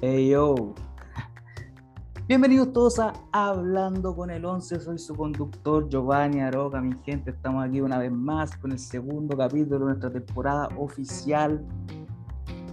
Hey 0.00 0.28
yo. 0.28 0.54
Bienvenidos 2.28 2.72
todos 2.72 3.00
a 3.00 3.14
Hablando 3.32 4.14
con 4.14 4.30
el 4.30 4.44
11. 4.44 4.78
Soy 4.78 4.96
su 4.96 5.12
conductor 5.16 5.88
Giovanni 5.88 6.38
Aroca, 6.38 6.80
mi 6.80 6.96
gente. 7.02 7.32
Estamos 7.32 7.64
aquí 7.64 7.80
una 7.80 7.98
vez 7.98 8.12
más 8.12 8.56
con 8.58 8.70
el 8.70 8.78
segundo 8.78 9.36
capítulo 9.36 9.80
de 9.80 9.84
nuestra 9.86 10.12
temporada 10.12 10.68
oficial. 10.78 11.66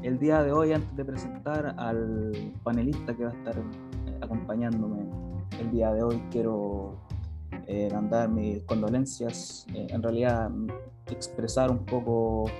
El 0.03 0.19
día 0.19 0.43
de 0.43 0.51
hoy, 0.51 0.73
antes 0.73 0.95
de 0.95 1.03
presentar 1.03 1.73
al 1.79 2.53
panelista 2.63 3.17
que 3.17 3.25
va 3.25 3.31
a 3.31 3.33
estar 3.33 3.57
eh, 3.57 4.19
acompañándome 4.21 5.09
el 5.59 5.71
día 5.71 5.91
de 5.93 6.03
hoy, 6.03 6.21
quiero 6.29 6.99
eh, 7.65 7.89
mandar 7.91 8.29
mis 8.29 8.61
condolencias. 8.65 9.65
Eh, 9.73 9.87
en 9.89 10.03
realidad, 10.03 10.51
expresar 11.07 11.71
un 11.71 11.85
poco 11.85 12.51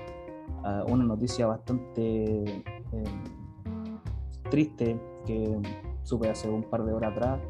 ah, 0.64 0.82
una 0.88 1.04
noticia 1.04 1.46
bastante 1.46 2.64
triste 4.48 4.98
que 5.26 5.58
supe 6.02 6.28
hace 6.28 6.48
un 6.48 6.62
par 6.62 6.84
de 6.84 6.92
horas 6.92 7.12
atrás. 7.12 7.40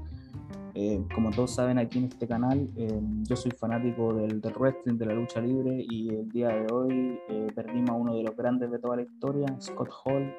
Eh, 0.75 1.03
como 1.15 1.31
todos 1.31 1.55
saben 1.55 1.79
aquí 1.79 1.99
en 1.99 2.05
este 2.05 2.29
canal, 2.29 2.69
eh, 2.77 3.01
yo 3.23 3.35
soy 3.35 3.51
fanático 3.51 4.13
del, 4.13 4.43
del, 4.43 4.53
wrestling, 4.53 4.99
de 4.99 5.07
la 5.07 5.15
lucha 5.15 5.41
libre 5.41 5.87
y 5.89 6.11
el 6.11 6.29
día 6.29 6.49
de 6.49 6.67
hoy 6.71 7.19
eh, 7.31 7.47
perdimos 7.55 7.91
a 7.91 7.95
uno 7.95 8.15
de 8.15 8.25
los 8.25 8.37
grandes 8.37 8.71
de 8.71 8.79
toda 8.79 8.97
la 8.97 9.03
historia, 9.03 9.47
Scott 9.59 9.89
Hall. 10.05 10.35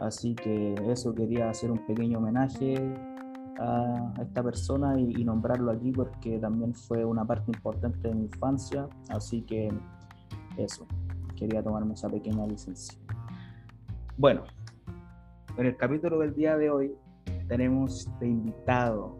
Así 0.00 0.34
que 0.34 0.74
eso 0.86 1.14
quería 1.14 1.50
hacer 1.50 1.70
un 1.70 1.84
pequeño 1.86 2.18
homenaje 2.18 2.76
a, 3.58 4.12
a 4.16 4.22
esta 4.22 4.42
persona 4.42 4.98
y, 4.98 5.12
y, 5.20 5.24
nombrarlo 5.24 5.70
aquí 5.70 5.92
porque 5.92 6.38
también 6.38 6.72
fue 6.72 7.04
una 7.04 7.26
parte 7.26 7.50
importante 7.50 8.08
de 8.08 8.14
mi 8.14 8.24
infancia. 8.24 8.88
Así 9.10 9.42
que 9.42 9.70
eso, 10.56 10.86
quería 11.36 11.62
tomarme 11.62 11.92
esa 11.92 12.08
pequeña 12.08 12.46
licencia. 12.46 12.98
Bueno, 14.16 14.44
en 15.58 15.66
el 15.66 15.76
capítulo 15.76 16.20
del 16.20 16.34
día 16.34 16.56
de 16.56 16.70
hoy 16.70 16.94
tenemos 17.48 18.08
de 18.20 18.28
invitado 18.28 19.18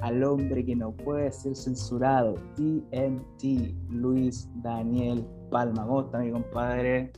al 0.00 0.24
hombre 0.24 0.64
que 0.64 0.74
no 0.74 0.92
puede 0.92 1.30
ser 1.30 1.54
censurado, 1.54 2.34
TNT, 2.56 3.74
Luis 3.90 4.48
Daniel 4.62 5.26
Palma. 5.50 5.86
¿Cómo 5.86 6.00
está 6.00 6.18
mi 6.20 6.32
compadre? 6.32 7.12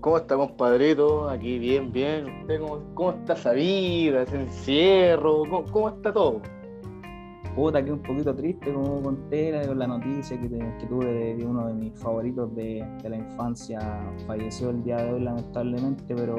¿Cómo 0.00 0.18
está, 0.18 0.36
compadrito? 0.36 1.28
Aquí 1.30 1.58
bien, 1.58 1.90
bien. 1.90 2.26
¿Usted 2.42 2.60
cómo, 2.60 2.94
cómo 2.94 3.10
está 3.12 3.32
esa 3.32 3.52
vida, 3.52 4.22
ese 4.22 4.42
encierro? 4.42 5.40
¿Cómo, 5.48 5.64
cómo 5.64 5.88
está 5.88 6.12
todo? 6.12 6.42
Puta, 7.58 7.84
que 7.84 7.90
un 7.90 7.98
poquito 7.98 8.32
triste, 8.36 8.72
como 8.72 9.02
conté 9.02 9.66
con 9.66 9.80
la 9.80 9.88
noticia 9.88 10.40
que, 10.40 10.48
que 10.48 10.86
tuve 10.88 11.06
de, 11.06 11.36
de, 11.38 11.44
uno 11.44 11.66
de 11.66 11.74
mis 11.74 11.92
favoritos 11.98 12.54
de, 12.54 12.86
de, 13.02 13.08
la 13.08 13.16
infancia. 13.16 13.80
Falleció 14.28 14.70
el 14.70 14.84
día 14.84 14.98
de 14.98 15.14
hoy, 15.14 15.20
lamentablemente, 15.22 16.14
pero 16.14 16.36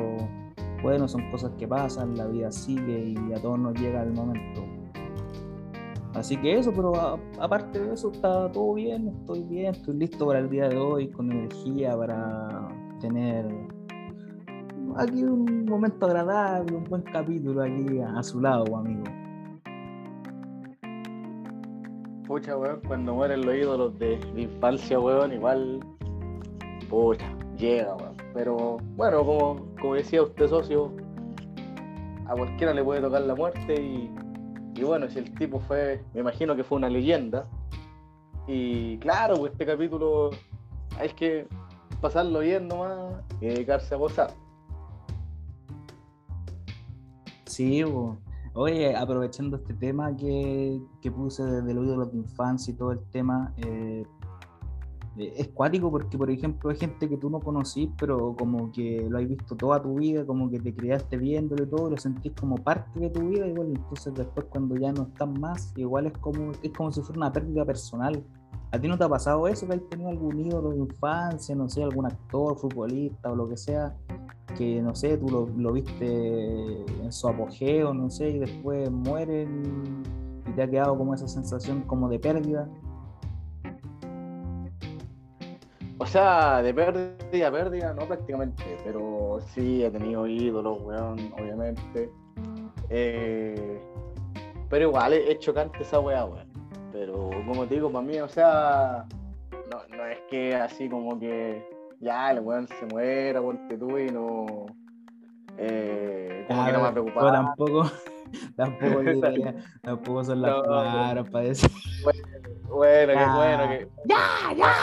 bueno, 0.81 1.09
son 1.09 1.30
cosas 1.30 1.52
que 1.58 1.67
pasan, 1.67 2.16
la 2.16 2.25
vida 2.25 2.50
sigue 2.53 3.09
y 3.09 3.34
a 3.34 3.42
todos 3.42 3.59
nos 3.59 3.78
llega 3.78 4.02
el 4.02 4.14
momento. 4.14 4.64
Así 6.14 6.38
que 6.38 6.58
eso, 6.58 6.72
pero 6.73 6.94
aparte 7.38 7.81
de 7.81 7.95
eso, 7.95 8.14
está 8.14 8.50
todo 8.53 8.75
bien, 8.75 9.09
estoy 9.09 9.44
bien, 9.44 9.75
estoy 9.75 9.97
listo 9.97 10.25
para 10.25 10.40
el 10.40 10.50
día 10.50 10.70
de 10.70 10.78
hoy, 10.78 11.09
con 11.12 11.30
energía 11.30 11.97
para 11.97 12.70
tener 13.02 13.45
aquí 14.95 15.22
un 15.25 15.66
momento 15.66 16.06
agradable, 16.06 16.78
un 16.78 16.86
buen 16.86 17.02
capítulo 17.02 17.62
aquí 17.62 18.00
a, 18.00 18.20
a 18.20 18.23
su 18.23 18.40
lado, 18.40 18.78
amigo. 18.78 19.19
Pucha, 22.30 22.55
weón, 22.55 22.80
cuando 22.88 23.16
mueren 23.16 23.44
los 23.44 23.55
ídolos 23.55 23.97
de, 23.97 24.19
de 24.35 24.41
infancia, 24.44 25.00
weón, 25.00 25.34
igual, 25.34 25.79
pucha, 26.88 27.25
llega, 27.57 27.95
weón. 27.95 28.16
Pero 28.35 28.78
bueno, 28.95 29.25
como, 29.25 29.66
como 29.81 29.95
decía 29.95 30.22
usted, 30.22 30.47
socio, 30.47 30.94
a 32.28 32.35
cualquiera 32.35 32.72
le 32.75 32.84
puede 32.84 33.01
tocar 33.01 33.23
la 33.23 33.34
muerte 33.34 33.81
y, 33.81 34.13
y 34.75 34.84
bueno, 34.84 35.09
si 35.09 35.18
el 35.18 35.34
tipo 35.34 35.59
fue, 35.59 36.03
me 36.13 36.19
imagino 36.19 36.56
que 36.56 36.63
fue 36.63 36.78
una 36.78 36.88
leyenda. 36.88 37.47
Y 38.45 39.00
claro, 39.00 39.38
pues 39.38 39.53
este 39.53 39.66
capítulo 39.66 40.29
hay 41.00 41.09
que 41.09 41.47
pasarlo 42.00 42.41
bien 42.41 42.68
nomás 42.68 43.23
y 43.41 43.47
dedicarse 43.47 43.95
a 43.95 43.97
gozar. 43.97 44.29
Sí, 47.45 47.84
weón. 47.84 48.28
Oye, 48.62 48.94
aprovechando 48.94 49.56
este 49.56 49.74
tema 49.74 50.14
que, 50.18 50.81
que 51.02 51.09
puse 51.09 51.42
desde 51.46 51.74
los 51.74 51.86
ídolos 51.86 52.12
de 52.12 52.18
infancia 52.18 52.74
y 52.74 52.75
todo 52.75 52.92
el 52.92 53.00
tema, 53.09 53.53
eh, 53.56 54.03
es 55.18 55.47
cuático 55.47 55.90
porque, 55.90 56.18
por 56.18 56.30
ejemplo, 56.30 56.69
hay 56.69 56.75
gente 56.75 57.08
que 57.08 57.16
tú 57.16 57.30
no 57.30 57.40
conocís, 57.40 57.90
pero 57.98 58.36
como 58.38 58.69
que 58.74 59.08
lo 59.09 59.18
has 59.18 59.25
visto 59.30 59.56
toda 59.56 59.81
tu 59.81 59.98
vida, 59.98 60.25
como 60.25 60.52
que 60.52 60.59
te 60.59 60.75
criaste 60.75 61.16
viéndolo 61.16 61.64
y 61.64 61.68
todo, 61.68 61.90
lo 61.90 61.96
sentís 61.96 62.34
como 62.34 62.58
parte 62.58 63.00
de 63.00 63.09
tu 63.09 63.30
vida, 63.30 63.48
igual, 63.48 63.69
entonces 63.69 64.14
después 64.14 64.48
cuando 64.50 64.75
ya 64.75 64.92
no 64.92 65.03
están 65.03 65.40
más, 65.40 65.72
igual 65.78 66.08
es 66.08 66.18
como, 66.18 66.52
es 66.62 66.72
como 66.74 66.92
si 66.92 67.02
fuera 67.02 67.18
una 67.18 67.31
pérdida 67.31 67.64
personal. 67.64 68.22
¿A 68.72 68.80
ti 68.80 68.88
no 68.88 68.97
te 68.97 69.03
ha 69.03 69.09
pasado 69.09 69.47
eso? 69.47 69.68
¿Que 69.68 69.74
has 69.74 69.90
tenido 69.90 70.09
algún 70.09 70.40
ídolo 70.40 70.69
de 70.72 70.78
infancia, 70.78 71.56
no 71.56 71.68
sé, 71.69 71.81
algún 71.84 72.06
actor, 72.06 72.56
futbolista 72.56 73.31
o 73.31 73.35
lo 73.35 73.50
que 73.50 73.57
sea, 73.57 73.96
que 74.57 74.81
no 74.81 74.94
sé, 74.94 75.18
tú 75.18 75.28
lo, 75.30 75.47
lo, 75.57 75.74
viste 75.74 76.84
en 77.03 77.12
su 77.12 77.28
apogeo, 77.28 77.94
no 77.94 78.12
sé, 78.12 78.30
y 78.30 78.40
después 78.40 78.91
mueren 78.91 79.63
y 80.47 80.52
te 80.52 80.62
ha 80.62 80.69
quedado 80.69 80.96
como 80.97 81.16
esa 81.16 81.28
sensación 81.28 81.81
como 81.81 82.09
de 82.09 82.19
pérdida. 82.19 82.69
O 85.97 86.06
sea, 86.06 86.62
de 86.62 86.74
pérdida, 86.74 87.51
pérdida, 87.51 87.94
no 87.94 88.07
prácticamente, 88.07 88.63
pero 88.84 89.40
sí 89.53 89.84
he 89.84 89.91
tenido 89.91 90.28
ídolos, 90.28 90.81
weón, 90.81 91.34
obviamente. 91.40 92.09
Eh, 92.90 93.81
pero 94.69 94.88
igual 94.88 95.13
es 95.13 95.40
chocante 95.40 95.81
esa 95.81 96.00
weá, 96.00 96.25
weón. 96.25 96.49
Pero 96.91 97.29
como 97.45 97.66
te 97.66 97.75
digo, 97.75 97.91
para 97.91 98.05
mí, 98.05 98.19
o 98.19 98.27
sea, 98.27 99.05
no, 99.72 99.95
no 99.95 100.05
es 100.05 100.19
que 100.29 100.55
así 100.55 100.89
como 100.89 101.19
que 101.19 101.63
ya 102.00 102.31
el 102.31 102.39
weón 102.39 102.67
se 102.67 102.85
muera, 102.88 103.41
ponte 103.41 103.77
tú 103.77 103.97
y 103.97 104.07
no. 104.07 104.66
Eh, 105.57 106.45
como 106.47 106.66
que 106.66 106.72
no 106.72 106.81
me 106.81 106.88
ha 106.88 106.91
preocupado. 106.91 107.31
tampoco, 107.31 107.91
tampoco, 108.55 109.00
diría, 109.03 109.55
tampoco 109.81 110.23
son 110.23 110.41
las 110.41 110.51
no, 110.51 110.63
palabras 110.63 111.25
no. 111.25 111.31
para 111.31 111.45
decir. 111.45 111.72
Bueno, 112.03 112.27
bueno, 112.69 113.13
que 113.13 113.25
bueno, 113.35 113.69
que. 113.69 113.88
¡Ya, 114.06 114.56
ya! 114.56 114.73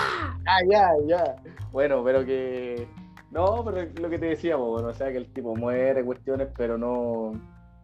Ah, 0.46 0.58
ya, 0.68 0.90
ya. 1.06 1.36
Bueno, 1.72 2.02
pero 2.04 2.24
que. 2.24 2.88
No, 3.30 3.64
pero 3.64 3.88
lo 4.00 4.08
que 4.08 4.18
te 4.18 4.26
decíamos, 4.26 4.68
bueno, 4.68 4.88
o 4.88 4.94
sea, 4.94 5.10
que 5.10 5.18
el 5.18 5.32
tipo 5.32 5.54
muere, 5.56 6.04
cuestiones, 6.04 6.48
pero 6.56 6.76
no. 6.78 7.32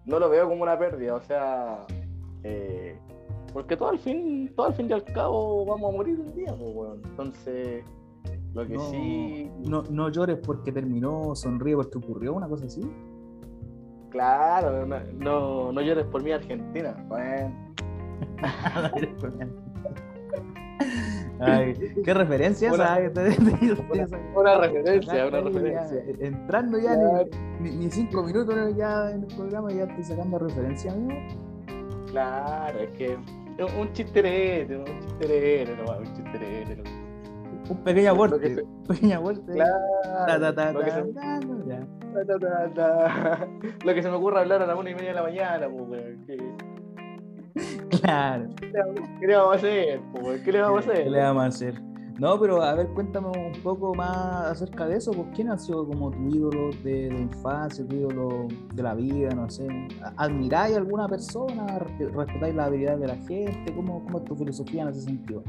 No 0.05 0.19
lo 0.19 0.29
veo 0.29 0.49
como 0.49 0.63
una 0.63 0.79
pérdida, 0.79 1.15
o 1.15 1.23
sea. 1.23 1.87
Eh, 2.45 2.99
porque 3.53 3.77
todo 3.77 3.91
al 3.91 3.99
fin, 3.99 4.53
todo 4.55 4.67
al 4.67 4.75
fin 4.75 4.89
y 4.89 4.93
al 4.93 5.05
cabo 5.05 5.65
vamos 5.67 5.93
a 5.93 5.97
morir 5.97 6.19
un 6.21 6.35
día, 6.35 6.55
pues, 6.57 6.75
bueno. 6.75 6.95
Entonces. 7.05 7.85
Lo 8.55 8.67
que 8.67 8.75
no, 8.75 8.91
sí. 8.91 9.51
No, 9.67 9.83
no 9.91 10.11
llores 10.11 10.39
porque 10.39 10.73
terminó, 10.73 11.35
sonríe 11.35 11.75
porque 11.75 11.99
ocurrió, 11.99 12.35
una 12.35 12.49
cosa 12.49 12.67
así. 12.67 12.83
Claro, 14.11 14.87
no, 14.87 15.01
no, 15.15 15.73
no 15.73 15.81
llores 15.81 16.05
por 16.07 16.23
mi 16.23 16.33
Argentina. 16.33 16.95
Bueno. 17.09 17.55
Ay, 21.41 21.75
¿Qué 22.05 22.15
referencia 22.15 22.73
una, 22.73 22.99
esa? 22.99 23.21
Una, 23.21 24.07
una 24.37 24.59
referencia, 24.59 25.27
una 25.27 25.41
referencia. 25.41 26.05
Ya, 26.05 26.27
entrando 26.27 26.79
ya 26.79 26.95
claro. 26.95 27.29
ni, 27.59 27.71
ni, 27.71 27.91
cinco 27.91 28.23
minutos 28.23 28.77
ya 28.77 29.11
en 29.11 29.23
el 29.23 29.35
programa 29.35 29.73
ya 29.73 29.85
estoy 29.85 30.05
sacando 30.05 30.39
referencia, 30.39 30.93
amigo. 30.93 31.19
Claro, 32.13 32.79
es 32.79 32.91
que 32.91 33.19
un 33.59 33.93
chisterete, 33.93 34.77
un 34.77 34.85
chisterete, 34.85 35.77
no, 35.77 35.99
un 35.99 36.15
chisterete. 36.15 36.77
No 36.77 37.03
un 37.69 37.85
pequeño 37.85 38.13
aporte, 38.13 38.55
se... 38.55 38.65
pequeño 38.89 39.19
aporte. 39.19 39.53
Claro, 39.53 40.73
lo, 40.73 40.85
que 40.85 40.91
se... 40.91 41.03
lo 43.85 43.95
que 43.95 44.03
se 44.03 44.11
me 44.11 44.17
ocurre 44.17 44.41
hablar 44.41 44.63
a 44.63 44.67
las 44.67 44.79
una 44.79 44.91
y 44.91 44.95
media 44.95 45.09
de 45.09 45.15
la 45.15 45.23
mañana, 45.23 45.69
pues, 45.69 46.19
¿Qué... 46.27 46.39
Claro. 48.01 48.49
¿Qué 49.21 49.27
le 49.27 49.37
vamos 49.37 49.55
a 49.55 49.57
hacer? 49.57 50.01
Pues? 50.13 50.43
¿Qué 50.43 50.53
le 50.53 50.61
vamos 50.61 50.87
a 50.87 50.91
hacer? 50.91 51.05
¿Qué 51.05 51.11
le 51.11 51.21
vamos 51.21 51.43
a 51.43 51.47
hacer? 51.47 51.75
No, 52.19 52.39
pero 52.39 52.63
a 52.63 52.75
ver, 52.75 52.89
cuéntame 52.89 53.29
un 53.29 53.63
poco 53.63 53.95
más 53.95 54.47
acerca 54.47 54.87
de 54.87 54.97
eso, 54.97 55.13
pues 55.13 55.29
quién 55.35 55.51
ha 55.51 55.59
sido 55.59 55.87
como 55.87 56.11
tu 56.11 56.29
ídolo 56.29 56.71
de, 56.85 57.09
de 57.09 57.21
infancia, 57.21 57.87
tu 57.87 57.97
ídolo 57.97 58.49
de 58.75 58.83
la 58.83 58.95
vida, 58.95 59.31
no 59.31 59.49
sé. 59.51 59.67
¿Admiráis 60.17 60.75
a 60.75 60.79
alguna 60.79 61.09
persona? 61.09 61.79
¿Respetáis 61.79 62.55
la 62.55 62.67
habilidad 62.67 62.99
de 62.99 63.09
la 63.09 63.17
gente? 63.17 63.75
¿Cómo, 63.75 64.05
cómo 64.05 64.19
es 64.19 64.25
tu 64.25 64.37
filosofía 64.37 64.83
en 64.83 64.89
ese 64.89 65.03
sentido? 65.03 65.43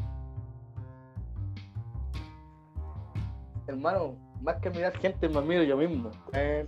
hermano, 3.68 4.15
más 4.42 4.57
que 4.57 4.69
mirar 4.69 4.98
gente, 4.98 5.27
me 5.30 5.39
admiro 5.39 5.63
yo 5.63 5.77
mismo. 5.77 6.12
Eh, 6.33 6.68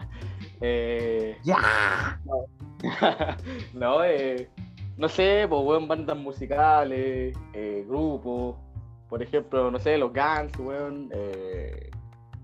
eh, 0.60 1.36
¡Ya! 1.42 2.20
No, 2.24 2.44
no, 3.74 4.04
eh, 4.04 4.48
no 4.96 5.08
sé, 5.08 5.46
pues, 5.48 5.62
weón, 5.64 5.88
bandas 5.88 6.16
musicales, 6.16 7.36
eh, 7.54 7.84
grupos, 7.86 8.56
por 9.12 9.22
ejemplo, 9.22 9.70
no 9.70 9.78
sé, 9.78 9.98
los 9.98 10.10
Guns, 10.10 10.58
weón, 10.58 11.10
eh, 11.12 11.90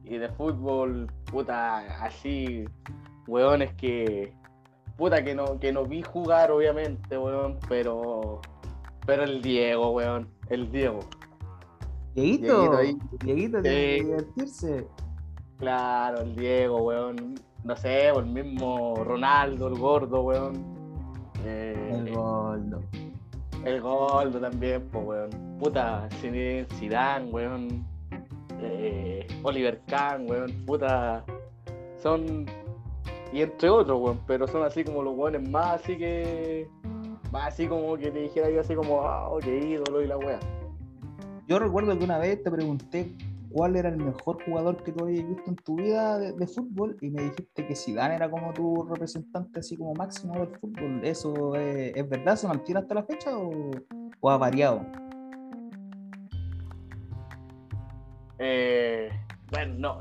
y 0.05 0.19
de 0.19 0.29
fútbol, 0.29 1.11
puta, 1.25 1.79
así, 2.05 2.67
weones 3.27 3.73
que, 3.73 4.35
puta, 4.99 5.25
que 5.25 5.35
no, 5.35 5.59
que 5.59 5.73
no 5.73 5.87
vi 5.87 6.03
jugar, 6.03 6.51
obviamente, 6.51 7.17
weón, 7.17 7.59
pero, 7.71 8.43
pero 9.07 9.23
el 9.25 9.41
Diego, 9.41 9.93
weón, 9.93 10.29
el 10.51 10.71
Diego. 10.71 11.01
Dieguito, 12.15 12.77
Dieguito, 12.77 13.63
tiene 13.63 13.63
que 13.63 14.05
divertirse. 14.05 14.87
Claro, 15.57 16.21
el 16.21 16.37
Diego, 16.37 16.83
weón, 16.83 17.35
no 17.65 17.77
sé, 17.77 18.11
el 18.11 18.27
mismo 18.27 18.95
Ronaldo, 19.05 19.69
el 19.69 19.79
gordo, 19.79 20.21
weón. 20.21 21.33
Eh, 21.47 21.93
el 21.95 22.15
gordo. 22.15 22.83
El 23.65 23.81
gordo 23.81 24.41
también, 24.41 24.89
pues, 24.91 25.05
weón. 25.05 25.59
Puta, 25.59 26.09
Zidane, 26.21 27.27
weón 27.31 27.85
eh, 28.61 29.27
Oliver 29.43 29.81
Kahn, 29.87 30.29
weón, 30.29 30.53
puta, 30.67 31.25
son, 32.03 32.47
y 33.33 33.43
entre 33.43 33.71
otros, 33.71 34.01
weón, 34.01 34.21
pero 34.27 34.47
son 34.47 34.63
así 34.63 34.85
como 34.85 35.03
los 35.03 35.17
weones 35.17 35.49
más 35.49 35.81
así 35.81 35.97
que, 35.97 36.69
más 37.31 37.49
así 37.55 37.67
como 37.67 37.97
que 37.97 38.11
te 38.11 38.21
dijera 38.21 38.51
yo 38.51 38.61
así 38.61 38.75
como, 38.75 38.97
oh, 38.97 39.39
qué 39.43 39.59
ídolo 39.59 40.03
y 40.03 40.07
la 40.07 40.17
weá. 40.17 40.41
Yo 41.47 41.59
recuerdo 41.59 41.97
que 41.99 42.05
una 42.05 42.19
vez 42.19 42.43
te 42.43 42.51
pregunté 42.51 43.15
cuál 43.51 43.77
era 43.77 43.89
el 43.89 43.97
mejor 43.97 44.43
jugador 44.45 44.83
que 44.83 44.93
tú 44.93 45.05
habías 45.05 45.27
visto 45.27 45.51
en 45.51 45.57
tu 45.57 45.77
vida 45.77 46.19
de, 46.19 46.47
fútbol 46.47 46.97
y 47.01 47.11
me 47.11 47.23
dijiste 47.25 47.67
que 47.67 47.75
Zidane 47.75 48.17
era 48.17 48.31
como 48.31 48.53
tu 48.53 48.85
representante 48.85 49.61
así 49.61 49.77
como 49.77 49.95
máximo 49.95 50.35
del 50.35 50.49
fútbol. 50.59 51.01
¿Eso 51.03 51.55
es, 51.57 52.09
verdad? 52.09 52.37
¿Se 52.37 52.47
mantiene 52.47 52.81
hasta 52.81 52.95
la 52.95 53.03
fecha 53.03 53.31
o 53.37 54.31
ha 54.31 54.37
variado? 54.37 54.85
Eh, 58.39 59.11
bueno, 59.51 59.75
no, 59.79 59.99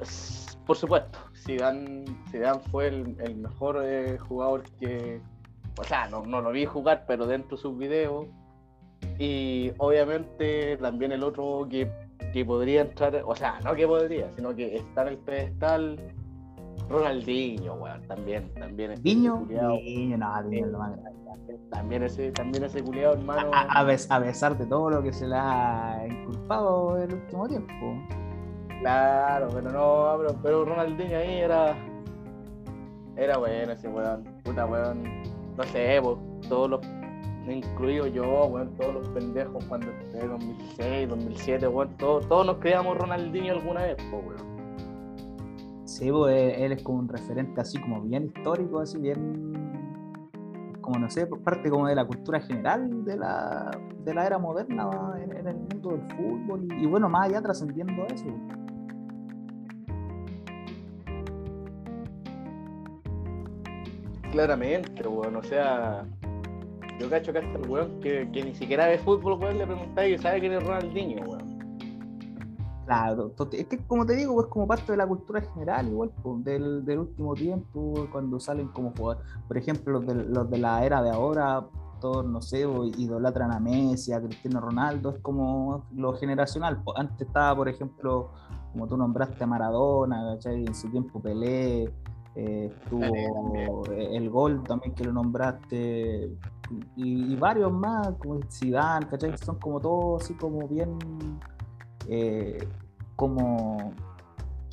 por 0.65 0.75
supuesto, 0.75 1.19
Zidane, 1.35 2.05
Zidane 2.29 2.59
fue 2.71 2.87
el, 2.87 3.35
mejor 3.35 3.81
eh, 3.83 4.17
jugador 4.17 4.63
que, 4.79 5.21
o 5.79 5.83
sea, 5.83 6.07
no, 6.09 6.23
lo 6.23 6.51
vi 6.51 6.65
jugar, 6.65 7.05
pero 7.07 7.25
dentro 7.25 7.57
de 7.57 7.61
sus 7.61 7.77
videos. 7.77 8.27
Y 9.19 9.71
obviamente 9.77 10.77
también 10.77 11.11
el 11.11 11.23
otro 11.23 11.67
que, 11.69 11.91
podría 12.45 12.81
entrar, 12.81 13.21
o 13.25 13.35
sea, 13.35 13.59
no 13.63 13.73
que 13.75 13.87
podría, 13.87 14.31
sino 14.35 14.55
que 14.55 14.75
está 14.75 15.03
en 15.03 15.07
el 15.07 15.17
pedestal, 15.17 15.99
Ronaldinho, 16.89 17.73
weón, 17.75 18.01
también, 18.07 18.53
también. 18.53 18.93
Viño, 19.01 19.45
Viño, 19.45 20.17
no, 20.17 20.43
Viño 20.43 20.67
lo 20.67 20.79
más 20.79 20.93
También 21.69 22.03
ese, 22.03 22.31
también 22.31 22.63
ese 22.63 22.81
culiado, 22.81 23.15
hermano. 23.15 23.51
A, 23.53 23.81
a, 23.81 24.21
pesar 24.21 24.57
de 24.57 24.65
todo 24.65 24.89
lo 24.89 25.03
que 25.03 25.11
se 25.11 25.27
le 25.27 25.35
ha 25.35 26.05
inculpado 26.07 26.97
en 26.97 27.09
el 27.09 27.15
último 27.15 27.47
tiempo. 27.47 28.01
Claro, 28.79 29.49
pero 29.53 29.71
no, 29.71 30.37
pero, 30.41 30.65
Ronaldinho 30.65 31.17
ahí 31.17 31.39
era. 31.39 31.75
Era 33.15 33.37
bueno 33.37 33.73
ese 33.73 33.87
weón. 33.87 34.23
Puta 34.43 34.65
weón. 34.65 35.03
No 35.57 35.63
sé, 35.63 35.99
pues, 36.01 36.17
todos 36.47 36.69
los. 36.69 36.81
Incluido 37.49 38.07
yo, 38.07 38.45
weón, 38.45 38.75
todos 38.75 38.93
los 38.95 39.09
pendejos 39.09 39.63
cuando 39.65 39.87
en 39.89 40.27
2006, 40.27 41.09
2007, 41.09 41.67
weón, 41.67 41.95
todos, 41.97 42.27
todos 42.27 42.45
nos 42.45 42.57
creíamos 42.57 42.97
Ronaldinho 42.97 43.53
alguna 43.53 43.83
vez, 43.83 43.95
pues, 44.11 44.25
weón. 44.25 44.57
Sí, 45.85 46.11
pues 46.11 46.57
él 46.57 46.73
es 46.73 46.83
como 46.83 46.99
un 46.99 47.07
referente 47.07 47.61
así 47.61 47.79
como 47.79 48.01
bien 48.01 48.25
histórico, 48.25 48.81
así 48.81 48.97
bien 48.97 49.57
como 50.81 50.99
no 50.99 51.09
sé, 51.09 51.27
parte 51.27 51.69
como 51.69 51.87
de 51.87 51.95
la 51.95 52.05
cultura 52.05 52.39
general 52.39 53.03
de 53.03 53.17
la, 53.17 53.71
de 54.05 54.13
la 54.13 54.25
era 54.25 54.37
moderna 54.37 54.89
en, 55.21 55.47
el 55.47 55.55
mundo 55.55 55.89
del 55.89 56.01
fútbol 56.15 56.65
y, 56.71 56.83
y 56.83 56.85
bueno, 56.85 57.09
más 57.09 57.29
allá 57.29 57.41
trascendiendo 57.41 58.05
eso. 58.05 58.25
Claramente, 64.31 65.07
weón, 65.07 65.35
o 65.35 65.43
sea, 65.43 66.05
yo 66.99 67.09
cacho 67.09 67.31
que 67.31 67.39
hasta 67.39 67.57
el 67.57 67.69
weón 67.69 67.99
que, 67.99 68.29
que, 68.31 68.43
ni 68.43 68.55
siquiera 68.55 68.87
ve 68.87 68.97
fútbol, 68.97 69.39
weón, 69.39 69.57
le 69.57 69.65
preguntáis 69.65 70.19
y 70.19 70.21
sabe 70.21 70.39
quién 70.39 70.53
es 70.53 70.63
Ronaldinho, 70.63 71.23
weón. 71.25 71.57
Claro, 72.85 73.33
es 73.51 73.67
que 73.67 73.77
como 73.85 74.05
te 74.05 74.15
digo, 74.15 74.39
es 74.39 74.47
como 74.47 74.65
parte 74.65 74.93
de 74.93 74.97
la 74.97 75.05
cultura 75.05 75.41
general, 75.41 75.89
igual, 75.89 76.09
pues, 76.23 76.43
del, 76.45 76.85
del, 76.85 76.99
último 76.99 77.33
tiempo, 77.33 78.07
cuando 78.13 78.39
salen 78.39 78.69
como 78.69 78.93
jugadores, 78.97 79.29
por 79.45 79.57
ejemplo, 79.57 79.93
los 79.99 80.07
de, 80.07 80.15
los 80.15 80.49
de 80.49 80.57
la 80.57 80.85
era 80.85 81.03
de 81.03 81.09
ahora, 81.09 81.67
todos, 81.99 82.25
no 82.25 82.41
sé, 82.41 82.65
idolatran 82.97 83.51
a 83.51 83.59
Messi, 83.59 84.13
a 84.13 84.21
Cristiano 84.21 84.61
Ronaldo, 84.61 85.09
es 85.09 85.19
como 85.19 85.85
lo 85.95 86.13
generacional. 86.13 86.81
Antes 86.95 87.27
estaba, 87.27 87.55
por 87.57 87.67
ejemplo, 87.67 88.31
como 88.71 88.87
tú 88.87 88.95
nombraste 88.95 89.43
a 89.43 89.47
Maradona, 89.47 90.35
¿cachai? 90.35 90.65
En 90.65 90.75
su 90.75 90.89
tiempo 90.89 91.19
Pelé, 91.19 91.91
eh, 92.35 92.71
estuvo 92.71 93.83
el 93.89 94.29
gol 94.29 94.63
también 94.63 94.93
que 94.93 95.03
lo 95.03 95.11
nombraste 95.11 96.37
y, 96.95 97.35
varios 97.35 97.71
más 97.71 98.09
como 98.19 98.39
Zidane, 98.51 99.07
¿cachai? 99.07 99.37
son 99.37 99.57
como 99.59 99.79
todos 99.79 100.23
así 100.23 100.33
como 100.33 100.67
bien 100.67 100.97
eh, 102.07 102.67
como 103.15 103.93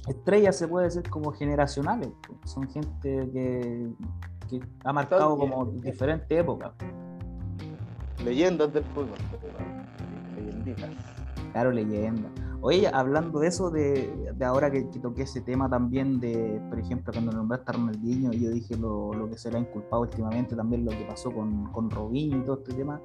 estrellas 0.06 0.56
se 0.56 0.68
puede 0.68 0.86
decir 0.86 1.08
como 1.08 1.32
generacionales 1.32 2.10
son 2.44 2.68
gente 2.68 3.30
que, 3.32 3.92
que 4.48 4.60
ha 4.84 4.92
marcado 4.92 5.36
como 5.36 5.66
diferentes 5.66 6.38
épocas. 6.38 6.72
Leyendas 8.24 8.72
del 8.72 8.84
fútbol 8.84 9.18
leyenditas. 10.36 10.90
Claro 11.52 11.70
leyendas 11.70 12.43
Oye, 12.66 12.88
hablando 12.90 13.40
de 13.40 13.48
eso, 13.48 13.68
de, 13.68 14.10
ahora 14.42 14.70
que, 14.70 14.84
toqué 14.84 15.24
ese 15.24 15.42
tema 15.42 15.68
también 15.68 16.18
de, 16.18 16.62
por 16.70 16.78
ejemplo, 16.78 17.12
cuando 17.12 17.30
nombraste 17.30 17.70
a 17.70 17.74
Ronaldinho, 17.74 18.32
yo 18.32 18.48
dije 18.48 18.74
lo, 18.78 19.28
que 19.28 19.36
se 19.36 19.50
le 19.50 19.58
ha 19.58 19.60
inculpado 19.60 20.00
últimamente, 20.00 20.56
también 20.56 20.86
lo 20.86 20.90
que 20.92 21.04
pasó 21.04 21.30
con, 21.30 21.70
con 21.72 21.90
Robinho 21.90 22.38
y 22.38 22.40
todo 22.40 22.56
este 22.56 22.72
tema. 22.72 23.02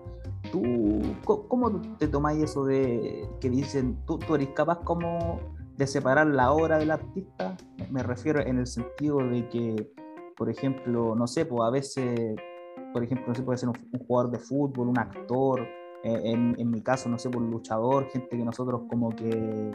¿Tú 0.49 1.01
cómo 1.25 1.81
te 1.97 2.07
tomáis 2.07 2.41
eso 2.41 2.63
de 2.63 3.29
que 3.41 3.49
dicen, 3.49 3.97
tú, 4.05 4.17
tú 4.17 4.35
eres 4.35 4.47
capaz 4.51 4.79
como 4.85 5.41
de 5.75 5.87
separar 5.87 6.27
la 6.27 6.53
obra 6.53 6.77
del 6.77 6.91
artista? 6.91 7.57
Me 7.91 8.01
refiero 8.01 8.39
en 8.39 8.59
el 8.59 8.65
sentido 8.65 9.17
de 9.17 9.49
que, 9.49 9.91
por 10.37 10.49
ejemplo, 10.49 11.15
no 11.17 11.27
sé, 11.27 11.45
pues 11.45 11.61
a 11.63 11.69
veces, 11.69 12.33
por 12.93 13.03
ejemplo, 13.03 13.27
no 13.27 13.35
sé, 13.35 13.43
puede 13.43 13.57
ser 13.57 13.67
un 13.67 13.75
jugador 14.07 14.31
de 14.31 14.39
fútbol, 14.39 14.87
un 14.87 14.99
actor, 14.99 15.67
eh, 16.03 16.21
en, 16.23 16.71
mi 16.71 16.81
caso, 16.81 17.09
no 17.09 17.19
sé, 17.19 17.29
por 17.29 17.41
luchador, 17.41 18.07
gente 18.09 18.37
que 18.37 18.43
nosotros 18.43 18.83
como 18.89 19.09
que, 19.09 19.71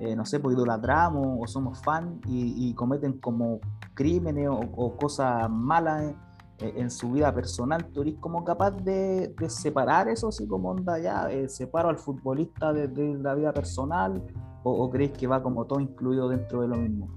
eh, 0.00 0.14
no 0.14 0.26
sé, 0.26 0.38
pues 0.38 0.56
idolatramos 0.56 1.38
o 1.40 1.46
somos 1.46 1.80
fan 1.82 2.20
y, 2.26 2.74
cometen 2.74 3.18
como 3.18 3.60
crímenes 3.94 4.48
o, 4.50 4.96
cosas 4.96 5.48
malas 5.48 6.14
eh, 6.58 6.74
en, 6.76 6.90
su 6.90 7.12
vida 7.12 7.34
personal, 7.34 7.86
¿tú 7.86 8.02
eres 8.02 8.16
como 8.20 8.44
capaz 8.44 8.72
de, 8.72 9.34
separar 9.48 10.08
eso, 10.08 10.28
así 10.28 10.46
como 10.46 10.70
onda 10.70 10.98
ya, 10.98 11.28
separo 11.48 11.88
al 11.88 11.98
futbolista 11.98 12.72
de, 12.74 13.18
la 13.18 13.34
vida 13.34 13.52
personal 13.52 14.22
o, 14.64 14.72
o, 14.72 14.90
crees 14.90 15.12
que 15.12 15.26
va 15.26 15.42
como 15.42 15.64
todo 15.64 15.80
incluido 15.80 16.28
dentro 16.28 16.60
de 16.60 16.68
lo 16.68 16.76
mismo? 16.76 17.08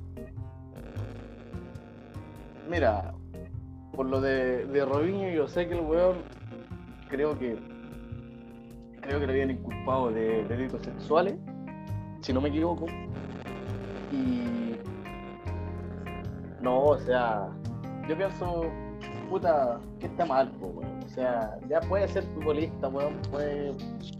Mira, 2.70 3.14
por 3.94 4.06
lo 4.06 4.22
de, 4.22 4.66
de 4.66 4.86
Robinho, 4.86 5.30
yo 5.30 5.48
sé 5.48 5.68
que 5.68 5.78
el 5.78 5.86
weón 5.86 6.18
creo 7.10 7.38
que 7.38 7.75
creo 9.06 9.20
que 9.20 9.28
le 9.28 9.34
habían 9.34 9.52
inculpado 9.52 10.12
de 10.12 10.44
delitos 10.46 10.82
sexuales, 10.84 11.36
si 12.22 12.34
no 12.34 12.42
me 12.42 12.50
equivoco. 12.50 12.88
Y. 14.12 14.76
No, 16.62 16.84
o 16.84 16.98
sea, 16.98 17.48
yo 18.08 18.18
pienso, 18.18 18.64
puta, 19.30 19.80
que 20.00 20.08
está 20.08 20.26
mal, 20.26 20.52
weón. 20.60 21.04
O 21.06 21.10
sea, 21.10 21.58
ya 21.70 21.80
puede 21.82 22.08
ser 22.08 22.24
futbolista, 22.24 22.88
weón, 22.88 23.22
puede, 23.32 23.74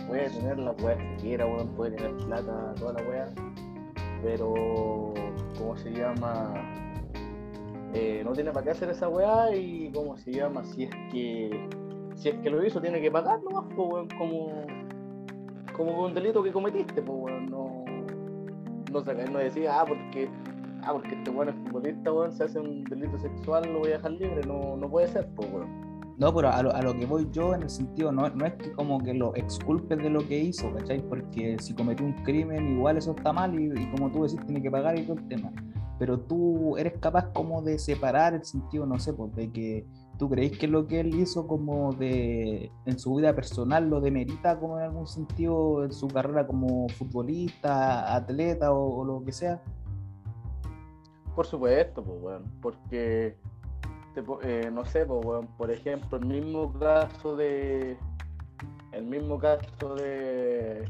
puede 0.08 0.30
tener 0.30 0.60
la 0.60 0.72
weá 0.72 0.98
que 0.98 1.16
quiera, 1.22 1.46
weón, 1.46 1.70
puede 1.70 1.92
tener 1.92 2.16
plata, 2.26 2.74
toda 2.76 2.94
la 2.94 3.10
weá. 3.10 3.26
Pero, 4.22 5.14
¿cómo 5.58 5.76
se 5.78 5.92
llama? 5.92 6.54
Eh, 7.94 8.22
no 8.24 8.34
tiene 8.34 8.52
para 8.52 8.66
qué 8.66 8.72
hacer 8.72 8.90
esa 8.90 9.10
weá 9.10 9.56
y, 9.56 9.92
¿cómo 9.94 10.18
se 10.18 10.32
llama? 10.32 10.64
Si 10.64 10.84
es 10.84 10.90
que 11.12 11.70
si 12.16 12.30
es 12.30 12.36
que 12.40 12.50
lo 12.50 12.66
hizo, 12.66 12.82
tiene 12.82 13.02
que 13.02 13.12
pagar 13.12 13.42
nomás, 13.44 13.66
pues, 13.76 14.08
como, 14.18 14.66
como 15.76 16.06
un 16.06 16.14
delito 16.14 16.42
que 16.42 16.52
cometiste, 16.52 17.02
pues, 17.02 17.18
weón. 17.20 17.46
No, 17.48 17.84
no, 18.92 19.02
no 19.32 19.40
decía, 19.40 19.82
ah, 19.82 19.86
porque, 19.86 20.30
ah, 20.84 20.94
porque 20.94 21.16
este 21.16 21.30
weón 21.30 21.50
es 21.50 21.56
futbolista, 21.56 22.14
weón, 22.14 22.32
se 22.32 22.46
hace 22.46 22.60
un 22.60 22.84
delito 22.86 23.18
sexual, 23.20 23.72
lo 23.72 23.80
voy 23.80 23.90
a 23.90 23.98
dejar 23.98 24.12
libre. 24.12 24.42
No, 24.48 24.78
no 24.78 24.90
puede 24.90 25.08
ser, 25.08 25.28
pues, 25.36 25.52
weón. 25.52 25.86
No, 26.18 26.34
pero 26.34 26.50
a 26.50 26.64
lo, 26.64 26.74
a 26.74 26.82
lo, 26.82 26.98
que 26.98 27.06
voy 27.06 27.28
yo 27.34 27.54
en 27.54 27.64
el 27.64 27.70
sentido, 27.70 28.10
no, 28.10 28.30
no 28.30 28.46
es 28.46 28.54
que 28.54 28.72
como 28.72 29.04
que 29.04 29.14
lo 29.14 29.36
exculpes 29.36 29.98
de 29.98 30.10
lo 30.10 30.26
que 30.26 30.40
hizo, 30.40 30.72
¿cachai? 30.74 31.02
Porque 31.02 31.58
si 31.60 31.74
cometió 31.74 32.06
un 32.06 32.14
crimen, 32.24 32.78
igual 32.78 32.96
eso 32.96 33.14
está 33.18 33.34
mal 33.34 33.60
y, 33.60 33.66
y 33.66 33.92
como 33.92 34.10
tú 34.10 34.24
decís, 34.24 34.40
tiene 34.46 34.62
que 34.62 34.72
pagar 34.72 34.98
y 34.98 35.04
todo 35.04 35.18
el 35.18 35.28
tema. 35.28 35.52
Pero 36.00 36.18
tú 36.18 36.78
eres 36.78 36.94
capaz 37.00 37.34
como 37.34 37.62
de 37.62 37.78
separar 37.78 38.34
el 38.34 38.46
sentido, 38.46 38.86
no 38.86 38.98
sé, 38.98 39.12
pues 39.12 39.36
de 39.36 39.52
que 39.52 39.86
¿Tú 40.18 40.30
creéis 40.30 40.58
que 40.58 40.68
lo 40.68 40.88
que 40.88 41.02
él 41.02 41.14
hizo 41.14 41.46
como 41.46 41.92
de 41.92 42.72
en 42.86 43.00
su 43.00 43.16
vida 43.16 43.36
personal 43.36 43.90
lo 43.90 44.00
demerita 44.00 44.58
como 44.58 44.80
en 44.80 44.86
algún 44.86 45.08
sentido 45.08 45.84
en 45.84 45.92
su 45.92 46.08
carrera 46.08 46.48
como 46.48 46.88
futbolista, 46.90 48.16
atleta 48.16 48.72
o, 48.72 49.04
lo 49.04 49.24
que 49.26 49.34
sea? 49.34 49.62
Por 51.36 51.46
supuesto, 51.46 52.02
pues, 52.02 52.18
weón, 52.22 52.44
porque, 52.62 53.36
eh, 54.44 54.70
no 54.72 54.86
sé, 54.86 55.06
pues, 55.06 55.26
weón, 55.26 55.48
por 55.58 55.70
ejemplo, 55.70 56.18
el 56.18 56.26
mismo 56.26 56.72
caso 56.80 57.36
de, 57.36 57.98
el 58.94 59.04
mismo 59.04 59.38
caso 59.38 59.96
de, 59.96 60.88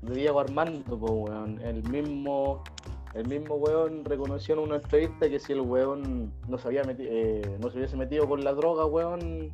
de 0.00 0.14
Diego 0.14 0.40
Armando, 0.40 0.98
pues, 0.98 1.12
weón, 1.12 1.60
el 1.60 1.86
mismo, 1.90 2.64
el 3.14 3.28
mismo 3.28 3.54
weón 3.54 4.04
reconoció 4.04 4.54
en 4.54 4.60
una 4.60 4.76
entrevista 4.76 5.28
que 5.28 5.38
si 5.38 5.52
el 5.52 5.60
weón 5.60 6.32
no 6.48 6.58
se, 6.58 6.68
había 6.68 6.82
eh, 6.98 7.58
no 7.60 7.70
se 7.70 7.78
hubiese 7.78 7.96
metido 7.96 8.28
con 8.28 8.42
la 8.42 8.52
droga, 8.52 8.86
weón, 8.86 9.52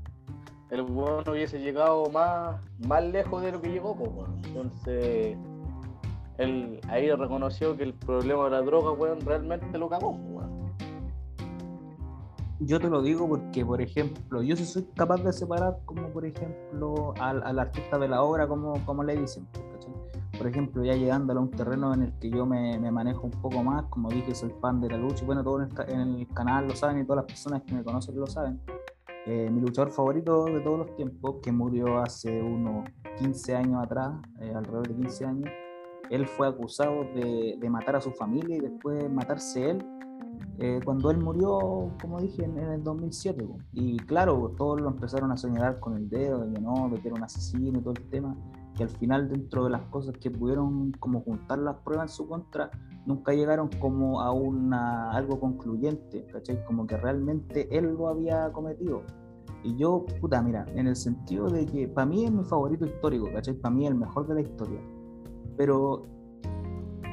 el 0.70 0.82
weón 0.82 1.28
hubiese 1.28 1.60
llegado 1.60 2.08
más, 2.10 2.56
más 2.86 3.04
lejos 3.04 3.42
de 3.42 3.52
lo 3.52 3.60
que 3.60 3.68
llegó, 3.68 3.94
pues. 3.94 4.10
Entonces 4.44 5.36
él 6.38 6.80
ahí 6.88 7.10
reconoció 7.12 7.76
que 7.76 7.82
el 7.82 7.92
problema 7.92 8.44
de 8.44 8.50
la 8.50 8.62
droga, 8.62 8.92
weón, 8.92 9.20
realmente 9.20 9.76
lo 9.76 9.90
cagó, 9.90 10.10
weón. 10.10 10.70
Yo 12.60 12.80
te 12.80 12.88
lo 12.88 13.02
digo 13.02 13.28
porque, 13.28 13.64
por 13.64 13.80
ejemplo, 13.80 14.42
yo 14.42 14.56
sí 14.56 14.64
soy 14.64 14.86
capaz 14.94 15.22
de 15.22 15.32
separar, 15.32 15.78
como 15.84 16.08
por 16.08 16.24
ejemplo, 16.24 17.14
al, 17.18 17.58
artista 17.58 17.98
de 17.98 18.08
la 18.08 18.22
obra, 18.22 18.46
como, 18.46 18.74
como 18.84 19.02
le 19.02 19.16
dicen. 19.16 19.46
Por 20.40 20.48
ejemplo, 20.48 20.82
ya 20.82 20.94
llegando 20.94 21.34
a 21.34 21.38
un 21.38 21.50
terreno 21.50 21.92
en 21.92 22.00
el 22.00 22.18
que 22.18 22.30
yo 22.30 22.46
me, 22.46 22.78
manejo 22.90 23.26
un 23.26 23.42
poco 23.42 23.62
más, 23.62 23.84
como 23.90 24.08
dije, 24.08 24.34
soy 24.34 24.48
fan 24.58 24.80
de 24.80 24.88
la 24.88 24.96
lucha, 24.96 25.22
y 25.22 25.26
bueno, 25.26 25.44
todos 25.44 25.68
en 25.86 26.00
el, 26.00 26.26
canal 26.28 26.66
lo 26.66 26.74
saben 26.74 26.98
y 26.98 27.04
todas 27.04 27.16
las 27.16 27.26
personas 27.26 27.60
que 27.60 27.74
me 27.74 27.84
conocen 27.84 28.18
lo 28.18 28.26
saben. 28.26 28.58
Eh, 29.26 29.50
mi 29.52 29.60
luchador 29.60 29.92
favorito 29.92 30.46
de 30.46 30.60
todos 30.60 30.78
los 30.78 30.96
tiempos, 30.96 31.36
que 31.42 31.52
murió 31.52 31.98
hace 32.00 32.40
unos 32.40 32.88
15 33.18 33.54
años 33.54 33.84
atrás, 33.84 34.14
eh, 34.40 34.50
alrededor 34.54 34.88
de 34.88 34.94
15 34.94 35.26
años, 35.26 35.50
él 36.08 36.26
fue 36.26 36.48
acusado 36.48 37.04
de, 37.14 37.58
matar 37.68 37.96
a 37.96 38.00
su 38.00 38.10
familia 38.12 38.56
y 38.56 38.60
después 38.60 39.12
matarse 39.12 39.72
él 39.72 39.86
eh, 40.58 40.80
cuando 40.82 41.10
él 41.10 41.18
murió, 41.18 41.92
como 42.00 42.18
dije, 42.18 42.46
en, 42.46 42.56
el 42.56 42.82
2007. 42.82 43.46
Y 43.74 43.98
claro, 43.98 44.54
todos 44.56 44.80
lo 44.80 44.88
empezaron 44.88 45.32
a 45.32 45.36
señalar 45.36 45.80
con 45.80 45.98
el 45.98 46.08
dedo, 46.08 46.46
de 46.46 46.54
que 46.54 46.60
no, 46.62 46.88
de 46.88 46.98
que 46.98 47.08
era 47.08 47.16
un 47.18 47.24
asesino 47.24 47.78
y 47.78 47.82
todo 47.82 47.92
el 47.92 48.08
tema, 48.08 48.34
que 48.80 48.84
al 48.84 48.98
final 48.98 49.28
dentro 49.28 49.64
de 49.64 49.70
las 49.70 49.82
cosas 49.90 50.16
que 50.16 50.30
pudieron 50.30 50.92
como 50.92 51.20
juntar 51.20 51.58
las 51.58 51.76
pruebas 51.76 52.10
en 52.10 52.16
su 52.16 52.26
contra, 52.26 52.70
nunca 53.04 53.32
llegaron 53.32 53.68
como 53.78 54.22
a 54.22 54.32
una, 54.32 55.10
algo 55.10 55.38
concluyente, 55.38 56.26
¿cachai? 56.32 56.64
Como 56.64 56.86
que 56.86 56.96
realmente 56.96 57.68
él 57.76 57.94
lo 57.94 58.08
había 58.08 58.50
cometido. 58.52 59.02
Y 59.62 59.76
yo, 59.76 60.06
puta, 60.20 60.40
mira, 60.40 60.64
en 60.74 60.86
el 60.86 60.96
sentido 60.96 61.50
de 61.50 61.66
que 61.66 61.88
para 61.88 62.06
mí 62.06 62.24
es 62.24 62.32
mi 62.32 62.44
favorito 62.44 62.86
histórico, 62.86 63.28
¿cachai? 63.30 63.52
Para 63.52 63.74
mí 63.74 63.84
es 63.84 63.90
el 63.90 63.98
mejor 63.98 64.26
de 64.26 64.34
la 64.34 64.40
historia 64.40 64.80
pero 65.60 66.06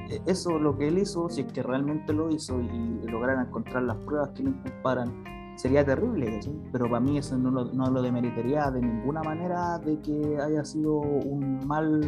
eh, 0.09 0.21
eso 0.25 0.57
lo 0.57 0.77
que 0.77 0.87
él 0.87 0.99
hizo, 0.99 1.27
si 1.27 1.41
es 1.41 1.51
que 1.51 1.61
realmente 1.61 2.13
lo 2.13 2.29
hizo 2.29 2.61
y 2.61 3.05
lograran 3.09 3.45
encontrar 3.45 3.83
las 3.83 3.97
pruebas 3.97 4.29
que 4.29 4.43
lo 4.43 4.51
inculparan, 4.51 5.11
sería 5.57 5.83
terrible, 5.83 6.39
pero 6.71 6.85
para 6.85 7.01
mí 7.01 7.17
eso 7.17 7.37
no 7.37 7.51
lo, 7.51 7.65
no 7.65 7.89
lo, 7.89 8.01
demeritaría 8.01 8.71
de 8.71 8.81
ninguna 8.81 9.21
manera 9.23 9.79
de 9.79 9.99
que 9.99 10.39
haya 10.39 10.63
sido 10.63 10.99
un 10.99 11.59
mal 11.67 12.01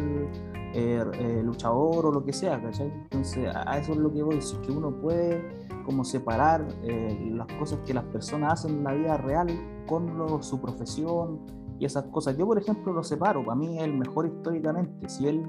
eh, 0.72 1.04
eh, 1.14 1.42
luchador 1.44 2.06
o 2.06 2.12
lo 2.12 2.24
que 2.24 2.32
sea, 2.32 2.62
¿cachai? 2.62 2.86
Entonces 2.86 3.52
a 3.54 3.76
eso 3.76 3.92
es 3.92 3.98
lo 3.98 4.12
que 4.12 4.22
voy, 4.22 4.40
si 4.40 4.56
que 4.58 4.72
uno 4.72 4.90
puede 5.00 5.68
como 5.84 6.04
separar 6.04 6.66
las 6.84 7.46
cosas 7.58 7.80
que 7.84 7.92
las 7.92 8.04
personas 8.04 8.52
hacen 8.52 8.78
en 8.78 8.84
la 8.84 8.92
vida 8.92 9.16
real 9.16 9.48
con 9.86 10.42
su 10.42 10.60
profesión 10.60 11.40
y 11.80 11.86
esas 11.86 12.04
cosas. 12.04 12.36
Yo, 12.36 12.46
por 12.46 12.58
ejemplo, 12.58 12.92
lo 12.92 13.02
separo, 13.02 13.44
para 13.44 13.56
mí 13.56 13.78
es 13.78 13.82
el 13.84 13.94
mejor 13.94 14.26
históricamente, 14.26 15.08
si 15.08 15.26
él 15.26 15.42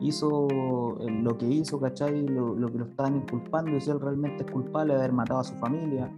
hizo 0.00 0.48
eh, 1.00 1.10
lo 1.10 1.38
que 1.38 1.46
hizo, 1.46 1.80
¿cachai? 1.80 2.26
Lo, 2.26 2.54
lo, 2.54 2.70
que 2.70 2.78
lo 2.78 2.86
estaban 2.86 3.16
inculpando 3.16 3.76
y 3.76 3.80
si 3.80 3.90
él 3.90 4.00
realmente 4.00 4.44
es 4.44 4.50
culpable 4.50 4.92
de 4.94 4.98
haber 4.98 5.12
matado 5.12 5.40
a 5.40 5.44
su 5.44 5.54
familia. 5.54 6.12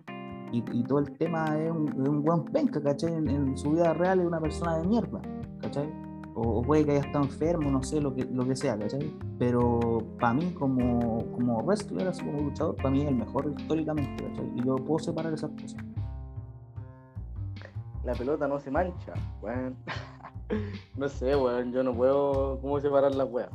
Y, 0.52 0.82
todo 0.84 1.00
el 1.00 1.16
tema 1.18 1.58
es 1.58 1.70
un, 1.70 1.88
es 1.88 2.08
un 2.08 2.22
buen 2.22 2.44
penca, 2.46 2.80
¿cachai? 2.80 3.12
En, 3.14 3.56
su 3.56 3.72
vida 3.72 3.92
real 3.92 4.20
es 4.20 4.26
una 4.26 4.40
persona 4.40 4.78
de 4.78 4.86
mierda, 4.86 5.20
¿cachai? 5.60 5.92
O, 6.34 6.62
puede 6.62 6.84
que 6.84 6.92
haya 6.92 7.00
estado 7.00 7.24
enfermo, 7.24 7.70
no 7.70 7.82
sé, 7.82 8.00
lo 8.00 8.14
que, 8.14 8.24
lo 8.24 8.46
que 8.46 8.56
sea, 8.56 8.78
¿cachai? 8.78 9.14
Pero 9.38 9.98
para 10.18 10.34
mí, 10.34 10.52
como, 10.52 11.24
como 11.32 11.62
wrestler, 11.62 12.08
así 12.08 12.24
como 12.24 12.40
luchador, 12.40 12.76
para 12.76 12.90
mí 12.90 13.02
es 13.02 13.08
el 13.08 13.16
mejor 13.16 13.52
históricamente, 13.58 14.24
¿cachai? 14.24 14.50
Y 14.56 14.64
yo 14.64 14.76
puedo 14.76 14.98
separar 14.98 15.32
esas 15.32 15.50
cosas. 15.50 15.84
La 18.04 18.14
pelota 18.14 18.48
no 18.48 18.58
se 18.58 18.70
mancha, 18.70 19.12
bueno. 19.40 19.76
no 20.96 21.08
sé, 21.08 21.36
weón, 21.36 21.72
yo 21.72 21.82
no 21.82 21.94
puedo 21.94 22.58
cómo 22.60 22.80
separar 22.80 23.14
las 23.14 23.28
weas. 23.30 23.50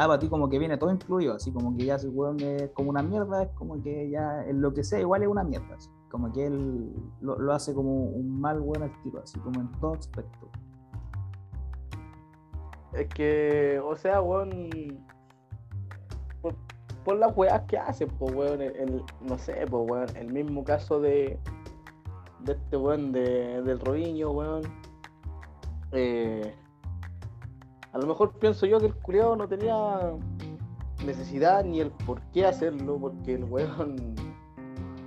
Ah, 0.00 0.06
para 0.06 0.20
ti 0.20 0.28
como 0.28 0.48
que 0.48 0.60
viene 0.60 0.76
todo 0.76 0.92
incluido, 0.92 1.34
así 1.34 1.50
como 1.50 1.76
que 1.76 1.84
ya 1.84 1.98
se 1.98 2.08
weón 2.08 2.38
es 2.38 2.70
como 2.70 2.90
una 2.90 3.02
mierda, 3.02 3.42
es 3.42 3.48
como 3.56 3.82
que 3.82 4.08
ya 4.08 4.44
en 4.44 4.62
lo 4.62 4.72
que 4.72 4.84
sea 4.84 5.00
igual 5.00 5.24
es 5.24 5.28
una 5.28 5.42
mierda, 5.42 5.76
como 6.08 6.32
que 6.32 6.46
él 6.46 6.94
lo, 7.20 7.52
hace 7.52 7.74
como 7.74 8.04
un 8.04 8.40
mal 8.40 8.60
weón 8.60 8.84
al 8.84 8.92
así 9.20 9.40
como 9.40 9.60
en 9.60 9.72
todo 9.80 9.94
aspecto. 9.94 10.48
Es 12.92 13.08
que, 13.08 13.80
o 13.84 13.96
sea, 13.96 14.22
weón, 14.22 14.70
por, 17.04 17.16
las 17.16 17.36
weas 17.36 17.62
que 17.62 17.76
hace, 17.76 18.06
pues 18.06 18.32
weón, 18.36 18.62
el, 18.62 19.02
no 19.22 19.36
sé, 19.36 19.66
pues 19.68 19.90
weón, 19.90 20.16
el 20.16 20.32
mismo 20.32 20.62
caso 20.62 21.00
de, 21.00 21.40
de 22.44 22.52
este 22.52 22.76
weón 22.76 23.10
de, 23.10 23.62
del 23.62 23.80
Robiño, 23.80 24.30
weón 24.30 24.62
eh, 25.90 26.54
a 27.98 28.02
lo 28.02 28.06
mejor 28.06 28.32
pienso 28.34 28.64
yo 28.64 28.78
que 28.78 28.86
el 28.86 28.94
culiado 28.94 29.34
no 29.34 29.48
tenía 29.48 30.12
necesidad 31.04 31.64
ni 31.64 31.80
el 31.80 31.90
por 31.90 32.20
qué 32.32 32.46
hacerlo, 32.46 32.96
porque 32.96 33.34
el 33.34 33.44
weón, 33.44 34.14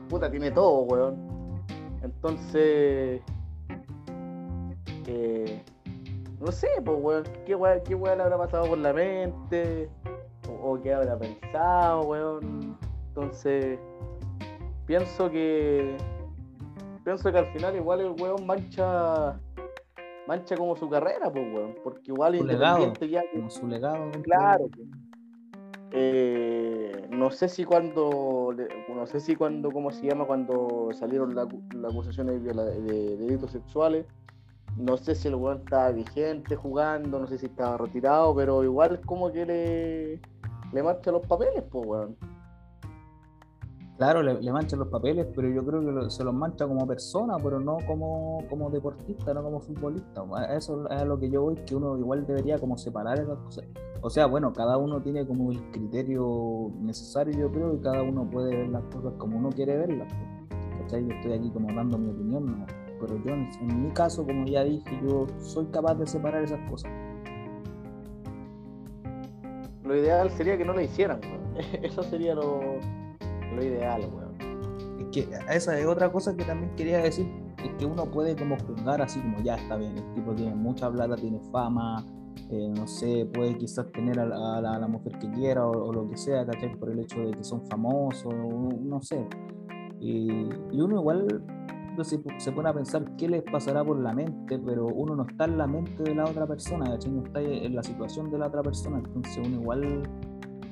puta, 0.10 0.29
tiene 0.29 0.51
todo, 0.51 0.81
weón. 0.81 1.15
Entonces, 2.03 3.21
eh, 5.07 5.63
no 6.41 6.51
sé, 6.51 6.67
pues, 6.83 6.98
weón, 7.01 7.24
¿qué 7.45 7.55
weón, 7.55 8.17
le 8.17 8.24
habrá 8.24 8.38
pasado 8.38 8.67
por 8.67 8.77
la 8.77 8.91
mente? 8.91 9.89
O, 10.50 10.74
o, 10.74 10.81
qué 10.81 10.93
habrá 10.93 11.17
pensado, 11.17 12.01
weón. 12.01 12.77
Entonces, 13.07 13.79
pienso 14.86 15.31
que, 15.31 15.95
pienso 17.05 17.31
que 17.31 17.38
al 17.38 17.48
final 17.53 17.74
igual 17.74 18.01
el 18.01 18.21
weón 18.21 18.45
mancha 18.45 19.39
mancha 20.31 20.55
como 20.55 20.77
su 20.77 20.89
carrera, 20.89 21.29
pues, 21.29 21.53
weón. 21.53 21.75
Porque 21.83 22.11
igual 22.11 22.38
su 22.38 22.41
independiente 22.41 23.05
legado, 23.05 23.25
ya. 23.25 23.31
Como 23.33 23.50
su 23.50 23.67
legado. 23.67 24.11
Claro. 24.23 24.65
Eh, 25.91 27.07
no 27.09 27.31
sé 27.31 27.50
si 27.50 27.65
cuando, 27.65 28.55
no 28.95 29.05
sé 29.07 29.19
si 29.19 29.35
cuando, 29.35 29.71
¿cómo 29.71 29.91
se 29.91 30.07
llama? 30.07 30.25
Cuando 30.25 30.89
salieron 30.93 31.35
las 31.35 31.47
acusaciones 31.91 32.41
de, 32.45 32.53
de, 32.53 33.17
delitos 33.17 33.51
sexuales, 33.51 34.05
no 34.77 34.95
sé 34.95 35.15
si 35.15 35.27
el 35.27 35.35
weón 35.35 35.57
estaba 35.57 35.91
vigente 35.91 36.55
jugando, 36.55 37.19
no 37.19 37.27
sé 37.27 37.38
si 37.38 37.47
estaba 37.47 37.75
retirado, 37.75 38.33
pero 38.33 38.63
igual 38.63 39.01
como 39.01 39.33
que 39.33 39.45
le, 39.45 40.21
le 40.71 40.83
marcha 40.83 41.11
los 41.11 41.27
papeles, 41.27 41.61
pues, 41.69 41.85
weón. 41.85 42.15
Claro, 44.01 44.24
le, 44.24 44.51
manchan 44.51 44.79
los 44.79 44.88
papeles, 44.88 45.27
pero 45.36 45.48
yo 45.48 45.63
creo 45.63 45.79
que 45.79 46.10
se 46.10 46.24
los 46.24 46.34
mancha 46.34 46.67
como 46.67 46.88
persona, 46.88 47.38
pero 47.38 47.60
no 47.60 47.77
como, 47.86 48.39
como 48.50 48.72
deportista, 48.72 49.31
no 49.31 49.43
como 49.43 49.60
futbolista. 49.60 50.24
Eso 50.58 50.88
es 50.89 51.01
a 51.01 51.05
lo 51.05 51.20
que 51.20 51.29
yo 51.29 51.43
voy, 51.43 51.53
que 51.67 51.75
uno 51.75 51.96
igual 52.00 52.25
debería 52.25 52.58
como 52.58 52.79
separar 52.79 53.20
esas 53.20 53.38
cosas. 53.38 53.65
O 54.01 54.10
sea, 54.10 54.25
bueno, 54.25 54.53
cada 54.53 54.79
uno 54.79 55.03
tiene 55.03 55.24
como 55.27 55.51
el 55.51 55.62
criterio 55.70 56.72
necesario, 56.79 57.38
yo 57.38 57.51
creo, 57.51 57.75
y 57.75 57.77
cada 57.77 58.01
uno 58.01 58.27
puede 58.27 58.58
ver 58.58 58.70
las 58.70 58.81
cosas 58.86 59.13
como 59.20 59.38
uno 59.38 59.50
quiere 59.50 59.77
verlas. 59.77 60.12
¿cachai? 60.79 61.05
Yo 61.05 61.13
estoy 61.13 61.34
aquí 61.34 61.51
como 61.51 61.72
dando 61.72 62.00
mi 62.00 62.10
opinión, 62.10 62.65
pero 63.00 63.24
yo 63.24 63.36
en, 63.36 63.84
mi 63.84 63.91
caso, 63.91 64.25
como 64.25 64.48
ya 64.48 64.63
dije, 64.63 65.00
yo 65.08 65.27
soy 65.41 65.67
capaz 65.67 65.93
de 65.93 66.08
separar 66.08 66.43
esas 66.43 66.67
cosas. 66.72 66.91
Lo 69.84 69.96
ideal 69.96 70.31
sería 70.31 70.58
que 70.58 70.65
no 70.65 70.74
lo 70.74 70.81
hicieran, 70.81 71.22
eso 71.84 72.01
sería 72.01 72.34
lo 72.34 72.79
lo 73.51 73.63
ideal, 73.63 74.01
weón. 74.13 74.31
Es 75.00 75.08
que 75.08 75.29
esa 75.50 75.77
es 75.77 75.86
otra 75.86 76.12
cosa 76.12 76.36
que 76.36 76.43
también 76.43 76.75
quería 76.75 77.00
decir, 77.00 77.27
es 77.63 77.72
que 77.77 77.86
uno 77.86 78.05
puede 78.05 78.36
como 78.36 78.58
juzgar 78.60 79.01
así 79.01 79.20
como 79.20 79.39
ya 79.41 79.55
está 79.55 79.75
bien, 79.75 79.98
el 79.98 80.13
tipo 80.13 80.34
tiene 80.34 80.55
mucha 80.55 80.91
plata, 80.91 81.15
tiene 81.15 81.39
fama, 81.51 82.05
eh, 82.50 82.72
no 82.75 82.88
sé, 82.88 83.25
puede 83.34 83.58
quizás 83.58 83.91
tener 83.91 84.20
a 84.20 84.25
la, 84.25 84.88
mujer 84.88 85.17
que 85.20 85.29
quiera 85.31 85.65
o, 85.65 85.91
lo 85.93 86.10
que 86.10 86.17
sea, 86.17 86.46
¿cachai? 86.46 86.75
Por 86.77 86.91
el 86.91 87.00
hecho 87.00 87.20
de 87.22 87.31
que 87.31 87.43
son 87.43 87.65
famosos, 87.67 88.34
no 88.34 89.01
sé. 89.01 89.25
Y, 90.00 90.50
uno 90.74 91.00
igual 91.00 91.43
se, 92.03 92.20
se, 92.38 92.51
pone 92.51 92.70
a 92.70 92.74
pensar 92.74 93.15
qué 93.17 93.29
les 93.29 93.43
pasará 93.43 93.84
por 93.84 94.00
la 94.00 94.13
mente, 94.13 94.58
pero 94.60 94.88
uno 94.88 95.15
no 95.15 95.27
está 95.27 95.46
en 95.46 95.58
la 95.58 95.67
mente 95.67 96.03
de 96.03 96.15
la 96.15 96.25
otra 96.25 96.48
persona, 96.48 96.89
¿cachai? 96.89 97.12
No 97.12 97.24
está 97.24 97.41
en 97.41 97.75
la 97.75 97.84
situación 97.84 98.31
de 98.31 98.38
la 98.38 98.48
otra 98.48 98.63
persona, 98.63 98.98
entonces 98.98 99.38
uno 99.38 99.62
igual 99.62 100.03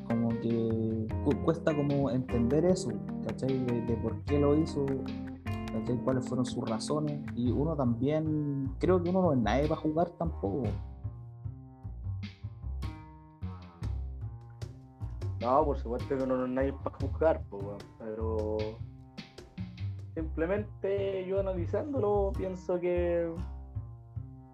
como 0.09 0.29
que 0.39 1.07
cuesta 1.45 1.75
como 1.75 2.09
entender 2.09 2.65
eso, 2.65 2.91
¿cachai? 3.27 3.63
De, 3.65 3.95
por 3.97 4.19
qué 4.23 4.39
lo 4.39 4.55
hizo, 4.55 4.85
¿cachai? 5.71 5.97
Cuáles 6.03 6.27
fueron 6.27 6.45
sus 6.45 6.67
razones. 6.67 7.21
Y 7.35 7.51
uno 7.51 7.75
también, 7.75 8.73
creo 8.79 9.01
que 9.01 9.09
uno 9.11 9.21
no 9.21 9.33
es 9.33 9.37
nadie 9.37 9.67
para 9.67 9.81
jugar 9.81 10.09
tampoco. 10.17 10.63
No, 15.41 15.63
por 15.63 15.77
supuesto 15.77 16.17
que 16.17 16.27
no, 16.27 16.35
no 16.35 16.45
es 16.45 16.51
nadie 16.51 16.73
para 16.73 16.97
juzgar, 16.97 17.41
pero 17.97 18.57
simplemente 20.15 21.25
yo 21.27 21.39
analizándolo 21.39 22.33
pienso 22.35 22.77
que 22.79 23.31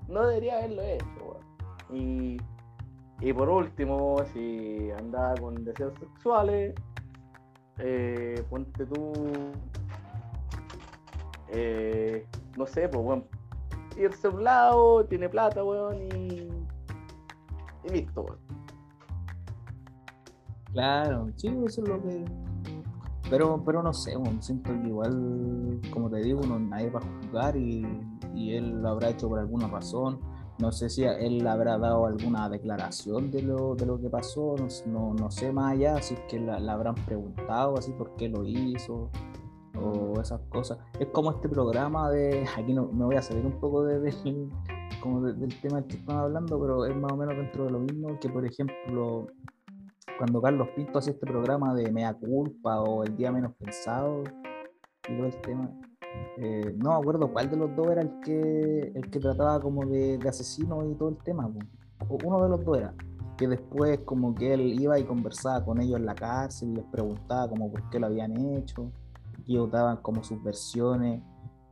no 0.07 0.27
debería 0.27 0.57
haberlo 0.57 0.81
hecho. 0.83 1.39
Y, 1.91 2.37
y 3.21 3.33
por 3.33 3.49
último, 3.49 4.17
si 4.33 4.91
andaba 4.91 5.35
con 5.35 5.63
deseos 5.63 5.93
sexuales, 5.99 6.75
eh, 7.77 8.43
ponte 8.49 8.85
tú, 8.85 9.13
eh, 11.49 12.25
no 12.57 12.65
sé, 12.65 12.89
pues, 12.89 13.03
weón, 13.03 13.25
irse 13.97 14.27
a 14.27 14.31
un 14.31 14.43
lado, 14.43 15.05
tiene 15.05 15.29
plata, 15.29 15.63
weón, 15.63 15.95
y, 16.01 16.49
y 17.85 17.89
listo, 17.89 18.21
weón. 18.21 18.39
Claro, 20.73 21.29
sí, 21.37 21.47
eso 21.47 21.83
es 21.83 21.87
lo 21.87 22.01
que. 22.01 22.25
Pero, 23.29 23.63
pero 23.65 23.81
no 23.81 23.93
sé, 23.93 24.15
bueno, 24.17 24.41
siento 24.41 24.71
que 24.71 24.87
igual, 24.87 25.79
como 25.91 26.09
te 26.09 26.17
digo, 26.17 26.41
no 26.45 26.59
nadie 26.59 26.89
va 26.89 26.99
a 26.99 27.25
jugar 27.25 27.55
y, 27.55 27.87
y 28.35 28.55
él 28.55 28.81
lo 28.81 28.89
habrá 28.89 29.09
hecho 29.09 29.29
por 29.29 29.39
alguna 29.39 29.67
razón. 29.67 30.19
No 30.57 30.71
sé 30.71 30.89
si 30.89 31.03
él 31.03 31.45
habrá 31.47 31.77
dado 31.77 32.05
alguna 32.05 32.47
declaración 32.49 33.29
de 33.29 33.41
lo, 33.41 33.75
de 33.75 33.85
lo 33.85 33.99
que 33.99 34.09
pasó, 34.09 34.55
no, 34.57 34.67
no, 34.85 35.13
no 35.13 35.29
sé 35.31 35.51
más 35.51 35.73
allá, 35.73 36.01
si 36.01 36.13
es 36.13 36.21
que 36.29 36.39
la, 36.39 36.59
la 36.59 36.73
habrán 36.73 36.95
preguntado 36.95 37.77
así 37.77 37.91
por 37.91 38.15
qué 38.15 38.29
lo 38.29 38.45
hizo 38.45 39.09
o 39.81 40.19
esas 40.21 40.41
cosas. 40.49 40.79
Es 40.99 41.07
como 41.07 41.31
este 41.31 41.49
programa 41.49 42.09
de, 42.09 42.45
aquí 42.57 42.73
no, 42.73 42.87
me 42.87 43.05
voy 43.05 43.15
a 43.15 43.21
salir 43.21 43.45
un 43.45 43.59
poco 43.59 43.83
de, 43.83 43.99
del 43.99 45.61
tema 45.61 45.81
del 45.81 45.87
que 45.87 45.97
estamos 45.97 46.23
hablando, 46.23 46.59
pero 46.59 46.85
es 46.85 46.95
más 46.95 47.11
o 47.11 47.17
menos 47.17 47.35
dentro 47.35 47.65
de 47.65 47.71
lo 47.71 47.79
mismo 47.79 48.19
que, 48.19 48.29
por 48.29 48.45
ejemplo, 48.45 49.27
cuando 50.17 50.41
Carlos 50.41 50.69
Pinto 50.75 50.99
hacía 50.99 51.13
este 51.13 51.25
programa 51.25 51.73
de 51.73 51.91
Mea 51.91 52.13
Culpa 52.13 52.81
o 52.81 53.03
El 53.03 53.15
Día 53.15 53.31
Menos 53.31 53.53
Pensado 53.55 54.23
y 55.09 55.17
todo 55.17 55.25
el 55.25 55.41
tema. 55.41 55.69
Eh, 56.37 56.75
no 56.77 56.91
me 56.91 56.95
acuerdo 56.97 57.31
cuál 57.31 57.49
de 57.49 57.57
los 57.57 57.75
dos 57.75 57.87
era 57.87 58.01
el 58.01 58.19
que, 58.19 58.91
el 58.93 59.09
que 59.09 59.19
trataba 59.19 59.59
como 59.61 59.85
de, 59.85 60.17
de 60.17 60.29
asesino 60.29 60.85
y 60.85 60.95
todo 60.95 61.09
el 61.09 61.17
tema. 61.17 61.49
Uno 62.23 62.43
de 62.43 62.49
los 62.49 62.65
dos 62.65 62.77
era. 62.77 62.93
Que 63.37 63.47
después 63.47 63.99
como 64.05 64.33
que 64.33 64.53
él 64.53 64.79
iba 64.79 64.97
y 64.99 65.03
conversaba 65.03 65.63
con 65.63 65.81
ellos 65.81 65.99
en 65.99 66.05
la 66.05 66.15
cárcel 66.15 66.73
les 66.73 66.85
preguntaba 66.85 67.49
como 67.49 67.69
por 67.71 67.89
qué 67.89 67.99
lo 67.99 68.07
habían 68.07 68.37
hecho. 68.55 68.91
Y 69.45 69.53
ellos 69.53 69.71
daban 69.71 69.97
como 69.97 70.23
sus 70.23 70.41
versiones. 70.43 71.21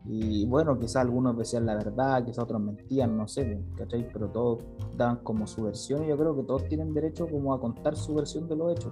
Y 0.05 0.45
bueno, 0.45 0.77
quizás 0.77 0.97
algunos 0.97 1.37
decían 1.37 1.65
la 1.65 1.75
verdad, 1.75 2.25
quizás 2.25 2.43
otros 2.43 2.61
mentían, 2.61 3.17
no 3.17 3.27
sé, 3.27 3.61
¿cachai? 3.77 4.09
Pero 4.11 4.29
todos 4.29 4.63
daban 4.97 5.17
como 5.23 5.47
su 5.47 5.63
versión 5.63 6.03
y 6.03 6.07
yo 6.09 6.17
creo 6.17 6.35
que 6.35 6.43
todos 6.43 6.67
tienen 6.67 6.93
derecho 6.93 7.25
como 7.27 7.53
a 7.53 7.59
contar 7.61 7.95
su 7.95 8.13
versión 8.13 8.47
de 8.49 8.55
los 8.57 8.73
hechos. 8.73 8.91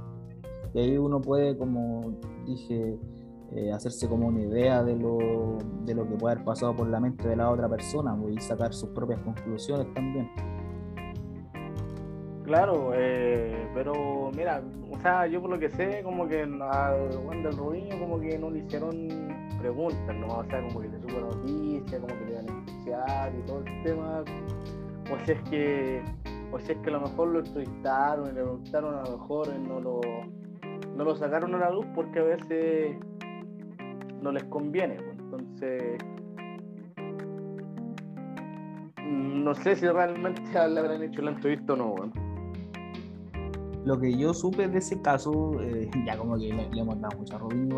Y 0.73 0.79
ahí 0.79 0.97
uno 0.97 1.19
puede, 1.19 1.57
como 1.57 2.13
dije, 2.45 2.97
eh, 3.55 3.71
hacerse 3.71 4.07
como 4.07 4.27
una 4.27 4.41
idea 4.41 4.83
de 4.83 4.95
lo, 4.95 5.57
de 5.83 5.93
lo 5.93 6.07
que 6.07 6.15
puede 6.15 6.35
haber 6.35 6.45
pasado 6.45 6.75
por 6.75 6.87
la 6.87 6.99
mente 6.99 7.27
de 7.27 7.35
la 7.35 7.49
otra 7.49 7.67
persona 7.67 8.15
pues, 8.15 8.35
y 8.35 8.39
sacar 8.39 8.73
sus 8.73 8.89
propias 8.89 9.19
conclusiones 9.21 9.93
también. 9.93 10.29
Claro, 12.45 12.91
eh, 12.93 13.69
pero 13.73 14.31
mira, 14.35 14.61
o 14.89 14.99
sea, 14.99 15.27
yo 15.27 15.41
por 15.41 15.51
lo 15.51 15.59
que 15.59 15.69
sé, 15.69 16.01
como 16.03 16.27
que 16.27 16.41
al 16.41 17.17
Juan 17.23 17.43
del 17.43 17.55
Rubiño 17.55 17.99
como 17.99 18.19
que 18.19 18.37
no 18.37 18.49
le 18.49 18.59
hicieron 18.59 19.07
preguntas, 19.59 20.15
¿no? 20.15 20.27
O 20.27 20.43
sea, 20.45 20.61
como 20.63 20.81
que 20.81 20.89
le 20.89 20.99
supo 20.99 21.13
la 21.13 21.27
noticia, 21.27 21.99
como 21.99 22.13
que 22.17 22.25
le 22.25 22.31
iban 22.31 22.49
a 22.49 22.51
enjuiciar 22.51 23.33
y 23.35 23.41
todo 23.43 23.59
el 23.59 23.83
tema. 23.83 24.23
O 25.11 25.25
si 25.25 25.31
es 25.31 25.41
que, 25.43 26.03
o 26.51 26.59
si 26.59 26.71
es 26.71 26.77
que 26.79 26.89
a 26.89 26.93
lo 26.93 27.01
mejor 27.01 27.27
lo 27.29 27.39
entrevistaron 27.39 28.25
y 28.25 28.33
le 28.33 28.41
preguntaron, 28.41 28.95
a 28.95 29.03
lo 29.03 29.17
mejor 29.17 29.59
no 29.59 29.79
lo, 29.79 30.01
no 30.95 31.03
lo 31.03 31.15
sacaron 31.15 31.55
a 31.55 31.57
la 31.59 31.69
luz 31.69 31.85
porque 31.95 32.19
a 32.19 32.23
veces 32.23 32.97
no 34.21 34.31
les 34.31 34.43
conviene. 34.45 34.95
pues. 34.95 35.19
Entonces, 35.19 35.97
no 39.03 39.55
sé 39.55 39.75
si 39.75 39.87
realmente 39.87 40.41
le 40.41 40.79
habrán 40.79 41.03
hecho 41.03 41.21
la 41.21 41.31
entrevista 41.31 41.73
o 41.73 41.75
no. 41.75 41.95
Lo 43.83 43.99
que 43.99 44.15
yo 44.15 44.33
supe 44.33 44.67
de 44.67 44.77
ese 44.77 45.01
caso, 45.01 45.59
eh, 45.61 45.89
ya 46.05 46.17
como 46.17 46.37
que 46.37 46.53
le, 46.53 46.67
hemos 46.79 46.99
dado 47.01 47.17
mucha 47.17 47.37
Robin 47.37 47.69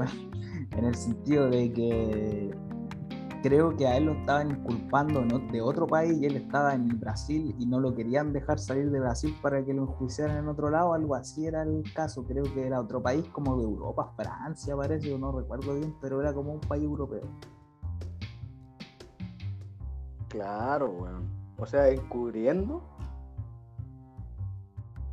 en 0.77 0.85
el 0.85 0.95
sentido 0.95 1.49
de 1.49 1.71
que 1.71 2.51
creo 3.43 3.75
que 3.75 3.85
a 3.85 3.97
él 3.97 4.05
lo 4.05 4.13
estaban 4.13 4.51
inculpando 4.51 5.23
¿no? 5.25 5.37
de 5.37 5.61
otro 5.61 5.85
país 5.85 6.17
y 6.19 6.25
él 6.25 6.37
estaba 6.37 6.73
en 6.73 6.97
Brasil 6.97 7.53
y 7.59 7.65
no 7.65 7.79
lo 7.79 7.93
querían 7.93 8.31
dejar 8.31 8.57
salir 8.57 8.89
de 8.89 9.01
Brasil 9.01 9.35
para 9.41 9.63
que 9.63 9.73
lo 9.73 9.83
enjuiciaran 9.83 10.37
en 10.37 10.47
otro 10.47 10.69
lado, 10.69 10.93
algo 10.93 11.13
así 11.13 11.45
era 11.45 11.61
el 11.63 11.83
caso, 11.93 12.23
creo 12.25 12.45
que 12.45 12.65
era 12.65 12.79
otro 12.79 13.03
país 13.03 13.25
como 13.33 13.57
de 13.57 13.65
Europa, 13.65 14.13
Francia 14.15 14.75
parece, 14.77 15.13
o 15.13 15.17
no 15.19 15.33
recuerdo 15.37 15.75
bien, 15.75 15.93
pero 16.01 16.21
era 16.21 16.33
como 16.33 16.53
un 16.53 16.61
país 16.61 16.83
europeo. 16.85 17.21
Claro, 20.29 20.89
weón. 20.91 21.29
O 21.59 21.65
sea, 21.65 21.89
encubriendo. 21.89 22.81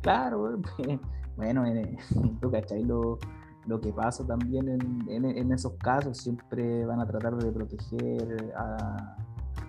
Claro, 0.01 0.57
eh, 0.79 0.99
bueno, 1.35 1.65
en- 1.67 1.97
tú 2.39 2.49
cachai 2.49 2.83
lo, 2.83 3.19
lo 3.67 3.79
que 3.79 3.93
pasa 3.93 4.25
también 4.25 4.67
en, 4.69 5.25
en- 5.25 5.51
esos 5.53 5.73
casos, 5.73 6.17
siempre 6.17 6.85
van 6.85 6.99
a 6.99 7.05
tratar 7.05 7.35
de 7.37 7.51
proteger 7.51 8.53
a, 8.57 9.15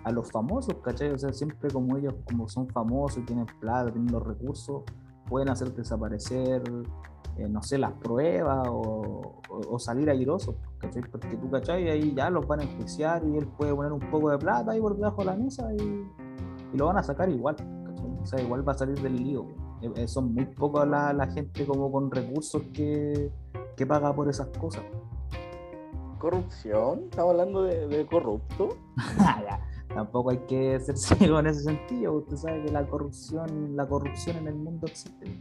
a 0.03 0.11
los 0.11 0.31
famosos, 0.31 0.75
¿cachai? 0.83 1.11
O 1.11 1.17
sea, 1.17 1.31
siempre 1.31 1.69
como 1.71 1.97
ellos, 1.97 2.15
como 2.25 2.47
son 2.49 2.67
famosos 2.69 3.19
y 3.19 3.25
tienen 3.25 3.45
plata, 3.59 3.91
tienen 3.91 4.11
los 4.11 4.23
recursos, 4.23 4.83
pueden 5.29 5.49
hacer 5.49 5.73
desaparecer, 5.73 6.63
eh, 7.37 7.47
no 7.49 7.61
sé, 7.63 7.77
las 7.77 7.93
pruebas 7.93 8.67
o, 8.67 9.21
o- 9.49 9.73
o 9.75 9.79
salir 9.79 10.09
airosos, 10.09 10.55
¿cachai? 10.79 11.03
Porque 11.11 11.37
tú, 11.37 11.49
¿cachai? 11.51 11.89
Ahí 11.89 12.13
ya 12.15 12.29
los 12.29 12.47
van 12.47 12.61
a 12.61 12.63
enjuiciar 12.63 13.23
y 13.25 13.37
él 13.37 13.47
puede 13.47 13.73
poner 13.75 13.91
un 13.91 13.99
poco 14.11 14.31
de 14.31 14.37
plata 14.39 14.71
ahí 14.71 14.81
por 14.81 14.95
debajo 14.95 15.17
de 15.21 15.25
la 15.25 15.35
mesa 15.35 15.71
y, 15.73 15.81
y 16.73 16.77
lo 16.77 16.87
van 16.87 16.97
a 16.97 17.03
sacar 17.03 17.29
igual, 17.29 17.55
¿cachai? 17.55 18.09
O 18.21 18.25
sea, 18.25 18.41
igual 18.41 18.67
va 18.67 18.71
a 18.73 18.77
salir 18.77 18.99
del 19.01 19.15
lío. 19.15 19.45
Eh, 19.81 19.91
eh, 19.97 20.07
son 20.07 20.33
muy 20.33 20.45
pocos 20.45 20.87
la, 20.87 21.11
la 21.13 21.27
gente 21.27 21.65
como 21.65 21.91
con 21.91 22.09
recursos 22.09 22.61
que, 22.73 23.31
que 23.75 23.85
paga 23.85 24.13
por 24.13 24.29
esas 24.29 24.47
cosas. 24.57 24.83
Corrupción. 26.19 27.05
Estamos 27.05 27.31
hablando 27.31 27.63
de, 27.63 27.87
de 27.87 28.05
corrupto. 28.05 28.77
Ya, 29.19 29.59
Tampoco 29.95 30.31
hay 30.31 30.39
que 30.47 30.79
ser 30.79 30.97
ciego 30.97 31.39
en 31.39 31.47
ese 31.47 31.61
sentido. 31.61 32.13
Usted 32.13 32.37
sabe 32.37 32.63
que 32.63 32.71
la 32.71 32.85
corrupción, 32.87 33.75
la 33.75 33.87
corrupción 33.87 34.37
en 34.37 34.47
el 34.47 34.55
mundo 34.55 34.87
existe. 34.87 35.37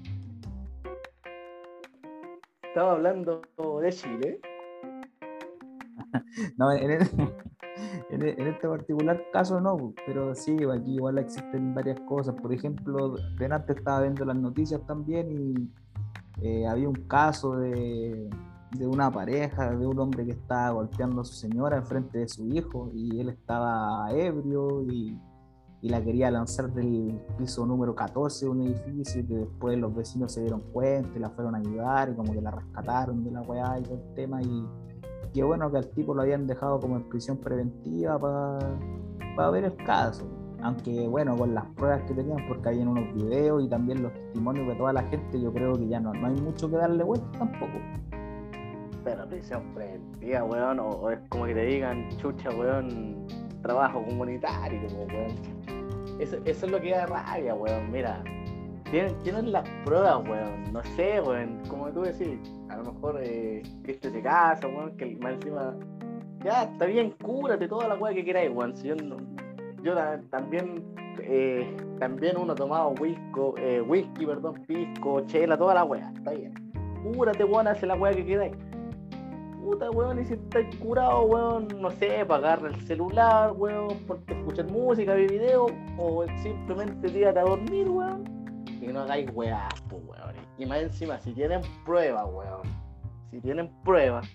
Estamos 2.62 2.92
hablando 2.92 3.42
de 3.80 3.92
Chile. 3.92 4.40
No, 6.56 6.70
en, 6.72 6.90
el- 6.90 7.08
en 8.10 8.22
en 8.22 8.46
este 8.48 8.68
particular 8.68 9.22
caso 9.32 9.60
no, 9.60 9.94
pero 10.06 10.34
sí, 10.34 10.56
aquí 10.70 10.94
igual 10.96 11.18
existen 11.18 11.74
varias 11.74 11.98
cosas. 12.00 12.34
Por 12.40 12.52
ejemplo, 12.52 13.14
delante 13.38 13.72
estaba 13.72 14.02
viendo 14.02 14.24
las 14.26 14.36
noticias 14.36 14.84
también 14.86 15.30
y 15.30 15.70
eh, 16.40 16.66
había 16.66 16.88
un 16.88 17.06
caso 17.06 17.56
de, 17.56 18.30
de 18.76 18.86
una 18.86 19.10
pareja, 19.10 19.70
de 19.70 19.86
un 19.86 19.98
hombre 19.98 20.24
que 20.24 20.32
estaba 20.32 20.70
golpeando 20.70 21.20
a 21.20 21.24
su 21.24 21.34
señora 21.34 21.76
enfrente 21.76 22.18
de 22.18 22.28
su 22.28 22.46
hijo 22.46 22.90
y 22.94 23.20
él 23.20 23.28
estaba 23.28 24.10
ebrio 24.12 24.82
y, 24.82 25.18
y 25.82 25.88
la 25.88 26.02
quería 26.02 26.30
lanzar 26.30 26.72
del 26.72 27.20
piso 27.36 27.66
número 27.66 27.94
14 27.94 28.46
de 28.46 28.50
un 28.50 28.62
edificio 28.62 29.20
y 29.20 29.26
que 29.26 29.34
después 29.34 29.78
los 29.78 29.94
vecinos 29.94 30.32
se 30.32 30.40
dieron 30.40 30.60
cuenta 30.72 31.10
y 31.16 31.20
la 31.20 31.30
fueron 31.30 31.54
a 31.54 31.58
ayudar 31.58 32.10
y 32.10 32.14
como 32.14 32.32
que 32.32 32.40
la 32.40 32.52
rescataron 32.52 33.24
de 33.24 33.30
la 33.32 33.42
weá 33.42 33.78
y 33.78 33.82
todo 33.82 33.94
el 33.94 34.14
tema 34.14 34.42
y 34.42 34.66
qué 35.34 35.42
bueno 35.42 35.70
que 35.70 35.78
al 35.78 35.88
tipo 35.90 36.14
lo 36.14 36.22
habían 36.22 36.46
dejado 36.46 36.78
como 36.80 36.96
en 36.96 37.08
prisión 37.08 37.36
preventiva 37.36 38.18
para 38.18 39.50
ver 39.50 39.64
el 39.64 39.76
caso. 39.76 40.41
Aunque 40.62 41.08
bueno, 41.08 41.36
con 41.36 41.54
las 41.54 41.64
pruebas 41.76 42.02
que 42.02 42.14
tenían, 42.14 42.46
porque 42.46 42.68
hay 42.68 42.80
en 42.80 42.88
unos 42.88 43.12
videos 43.14 43.64
y 43.64 43.68
también 43.68 44.02
los 44.02 44.12
testimonios 44.12 44.68
de 44.68 44.74
toda 44.76 44.92
la 44.92 45.02
gente, 45.04 45.40
yo 45.40 45.52
creo 45.52 45.72
que 45.76 45.88
ya 45.88 45.98
no, 45.98 46.12
no 46.14 46.26
hay 46.28 46.40
mucho 46.40 46.70
que 46.70 46.76
darle 46.76 47.02
vuelta 47.02 47.26
tampoco. 47.38 47.72
Pero 49.04 49.26
prisión 49.28 49.62
preventiva, 49.74 50.44
weón. 50.44 50.78
O, 50.78 51.10
es 51.10 51.18
como 51.28 51.46
que 51.46 51.54
te 51.54 51.64
digan, 51.64 52.08
chucha, 52.18 52.50
weón, 52.50 53.26
trabajo 53.62 54.04
comunitario, 54.04 54.80
weón. 54.96 56.20
Eso, 56.20 56.36
eso 56.44 56.66
es 56.66 56.72
lo 56.72 56.80
que 56.80 56.90
da 56.92 57.06
rabia, 57.06 57.54
weón. 57.54 57.90
Mira, 57.90 58.22
tienen, 58.90 59.18
tienen 59.24 59.50
las 59.50 59.68
pruebas, 59.84 60.22
weón. 60.28 60.72
No 60.72 60.82
sé, 60.96 61.20
weón. 61.20 61.58
Como 61.68 61.88
tú 61.90 62.02
decís, 62.02 62.38
a 62.68 62.76
lo 62.76 62.92
mejor 62.92 63.18
eh, 63.20 63.62
se 63.84 64.22
casa, 64.22 64.68
weón, 64.68 64.96
que 64.96 65.16
más 65.16 65.32
encima. 65.32 65.74
Ya, 66.44 66.64
está 66.64 66.86
bien, 66.86 67.14
cúrate 67.20 67.66
toda 67.66 67.88
la 67.88 67.94
weá 67.96 68.14
que 68.14 68.24
queráis, 68.24 68.52
weón. 68.54 68.76
Si 68.76 68.86
yo 68.86 68.94
no- 68.94 69.16
yo 69.82 69.94
ta- 69.94 70.20
también, 70.30 70.84
eh, 71.22 71.76
también 71.98 72.36
uno 72.36 72.54
tomado 72.54 72.90
whisky, 73.00 73.20
eh, 73.58 73.80
whisky, 73.80 74.26
perdón, 74.26 74.62
pisco, 74.66 75.20
chela, 75.26 75.56
toda 75.56 75.74
la 75.74 75.84
weá, 75.84 76.12
está 76.16 76.32
bien. 76.32 76.54
Cúrate, 77.02 77.44
weón, 77.44 77.66
hace 77.66 77.86
la 77.86 77.94
weá 77.94 78.12
que 78.12 78.24
queráis. 78.24 78.54
Puta, 79.62 79.90
weón, 79.90 80.20
y 80.20 80.24
si 80.24 80.34
estás 80.34 80.64
curado, 80.76 81.22
weón, 81.22 81.68
no 81.80 81.90
sé, 81.90 82.18
agarrar 82.20 82.64
el 82.66 82.80
celular, 82.86 83.52
weón, 83.52 83.88
porque 84.06 84.34
escuchar 84.34 84.70
música, 84.70 85.14
ver 85.14 85.30
video, 85.30 85.66
o 85.98 86.24
simplemente 86.42 87.08
tírate 87.08 87.38
a 87.38 87.42
dormir, 87.42 87.88
weón. 87.88 88.24
que 88.80 88.92
no 88.92 89.00
hagáis 89.02 89.30
weá, 89.32 89.68
pues, 89.88 90.02
weón. 90.04 90.34
Y 90.58 90.66
más 90.66 90.80
encima, 90.82 91.18
si 91.20 91.32
tienen 91.32 91.60
pruebas, 91.86 92.24
weón. 92.32 92.62
Si 93.30 93.40
tienen 93.40 93.70
pruebas, 93.84 94.28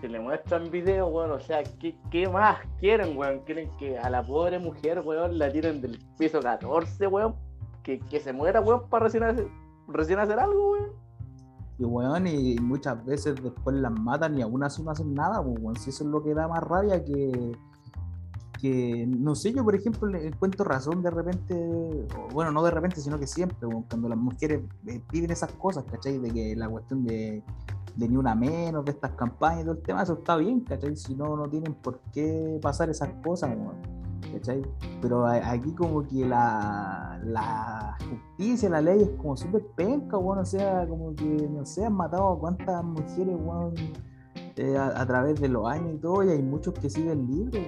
si 0.00 0.08
le 0.08 0.20
muestran 0.20 0.70
videos, 0.70 1.10
weón, 1.12 1.30
o 1.30 1.40
sea, 1.40 1.62
¿qué, 1.62 1.96
¿qué, 2.10 2.28
más 2.28 2.58
quieren, 2.78 3.16
weón? 3.16 3.40
Quieren 3.40 3.70
que 3.78 3.98
a 3.98 4.10
la 4.10 4.26
pobre 4.26 4.58
mujer, 4.58 5.00
weón, 5.04 5.38
la 5.38 5.50
tiren 5.50 5.80
del 5.80 5.98
piso 6.18 6.40
14, 6.40 7.06
weón. 7.06 7.34
Que, 7.82 8.00
que 8.00 8.20
se 8.20 8.32
muera, 8.32 8.60
weón, 8.60 8.88
para 8.88 9.04
recién 9.04 9.22
hacer, 9.22 9.48
recién 9.88 10.18
hacer 10.18 10.38
algo, 10.38 10.72
weón. 10.72 10.90
Y 11.78 11.84
weón, 11.84 12.26
y 12.26 12.56
muchas 12.56 13.04
veces 13.04 13.36
después 13.42 13.76
las 13.76 13.92
matan 13.92 14.38
y 14.38 14.42
aún 14.42 14.62
así 14.64 14.82
no 14.82 14.90
hacen 14.90 15.14
nada, 15.14 15.42
pues, 15.42 15.56
weón. 15.60 15.76
Si 15.76 15.90
eso 15.90 16.04
es 16.04 16.10
lo 16.10 16.22
que 16.22 16.34
da 16.34 16.48
más 16.48 16.62
rabia 16.62 17.04
que, 17.04 17.52
que 18.60 19.06
no 19.06 19.34
sé, 19.34 19.52
yo 19.52 19.64
por 19.64 19.74
ejemplo 19.74 20.08
le 20.08 20.26
encuentro 20.26 20.64
razón 20.64 21.02
de 21.02 21.10
repente, 21.10 22.06
bueno, 22.32 22.50
no 22.50 22.62
de 22.62 22.70
repente, 22.70 23.00
sino 23.00 23.18
que 23.18 23.26
siempre, 23.26 23.66
weón, 23.66 23.84
cuando 23.84 24.08
las 24.08 24.18
mujeres 24.18 24.60
eh, 24.86 25.00
piden 25.10 25.30
esas 25.30 25.52
cosas, 25.52 25.84
¿cachai? 25.84 26.18
De 26.18 26.30
que 26.30 26.56
la 26.56 26.68
cuestión 26.68 27.04
de, 27.04 27.42
de 27.96 28.08
ni 28.08 28.16
una 28.16 28.34
menos, 28.34 28.84
de 28.84 28.90
estas 28.92 29.12
campañas 29.12 29.60
y 29.60 29.64
todo 29.64 29.74
el 29.74 29.82
tema, 29.82 30.02
eso 30.02 30.14
está 30.14 30.36
bien, 30.36 30.60
¿cachai? 30.60 30.96
Si 30.96 31.14
no, 31.14 31.36
no 31.36 31.48
tienen 31.48 31.74
por 31.74 32.00
qué 32.12 32.58
pasar 32.60 32.90
esas 32.90 33.08
cosas, 33.24 33.56
¿cachai? 34.32 34.62
Pero 35.00 35.26
aquí 35.26 35.72
como 35.72 36.06
que 36.06 36.26
la, 36.26 37.18
la 37.24 37.96
justicia, 38.08 38.68
la 38.68 38.82
ley 38.82 39.02
es 39.02 39.10
como 39.16 39.36
súper 39.36 39.66
penca, 39.74 40.18
weón, 40.18 40.38
o 40.38 40.44
sea, 40.44 40.86
como 40.86 41.14
que, 41.14 41.24
no 41.24 41.64
sé, 41.64 41.86
han 41.86 41.94
matado 41.94 42.34
a 42.34 42.38
cuántas 42.38 42.84
mujeres, 42.84 43.36
weón, 43.38 43.74
eh, 44.56 44.78
a, 44.78 45.06
través 45.06 45.40
de 45.40 45.48
los 45.48 45.66
años 45.66 45.94
y 45.94 45.98
todo, 45.98 46.22
y 46.22 46.30
hay 46.30 46.42
muchos 46.42 46.74
que 46.74 46.90
siguen 46.90 47.26
libres. 47.26 47.66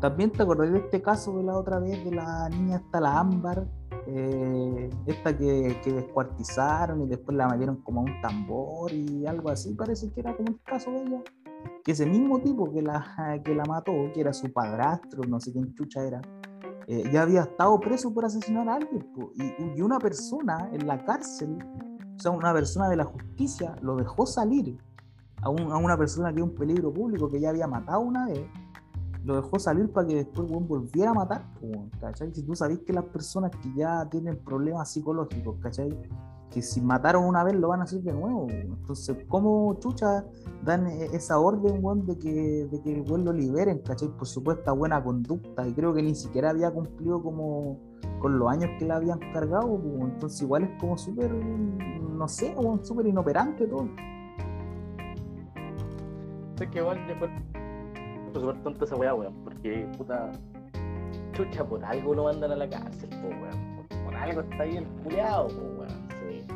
También 0.00 0.30
te 0.30 0.42
acordás 0.42 0.70
de 0.72 0.78
este 0.78 1.00
caso 1.00 1.36
de 1.38 1.44
la 1.44 1.56
otra 1.56 1.78
vez 1.78 2.02
de 2.04 2.14
la 2.14 2.48
niña 2.48 2.76
esta, 2.76 3.00
la 3.00 3.18
Ámbar, 3.18 3.66
eh, 4.06 4.90
esta 5.06 5.36
que, 5.36 5.78
que 5.82 5.92
descuartizaron 5.92 7.02
y 7.02 7.06
después 7.06 7.36
la 7.36 7.48
metieron 7.48 7.76
como 7.82 8.00
a 8.00 8.04
un 8.04 8.20
tambor 8.20 8.92
y 8.92 9.26
algo 9.26 9.50
así, 9.50 9.74
parece 9.74 10.10
que 10.12 10.20
era 10.20 10.36
como 10.36 10.48
el 10.50 10.60
caso 10.62 10.90
de 10.90 11.02
ella. 11.02 11.22
Que 11.84 11.92
ese 11.92 12.06
mismo 12.06 12.38
tipo 12.40 12.70
que 12.72 12.82
la, 12.82 13.40
que 13.44 13.54
la 13.54 13.64
mató, 13.64 13.92
que 14.14 14.20
era 14.20 14.32
su 14.32 14.52
padrastro, 14.52 15.22
no 15.28 15.40
sé 15.40 15.52
quién 15.52 15.72
chucha 15.74 16.02
era, 16.04 16.20
eh, 16.86 17.08
ya 17.12 17.22
había 17.22 17.42
estado 17.42 17.78
preso 17.80 18.12
por 18.14 18.24
asesinar 18.24 18.68
a 18.68 18.74
alguien. 18.76 19.06
Y, 19.34 19.78
y 19.78 19.82
una 19.82 19.98
persona 19.98 20.68
en 20.72 20.86
la 20.86 21.04
cárcel, 21.04 21.58
o 22.16 22.18
sea, 22.18 22.30
una 22.30 22.52
persona 22.52 22.88
de 22.88 22.96
la 22.96 23.04
justicia, 23.04 23.74
lo 23.82 23.96
dejó 23.96 24.24
salir 24.26 24.78
a, 25.42 25.50
un- 25.50 25.70
a 25.72 25.76
una 25.76 25.96
persona 25.98 26.32
que 26.32 26.38
es 26.40 26.44
un 26.44 26.54
peligro 26.54 26.92
público, 26.92 27.28
que 27.28 27.40
ya 27.40 27.50
había 27.50 27.66
matado 27.66 28.00
una 28.00 28.26
vez, 28.26 28.40
lo 29.26 29.34
dejó 29.34 29.58
salir 29.58 29.90
para 29.90 30.06
que 30.06 30.14
después 30.14 30.48
weón, 30.48 30.68
volviera 30.68 31.10
a 31.10 31.14
matar. 31.14 31.46
weón, 31.60 31.90
¿cachai? 32.00 32.32
Si 32.32 32.42
tú 32.44 32.54
sabés 32.54 32.78
que 32.78 32.92
las 32.92 33.04
personas 33.04 33.50
que 33.50 33.74
ya 33.74 34.08
tienen 34.08 34.38
problemas 34.38 34.90
psicológicos, 34.92 35.56
¿cachai? 35.60 35.90
Que 36.48 36.62
si 36.62 36.80
mataron 36.80 37.24
una 37.24 37.42
vez 37.42 37.56
lo 37.56 37.68
van 37.68 37.80
a 37.80 37.84
hacer 37.84 38.02
de 38.02 38.12
nuevo. 38.12 38.46
Entonces, 38.48 39.16
¿cómo 39.26 39.74
chucha 39.80 40.24
dan 40.64 40.86
e- 40.86 41.06
esa 41.06 41.40
orden, 41.40 41.84
weón, 41.84 42.06
de 42.06 42.16
que, 42.18 42.68
de 42.70 42.80
que 42.82 42.94
el 42.94 43.00
weón 43.02 43.24
lo 43.24 43.32
liberen, 43.32 43.80
¿cachai? 43.80 44.08
Por 44.16 44.28
supuesta 44.28 44.70
buena 44.70 45.02
conducta. 45.02 45.66
Y 45.66 45.74
creo 45.74 45.92
que 45.92 46.02
ni 46.02 46.14
siquiera 46.14 46.50
había 46.50 46.70
cumplido 46.70 47.20
como 47.20 47.80
con 48.20 48.38
los 48.38 48.48
años 48.48 48.70
que 48.78 48.84
le 48.84 48.92
habían 48.92 49.18
cargado. 49.32 49.76
Entonces, 50.02 50.40
igual 50.42 50.62
es 50.62 50.70
como 50.80 50.96
súper, 50.96 51.34
no 51.34 52.28
sé, 52.28 52.54
súper 52.82 53.08
inoperante 53.08 53.66
todo. 53.66 53.88
Sé 56.56 56.70
que 56.70 56.78
igual 56.78 56.98
yo 57.08 57.65
encuentro 58.36 58.40
súper 58.40 58.62
tonta 58.62 58.84
esa 58.84 58.96
weá, 58.96 59.14
weón, 59.14 59.34
porque 59.44 59.86
puta. 59.96 60.30
Chucha, 61.32 61.64
por 61.64 61.84
algo 61.84 62.14
lo 62.14 62.24
mandan 62.24 62.52
a 62.52 62.56
la 62.56 62.68
cárcel. 62.68 63.10
Por, 63.10 64.14
algo 64.14 64.40
está 64.40 64.62
ahí 64.62 64.76
el. 64.76 64.86
Sí. 65.10 66.46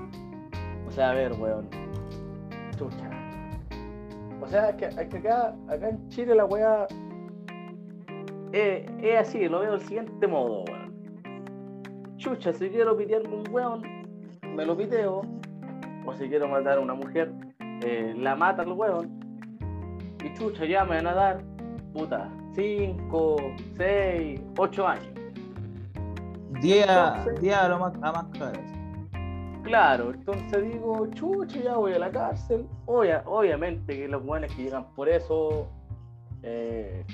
O 0.86 0.90
sea, 0.90 1.10
a 1.10 1.14
ver, 1.14 1.32
weón. 1.34 1.68
Chucha. 2.76 3.10
O 4.40 4.46
sea, 4.46 4.70
es 4.70 4.76
que, 4.76 4.86
es 4.86 5.08
que 5.08 5.18
acá, 5.18 5.54
acá 5.68 5.88
en 5.90 6.08
Chile 6.08 6.34
la 6.34 6.46
weá 6.46 6.86
es, 8.52 8.90
es 9.02 9.18
así, 9.20 9.48
lo 9.48 9.60
veo 9.60 9.72
del 9.72 9.82
siguiente 9.82 10.26
modo, 10.26 10.64
weón. 10.64 10.90
Chucha, 12.16 12.52
si 12.52 12.68
quiero 12.70 12.96
pitearme 12.96 13.34
un 13.34 13.44
weón, 13.50 13.82
me 14.54 14.64
lo 14.64 14.76
piteo. 14.76 15.22
O 16.06 16.14
si 16.14 16.28
quiero 16.28 16.48
matar 16.48 16.78
a 16.78 16.80
una 16.80 16.94
mujer, 16.94 17.30
eh, 17.84 18.14
la 18.16 18.34
mata 18.34 18.62
el 18.62 18.72
weón. 18.72 19.20
Y 20.24 20.32
chucha, 20.34 20.64
ya 20.64 20.84
me 20.84 20.96
van 20.96 21.06
a 21.06 21.14
dar, 21.14 21.44
puta, 21.92 22.28
5, 22.54 23.36
6, 23.76 24.40
8 24.56 24.86
años. 24.86 25.06
Día, 26.62 27.14
Entonces- 27.18 27.40
día 27.40 27.64
a 27.64 27.68
lo 27.68 27.78
más, 27.78 27.94
a 28.02 28.12
más 28.12 28.24
cabeza. 28.38 28.74
Claro, 29.62 30.10
entonces 30.10 30.62
digo, 30.72 31.06
chucha, 31.14 31.60
ya 31.60 31.76
voy 31.76 31.92
a 31.92 31.98
la 31.98 32.10
cárcel. 32.10 32.66
Obvia- 32.86 33.22
obviamente 33.26 33.96
que 33.96 34.08
los 34.08 34.24
buenos 34.24 34.52
que 34.54 34.64
llegan 34.64 34.86
por 34.94 35.08
eso, 35.08 35.68
eh, 36.42 37.04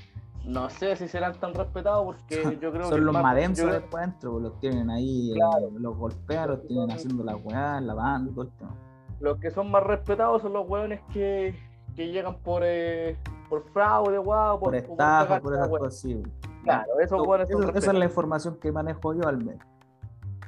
no 0.45 0.71
sé 0.71 0.95
si 0.97 1.09
serán 1.09 1.35
tan 1.35 1.55
respetados 1.55 2.05
porque 2.07 2.43
yo 2.61 2.71
creo 2.71 2.85
que. 2.85 2.89
Son 2.89 3.05
los 3.05 3.13
más- 3.13 3.23
más 3.23 3.35
densos 3.37 3.67
yo- 3.67 3.73
después 3.73 4.03
adentro, 4.03 4.33
pues 4.33 4.43
los 4.45 4.61
tienen 4.61 4.91
ahí, 4.91 5.33
eh, 5.33 5.71
los 5.79 5.97
golpean, 5.97 6.49
los 6.51 6.67
tienen 6.67 6.91
haciendo 6.91 7.25
la 7.25 7.37
weá, 7.37 7.81
lavando, 7.81 8.33
todo 8.33 8.47
tema. 8.59 8.75
Los 9.21 9.39
que 9.39 9.51
son 9.51 9.71
más 9.71 9.83
respetados 9.83 10.43
son 10.43 10.53
los 10.53 10.69
hueones 10.69 11.01
que, 11.13 11.55
que 11.95 12.09
llegan 12.09 12.37
por, 12.39 12.63
eh, 12.65 13.17
por 13.49 13.63
fraude, 13.71 14.19
guau, 14.19 14.59
Por 14.59 14.69
por, 14.71 14.75
estafa, 14.75 15.41
por 15.41 15.55
esas 15.55 15.69
cosas 15.69 15.89
así. 15.89 16.23
Claro, 16.65 16.99
Eso- 17.01 17.73
esa 17.75 17.93
es 17.93 17.99
la 17.99 18.05
información 18.05 18.57
que 18.61 18.73
manejo 18.73 19.15
yo 19.15 19.27
al 19.29 19.39
menos. 19.39 19.65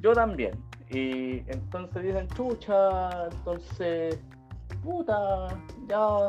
Yo 0.01 0.13
también. 0.13 0.53
Y 0.91 1.39
entonces 1.51 2.03
dicen, 2.03 2.29
chucha, 2.29 3.27
entonces, 3.29 4.19
puta, 4.83 5.49
ya 5.87 6.29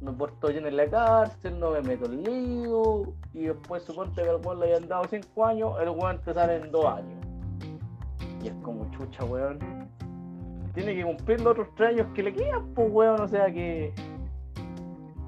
me 0.00 0.12
porto 0.12 0.48
bien 0.48 0.66
en 0.66 0.76
la 0.76 0.88
cárcel, 0.88 1.58
no 1.58 1.70
me 1.72 1.82
meto 1.82 2.06
en 2.06 2.22
lío. 2.22 3.02
Y 3.32 3.46
después 3.46 3.82
suponte 3.82 4.22
que 4.22 4.28
al 4.28 4.36
weón 4.44 4.60
le 4.60 4.66
hayan 4.74 4.88
dado 4.88 5.04
5 5.08 5.44
años, 5.46 5.72
el 5.80 5.90
weón 5.90 6.20
te 6.22 6.32
sale 6.34 6.56
en 6.56 6.70
2 6.70 6.84
años. 6.86 7.26
Y 8.42 8.48
es 8.48 8.54
como 8.62 8.90
chucha, 8.92 9.24
weón. 9.24 9.58
Tiene 10.74 10.94
que 10.94 11.04
cumplir 11.04 11.40
los 11.40 11.52
otros 11.52 11.68
3 11.74 11.90
años 11.94 12.06
que 12.14 12.22
le 12.22 12.32
quedan, 12.34 12.68
pues 12.74 12.88
weón, 12.90 13.20
o 13.20 13.28
sea 13.28 13.46
que. 13.52 13.92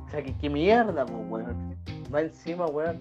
O 0.08 0.10
sea 0.10 0.22
que 0.22 0.34
qué 0.38 0.48
mierda, 0.48 1.04
pues 1.04 1.18
weón. 1.28 1.76
Va 2.12 2.22
encima, 2.22 2.66
weón. 2.66 3.00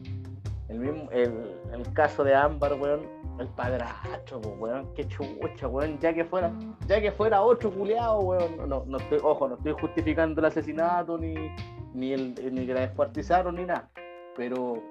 El 0.70 0.80
mismo, 0.80 1.10
el, 1.12 1.56
el 1.72 1.94
caso 1.94 2.26
de 2.26 2.36
Ámbar, 2.36 2.74
weón, 2.74 3.00
el 3.40 3.48
padrastro, 3.48 4.42
pues, 4.42 4.56
weón, 4.60 4.94
qué 4.96 5.08
chucha, 5.08 5.68
weón, 5.70 5.98
ya 6.00 6.14
que 6.14 6.26
fuera, 6.26 6.52
ya 6.88 7.00
que 7.00 7.10
fuera 7.14 7.42
otro 7.42 7.72
culeado, 7.72 8.20
weón, 8.20 8.68
no, 8.68 8.84
no 8.86 8.98
estoy, 8.98 9.20
ojo, 9.24 9.48
no 9.48 9.56
estoy 9.56 9.72
justificando 9.80 10.42
el 10.42 10.46
asesinato 10.46 11.18
ni, 11.18 11.36
ni 11.94 12.12
el 12.12 12.36
ni 12.54 12.66
que 12.66 12.74
la 12.74 12.82
descuartizaron 12.82 13.56
ni 13.56 13.64
nada, 13.64 13.90
pero 14.36 14.84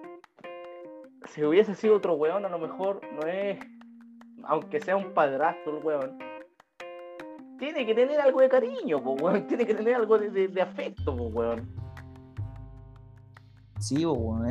si 1.26 1.44
hubiese 1.44 1.74
sido 1.74 1.96
otro 1.96 2.14
weón, 2.14 2.46
a 2.46 2.48
lo 2.48 2.58
mejor 2.58 3.02
no 3.12 3.26
es, 3.28 3.58
aunque 4.44 4.80
sea 4.80 4.96
un 4.96 5.12
padrastro 5.12 5.76
el 5.76 5.84
weón, 5.84 6.18
tiene 7.58 7.84
que 7.84 7.94
tener 7.94 8.18
algo 8.18 8.40
de 8.40 8.48
cariño, 8.48 9.02
pues, 9.02 9.20
weón, 9.20 9.46
tiene 9.46 9.66
que 9.66 9.74
tener 9.74 9.94
algo 9.96 10.16
de, 10.18 10.30
de- 10.30 10.48
de 10.48 10.62
afecto, 10.62 11.14
pues, 11.14 11.34
weón. 11.34 11.85
Sí, 13.86 14.04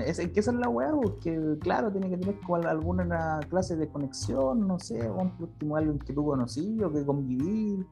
es, 0.05 0.17
que 0.29 0.39
esa 0.39 0.51
es 0.51 0.57
la 0.57 0.69
weá, 0.69 0.91
porque 0.93 1.57
claro, 1.59 1.91
tiene 1.91 2.09
que 2.09 2.15
tener 2.17 2.39
como 2.39 2.55
alguna 2.55 3.41
clase 3.49 3.75
de 3.75 3.89
conexión, 3.89 4.65
no 4.65 4.79
sé, 4.79 4.97
por 5.09 5.29
último 5.39 5.75
alguien 5.75 5.99
que 5.99 6.13
tú 6.13 6.23
conocí 6.23 6.81
o 6.81 6.89
que 6.89 7.05
convivir, 7.05 7.85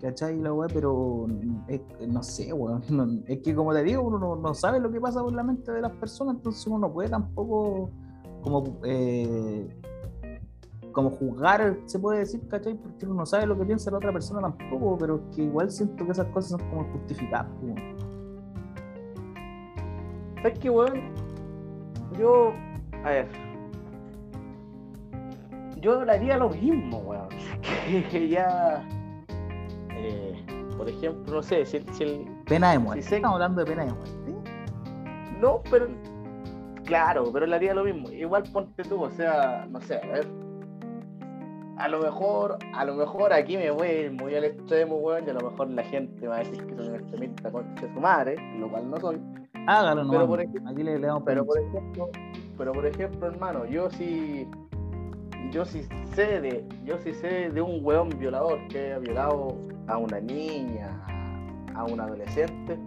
¿cachai? 0.00 0.38
La 0.38 0.52
weá, 0.52 0.68
pero 0.72 1.26
es- 1.66 1.80
no 2.08 2.22
sé, 2.22 2.52
weón, 2.52 2.82
no- 2.90 3.20
es 3.26 3.40
que 3.42 3.52
como 3.52 3.72
te 3.72 3.82
digo, 3.82 4.02
uno 4.02 4.16
no, 4.20 4.36
no 4.36 4.54
sabe 4.54 4.78
lo 4.78 4.92
que 4.92 5.00
pasa 5.00 5.20
por 5.24 5.32
la 5.32 5.42
mente 5.42 5.72
de 5.72 5.80
las 5.80 5.90
personas, 5.92 6.36
entonces 6.36 6.64
uno 6.68 6.78
no 6.78 6.92
puede 6.92 7.08
tampoco 7.08 7.90
como 8.42 8.78
eh, 8.84 9.66
como 10.92 11.10
juzgar, 11.10 11.76
se 11.86 11.98
puede 11.98 12.20
decir, 12.20 12.46
¿cachai? 12.48 12.74
Porque 12.74 13.06
uno 13.06 13.16
no 13.16 13.26
sabe 13.26 13.44
lo 13.46 13.58
que 13.58 13.64
piensa 13.64 13.90
la 13.90 13.96
otra 13.98 14.12
persona 14.12 14.40
tampoco, 14.40 14.96
pero 14.96 15.16
es 15.16 15.36
que 15.36 15.42
igual 15.42 15.68
siento 15.70 16.06
que 16.06 16.12
esas 16.12 16.26
cosas 16.28 16.52
son 16.52 16.70
como 16.70 16.84
justificadas, 16.92 17.48
weón. 17.60 17.95
¿Sabes 20.36 20.58
qué, 20.58 20.70
weón? 20.70 21.00
Yo, 22.18 22.52
a 23.04 23.10
ver. 23.10 23.26
Yo 25.80 26.00
haría 26.00 26.38
lo 26.38 26.50
mismo, 26.50 26.98
weón. 26.98 27.28
Que 28.10 28.28
ya. 28.28 28.86
eh, 29.90 30.44
por 30.76 30.88
ejemplo, 30.88 31.34
no 31.36 31.42
sé, 31.42 31.64
si, 31.66 31.80
si 31.92 32.04
el. 32.04 32.26
Pena 32.46 32.72
de 32.72 32.78
muerte. 32.78 33.02
Sí, 33.02 33.08
sé- 33.10 33.16
Estamos 33.16 33.34
hablando 33.36 33.64
de 33.64 33.70
pena 33.70 33.84
de 33.84 33.92
muerte. 33.92 34.32
No, 35.40 35.62
pero. 35.70 35.88
Claro, 36.84 37.24
pero 37.32 37.46
le 37.46 37.56
haría 37.56 37.74
lo 37.74 37.84
mismo. 37.84 38.10
Igual 38.10 38.44
ponte 38.52 38.82
tú, 38.84 39.02
o 39.02 39.10
sea, 39.10 39.66
no 39.68 39.80
sé, 39.80 39.96
a 39.96 40.06
ver. 40.06 40.26
A 41.78 41.88
lo 41.88 42.00
mejor, 42.00 42.58
a 42.74 42.84
lo 42.86 42.94
mejor 42.94 43.32
aquí 43.34 43.56
me 43.56 43.70
voy 43.70 44.08
muy 44.10 44.34
al 44.34 44.44
extremo, 44.44 44.96
weón, 44.96 45.26
y 45.26 45.30
a 45.30 45.34
lo 45.34 45.50
mejor 45.50 45.68
la 45.70 45.82
gente 45.82 46.26
va 46.26 46.36
a 46.36 46.38
decir 46.38 46.64
que 46.66 46.74
soy 46.76 46.88
un 46.88 46.94
extremista 46.94 47.50
concha 47.50 47.86
de 47.86 47.92
su 47.92 48.00
madre, 48.00 48.36
lo 48.58 48.70
cual 48.70 48.88
no 48.90 48.98
soy. 48.98 49.20
Hágalo, 49.66 50.04
no. 50.04 50.10
Pero 50.12 50.26
por 50.26 50.40
ejemplo- 50.40 50.70
Aquí 50.70 50.82
le, 50.82 50.98
le 50.98 51.06
damos 51.06 51.22
Pero 51.24 51.44
por 51.44 51.58
ejemplo, 51.58 52.08
pero 52.56 52.72
por 52.72 52.86
ejemplo, 52.86 53.26
hermano, 53.26 53.64
yo 53.66 53.90
si 53.90 54.48
yo 55.52 55.64
sí 55.64 55.86
sé 56.14 56.40
de, 56.40 56.66
yo 56.84 56.98
sí 56.98 57.14
sé 57.14 57.50
de 57.50 57.60
un 57.62 57.84
weón 57.84 58.08
violador 58.18 58.58
que 58.68 58.92
ha 58.94 58.98
violado 58.98 59.56
a 59.86 59.96
una 59.96 60.20
niña, 60.20 60.90
a 61.74 61.84
un 61.84 62.00
adolescente. 62.00 62.78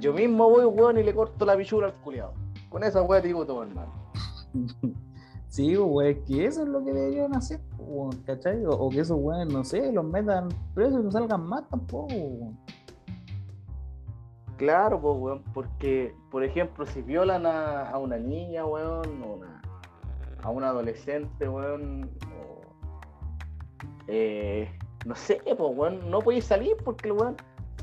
Yo 0.00 0.12
mismo 0.12 0.48
voy, 0.48 0.64
weón, 0.66 0.98
y 0.98 1.02
le 1.02 1.14
corto 1.14 1.44
la 1.44 1.56
pichura 1.56 1.86
al 1.88 1.92
culiado. 1.94 2.32
Con 2.70 2.82
esa 2.84 3.02
weá 3.02 3.20
te 3.20 3.28
digo 3.28 3.44
todo, 3.46 3.62
hermano. 3.62 3.92
Sí, 5.48 5.74
weón, 5.76 6.22
que 6.26 6.44
eso 6.44 6.62
es 6.64 6.68
lo 6.68 6.84
que 6.84 6.92
deberían 6.92 7.34
hacer, 7.34 7.60
weón, 7.78 8.10
¿cachai? 8.26 8.62
O, 8.66 8.70
o 8.72 8.90
que 8.90 9.00
esos 9.00 9.16
weones, 9.18 9.50
no 9.54 9.64
sé, 9.64 9.90
los 9.90 10.04
metan 10.04 10.48
presos 10.74 11.00
y 11.00 11.04
no 11.04 11.10
salgan 11.10 11.46
más 11.46 11.66
tampoco, 11.68 12.12
weón. 12.14 12.58
Claro, 14.56 15.00
pues, 15.00 15.14
weón, 15.18 15.42
porque, 15.52 16.14
por 16.30 16.42
ejemplo, 16.44 16.86
si 16.86 17.02
violan 17.02 17.44
a, 17.46 17.90
a 17.90 17.98
una 17.98 18.16
niña, 18.16 18.64
weón, 18.64 19.22
o 19.22 19.34
una- 19.34 19.62
a 20.42 20.50
un 20.50 20.64
adolescente, 20.64 21.48
weón, 21.48 22.10
o, 22.32 22.60
eh, 24.08 24.68
no 25.04 25.14
sé, 25.14 25.40
pues, 25.44 25.58
weón, 25.76 26.10
no 26.10 26.20
podéis 26.20 26.44
salir 26.44 26.76
porque 26.84 27.08
el 27.08 27.12
weón, 27.14 27.36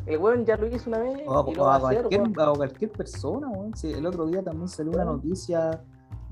el 0.05 0.17
weón 0.17 0.45
ya 0.45 0.57
lo 0.57 0.67
hizo 0.67 0.89
una 0.89 0.99
vez 0.99 1.21
O 1.27 1.39
a, 1.47 1.51
y 1.51 1.55
lo 1.55 1.63
o 1.63 1.65
va 1.65 1.73
a 1.73 1.75
a 1.75 1.77
hacer, 1.89 1.99
cualquier, 2.01 2.21
weón. 2.21 2.39
a 2.39 2.53
cualquier 2.53 2.91
persona, 2.91 3.49
weón. 3.49 3.75
Sí, 3.75 3.91
el 3.93 4.05
otro 4.05 4.25
día 4.25 4.41
también 4.43 4.67
salió 4.67 4.91
una 4.93 5.05
noticia 5.05 5.81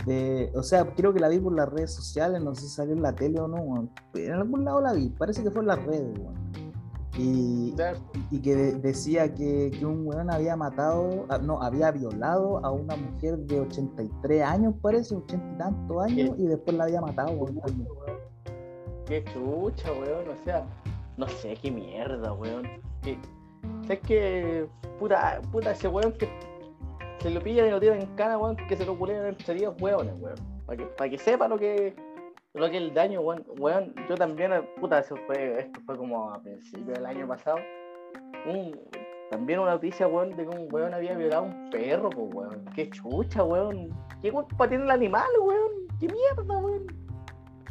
de, 0.06 0.52
o 0.56 0.64
sea, 0.64 0.86
creo 0.96 1.14
que 1.14 1.20
la 1.20 1.28
vi 1.30 1.40
por 1.40 1.54
las 1.54 1.70
redes 1.70 1.94
sociales, 1.94 2.42
no 2.44 2.56
sé 2.56 2.62
si 2.62 2.70
salió 2.70 2.94
en 2.94 3.02
la 3.04 3.14
tele 3.14 3.40
o 3.40 3.48
no, 3.48 3.58
weón. 3.58 3.90
En 4.16 4.32
algún 4.34 4.66
lado 4.66 4.82
la 4.82 4.94
vi, 4.94 5.10
parece 5.10 5.44
que 5.44 5.52
fue 5.52 5.62
en 5.62 5.68
las 5.68 5.84
redes, 5.86 6.18
weón. 6.18 6.36
Y, 7.18 7.76
y 8.32 8.40
que 8.42 8.56
de- 8.56 8.72
decía 8.80 9.34
que, 9.34 9.70
que 9.78 9.86
un 9.86 10.08
weón 10.08 10.30
había 10.32 10.56
matado, 10.56 11.26
ah, 11.30 11.38
no, 11.38 11.62
había 11.62 11.92
violado 11.92 12.64
a 12.66 12.72
una 12.72 12.96
mujer 12.96 13.38
de 13.40 13.60
83 13.60 14.42
años, 14.44 14.74
parece, 14.82 15.16
80 15.16 15.36
y 15.54 15.58
tantos 15.58 16.04
años, 16.04 16.36
y 16.38 16.48
después 16.48 16.78
la 16.78 16.86
había 16.86 17.02
matado, 17.02 17.32
weón. 17.34 17.60
Qué 19.06 19.24
chucha, 19.26 19.92
weón. 19.92 20.30
O 20.30 20.44
sea, 20.46 20.66
no 21.18 21.28
sé 21.28 21.56
qué 21.62 21.70
mierda, 21.70 22.32
weón. 22.34 22.64
Que, 23.02 23.18
¿Sabes 23.84 24.00
qué? 24.08 24.68
Puta, 25.00 25.42
puta, 25.52 25.72
ese 25.72 25.88
weón 25.90 26.14
que 26.14 26.30
se 27.20 27.30
lo 27.30 27.42
pillan 27.42 27.68
y 27.68 27.72
lo 27.72 27.80
tiran 27.80 28.00
en 28.02 28.16
cana, 28.16 28.38
weón, 28.38 28.56
que 28.56 28.78
se 28.78 28.86
lo 28.86 28.98
culean 28.98 29.26
entre 29.26 29.54
10 29.54 29.82
weones, 29.82 30.14
weón. 30.20 30.36
Para 30.66 30.78
que, 30.78 30.86
pa' 30.86 31.10
que 31.10 31.18
sepa 31.18 31.48
lo 31.50 31.58
que 31.60 31.94
lo 32.54 32.70
que 32.70 32.78
el 32.78 32.94
daño, 32.94 33.22
weón. 33.22 33.46
Weón, 33.60 33.94
yo 34.10 34.16
también, 34.16 34.52
puta, 34.80 35.00
eso 35.00 35.16
fue, 35.28 35.60
esto 35.60 35.80
fue 35.86 35.98
como 35.98 36.32
a 36.32 36.42
principios 36.42 36.98
del 36.98 37.06
año 37.06 37.28
pasado. 37.28 37.58
Un, 38.46 38.78
también 39.30 39.60
una 39.60 39.72
noticia, 39.74 40.08
weón, 40.08 40.32
de 40.36 40.46
que 40.48 40.50
un 40.58 40.68
weón 40.74 40.94
había 40.94 41.16
violado 41.16 41.44
a 41.44 41.46
un 41.48 41.70
perro, 41.70 42.10
pues, 42.10 42.34
weón. 42.34 42.66
Qué 42.76 42.90
chucha, 42.90 43.44
weón. 43.44 43.90
¿Qué 44.22 44.32
culpa 44.32 44.68
tiene 44.68 44.84
el 44.84 44.92
animal, 44.92 45.28
weón? 45.42 45.72
¿Qué 46.00 46.08
mierda, 46.08 46.58
weón? 46.58 46.86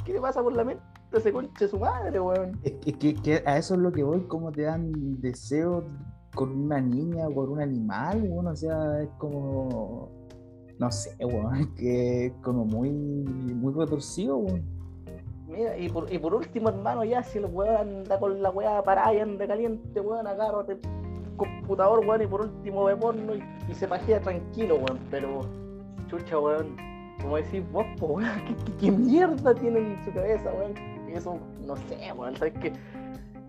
¿Qué 0.04 0.12
le 0.14 0.20
pasa 0.20 0.42
por 0.42 0.54
la 0.54 0.64
mente 0.64 0.82
a 1.12 1.18
ese 1.18 1.32
conche 1.32 1.68
su 1.68 1.78
madre, 1.78 2.18
weón? 2.18 2.58
Es 2.64 2.72
que, 2.74 2.92
que- 2.94 3.14
que 3.14 3.42
a 3.46 3.58
eso 3.58 3.74
es 3.74 3.80
lo 3.80 3.92
que 3.92 4.02
voy, 4.02 4.22
como 4.26 4.50
te 4.50 4.62
dan 4.62 4.90
deseos 5.20 5.84
con 6.34 6.56
una 6.64 6.80
niña 6.80 7.26
o 7.28 7.34
con 7.34 7.50
un 7.50 7.60
animal, 7.60 8.22
weón, 8.22 8.46
o 8.46 8.56
sea, 8.56 9.02
es 9.02 9.08
como, 9.18 10.10
no 10.80 10.90
sé, 10.90 11.14
weón, 11.22 11.74
que 11.76 12.32
como 12.42 12.64
muy, 12.64 12.90
muy 12.90 13.74
retorcido, 13.74 14.38
weón. 14.38 14.64
Mira, 15.46 15.76
y 15.76 15.90
por, 15.90 16.10
y 16.10 16.18
por 16.18 16.34
último, 16.34 16.70
hermano, 16.70 17.04
ya 17.04 17.22
si 17.22 17.36
el 17.36 17.44
weón 17.44 17.76
anda 17.76 18.18
con 18.18 18.42
la 18.42 18.50
weá 18.50 18.82
parada 18.82 19.12
y 19.12 19.18
anda 19.20 19.46
caliente, 19.46 20.00
weón, 20.00 20.26
agárrate 20.26 20.72
el 20.72 20.80
computador, 21.36 22.00
weón, 22.06 22.22
y 22.22 22.26
por 22.26 22.40
último 22.40 22.84
ve 22.84 22.96
porno 22.96 23.34
y, 23.34 23.74
se 23.74 23.86
pajea 23.86 24.22
tranquilo, 24.22 24.76
weón. 24.76 24.98
Pero, 25.10 25.40
chucha, 26.08 26.38
weón, 26.38 26.74
como 27.20 27.36
decís 27.36 27.62
vos, 27.70 27.84
po, 27.98 28.06
weón, 28.06 28.30
¿qué, 28.66 28.86
qué, 28.86 28.90
mierda 28.90 29.54
tiene 29.54 29.80
en 29.80 30.02
su 30.02 30.12
cabeza, 30.14 30.50
weón? 30.50 30.74
Eso, 31.10 31.38
no 31.66 31.76
sé, 31.76 32.10
weón, 32.16 32.36
¿sabes 32.36 32.54
qué? 32.58 32.72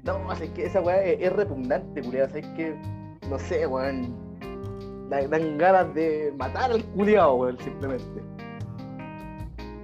No, 0.03 0.33
es 0.33 0.49
que 0.49 0.65
esa 0.65 0.81
weá 0.81 1.01
es, 1.01 1.21
es 1.21 1.31
repugnante, 1.31 2.01
culiado, 2.01 2.27
¿sabes 2.27 2.47
qué? 2.57 2.75
No 3.29 3.39
sé, 3.39 3.65
weón. 3.65 4.30
Da- 5.11 5.27
Dan 5.27 5.57
ganas 5.57 5.93
de 5.93 6.33
matar 6.37 6.71
al 6.71 6.83
culiado, 6.85 7.35
weón, 7.35 7.57
simplemente. 7.59 8.23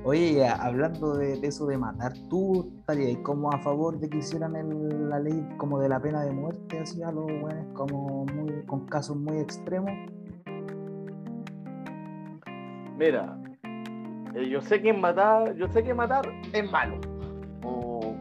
Oye, 0.03 0.47
hablando 0.47 1.15
de, 1.17 1.37
de 1.37 1.47
eso 1.47 1.65
de 1.67 1.77
matar, 1.77 2.13
¿tú 2.29 2.71
estarías 2.79 3.17
como 3.23 3.51
a 3.51 3.57
favor 3.59 3.99
de 3.99 4.09
que 4.09 4.19
hicieran 4.19 4.55
el- 4.55 5.09
la 5.09 5.19
ley 5.19 5.45
como 5.57 5.79
de 5.79 5.89
la 5.89 5.99
pena 5.99 6.23
de 6.23 6.31
muerte, 6.31 6.79
así 6.79 7.03
a 7.03 7.11
los 7.11 7.25
weones, 7.25 7.65
como 7.73 8.25
muy, 8.25 8.63
con 8.67 8.85
casos 8.85 9.17
muy 9.17 9.37
extremos? 9.39 9.91
Mira, 12.97 13.37
eh, 14.33 14.49
yo 14.49 14.61
sé 14.61 14.81
que 14.81 14.93
matar, 14.93 15.53
yo 15.55 15.67
sé 15.67 15.83
que 15.83 15.93
matar 15.93 16.25
es 16.53 16.71
malo. 16.71 16.99
O, 17.63 18.15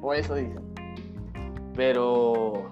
o 0.00 0.14
eso 0.14 0.36
dicen. 0.36 0.62
Pero 1.74 2.70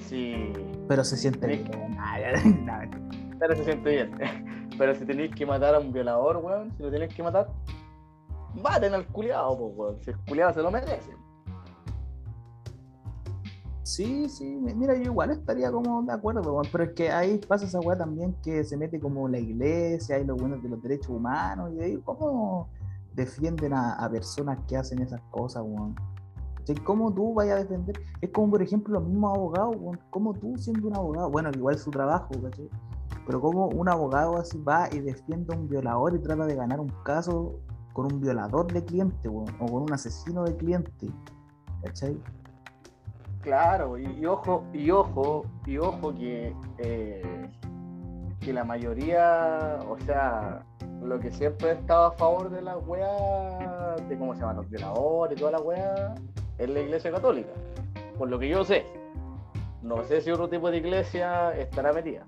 si 0.00 0.52
Pero 0.88 1.04
se 1.04 1.16
siente 1.16 1.46
bien. 1.46 1.64
Ah, 2.12 2.20
ya, 2.20 2.32
no, 2.44 2.90
pero 3.38 3.56
se 3.56 3.64
siente 3.64 3.90
bien. 3.90 4.10
Pero 4.78 4.94
si 4.94 5.04
tenéis 5.04 5.34
que 5.34 5.44
matar 5.46 5.74
a 5.74 5.78
un 5.80 5.92
violador, 5.92 6.38
weón, 6.38 6.72
si 6.76 6.82
lo 6.82 6.90
tenéis 6.90 7.14
que 7.14 7.22
matar, 7.22 7.46
maten 8.62 8.94
al 8.94 9.06
culiado, 9.06 9.56
pues 9.58 9.72
weón. 9.76 10.02
Si 10.02 10.10
el 10.10 10.16
culiado 10.26 10.52
se 10.54 10.62
lo 10.62 10.70
merece. 10.70 11.12
Sí, 13.82 14.28
sí, 14.28 14.44
mi- 14.44 14.74
mira, 14.74 14.94
yo 14.94 15.02
igual 15.02 15.30
estaría 15.30 15.70
como 15.70 16.02
de 16.02 16.12
acuerdo, 16.12 16.40
weón, 16.42 16.66
pero 16.70 16.84
es 16.84 16.92
que 16.92 17.10
ahí 17.10 17.38
pasa 17.38 17.66
esa 17.66 17.80
weá 17.80 17.96
también 17.98 18.34
que 18.42 18.62
se 18.64 18.76
mete 18.76 18.98
como 19.00 19.28
la 19.28 19.38
iglesia 19.38 20.18
y 20.18 20.24
los 20.24 20.38
buenos 20.38 20.62
de 20.62 20.68
los 20.68 20.82
derechos 20.82 21.10
humanos, 21.10 21.70
y 21.74 21.80
ahí 21.80 21.96
cómo 22.04 22.68
defienden 23.14 23.74
a, 23.74 23.94
a 23.94 24.08
personas 24.10 24.58
que 24.68 24.76
hacen 24.76 25.00
esas 25.02 25.20
cosas, 25.30 25.62
weón. 25.66 25.94
¿Cómo 26.84 27.12
tú 27.12 27.34
vayas 27.34 27.56
a 27.56 27.62
defender? 27.62 28.00
Es 28.20 28.30
como, 28.30 28.50
por 28.50 28.62
ejemplo, 28.62 28.94
los 28.94 29.08
mismos 29.08 29.36
abogados. 29.36 29.76
¿Cómo 30.10 30.34
tú 30.34 30.56
siendo 30.56 30.88
un 30.88 30.96
abogado? 30.96 31.30
Bueno, 31.30 31.50
igual 31.54 31.78
su 31.78 31.90
trabajo, 31.90 32.30
¿cachai? 32.42 32.68
Pero 33.26 33.40
como 33.40 33.66
un 33.68 33.88
abogado 33.88 34.36
así 34.36 34.58
va 34.58 34.88
y 34.92 35.00
defiende 35.00 35.54
a 35.54 35.58
un 35.58 35.68
violador 35.68 36.14
y 36.14 36.18
trata 36.18 36.46
de 36.46 36.54
ganar 36.56 36.80
un 36.80 36.92
caso 37.04 37.60
con 37.92 38.12
un 38.12 38.20
violador 38.20 38.72
de 38.72 38.84
cliente, 38.84 39.28
o 39.28 39.44
con 39.58 39.82
un 39.82 39.92
asesino 39.92 40.44
de 40.44 40.56
cliente, 40.56 40.90
¿cachai? 41.84 42.18
Claro, 43.42 43.98
y, 43.98 44.24
ojo, 44.24 44.64
y 44.72 44.90
ojo, 44.90 45.44
y 45.66 45.76
ojo 45.76 46.14
que, 46.14 46.54
eh, 46.78 47.50
que 48.40 48.52
la 48.52 48.64
mayoría, 48.64 49.80
o 49.88 49.98
sea, 49.98 50.64
lo 51.02 51.18
que 51.18 51.32
siempre 51.32 51.70
ha 51.70 51.72
estado 51.72 52.06
a 52.06 52.12
favor 52.12 52.50
de 52.50 52.62
la 52.62 52.78
weá, 52.78 53.96
de 54.08 54.16
cómo 54.16 54.34
se 54.34 54.40
llaman 54.40 54.56
los 54.56 54.70
violadores 54.70 55.36
y 55.36 55.40
toda 55.40 55.52
la 55.52 55.60
weá, 55.60 56.14
es 56.58 56.68
la 56.68 56.80
iglesia 56.80 57.10
católica. 57.10 57.52
Por 58.18 58.28
lo 58.28 58.38
que 58.38 58.48
yo 58.48 58.64
sé. 58.64 58.86
No 59.82 60.04
sé 60.04 60.20
si 60.20 60.30
otro 60.30 60.48
tipo 60.48 60.70
de 60.70 60.76
iglesia 60.76 61.56
estará 61.58 61.92
metida. 61.92 62.26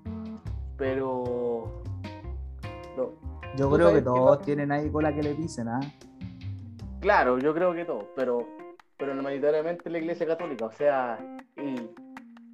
Pero. 0.77 1.81
no, 2.97 3.11
Yo 3.55 3.69
¿Tú 3.69 3.75
creo 3.75 3.93
que 3.93 4.01
todos 4.01 4.41
tienen 4.41 4.71
ahí 4.71 4.89
cola 4.89 5.13
que 5.13 5.23
le 5.23 5.33
pisen, 5.33 5.69
¿ah? 5.69 5.79
Claro, 7.05 7.37
yo 7.37 7.53
creo 7.53 7.71
que 7.75 7.85
todo, 7.85 8.07
pero, 8.15 8.47
pero 8.97 9.13
mayoritariamente 9.13 9.91
la 9.91 9.99
iglesia 9.99 10.25
católica, 10.25 10.65
o 10.65 10.71
sea, 10.71 11.19
y, 11.55 11.87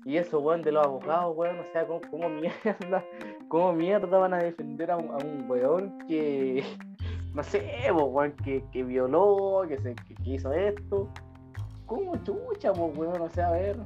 y 0.03 0.17
eso, 0.17 0.41
weón, 0.41 0.61
de 0.61 0.73
los 0.73 0.85
abogados, 0.85 1.33
weón, 1.37 1.57
o 1.57 1.63
sea, 1.71 1.87
¿cómo, 1.87 2.01
cómo 2.11 2.27
mierda, 2.29 3.05
cómo 3.47 3.71
mierda 3.71 4.17
van 4.17 4.33
a 4.33 4.39
defender 4.39 4.91
a 4.91 4.97
un, 4.97 5.09
a 5.09 5.25
un 5.25 5.49
weón 5.49 5.97
que, 6.05 6.65
no 7.33 7.41
sé, 7.43 7.89
weón, 7.93 8.33
que, 8.43 8.61
que 8.73 8.83
violó, 8.83 9.63
que, 9.69 9.77
se, 9.77 9.95
que, 9.95 10.15
que 10.15 10.29
hizo 10.29 10.51
esto? 10.51 11.07
¿Cómo 11.91 12.15
chucha, 12.23 12.71
po, 12.71 12.85
weón? 12.95 13.19
O 13.19 13.27
sea, 13.27 13.49
a 13.49 13.51
ver, 13.51 13.77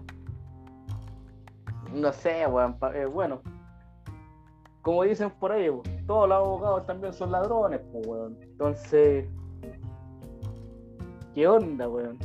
no 1.91 2.13
sé, 2.13 2.45
weón, 2.45 2.77
eh, 2.93 3.05
bueno, 3.05 3.41
como 4.83 5.01
dicen 5.01 5.31
por 5.39 5.51
ahí, 5.51 5.71
todos 6.05 6.29
los 6.29 6.37
abogados 6.37 6.85
también 6.85 7.13
son 7.13 7.31
ladrones, 7.31 7.81
po, 7.91 7.97
weón, 8.07 8.37
entonces... 8.43 9.27
¿Qué 11.33 11.47
onda, 11.47 11.89
weón? 11.89 12.19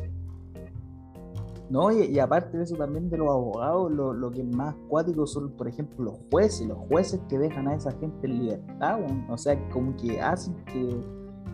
No, 1.71 1.91
y, 1.91 2.19
aparte 2.19 2.59
de 2.59 2.65
eso 2.65 2.77
también 2.77 3.09
de 3.09 3.17
los 3.17 3.31
abogados, 3.31 3.91
lo, 3.91 4.13
lo 4.13 4.31
que 4.31 4.45
más 4.45 4.75
cuático 4.87 5.27
son, 5.27 5.51
por 5.57 5.67
ejemplo, 5.67 6.05
los 6.05 6.19
jueces, 6.31 6.67
los 6.67 6.77
jueces 6.91 7.23
que 7.31 7.39
dejan 7.39 7.69
a 7.69 7.75
esa 7.75 7.93
gente 7.93 8.27
en 8.27 8.39
libertad, 8.39 9.01
weón. 9.01 9.25
o 9.31 9.39
sea, 9.39 9.59
como 9.71 9.97
que 9.97 10.21
hacen 10.21 10.63
que, 10.67 11.01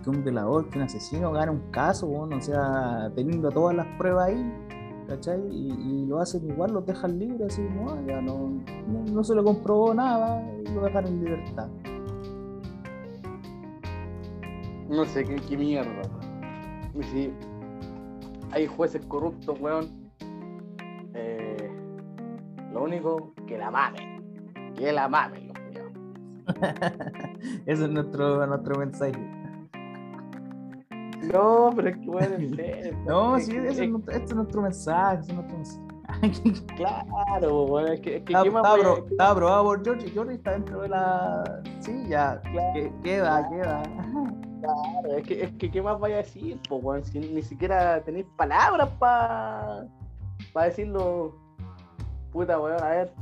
que 0.02 0.10
un 0.10 0.22
violador, 0.22 0.68
que 0.68 0.78
un 0.78 0.84
asesino 0.84 1.32
gane 1.32 1.50
un 1.50 1.70
caso, 1.70 2.06
weón. 2.06 2.32
o 2.32 2.40
sea, 2.40 3.10
teniendo 3.14 3.50
todas 3.50 3.76
las 3.76 3.86
pruebas 3.98 4.28
ahí, 4.28 4.52
¿cachai? 5.08 5.40
Y, 5.50 5.72
y 5.72 6.06
lo 6.06 6.20
hacen 6.20 6.48
igual, 6.48 6.72
los 6.72 6.86
dejan 6.86 7.18
libres, 7.18 7.52
así, 7.52 7.62
no, 7.62 8.04
ya 8.06 8.20
no, 8.20 8.50
no, 8.88 9.04
no 9.12 9.24
se 9.24 9.34
le 9.34 9.42
comprobó 9.42 9.94
nada, 9.94 10.42
y 10.64 10.72
lo 10.72 10.82
dejan 10.82 11.06
en 11.06 11.24
libertad. 11.24 11.68
No 14.88 15.04
sé 15.04 15.24
qué, 15.24 15.36
qué 15.36 15.56
mierda, 15.56 16.02
si 17.12 17.32
hay 18.52 18.66
jueces 18.66 19.04
corruptos, 19.06 19.58
weón. 19.60 20.10
eh, 21.14 21.70
lo 22.72 22.84
único, 22.84 23.34
que 23.46 23.58
la 23.58 23.70
mamen. 23.70 24.74
Que 24.74 24.92
la 24.92 25.08
mamen, 25.08 25.48
los. 25.48 25.56
Ese 27.66 27.84
es 27.84 27.90
nuestro, 27.90 28.46
nuestro 28.46 28.78
mensaje. 28.78 29.12
No, 31.22 31.72
pero 31.74 31.88
es 31.88 31.96
que 31.98 32.06
bueno, 32.06 32.34
en 32.36 32.54
serio. 32.56 32.96
No, 33.06 33.36
es 33.36 33.46
sí, 33.46 33.56
es, 33.56 33.78
es- 33.78 33.88
nuestro- 33.90 34.12
este 34.14 34.24
es 34.26 34.34
nuestro 34.34 34.62
mensaje, 34.62 35.20
ese 35.20 35.32
es 35.32 35.36
nuestro 35.36 35.56
mensaje. 35.58 35.86
Claro, 36.76 37.66
bueno, 37.66 37.88
es 37.88 38.00
que, 38.00 38.16
es 38.18 38.22
que 38.22 38.32
¿qué 38.32 38.50
más 38.50 38.64
estaba 38.64 38.76
voy 38.76 39.16
a- 39.18 39.30
aprobado 39.30 39.64
por 39.64 39.84
George 39.84 40.06
y 40.06 40.10
George 40.10 40.34
está 40.34 40.52
dentro 40.52 40.80
de 40.82 40.88
la. 40.88 41.62
Sí, 41.80 42.06
ya. 42.08 42.40
Claro. 42.42 42.72
que- 42.74 42.92
Queda, 43.02 43.48
queda. 43.48 43.82
Claro, 44.60 45.16
es 45.18 45.26
que, 45.26 45.42
es 45.44 45.52
que 45.54 45.70
¿qué 45.70 45.82
más 45.82 45.98
vaya 46.00 46.14
a 46.16 46.18
decir? 46.18 46.58
Po, 46.68 46.76
weón? 46.76 47.04
Si 47.04 47.18
ni 47.18 47.42
siquiera 47.42 48.02
tenéis 48.04 48.26
palabras 48.36 48.88
para 48.98 49.84
decirlo. 50.54 51.34
Puta, 52.32 52.58
weón, 52.60 52.82
a 52.82 52.88
ver. 52.88 53.12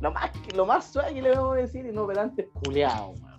Lo 0.00 0.10
más, 0.12 0.30
lo 0.54 0.66
más 0.66 0.84
suave 0.86 1.14
que 1.14 1.22
le 1.22 1.34
vamos 1.34 1.52
a 1.54 1.60
decir 1.60 1.86
y 1.86 1.92
no 1.92 2.06
pedante 2.06 2.42
es 2.42 2.48
culiao, 2.64 3.10
weón. 3.10 3.33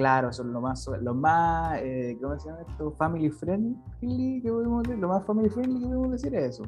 Claro, 0.00 0.32
son 0.32 0.50
lo 0.50 0.62
más, 0.62 0.88
lo 1.02 1.14
más, 1.14 1.78
eh, 1.82 2.16
¿cómo 2.22 2.38
se 2.38 2.48
llama 2.48 2.62
esto? 2.66 2.90
Family 2.92 3.28
friendly 3.28 4.40
que 4.42 4.50
podemos 4.50 4.82
decir, 4.82 4.98
lo 4.98 5.08
más 5.08 5.26
family 5.26 5.50
friendly 5.50 5.78
que 5.78 5.86
podemos 5.88 6.12
decir 6.12 6.34
es 6.36 6.54
eso. 6.58 6.62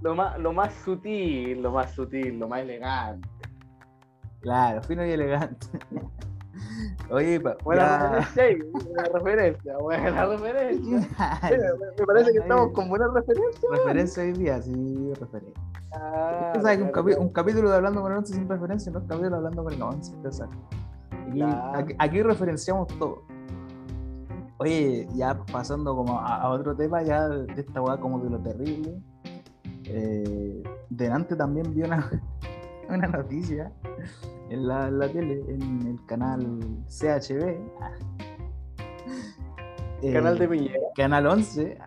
Lo 0.00 0.14
más, 0.14 0.38
lo 0.38 0.52
más 0.52 0.72
sutil, 0.84 1.60
lo 1.60 1.72
más 1.72 1.90
sutil, 1.90 2.38
lo 2.38 2.46
más 2.46 2.60
elegante. 2.60 3.28
Claro, 4.42 4.80
fino 4.84 5.04
y 5.04 5.10
elegante. 5.10 5.66
Oye, 7.10 7.40
pa, 7.40 7.56
Buena 7.64 8.20
referencia, 8.20 8.70
buena 8.84 9.08
referencia, 9.12 9.78
buena 9.78 10.26
referencia. 10.26 10.98
Mira, 11.50 11.68
me- 11.98 12.06
parece 12.06 12.30
que 12.32 12.38
estamos 12.38 12.70
con 12.74 12.88
buena 12.88 13.08
referencia. 13.12 13.68
Referencia 13.72 14.22
hoy 14.22 14.32
día, 14.34 14.62
sí, 14.62 15.12
referencia. 15.18 15.62
Ah, 15.94 16.52
Usted 16.52 16.62
sabe 16.62 16.76
que 16.76 16.82
un, 16.84 16.90
claro, 16.92 17.08
capi- 17.08 17.18
un 17.18 17.28
capítulo 17.30 17.70
de 17.70 17.74
Hablando 17.76 18.02
con 18.02 18.12
el 18.12 18.18
Once 18.18 18.32
sin 18.34 18.48
referencia 18.48 18.92
no 18.92 19.00
es 19.00 19.04
capítulo 19.08 19.30
de 19.30 19.36
Hablando 19.36 19.64
con 19.64 19.72
el 19.72 19.82
Once, 19.82 20.14
usted 20.14 20.30
sabe. 20.30 20.52
Aquí, 21.32 21.38
Claro. 21.40 21.78
aquí, 21.78 21.94
aquí 21.98 22.22
referenciamos 22.22 22.86
todo. 22.98 23.22
Oye, 24.58 25.08
ya 25.14 25.34
pasando 25.50 25.96
como 25.96 26.20
a, 26.20 26.36
a 26.42 26.50
otro 26.50 26.76
tema, 26.76 27.02
ya 27.02 27.28
de 27.28 27.60
esta 27.60 27.80
weá 27.82 27.96
como 27.98 28.20
de 28.20 28.30
lo 28.30 28.38
terrible. 28.38 29.00
Eh, 29.84 30.62
delante 30.90 31.34
también 31.34 31.74
vi 31.74 31.82
una, 31.82 32.08
una 32.88 33.06
noticia 33.08 33.72
en 34.50 34.68
la, 34.68 34.88
en 34.88 34.98
la 34.98 35.08
tele, 35.08 35.42
en 35.48 35.86
el 35.86 36.06
canal 36.06 36.60
CHB. 36.88 37.56
Eh, 40.02 40.12
Canal 40.12 40.38
de 40.38 40.48
Piñera. 40.48 40.78
Canal 40.94 41.26
11. 41.26 41.78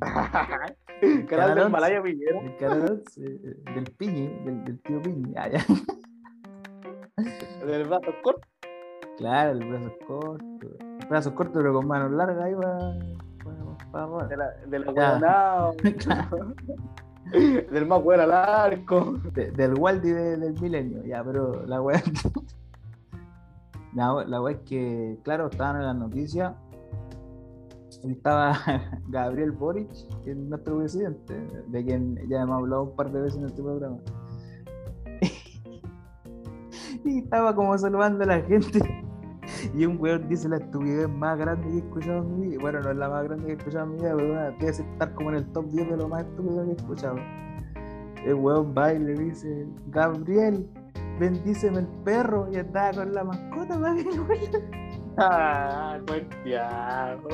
Canal 0.00 0.76
Canal 1.28 1.48
del 1.54 1.58
once. 1.58 1.70
Malaya 1.72 2.02
Piñera. 2.02 2.40
El 2.40 2.56
canal 2.58 3.02
11 3.06 3.24
eh, 3.24 3.56
del 3.74 3.84
Piñi, 3.96 4.28
del, 4.44 4.64
del 4.64 4.80
tío 4.80 5.02
Piñi. 5.02 5.34
Ah, 5.36 5.48
Del 7.66 7.86
brazo 7.86 8.10
corto. 8.22 8.40
Claro, 9.18 9.52
el 9.52 9.64
brazo 9.68 9.92
corto. 10.06 10.68
Brazos 11.08 11.32
cortos 11.34 11.54
pero 11.56 11.72
con 11.74 11.86
manos 11.86 12.10
largas 12.12 12.42
ahí 12.44 12.54
para, 12.54 12.98
para, 13.92 14.26
De 14.26 14.36
la, 14.36 14.50
de 14.66 14.78
la 14.80 14.86
Ya. 14.86 14.92
huevonao, 15.12 15.74
Claro. 15.98 16.54
Del 17.70 17.86
más 17.86 18.02
bueno 18.02 18.22
al 18.24 18.32
arco. 18.32 19.14
De- 19.32 19.50
del 19.52 19.74
Waldi 19.78 20.10
de- 20.10 20.36
del 20.36 20.60
milenio, 20.60 21.04
ya, 21.04 21.22
pero 21.24 21.64
la 21.66 21.80
weá. 21.80 22.02
La, 23.94 24.24
la 24.26 24.40
weá 24.42 24.54
es 24.56 24.60
que, 24.62 25.18
claro, 25.22 25.46
estaban 25.48 25.76
en 25.76 25.86
las 25.86 25.96
noticias. 25.96 26.52
Estaba 28.02 28.58
Gabriel 29.08 29.52
Boric, 29.52 29.88
nuestro 30.26 30.78
presidente, 30.78 31.34
de 31.68 31.84
quien 31.84 32.16
ya 32.28 32.42
hemos 32.42 32.58
hablado 32.58 32.82
un 32.84 32.96
par 32.96 33.10
de 33.10 33.20
veces 33.22 33.38
en 33.38 33.46
este 33.46 33.62
programa. 33.62 33.96
Y 37.10 37.18
estaba 37.18 37.54
como 37.54 37.76
saludando 37.78 38.24
a 38.24 38.26
la 38.26 38.40
gente. 38.42 38.80
Y 39.74 39.84
un 39.84 40.00
weón 40.00 40.26
dice 40.26 40.48
la 40.48 40.56
estupidez 40.56 41.06
más 41.06 41.38
grande 41.38 41.68
que 41.68 41.74
he 41.74 41.78
escuchado 41.78 42.22
en 42.22 42.40
mi 42.40 42.46
vida. 42.48 42.58
Bueno, 42.62 42.80
no 42.80 42.90
es 42.92 42.96
la 42.96 43.10
más 43.10 43.24
grande 43.24 43.44
que 43.44 43.52
he 43.52 43.56
escuchado 43.56 43.84
en 43.84 43.90
mi 43.90 43.96
vida, 43.98 44.12
pero 44.16 44.28
bueno, 44.28 44.56
debe 44.58 44.70
estar 44.70 45.14
como 45.14 45.30
en 45.30 45.36
el 45.36 45.52
top 45.52 45.66
10 45.70 45.90
de 45.90 45.96
lo 45.98 46.08
más 46.08 46.22
estúpido 46.24 46.64
que 46.64 46.70
he 46.70 46.74
escuchado. 46.74 47.16
El 48.24 48.34
weón 48.36 48.74
va 48.76 48.94
y 48.94 48.98
le 49.00 49.12
dice, 49.12 49.66
Gabriel, 49.88 50.66
bendíceme 51.20 51.80
el 51.80 51.86
perro. 52.04 52.48
Y 52.50 52.56
andaba 52.56 52.92
con 52.92 53.12
la 53.12 53.24
mascota 53.24 53.94
que 53.94 54.00
el 54.10 54.20
weón. 54.20 54.62
Ah, 55.18 55.98
buen 56.06 56.26
diablo. 56.42 57.28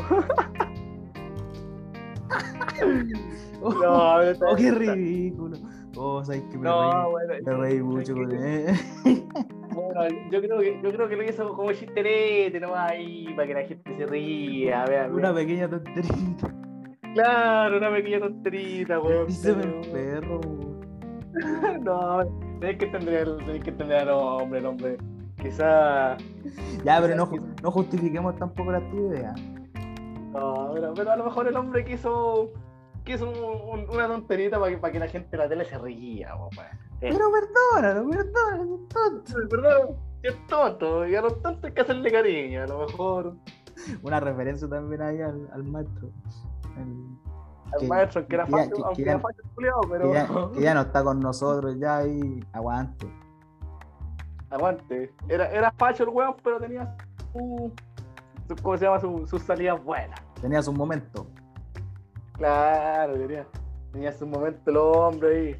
Oh, 3.63 3.73
No, 3.73 4.49
oh, 4.51 4.57
qué 4.57 4.71
ridículo. 4.73 5.57
Oh, 5.97 6.25
sabes 6.25 6.43
que 6.51 6.59
me 6.59 6.65
No, 6.65 6.91
reí. 6.93 7.11
bueno. 7.11 7.35
Me 7.47 7.53
reí 7.55 7.83
mucho 7.83 8.15
con 8.15 8.33
él. 8.33 8.67
Bueno, 9.75 10.09
yo 10.31 10.41
creo 10.41 10.59
que, 10.59 10.81
yo 10.83 10.93
creo 10.93 11.09
que 11.09 11.17
lo 11.17 11.25
hizo 11.25 11.49
como 11.55 11.73
chisterete 11.73 12.59
nomás 12.61 12.91
ahí 12.91 13.33
para 13.35 13.47
que 13.47 13.55
la 13.55 13.63
gente 13.63 13.97
se 13.97 14.07
ría. 14.07 14.85
Vean, 14.87 15.15
Una 15.15 15.35
pequeña 15.35 15.69
tontería. 15.69 16.13
Claro, 17.15 17.79
una 17.79 17.91
pequeña 17.91 18.21
tonterita, 18.21 19.01
weón. 19.01 19.27
Bendíceme 19.27 19.63
el 19.63 19.91
perro. 19.91 20.41
No, 21.83 22.27
tenés 22.61 22.79
que 22.79 22.85
entender, 22.87 23.37
tenés 23.39 23.63
que 23.63 23.71
entender 23.71 23.99
al 23.99 24.11
hombre, 24.11 24.59
el 24.59 24.67
hombre. 24.67 24.97
Quizá. 25.41 26.17
Ya, 26.85 27.01
pero 27.01 27.15
no, 27.17 27.31
no 27.63 27.71
justifiquemos 27.71 28.37
tampoco 28.37 28.73
la 28.73 28.81
tu 28.91 29.13
idea. 29.13 29.35
No, 30.33 30.71
pero, 30.75 30.93
pero 30.95 31.11
a 31.13 31.17
lo 31.17 31.25
mejor 31.25 31.49
el 31.49 31.57
hombre 31.57 31.85
quiso. 31.85 32.51
Quiso 33.13 33.29
un- 33.31 33.81
un- 33.81 33.91
una 33.91 34.07
tonterita 34.07 34.59
para 34.59 34.71
que, 34.73 34.79
para 34.79 34.93
que 34.93 34.99
la 34.99 35.09
gente 35.09 35.29
de 35.31 35.37
la 35.39 35.49
tele 35.49 35.65
se 35.65 35.79
ría, 35.79 36.35
Pero 37.01 37.31
perdónalo, 37.33 38.09
perdónalo, 38.11 38.75
es 38.75 38.89
tonto. 38.89 39.49
Perdón, 39.49 39.97
es 40.23 40.47
tonto, 40.47 41.07
y 41.07 41.15
a 41.17 41.23
los 41.23 41.41
tontos 41.43 41.65
hay 41.65 41.73
que 41.73 41.81
hacerle 41.81 42.13
cariño, 42.13 42.63
a 42.63 42.67
lo 42.67 42.87
mejor. 42.87 43.37
Una 44.03 44.21
referencia 44.21 44.69
también 44.69 45.01
ahí 45.03 45.21
al, 45.23 45.49
al 45.53 45.65
maestro. 45.65 46.11
El- 46.77 47.19
Al 47.73 47.81
Que- 47.81 47.87
maestro, 47.87 48.27
que 48.27 48.35
era 48.35 48.45
que 48.47 48.51
fácil, 48.51 48.73
que- 48.75 48.83
aunque 48.85 49.03
que 49.05 49.11
era 49.11 49.19
fácil 49.21 49.43
culiao, 49.55 49.81
que, 49.83 49.89
pero. 49.91 50.13
ya, 50.13 50.27
que 50.53 50.61
ya 50.61 50.75
no 50.75 50.81
está 50.81 51.05
con 51.05 51.21
nosotros, 51.21 51.77
ya 51.79 51.99
ahí 51.99 52.45
aguante. 52.53 53.07
Aguante. 54.51 55.13
Era, 55.29 55.49
era 55.51 55.71
facho 55.73 56.03
el 56.03 56.09
weón, 56.09 56.35
pero 56.43 56.59
tenía 56.59 56.97
su. 57.33 57.73
su- 58.49 58.57
¿Cómo 58.63 58.77
se 58.77 58.85
llama? 58.85 58.99
Su- 59.01 59.25
sus 59.27 59.43
salidas 59.43 59.83
buenas. 59.85 60.21
Tenía 60.41 60.61
su 60.63 60.73
momento. 60.73 61.29
Claro, 62.41 63.19
tenía. 63.19 63.47
Tenía 63.93 64.13
su 64.13 64.27
momento 64.27 64.71
el 64.71 64.77
hombre 64.79 65.37
ahí. 65.37 65.57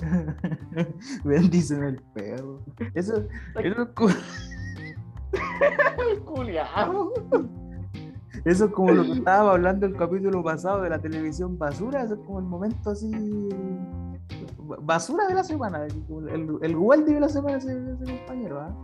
Bendíceme 1.24 1.88
el 1.88 2.02
perro. 2.14 2.60
Eso, 2.94 3.26
eso, 3.56 3.82
es 3.82 3.88
como, 3.94 4.08
El 6.10 6.20
culiao. 6.20 7.12
eso 8.46 8.64
es 8.64 8.70
como 8.70 8.92
lo 8.92 9.04
que 9.04 9.12
estábamos 9.12 9.52
hablando 9.52 9.84
el 9.84 9.94
capítulo 9.94 10.42
pasado 10.42 10.80
de 10.80 10.88
la 10.88 11.00
televisión 11.00 11.58
basura. 11.58 12.02
Eso 12.02 12.14
es 12.14 12.20
como 12.20 12.38
el 12.38 12.46
momento 12.46 12.90
así. 12.90 13.10
Basura 14.80 15.26
de 15.26 15.34
la 15.34 15.44
semana. 15.44 15.84
El, 15.84 16.58
el 16.62 16.76
Waldi 16.76 17.12
de 17.12 17.20
la 17.20 17.28
semana 17.28 17.58
ese, 17.58 17.72
ese 17.72 18.04
compañero. 18.04 18.62
¿ah? 18.62 18.74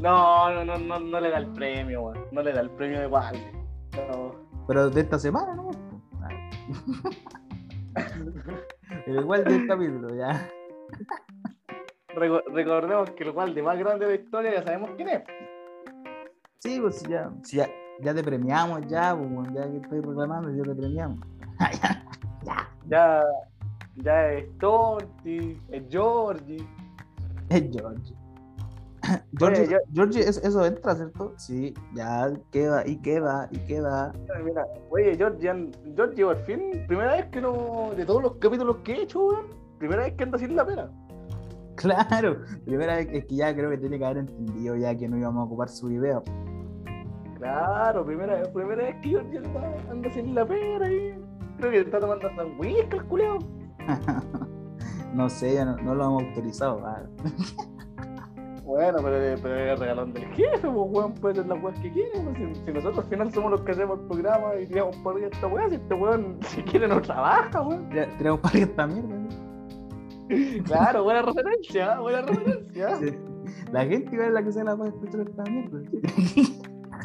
No, 0.00 0.54
no, 0.54 0.64
no, 0.64 0.78
no, 0.78 1.00
no 1.00 1.20
le 1.20 1.30
da 1.30 1.38
el 1.38 1.48
premio, 1.48 2.02
weón. 2.02 2.18
No 2.30 2.40
le 2.40 2.52
da 2.52 2.60
el 2.60 2.70
premio 2.70 3.00
de 3.00 3.08
Waldi. 3.08 3.42
No. 3.96 4.47
Pero 4.68 4.90
de 4.90 5.00
esta 5.00 5.18
semana, 5.18 5.54
¿no? 5.54 5.68
El 9.06 9.24
Waldi 9.24 9.52
del 9.54 9.66
capítulo, 9.66 10.14
ya. 10.14 10.48
Reco- 12.14 12.42
recordemos 12.52 13.10
que 13.12 13.24
el 13.24 13.30
Waldi 13.30 13.62
más 13.62 13.78
grande 13.78 14.04
de 14.06 14.16
la 14.16 14.20
historia 14.22 14.52
ya 14.54 14.62
sabemos 14.62 14.90
quién 14.96 15.08
es. 15.08 15.22
Sí, 16.58 16.78
pues 16.80 17.02
ya, 17.04 17.30
ya, 17.44 17.68
ya 18.02 18.14
te 18.14 18.22
premiamos, 18.22 18.86
ya, 18.86 19.16
pues, 19.16 19.48
ya 19.54 19.70
que 19.70 19.76
estoy 19.78 20.00
reclamando, 20.00 20.50
ya 20.54 20.62
te 20.62 20.74
premiamos. 20.74 21.18
Ya, 22.90 23.22
ya 23.96 24.32
es 24.32 24.46
Tonti, 24.58 25.60
es 25.70 25.82
Georgie. 25.90 26.66
Es 27.50 27.64
George. 27.70 28.14
Yo- 29.70 29.78
George, 29.94 30.20
eso, 30.20 30.40
eso 30.42 30.64
entra, 30.66 30.94
¿cierto? 30.94 31.32
Sí, 31.36 31.74
ya 31.94 32.30
queda 32.50 32.86
y 32.86 32.96
queda 33.00 33.48
y 33.50 33.58
queda. 33.58 34.12
Mira, 34.44 34.66
oye, 34.90 35.16
Georgie, 35.16 35.70
Georgie, 35.96 36.24
por 36.24 36.36
fin, 36.44 36.84
primera 36.86 37.12
vez 37.12 37.26
que 37.26 37.40
no. 37.40 37.90
De 37.96 38.04
todos 38.04 38.22
los 38.22 38.32
capítulos 38.36 38.76
que 38.84 38.92
he 38.92 39.02
hecho, 39.02 39.24
weón, 39.26 39.46
primera 39.78 40.02
vez 40.04 40.14
que 40.14 40.24
anda 40.24 40.38
sin 40.38 40.54
la 40.56 40.64
pena. 40.66 40.90
Claro, 41.76 42.38
primera 42.64 42.96
vez 42.96 43.06
que- 43.06 43.18
es 43.18 43.24
que 43.26 43.36
ya 43.36 43.54
creo 43.54 43.70
que 43.70 43.78
tiene 43.78 43.98
que 43.98 44.04
haber 44.04 44.18
entendido 44.18 44.76
ya 44.76 44.96
que 44.96 45.08
no 45.08 45.16
íbamos 45.16 45.42
a 45.42 45.44
ocupar 45.44 45.68
su 45.68 45.86
video. 45.88 46.22
Claro, 47.38 48.04
primera, 48.04 48.42
primera 48.52 48.82
vez 48.84 48.96
que 49.00 49.10
Georgie 49.10 49.38
anda, 49.38 49.74
anda 49.90 50.10
sin 50.12 50.34
la 50.34 50.44
pena 50.44 50.92
y. 50.92 51.14
Creo 51.58 51.70
que 51.70 51.80
está 51.80 51.98
tomando 52.00 52.28
whisky, 52.58 52.96
el 52.96 53.04
culeo. 53.06 53.38
no 55.14 55.28
sé, 55.28 55.54
ya 55.54 55.64
no, 55.64 55.76
no 55.78 55.94
lo 55.94 56.04
hemos 56.04 56.22
autorizado. 56.24 56.82
ah. 56.86 57.02
Bueno, 58.68 58.98
pero, 59.02 59.40
pero 59.42 59.56
es 59.56 59.70
el 59.70 59.78
regalón 59.78 60.12
del 60.12 60.26
jefe, 60.34 60.58
pues, 60.60 60.74
weón, 60.74 61.14
puede 61.14 61.36
ser 61.36 61.46
las 61.46 61.62
weas 61.62 61.80
que 61.80 61.90
quiere, 61.90 62.10
pues, 62.22 62.36
si, 62.36 62.66
si 62.66 62.70
nosotros 62.70 62.98
al 62.98 63.04
final 63.10 63.32
somos 63.32 63.50
los 63.52 63.62
que 63.62 63.72
hacemos 63.72 63.98
el 63.98 64.06
programa 64.06 64.56
y 64.60 64.66
tiramos 64.66 64.94
por 64.98 65.16
ahí 65.16 65.24
a 65.24 65.28
esta 65.28 65.46
wea, 65.46 65.70
si 65.70 65.76
este 65.76 65.94
weón, 65.94 66.36
si 66.42 66.62
quiere 66.64 66.86
no 66.86 67.00
trabaja, 67.00 67.62
weón. 67.62 67.88
Tenemos 67.88 68.40
para 68.40 68.52
que 68.52 68.60
esta 68.60 68.86
mierda. 68.86 69.08
¿no? 69.08 70.64
Claro, 70.64 71.02
buena 71.02 71.22
referencia, 71.22 71.98
buena 71.98 72.20
referencia. 72.20 72.96
Sí. 73.00 73.18
La 73.72 73.86
gente 73.86 74.14
igual 74.14 74.28
es 74.28 74.34
la 74.34 74.42
que 74.42 74.52
se 74.52 74.62
la 74.62 74.76
puede 74.76 74.90
escuchar 74.90 75.20
esta 75.22 75.42
mierda. 75.44 75.78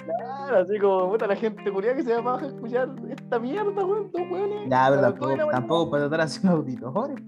Claro, 0.06 0.58
así 0.58 0.78
como, 0.80 1.12
puta, 1.12 1.28
la 1.28 1.36
gente 1.38 1.72
culiada 1.72 1.96
que 1.96 2.04
se 2.04 2.22
va 2.22 2.40
a 2.40 2.46
escuchar 2.46 2.90
esta 3.10 3.40
mierda, 3.40 3.72
weón, 3.72 4.12
dos 4.12 4.22
weones. 4.30 4.70
Ya, 4.70 4.88
pero 4.90 5.00
a 5.00 5.14
tampoco, 5.14 5.50
tampoco 5.50 5.92
para 5.92 6.10
tratar 6.10 6.26
haciendo 6.26 6.58
auditores. 6.58 7.24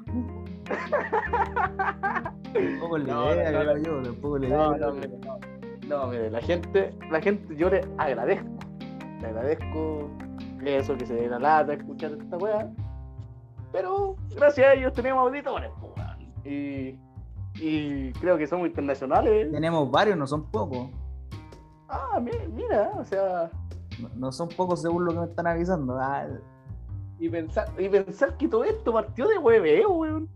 Tampoco 2.55 2.97
la 2.97 3.13
No, 3.13 3.33
idea, 3.33 3.51
no, 3.51 3.59
creo 3.59 3.77
yo. 3.77 4.03
Tampoco 4.03 4.37
la 4.37 4.47
idea. 4.47 4.57
No, 4.77 4.93
mire, 4.93 5.07
no. 5.19 5.39
No, 5.87 6.07
mire, 6.07 6.31
la 6.31 6.41
gente, 6.41 6.93
la 7.11 7.21
gente, 7.21 7.55
yo 7.55 7.69
le 7.69 7.81
agradezco. 7.97 8.49
Le 9.21 9.27
agradezco 9.27 10.09
eso, 10.65 10.97
que 10.97 11.05
se 11.05 11.13
dé 11.13 11.27
la 11.29 11.37
lata 11.39 11.73
escuchar 11.73 12.11
esta 12.13 12.37
weá. 12.37 12.69
Pero 13.71 14.15
gracias 14.35 14.67
a 14.67 14.73
ellos 14.73 14.93
tenemos 14.93 15.21
auditores. 15.27 15.69
Y, 16.43 16.97
y 17.55 18.11
creo 18.13 18.37
que 18.37 18.47
somos 18.47 18.67
internacionales. 18.67 19.51
Tenemos 19.51 19.89
varios, 19.91 20.17
no 20.17 20.25
son 20.27 20.43
pocos. 20.49 20.89
Ah, 21.89 22.19
mi- 22.19 22.31
mira, 22.53 22.91
o 22.97 23.03
sea, 23.03 23.49
No, 24.01 24.09
no 24.15 24.31
son 24.31 24.49
pocos 24.49 24.81
según 24.81 25.05
lo 25.05 25.11
que 25.13 25.19
me 25.19 25.25
están 25.25 25.45
avisando. 25.47 25.97
Ah, 25.99 26.25
y 27.19 27.29
pensar, 27.29 27.67
y 27.77 27.87
pensar 27.89 28.35
que 28.37 28.47
todo 28.47 28.63
esto 28.63 28.91
partió 28.91 29.27
de 29.27 29.37
hueveo, 29.37 29.91
weón. 29.91 30.29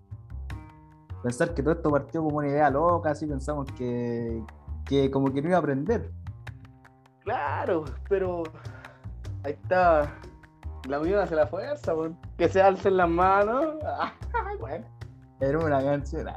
Pensar 1.24 1.54
que 1.54 1.62
todo 1.64 1.74
esto 1.74 1.90
partió 1.92 2.24
como 2.24 2.38
una 2.38 2.48
idea 2.48 2.70
loca, 2.70 3.12
así 3.12 3.26
pensamos 3.28 3.68
que, 3.74 4.42
que 4.86 5.10
como 5.12 5.32
que 5.34 5.42
no 5.42 5.48
iba 5.50 5.58
a 5.58 5.60
aprender. 5.60 6.12
Claro, 7.24 7.86
pero 8.08 8.44
ahí 9.44 9.52
está. 9.54 10.14
La 10.88 11.00
unión 11.00 11.20
hace 11.20 11.36
la 11.36 11.46
fuerza, 11.48 11.94
weón. 11.94 12.18
Que 12.38 12.48
se 12.50 12.62
alcen 12.62 12.98
las 12.98 13.10
manos. 13.10 13.76
Ah, 13.86 14.14
bueno. 14.60 14.86
Era 15.42 15.60
una 15.60 15.82
canción. 15.84 16.28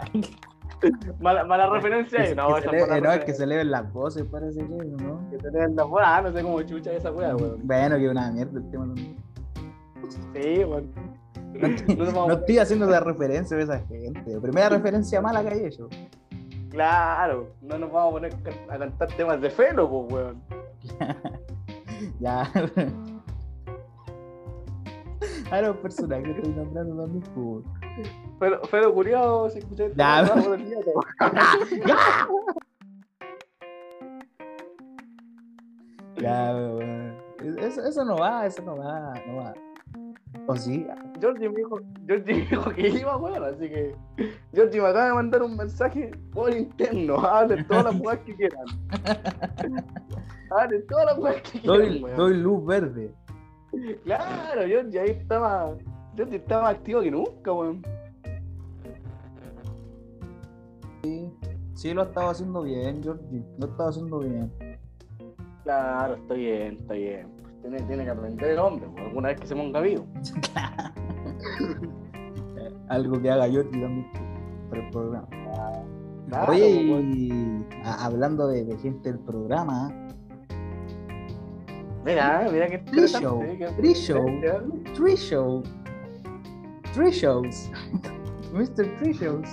Mala, 1.20 1.44
mala 1.44 1.70
referencia. 1.70 2.18
que, 2.18 2.26
se- 2.28 2.34
no, 2.34 2.54
que 2.56 2.62
se 2.62 2.72
le- 2.72 3.00
no, 3.00 3.12
es 3.12 3.24
que 3.24 3.32
se 3.34 3.46
le 3.46 3.56
ven 3.56 3.70
las 3.70 3.92
voces, 3.92 4.24
parece 4.24 4.58
que, 4.66 4.74
¿no? 4.84 5.20
Que 5.30 5.38
tener 5.38 5.70
la 5.70 5.84
weá, 5.86 6.20
no 6.22 6.32
sé 6.32 6.42
cómo 6.42 6.60
chucha 6.62 6.92
esa 6.92 7.10
weá, 7.12 7.34
weón. 7.36 7.60
Bueno, 7.62 7.96
que 7.96 8.08
una 8.08 8.30
mierda 8.32 8.58
el 8.58 8.70
tema. 8.70 8.86
No, 8.86 8.94
Sí, 10.34 10.64
weón. 10.64 10.92
No 11.52 11.66
estoy- 11.68 11.96
No 11.96 12.40
haciendo 12.62 12.86
esa 12.88 13.00
referencia 13.00 13.56
de 13.56 13.62
esa 13.64 13.78
gente. 13.80 14.40
Primera 14.40 14.68
referencia 14.68 15.20
mala 15.20 15.42
que 15.42 15.48
hay 15.48 15.64
hecho. 15.66 15.88
Claro, 16.70 17.50
no 17.60 17.78
nos 17.78 17.92
vamos 17.92 18.10
a 18.10 18.12
poner 18.12 18.34
a 18.70 18.78
cantar 18.78 19.08
temas 19.16 19.40
de 19.40 19.50
felo, 19.50 19.88
pues, 19.90 20.12
weón. 20.12 20.42
Ya. 22.20 22.50
A 25.52 25.60
los 25.60 25.76
personajes 25.76 26.24
que 26.24 26.30
estoy 26.32 26.52
nombrando 26.54 27.02
también, 27.04 27.22
pues. 27.34 27.64
Felo, 28.38 28.60
felo 28.64 28.94
curioso, 28.94 29.50
si 29.50 29.58
escuché. 29.58 29.92
Ya, 29.94 30.22
no, 30.22 30.34
no, 30.34 30.56
Ya, 36.16 36.54
weón. 36.54 37.16
Eso, 37.58 37.84
eso 37.84 38.04
no 38.04 38.16
va, 38.16 38.46
eso 38.46 38.62
no 38.62 38.76
va, 38.76 39.12
no 39.26 39.36
va. 39.36 39.54
O 40.46 40.56
sí, 40.56 40.86
Georgie 41.20 41.48
me 41.48 41.56
dijo, 41.56 41.80
Georgie 42.06 42.34
me 42.34 42.40
dijo 42.46 42.70
que 42.70 42.88
iba, 42.88 43.16
weón, 43.16 43.44
así 43.44 43.68
que 43.68 43.94
Georgie 44.52 44.80
me 44.80 44.88
acaba 44.88 45.06
de 45.06 45.14
mandar 45.14 45.42
un 45.42 45.56
mensaje 45.56 46.10
por 46.32 46.52
interno, 46.52 47.18
hablen 47.20 47.66
todas 47.66 47.84
las 47.84 48.00
weas 48.00 48.18
que 48.20 48.34
quieran. 48.34 48.64
hablen 50.50 50.86
todas 50.86 51.06
las 51.06 51.18
weas 51.18 51.42
que 51.42 51.60
quieran, 51.60 51.78
doy, 51.78 52.02
weón. 52.02 52.16
doy 52.16 52.36
luz 52.38 52.66
verde. 52.66 53.14
Claro, 54.04 54.66
Georgie 54.66 55.00
ahí 55.00 55.10
estaba, 55.10 55.76
Georgie 56.16 56.36
estaba 56.36 56.62
más 56.62 56.74
activo 56.74 57.00
que 57.02 57.10
nunca, 57.10 57.52
weón. 57.52 57.82
Sí, 61.74 61.92
lo 61.94 62.02
estaba 62.02 62.30
haciendo 62.30 62.62
bien, 62.62 63.02
Georgie. 63.02 63.42
Lo 63.58 63.66
estaba 63.66 63.88
haciendo 63.88 64.18
bien. 64.20 64.52
Claro, 65.64 66.14
está 66.14 66.34
bien, 66.34 66.76
está 66.78 66.94
bien. 66.94 67.41
Pues 67.62 67.70
tiene, 67.76 67.80
tiene 67.86 68.04
que 68.04 68.10
aprender 68.10 68.50
el 68.50 68.58
hombre, 68.58 68.86
weón, 68.88 69.06
alguna 69.06 69.28
vez 69.28 69.40
que 69.40 69.46
se 69.46 69.56
ponga 69.56 69.80
vivo. 69.80 70.04
Algo 72.88 73.20
que 73.22 73.30
haga 73.30 73.48
Georgie 73.48 73.80
también 73.80 74.06
para 74.68 74.82
el 74.82 74.90
programa. 74.90 75.28
Claro, 76.28 76.52
Oye, 76.52 76.68
y 76.70 77.64
a- 77.84 78.04
hablando 78.06 78.48
de, 78.48 78.64
de 78.64 78.76
gente 78.78 79.12
del 79.12 79.20
programa, 79.20 79.92
Mira, 82.04 82.48
mira 82.52 82.66
qué 82.68 82.80
Free 82.80 83.06
show, 83.06 83.40
free 83.76 83.94
show. 83.94 84.24
Tree 84.96 85.16
Show, 85.16 85.62
Tree 86.94 87.12
Shows, 87.12 87.70
Mr. 88.52 88.96
Tree 88.98 89.12
Shows, 89.12 89.46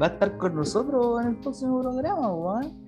va 0.00 0.06
a 0.06 0.10
estar 0.10 0.38
con 0.38 0.54
nosotros 0.54 1.20
en 1.22 1.28
el 1.30 1.36
próximo 1.38 1.80
programa, 1.82 2.32
weón. 2.32 2.81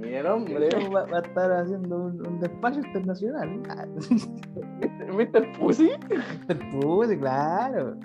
Mire 0.00 0.18
el 0.18 0.26
hombre. 0.26 0.68
Va, 0.92 1.04
va 1.04 1.18
a 1.18 1.20
estar 1.20 1.52
haciendo 1.52 1.96
un, 1.96 2.26
un 2.26 2.40
despacho 2.40 2.80
internacional. 2.80 3.48
Mr. 5.12 5.58
Pussy. 5.58 5.90
Mr. 6.48 6.80
Pussy, 6.80 7.18
claro. 7.18 7.96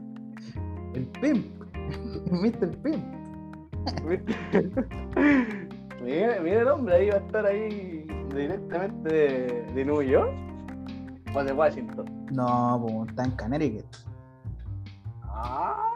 El 0.94 1.08
Pimp. 1.22 1.46
Mr. 2.32 2.78
Pimp. 2.78 3.04
Mire, 6.04 6.40
mire 6.40 6.60
el 6.60 6.68
hombre, 6.68 6.96
ahí 6.96 7.10
va 7.10 7.16
a 7.16 7.20
estar 7.20 7.46
ahí 7.46 8.06
directamente 8.34 9.14
de, 9.14 9.66
de 9.74 9.86
New 9.86 10.02
York 10.02 10.34
o 11.36 11.44
de 11.44 11.54
Washington. 11.54 12.06
No, 12.32 12.80
pues 12.82 13.10
está 13.10 13.26
en 13.26 13.32
Connecticut. 13.32 13.86
Ah, 15.24 15.96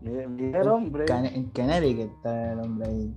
mire, 0.00 0.26
mire 0.28 0.60
el 0.60 0.68
hombre. 0.68 1.04
En 1.08 1.44
Connecticut 1.50 2.12
está 2.16 2.52
el 2.52 2.60
hombre 2.60 2.88
ahí. 2.88 3.14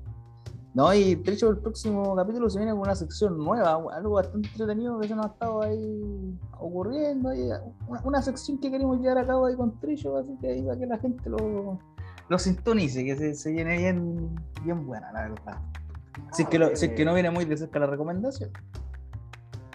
No, 0.80 0.94
y 0.94 1.16
de 1.16 1.34
hecho 1.34 1.50
el 1.50 1.58
próximo 1.58 2.16
capítulo 2.16 2.50
se 2.50 2.58
viene 2.58 2.72
con 2.72 2.80
una 2.84 2.96
sección 2.96 3.38
nueva, 3.38 3.82
algo 3.94 4.12
bastante 4.12 4.48
entretenido 4.48 4.98
que 4.98 5.10
se 5.10 5.14
nos 5.14 5.26
ha 5.26 5.30
estado 5.32 5.62
ahí 5.62 6.40
ocurriendo. 6.58 7.32
una, 8.06 8.22
sección 8.22 8.58
que 8.60 8.72
queremos 8.72 9.02
llevar 9.02 9.18
a 9.18 9.28
cabo 9.28 9.48
ahí 9.48 9.58
con 9.58 9.78
Trillo, 9.82 10.16
así 10.16 10.38
que 10.40 10.48
ahí 10.48 10.62
para 10.62 10.80
que 10.80 10.86
la 10.86 10.98
gente 10.98 11.30
lo, 11.30 11.78
lo 12.30 12.40
sintonice, 12.40 13.04
que 13.04 13.18
se, 13.18 13.36
se 13.36 13.52
viene 13.52 13.76
bien, 13.78 14.34
bien 14.64 14.88
buena, 14.88 15.12
la 15.12 15.24
verdad. 15.24 15.58
Si 16.32 16.44
es, 16.44 16.48
que 16.48 16.58
lo- 16.58 16.70
que 16.72 17.04
no 17.04 17.14
viene 17.14 17.30
muy 17.30 17.44
de 17.44 17.58
cerca 17.58 17.78
la 17.80 17.88
recomendación. 17.88 18.50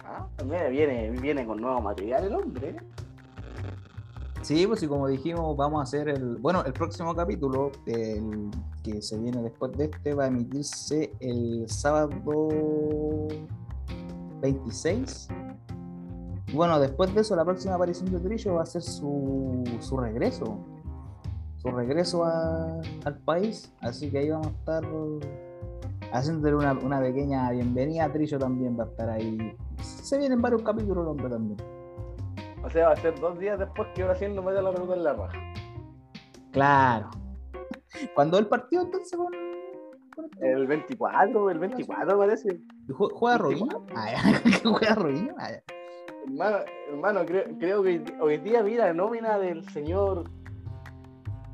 Ah, 0.03 0.27
viene, 0.71 1.11
viene 1.11 1.45
con 1.45 1.61
nuevo 1.61 1.81
material 1.81 2.23
el 2.23 2.33
hombre. 2.33 2.77
Sí, 4.45 4.67
pues 4.67 4.83
y 4.83 4.87
como 4.87 5.07
dijimos, 5.07 5.57
vamos 5.57 5.79
a 5.79 5.83
hacer 5.85 6.07
el. 6.07 6.37
Bueno, 6.37 6.63
el 6.63 6.71
próximo 6.71 7.15
capítulo, 7.15 7.71
que 7.83 9.01
se 9.01 9.17
viene 9.17 9.41
después 9.41 9.71
de 9.71 9.85
este, 9.85 10.13
va 10.13 10.25
a 10.25 10.27
emitirse 10.27 11.11
el 11.19 11.67
sábado 11.67 12.47
26. 14.41 15.29
Y 16.45 16.55
bueno, 16.55 16.79
después 16.79 17.11
de 17.15 17.21
eso, 17.21 17.35
la 17.35 17.43
próxima 17.43 17.73
aparición 17.73 18.11
de 18.11 18.19
Trillo 18.19 18.53
va 18.53 18.61
a 18.61 18.65
ser 18.67 18.83
su, 18.83 19.63
su 19.79 19.97
regreso. 19.97 20.59
Su 21.57 21.71
regreso 21.71 22.23
al 22.23 23.17
país. 23.25 23.73
Así 23.81 24.11
que 24.11 24.19
ahí 24.19 24.29
vamos 24.29 24.45
a 24.45 24.51
estar 24.51 24.83
haciéndole 26.13 26.55
una, 26.55 26.73
una 26.73 26.99
pequeña 26.99 27.49
bienvenida. 27.49 28.13
Trillo 28.13 28.37
también 28.37 28.77
va 28.77 28.83
a 28.83 28.87
estar 28.89 29.09
ahí. 29.09 29.57
Se 29.81 30.19
vienen 30.19 30.39
varios 30.39 30.61
capítulos, 30.61 31.07
hombre 31.07 31.29
también. 31.29 31.74
O 32.65 32.69
sea, 32.69 32.87
va 32.87 32.93
a 32.93 32.97
ser 32.97 33.19
dos 33.19 33.37
días 33.37 33.59
después 33.59 33.87
que 33.93 34.01
ahora 34.01 34.15
haciendo 34.15 34.41
meter 34.41 34.63
la 34.63 34.71
pelota 34.71 34.93
en 34.95 35.03
la 35.03 35.13
raja. 35.13 35.37
Claro. 36.51 37.09
Cuando 38.15 38.37
el 38.39 38.47
partido 38.47 38.81
entonces 38.83 39.15
con. 39.17 39.27
con 40.15 40.29
El 40.43 40.65
24, 40.67 41.49
el 41.51 41.59
24 41.59 42.17
parece. 42.17 42.59
¿Jue- 42.87 43.11
¿Juega 43.13 43.37
Robinho? 43.37 43.85
Ah. 43.95 44.07
¿Juega 44.63 44.95
Robinho? 44.95 45.35
Ah. 45.39 45.49
Hermano, 46.27 46.57
hermano 46.89 47.25
creo, 47.25 47.43
creo 47.59 47.83
que 47.83 47.89
hoy- 47.99 48.17
hoy 48.19 48.37
día 48.39 48.63
vi 48.63 48.75
la 48.75 48.91
nómina 48.93 49.37
del 49.37 49.63
señor 49.69 50.29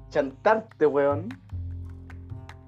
Chantarte, 0.10 0.86
weón. 0.86 1.28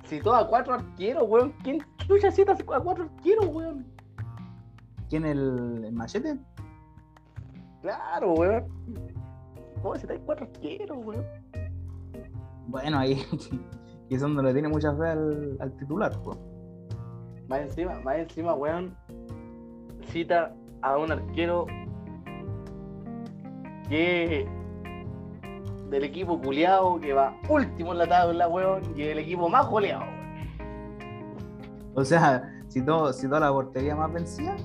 Citó 0.05 0.35
a 0.35 0.47
cuatro 0.49 0.73
arqueros, 0.73 1.23
weón. 1.27 1.53
¿Quién 1.63 1.79
chucha 2.07 2.29
cita 2.29 2.51
a 2.53 2.79
cuatro 2.81 3.05
arqueros, 3.05 3.45
weón? 3.47 3.85
¿Quién 5.09 5.25
el, 5.25 5.83
el 5.85 5.93
machete? 5.93 6.37
Claro, 7.83 8.33
weón. 8.33 8.65
¿Cómo 9.81 9.95
citáis 9.97 10.21
cuatro 10.25 10.45
arqueros, 10.45 10.97
weón? 11.05 11.25
Bueno, 12.67 12.97
ahí 12.97 13.21
quizás 14.09 14.29
no 14.29 14.41
le 14.41 14.53
tiene 14.53 14.69
mucha 14.69 14.95
fe 14.95 15.05
al, 15.05 15.57
al 15.59 15.71
titular. 15.77 16.17
pues. 16.23 16.37
Más 17.49 17.59
encima, 17.59 17.99
más 17.99 18.15
encima, 18.15 18.53
weón. 18.53 18.95
Cita 20.07 20.55
a 20.81 20.97
un 20.97 21.11
arquero 21.11 21.65
que 23.89 24.47
del 25.89 26.03
equipo 26.05 26.39
culiado 26.41 26.99
que 27.01 27.11
va 27.13 27.35
último 27.49 27.91
en 27.91 27.97
la 27.97 28.07
tabla, 28.07 28.47
weón, 28.47 28.81
y 28.95 29.01
el 29.03 29.19
equipo 29.19 29.49
más 29.49 29.69
goleado. 29.69 30.05
weón. 30.05 30.23
O 31.95 32.05
sea, 32.05 32.49
si, 32.69 32.81
todo, 32.81 33.11
si 33.11 33.27
toda 33.27 33.41
la 33.41 33.51
portería 33.51 33.93
más 33.93 34.11
vencida, 34.13 34.55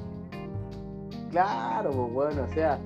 Claro, 1.30 1.90
pues 1.90 2.12
bueno, 2.12 2.42
o 2.44 2.54
sea, 2.54 2.78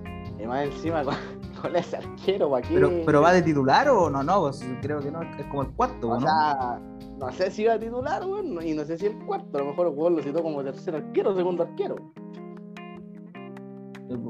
y 0.42 0.46
más 0.46 0.64
encima 0.66 1.04
con, 1.04 1.14
con 1.62 1.76
ese 1.76 1.96
arquero, 1.98 2.50
¿para 2.50 2.66
qué? 2.66 2.74
Pero, 2.74 2.90
pero 3.06 3.20
va 3.22 3.32
de 3.32 3.42
titular 3.42 3.88
o 3.88 4.10
no, 4.10 4.22
no, 4.22 4.40
pues, 4.42 4.64
creo 4.82 5.00
que 5.00 5.10
no, 5.10 5.22
es 5.22 5.46
como 5.46 5.62
el 5.62 5.68
cuarto, 5.72 6.08
O 6.10 6.14
¿no? 6.14 6.26
sea, 6.26 6.80
no 7.18 7.30
sé 7.32 7.50
si 7.50 7.64
va 7.64 7.74
a 7.74 7.78
titular, 7.78 8.22
y 8.62 8.74
no 8.74 8.84
sé 8.84 8.98
si 8.98 9.06
el 9.06 9.16
cuarto, 9.24 9.58
a 9.58 9.60
lo 9.60 9.68
mejor 9.68 9.86
el 9.88 9.94
weón 9.94 10.16
lo 10.16 10.22
citó 10.22 10.42
como 10.42 10.62
tercer 10.64 10.96
arquero, 10.96 11.34
segundo 11.34 11.62
arquero. 11.62 11.96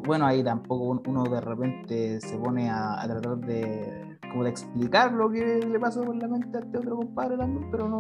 Bueno, 0.05 0.27
ahí 0.27 0.45
tampoco 0.45 0.85
un- 0.85 1.03
uno 1.07 1.25
de 1.25 1.41
repente 1.41 2.21
se 2.21 2.37
pone 2.39 2.71
a, 2.71 3.03
a 3.03 3.09
tratar 3.09 3.37
de 3.39 4.17
como 4.31 4.45
de 4.45 4.51
explicar 4.51 5.13
lo 5.13 5.29
que 5.31 5.59
le 5.59 5.79
pasó 5.81 6.03
por 6.05 6.15
la 6.17 6.29
mente 6.29 6.57
a 6.57 6.61
este 6.61 6.79
otro 6.79 6.97
compadre 6.97 7.37
también, 7.37 7.69
pero 7.71 7.89
no, 7.89 7.99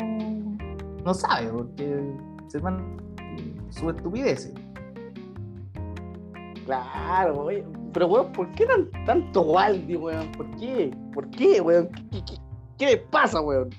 no 1.04 1.14
sabe, 1.14 1.48
porque 1.48 2.14
se 2.46 2.58
van 2.58 2.96
su 3.70 3.90
estupidez. 3.90 4.52
Claro, 6.64 7.40
oye, 7.42 7.64
pero 7.92 8.06
weón, 8.06 8.32
¿por 8.32 8.50
qué 8.52 8.66
tan, 8.66 8.90
tanto 9.04 9.42
Waldi, 9.42 9.96
weón? 9.96 10.32
¿Por 10.32 10.50
qué? 10.56 10.90
¿Por 11.12 11.28
qué, 11.30 11.60
weón? 11.60 11.88
¿Qué, 11.88 12.02
qué, 12.10 12.24
qué, 12.24 12.34
qué 12.78 12.86
le 12.86 12.96
pasa, 12.98 13.40
weón? 13.40 13.70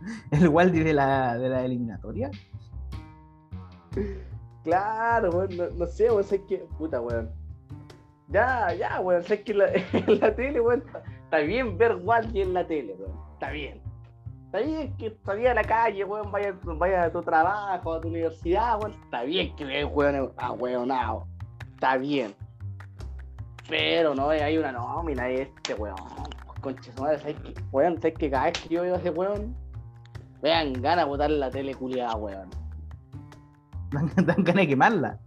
El 0.30 0.48
Waldi 0.48 0.80
de 0.80 0.94
la, 0.94 1.36
de 1.36 1.48
la 1.48 1.64
eliminatoria. 1.64 2.30
Claro, 4.64 5.30
weón, 5.30 5.56
no, 5.56 5.68
no 5.70 5.86
sé, 5.86 6.10
weón, 6.10 6.24
sé 6.24 6.44
que. 6.44 6.58
Puta, 6.78 7.00
weón. 7.00 7.30
Ya, 8.28 8.72
ya, 8.74 9.00
weón, 9.00 9.22
sé 9.22 9.42
que 9.42 9.54
la, 9.54 9.66
en 9.92 10.20
la 10.20 10.34
tele, 10.34 10.60
weón, 10.60 10.82
está, 11.24 11.38
bien 11.38 11.78
ver 11.78 11.96
Waldi 11.96 12.40
en 12.40 12.54
la 12.54 12.66
tele, 12.66 12.94
weón. 12.98 13.16
Está 13.34 13.50
bien. 13.50 13.80
Está 14.46 14.60
bien 14.60 14.96
que 14.96 15.16
salía 15.24 15.50
a 15.50 15.54
la 15.54 15.64
calle, 15.64 16.04
weón, 16.04 16.30
vaya, 16.32 16.54
vaya 16.62 17.04
a 17.04 17.12
tu 17.12 17.22
trabajo, 17.22 17.94
a 17.94 18.00
tu 18.00 18.08
universidad, 18.08 18.78
weón. 18.80 18.92
Está 19.04 19.22
bien 19.24 19.54
que 19.56 19.64
veas, 19.64 19.90
weón, 19.92 20.32
a 20.36 20.52
weonado. 20.52 21.26
Está 21.74 21.96
bien. 21.98 22.34
Pero 23.68 24.14
no, 24.14 24.28
hay 24.28 24.58
una 24.58 24.72
nómina 24.72 25.24
de 25.24 25.42
este, 25.42 25.74
weón. 25.74 25.96
Concha 26.60 26.92
su 26.92 27.02
madre, 27.02 27.18
¿sabes 27.18 27.36
qué? 27.44 27.54
Weón, 27.72 27.96
¿sabes 28.00 28.14
que 28.18 28.30
cada 28.30 28.44
vez 28.46 28.60
que 28.60 28.74
yo 28.74 28.82
veo 28.82 28.94
a 28.94 28.98
ese 28.98 29.10
weón? 29.10 29.54
Vean, 30.42 30.72
gana 30.74 31.04
botar 31.04 31.30
la 31.30 31.50
tele 31.50 31.74
culiada, 31.74 32.14
weón. 32.16 32.50
Dan, 33.90 34.10
ganas 34.16 34.54
de 34.54 34.66
quemarla. 34.68 35.18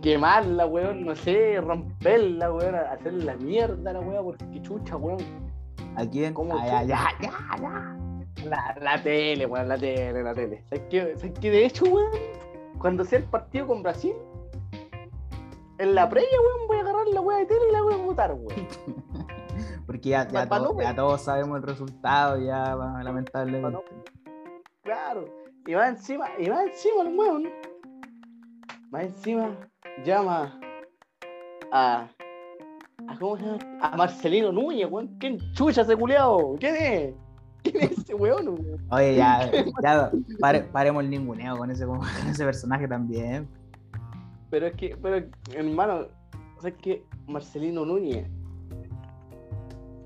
quemarla, 0.00 0.66
weón, 0.66 1.04
no 1.04 1.14
sé, 1.14 1.60
romperla, 1.60 2.52
weón, 2.52 2.74
hacer 2.74 3.12
la 3.12 3.36
mierda 3.36 3.92
la 3.92 4.00
weón, 4.00 4.24
porque 4.24 4.62
chucha, 4.62 4.96
weón. 4.96 5.18
¿A 5.96 6.06
quién? 6.06 6.32
¿Cómo 6.32 6.56
Ah, 6.56 6.82
ya, 6.84 7.08
ya. 7.18 7.98
La, 8.44 8.74
la 8.80 9.02
tele, 9.02 9.44
weón, 9.44 9.68
la 9.68 9.76
tele, 9.76 10.22
la 10.22 10.34
tele. 10.34 10.62
¿Sabes 10.68 10.84
qué? 10.88 11.14
¿Sabes 11.16 11.38
qué? 11.38 11.50
De 11.50 11.66
hecho, 11.66 11.84
weón, 11.84 12.10
cuando 12.78 13.04
sea 13.04 13.18
el 13.18 13.26
partido 13.26 13.66
con 13.66 13.82
Brasil, 13.82 14.14
en 15.80 15.94
la 15.94 16.08
previa, 16.08 16.28
weón, 16.40 16.68
voy 16.68 16.76
a 16.76 16.80
agarrar 16.80 17.06
la 17.08 17.20
weá 17.20 17.38
de 17.38 17.46
tele 17.46 17.60
y 17.68 17.72
la 17.72 17.82
voy 17.82 17.94
a 17.94 17.96
botar, 17.96 18.32
weón. 18.34 18.68
Porque 19.86 20.08
ya, 20.10 20.28
ya, 20.28 20.48
todos- 20.48 20.74
no, 20.76 20.82
ya 20.82 20.94
todos 20.94 21.20
sabemos 21.22 21.56
el 21.58 21.62
resultado, 21.64 22.38
ya 22.38 22.76
lamentablemente. 23.02 23.78
Claro. 24.82 25.24
Y 25.66 25.74
va 25.74 25.88
encima, 25.88 26.26
y 26.38 26.48
va 26.48 26.62
encima 26.64 27.02
el 27.02 27.18
weón. 27.18 27.44
Va 28.94 29.02
encima, 29.02 29.56
llama 30.04 30.58
a. 31.72 32.08
a 33.08 33.18
¿Cómo 33.18 33.36
se 33.36 33.44
llama? 33.44 33.58
A 33.82 33.96
Marcelino 33.96 34.52
Núñez, 34.52 34.88
weón. 34.90 35.08
¿Quién 35.18 35.38
chucha 35.54 35.82
ese 35.82 35.96
culiao? 35.96 36.56
¿Quién 36.58 36.76
es? 36.76 37.14
¿Quién 37.62 37.76
es 37.84 37.98
ese 37.98 38.14
weón, 38.14 38.48
weón? 38.48 38.86
Oye, 38.90 39.16
ya, 39.16 39.50
ya 39.82 40.10
pare- 40.40 40.62
paremos 40.72 41.02
el 41.04 41.10
ninguneo 41.10 41.56
con 41.58 41.70
ese, 41.70 41.84
con 41.86 42.00
ese 42.28 42.44
personaje 42.44 42.86
también. 42.88 43.48
Pero 44.50 44.66
es 44.66 44.74
que, 44.74 44.96
pero, 45.00 45.24
hermano, 45.54 46.06
¿sabes 46.58 46.74
qué? 46.82 47.04
Marcelino 47.26 47.84
Núñez. 47.84 48.28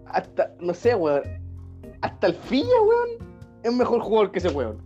Hasta, 0.07 0.55
no 0.61 0.75
sé, 0.75 0.95
weón. 0.95 1.23
Hasta 2.03 2.27
el 2.29 2.35
Filla, 2.35 2.81
weón. 2.83 3.35
Es 3.63 3.75
mejor 3.75 4.01
jugador 4.01 4.31
que 4.31 4.39
ese 4.39 4.51
weón. 4.51 4.79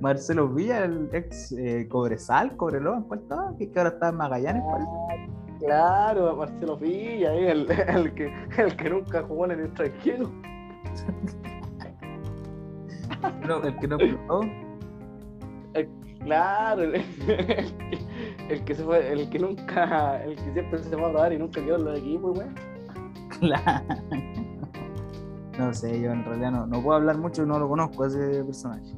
Marcelo 0.00 0.48
Villa, 0.48 0.84
el 0.84 1.08
ex 1.12 1.52
eh, 1.52 1.86
Cobresal, 1.88 2.56
Cobreloa, 2.56 3.04
¿cuál 3.06 3.20
estaba? 3.20 3.56
Que, 3.56 3.70
que 3.70 3.78
ahora 3.78 3.90
está 3.90 4.08
en 4.08 4.16
Magallanes, 4.16 4.62
parece. 4.64 4.90
Claro, 5.60 6.36
Marcelo 6.36 6.78
Filla, 6.78 7.34
eh, 7.34 7.50
el, 7.50 7.70
el 7.70 8.14
que, 8.14 8.32
el 8.58 8.76
que 8.76 8.90
nunca 8.90 9.22
jugó 9.22 9.44
en 9.46 9.50
el 9.52 9.60
extranjero. 9.66 10.30
No, 13.46 13.62
el 13.62 13.76
que 13.78 13.88
no 13.88 13.96
explotó. 13.96 14.40
Claro, 16.26 16.82
el, 16.82 16.94
el 16.96 17.04
que, 17.90 17.98
el 18.48 18.64
que 18.64 18.74
se 18.74 18.84
fue, 18.84 19.12
el 19.12 19.28
que 19.30 19.38
nunca, 19.38 20.22
el 20.22 20.36
que 20.36 20.52
siempre 20.52 20.82
se 20.82 20.90
fue 20.90 21.04
a 21.04 21.10
probar 21.10 21.32
y 21.32 21.38
nunca 21.38 21.62
quedó 21.62 21.76
en 21.76 21.84
los 21.84 21.98
equipos, 21.98 22.38
weón. 22.38 22.54
Claro. 23.40 23.86
No 25.58 25.72
sé, 25.72 26.00
yo 26.00 26.12
en 26.12 26.24
realidad 26.24 26.50
no, 26.52 26.66
no 26.66 26.82
puedo 26.82 26.96
hablar 26.96 27.16
mucho, 27.18 27.46
no 27.46 27.58
lo 27.58 27.68
conozco 27.68 28.04
a 28.04 28.06
ese 28.08 28.44
personaje. 28.44 28.92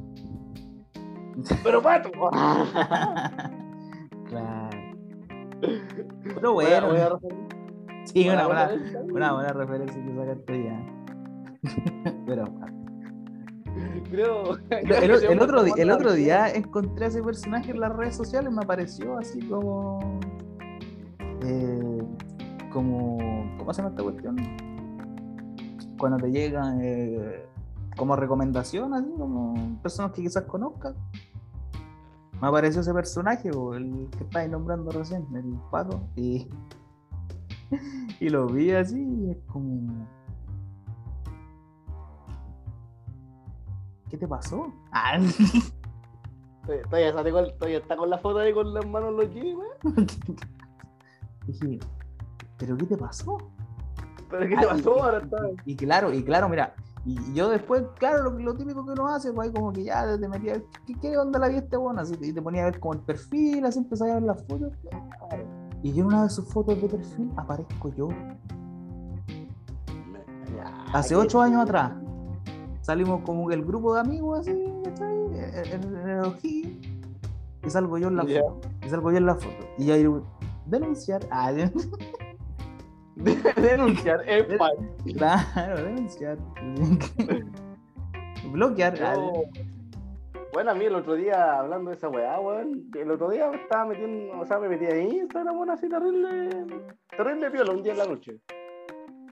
Pero 1.63 1.81
pato. 1.81 2.11
claro. 4.29 4.69
Pero 6.35 6.53
bueno, 6.53 7.19
sí, 8.05 8.29
una 8.29 8.45
buena, 8.45 8.69
una 9.11 9.33
buena 9.33 9.53
referencia 9.53 10.03
que 10.03 10.15
sacaste 10.15 10.63
ya. 10.63 10.85
Pero 12.25 12.45
Creo, 14.11 14.55
el, 14.69 14.91
el- 14.91 15.11
el 15.31 15.39
otro, 15.41 15.61
el 15.81 15.91
otro 15.91 16.13
día 16.13 16.49
encontré 16.53 17.05
a 17.05 17.07
ese 17.09 17.21
personaje 17.21 17.71
en 17.71 17.79
las 17.79 17.95
redes 17.95 18.15
sociales, 18.15 18.51
me 18.51 18.61
apareció 18.63 19.17
así 19.17 19.39
como. 19.47 20.19
eh, 21.43 22.03
como. 22.71 23.17
¿Cómo 23.57 23.73
se 23.73 23.81
llama 23.81 23.89
esta 23.91 24.03
cuestión? 24.03 24.35
Cuando 25.97 26.17
te 26.17 26.31
llegan 26.31 26.79
eh, 26.81 27.45
como 27.97 28.15
recomendación, 28.15 28.93
así 28.93 29.09
como 29.17 29.79
personas 29.81 30.11
que 30.13 30.21
quizás 30.21 30.43
conozcas. 30.43 30.95
Me 32.41 32.47
apareció 32.47 32.79
ese 32.81 32.93
personaje, 32.93 33.51
o 33.51 33.73
el 33.75 34.07
que 34.17 34.23
estáis 34.23 34.49
nombrando 34.49 34.91
recién, 34.91 35.25
el 35.35 35.55
pato, 35.69 35.99
y, 36.15 36.47
y 38.21 38.29
lo 38.29 38.47
vi 38.47 38.71
así, 38.71 38.97
y 38.97 39.31
es 39.31 39.37
como. 39.47 40.07
¿Qué 44.09 44.17
te 44.17 44.27
pasó? 44.27 44.71
Ah, 44.91 45.17
Todavía, 46.65 47.09
está 47.09 47.23
con, 47.31 47.45
todavía 47.57 47.77
está 47.79 47.97
con 47.97 48.09
la 48.11 48.17
foto 48.19 48.39
ahí 48.39 48.53
con 48.53 48.73
las 48.73 48.85
manos 48.85 49.09
en 49.09 49.17
los 49.17 49.33
jeans, 49.33 49.57
weón. 49.57 50.07
Dije, 51.47 51.79
¿pero 52.57 52.77
qué 52.77 52.85
te 52.85 52.97
pasó? 52.97 53.37
Pero 54.29 54.47
¿qué 54.47 54.55
te 54.55 54.65
Ah, 54.65 54.69
pasó 54.69 54.95
y- 54.95 54.99
ahora? 54.99 55.17
Está... 55.17 55.37
Y 55.65 55.75
claro, 55.75 56.13
y 56.13 56.23
claro, 56.23 56.47
mira, 56.47 56.75
y 57.05 57.33
yo 57.33 57.49
después, 57.49 57.83
claro, 57.97 58.23
lo, 58.29 58.37
lo 58.37 58.53
típico 58.53 58.85
que 58.85 58.91
uno 58.91 59.07
hace, 59.07 59.33
pues 59.33 59.47
ahí 59.47 59.53
como 59.53 59.71
que 59.73 59.85
ya 59.85 60.15
te 60.19 60.27
metía 60.27 60.51
a 60.51 60.55
ver, 60.57 60.65
¿qué, 60.85 60.93
qué 60.99 61.17
onda 61.17 61.39
la 61.39 61.47
vida 61.47 61.59
este? 61.59 61.77
Así, 61.97 62.15
y 62.21 62.33
te 62.33 62.41
ponía 62.41 62.61
a 62.61 62.65
ver 62.65 62.79
como 62.79 62.93
el 62.93 62.99
perfil, 63.01 63.65
así 63.65 63.79
empezaba 63.79 64.11
a 64.11 64.13
ver 64.15 64.23
las 64.23 64.43
fotos. 64.45 64.73
Y 65.81 65.93
yo 65.93 66.01
en 66.01 66.07
una 66.07 66.23
de 66.23 66.29
sus 66.29 66.45
fotos 66.53 66.79
de 66.79 66.87
perfil 66.87 67.31
aparezco 67.35 67.89
yo. 67.95 68.09
Hace 70.93 71.09
¿qué- 71.09 71.15
ocho 71.15 71.41
años 71.41 71.61
atrás. 71.63 71.93
Salimos 72.89 73.21
como 73.21 73.51
el 73.51 73.63
grupo 73.63 73.93
de 73.93 73.99
amigos 74.01 74.39
así, 74.39 74.65
¿cachai? 74.83 75.13
En, 75.13 75.83
en- 75.83 76.09
el 76.09 76.19
O'Higgins, 76.25 76.87
Y 77.63 77.69
salgo 77.69 77.99
yo 77.99 78.07
en 78.07 78.15
la 78.15 78.23
foto. 78.23 78.61
Y 78.83 78.89
salgo 78.89 79.11
yo 79.11 79.17
en 79.17 79.25
la 79.27 79.35
foto. 79.35 79.67
Y 79.77 79.85
ya 79.85 79.95
digo, 79.95 80.23
denunciar. 80.65 81.21
Ah, 81.29 81.51
Denunciar 83.15 84.27
es 84.27 84.57
mal. 84.57 84.71
claro, 85.15 85.83
denunciar. 85.83 86.39
Bloquear. 88.51 88.95
ah, 89.03 89.13
Yo- 89.13 89.43
Bueno, 90.51 90.71
a 90.71 90.73
mí 90.73 90.85
el 90.85 90.95
otro 90.95 91.13
día, 91.13 91.59
hablando 91.59 91.91
de 91.91 91.95
esa 91.95 92.09
weá, 92.09 92.39
weón, 92.39 92.89
el 92.97 93.11
otro 93.11 93.29
día 93.29 93.51
me 93.51 93.57
estaba 93.57 93.85
metiendo, 93.85 94.39
o 94.39 94.45
sea, 94.47 94.57
me 94.57 94.67
metí 94.67 94.85
ahí, 94.87 95.15
Instagram, 95.19 95.55
weón, 95.57 95.69
así 95.69 95.87
terrible, 95.87 96.49
terrible 97.15 97.51
piola 97.51 97.71
un 97.71 97.83
día 97.83 97.91
en 97.91 97.97
la 97.99 98.07
noche. 98.07 98.39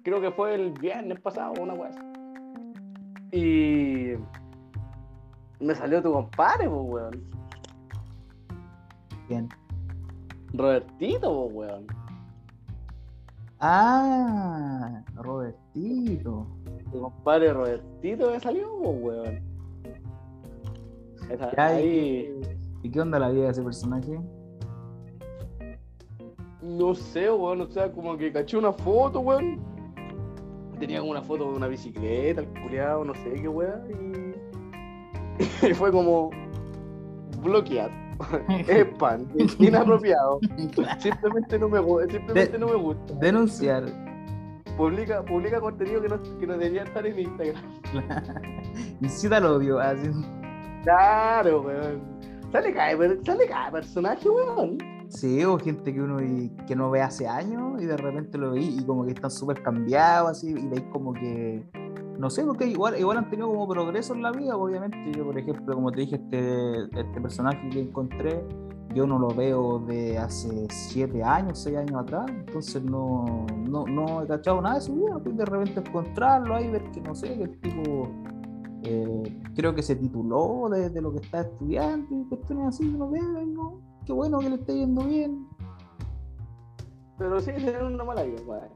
Creo 0.03 0.21
que 0.21 0.29
fue 0.29 0.53
el 0.53 0.73
viernes 0.73 1.19
pasado, 1.21 1.53
una 1.59 1.73
weá. 1.73 1.89
Y 3.31 4.13
me 5.59 5.75
salió 5.75 6.01
tu 6.01 6.11
compadre, 6.13 6.69
pues, 6.69 6.81
weón. 6.83 7.23
Bien. 9.27 9.49
Robertito, 10.53 11.49
pues, 11.53 11.69
weón. 11.69 11.87
Ah, 13.59 15.03
Robertito. 15.15 16.47
Tu 16.91 17.01
compadre 17.01 17.51
Robertito 17.53 18.31
me 18.31 18.39
salió, 18.39 18.67
pues, 18.81 18.95
weón. 19.01 19.41
Esa- 21.29 21.51
ahí, 21.57 22.39
¿Y 22.83 22.89
qué 22.89 23.01
onda 23.01 23.19
la 23.19 23.29
vida 23.29 23.45
de 23.45 23.49
ese 23.51 23.63
personaje? 23.63 24.19
no 26.61 26.93
sé, 26.95 27.31
weón, 27.31 27.61
o 27.61 27.67
sea, 27.67 27.91
como 27.91 28.17
que 28.17 28.31
caché 28.31 28.57
una 28.57 28.73
foto, 28.73 29.19
weón. 29.21 29.59
Tenía 30.79 30.99
como 30.99 31.11
una 31.11 31.21
foto 31.21 31.49
de 31.51 31.57
una 31.57 31.67
bicicleta, 31.67 32.41
el 32.41 32.47
culiado, 32.61 33.03
no 33.03 33.13
sé 33.15 33.33
qué 33.33 33.47
weón, 33.47 34.35
y... 35.39 35.65
y 35.67 35.73
fue 35.73 35.91
como 35.91 36.29
bloquear. 37.41 37.89
es 38.67 38.85
pan, 38.97 39.27
es 39.37 39.55
inapropiado. 39.59 40.39
Simplemente 40.99 41.59
no 41.59 41.69
me, 41.69 41.79
gu- 41.79 42.09
simplemente 42.11 42.51
De- 42.53 42.59
no 42.59 42.67
me 42.67 42.75
gusta. 42.75 43.13
Denunciar. 43.15 43.83
Publica, 44.75 45.23
publica 45.23 45.59
contenido 45.59 46.01
que 46.01 46.09
no, 46.09 46.21
que 46.39 46.45
no 46.47 46.53
debería 46.57 46.83
estar 46.83 47.05
en 47.05 47.19
Instagram. 47.19 47.63
Incita 49.01 49.37
al 49.37 49.45
odio. 49.45 49.79
Así. 49.79 50.09
Claro, 50.83 51.61
weón. 51.61 52.01
Sale 52.51 52.73
cada, 52.73 53.23
sale 53.23 53.47
cada 53.47 53.71
personaje, 53.71 54.29
weón. 54.29 54.77
Sí, 55.09 55.43
o 55.45 55.57
gente 55.57 55.93
que 55.93 56.01
uno 56.01 56.21
y- 56.21 56.49
que 56.67 56.75
no 56.75 56.89
ve 56.91 57.01
hace 57.01 57.27
años 57.27 57.81
y 57.81 57.85
de 57.85 57.95
repente 57.97 58.37
lo 58.37 58.51
veis 58.51 58.81
y 58.81 58.85
como 58.85 59.05
que 59.05 59.11
están 59.11 59.31
súper 59.31 59.61
cambiados 59.63 60.31
así 60.31 60.49
y 60.49 60.67
veis 60.67 60.83
como 60.91 61.13
que 61.13 61.63
no 62.19 62.29
sé, 62.31 62.43
porque 62.43 62.65
igual, 62.65 62.99
igual 62.99 63.17
han 63.19 63.29
tenido 63.29 63.47
como 63.49 63.67
progreso 63.67 64.15
en 64.15 64.23
la 64.23 64.31
vida, 64.31 64.57
obviamente. 64.57 64.97
Yo, 65.15 65.23
por 65.23 65.37
ejemplo, 65.37 65.75
como 65.75 65.91
te 65.91 66.01
dije, 66.01 66.15
este, 66.15 66.85
este 66.99 67.21
personaje 67.21 67.69
que 67.69 67.79
encontré, 67.81 68.43
yo 68.95 69.05
no 69.05 69.19
lo 69.19 69.27
veo 69.27 69.77
de 69.79 70.17
hace 70.17 70.67
siete 70.71 71.21
años, 71.23 71.59
seis 71.59 71.77
años 71.77 72.01
atrás, 72.01 72.25
entonces 72.29 72.83
no, 72.83 73.45
no, 73.69 73.85
no 73.85 74.23
he 74.23 74.27
cachado 74.27 74.59
nada 74.61 74.75
de 74.75 74.81
su 74.81 74.95
vida, 74.95 75.19
pues 75.23 75.37
de 75.37 75.45
repente 75.45 75.79
encontrarlo 75.79 76.55
ahí, 76.55 76.71
ver 76.71 76.89
que 76.91 77.01
no 77.01 77.13
sé, 77.13 77.37
que 77.37 77.43
el 77.43 77.59
tipo 77.59 78.09
eh, 78.81 79.39
creo 79.55 79.75
que 79.75 79.83
se 79.83 79.95
tituló 79.95 80.69
de, 80.71 80.89
de 80.89 81.01
lo 81.01 81.11
que 81.11 81.19
está 81.19 81.41
estudiando 81.41 82.07
y 82.19 82.23
cuestiones 82.29 82.67
así, 82.69 82.87
uno 82.87 83.09
ve, 83.11 83.19
y 83.19 83.45
no, 83.45 83.79
qué 84.07 84.13
bueno 84.13 84.39
que 84.39 84.49
le 84.49 84.55
esté 84.55 84.73
yendo 84.73 85.03
bien. 85.03 85.47
Pero 87.17 87.39
sí, 87.41 87.51
es 87.55 87.81
una 87.81 88.03
mala 88.05 88.23
vida, 88.23 88.41
weón. 88.45 88.69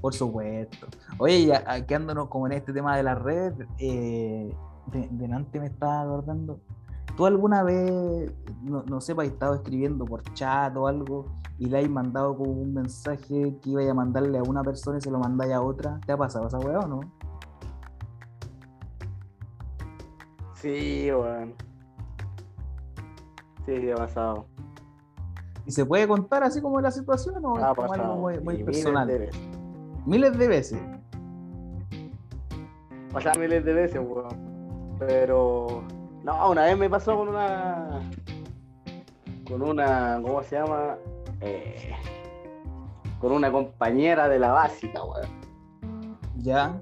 Por 0.00 0.14
supuesto. 0.14 0.86
Oye, 1.18 1.46
ya 1.46 1.62
ah, 1.66 1.80
quedándonos 1.80 2.28
como 2.28 2.46
en 2.46 2.54
este 2.54 2.72
tema 2.72 2.96
de 2.96 3.02
las 3.02 3.20
redes, 3.20 3.68
eh, 3.78 4.54
de, 4.86 5.08
delante 5.12 5.60
me 5.60 5.66
estaba 5.66 6.02
acordando. 6.02 6.58
¿Tú 7.16 7.26
alguna 7.26 7.62
vez, 7.62 8.32
no, 8.62 8.82
no 8.82 9.00
sé, 9.00 9.12
has 9.12 9.26
estado 9.26 9.54
escribiendo 9.54 10.04
por 10.04 10.22
chat 10.34 10.76
o 10.76 10.88
algo 10.88 11.26
y 11.58 11.66
le 11.66 11.78
has 11.78 11.88
mandado 11.88 12.36
como 12.36 12.50
un 12.50 12.74
mensaje 12.74 13.56
que 13.62 13.70
iba 13.70 13.88
a 13.88 13.94
mandarle 13.94 14.38
a 14.38 14.42
una 14.42 14.62
persona 14.62 14.98
y 14.98 15.00
se 15.00 15.10
lo 15.10 15.18
mandáis 15.18 15.52
a 15.52 15.62
otra? 15.62 16.00
¿Te 16.04 16.12
ha 16.12 16.16
pasado 16.16 16.48
esa 16.48 16.58
weá 16.58 16.80
o 16.80 16.88
no? 16.88 17.00
Sí, 20.54 21.08
weón. 21.10 21.54
Sí, 21.54 21.73
sí, 23.66 23.90
ha 23.90 23.96
pasado. 23.96 24.46
¿Y 25.66 25.70
se 25.70 25.84
puede 25.86 26.06
contar 26.06 26.42
así 26.44 26.60
como 26.60 26.80
la 26.80 26.90
situación 26.90 27.42
o 27.44 27.56
es 27.56 27.64
Ha 27.64 27.74
como 27.74 27.92
algo 27.92 28.16
muy, 28.16 28.38
miles 28.40 28.64
personal? 28.64 29.08
de 29.08 29.18
veces. 29.18 29.40
Miles 30.04 30.38
de 30.38 30.48
veces. 30.48 30.80
O 33.14 33.20
sea, 33.20 33.32
miles 33.38 33.64
de 33.64 33.72
veces, 33.72 34.00
weón. 34.04 34.96
Pero. 34.98 35.84
No, 36.22 36.50
una 36.50 36.64
vez 36.64 36.76
me 36.76 36.90
pasó 36.90 37.16
con 37.16 37.28
una. 37.28 38.00
Con 39.48 39.62
una. 39.62 40.20
¿Cómo 40.22 40.42
se 40.42 40.56
llama? 40.56 40.96
Eh, 41.40 41.92
con 43.20 43.32
una 43.32 43.50
compañera 43.50 44.28
de 44.28 44.38
la 44.38 44.52
básica, 44.52 45.02
weón. 45.02 45.28
Ya. 46.36 46.78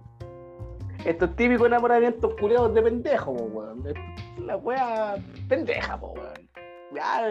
Estos 1.05 1.35
típicos 1.37 1.67
enamoramientos 1.67 2.35
culiados 2.41 2.75
de 2.75 2.83
pendejo, 2.83 3.31
weón. 3.33 3.85
Es 3.87 4.41
La 4.41 4.57
wea 4.57 5.17
pendeja, 5.49 5.97
weón. 5.97 6.51
Ya, 6.95 7.23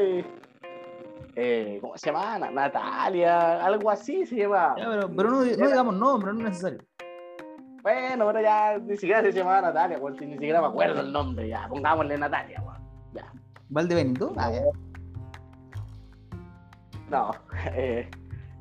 eh, 1.36 1.78
¿cómo 1.82 1.98
se 1.98 2.08
llama? 2.12 2.40
Na- 2.40 2.52
Natalia, 2.52 3.64
algo 3.66 3.90
así 3.90 4.26
se 4.26 4.36
llama. 4.38 4.76
Ya, 4.78 4.86
pero, 4.90 5.10
pero 5.16 5.30
no, 5.32 5.38
no 5.40 5.44
digamos 5.46 5.96
nombre, 5.96 6.34
no 6.34 6.40
es 6.40 6.46
necesario. 6.46 6.80
Bueno, 7.84 8.28
pero 8.28 8.42
ya 8.42 8.78
ni 8.78 8.96
siquiera 8.98 9.22
se 9.24 9.32
llamaba 9.32 9.62
Natalia, 9.62 10.00
si 10.20 10.26
Ni 10.26 10.34
siquiera 10.34 10.62
me 10.62 10.68
acuerdo 10.68 11.02
el 11.02 11.12
nombre, 11.12 11.48
ya. 11.48 11.68
Pongámosle 11.68 12.18
Natalia, 12.18 12.62
weón. 12.62 12.82
Ya. 13.14 13.32
¿Valde 13.70 13.96
Benito? 13.96 14.34
Ah, 14.38 14.52
ya. 14.52 14.62
No, 17.10 17.32
eh, 17.74 18.10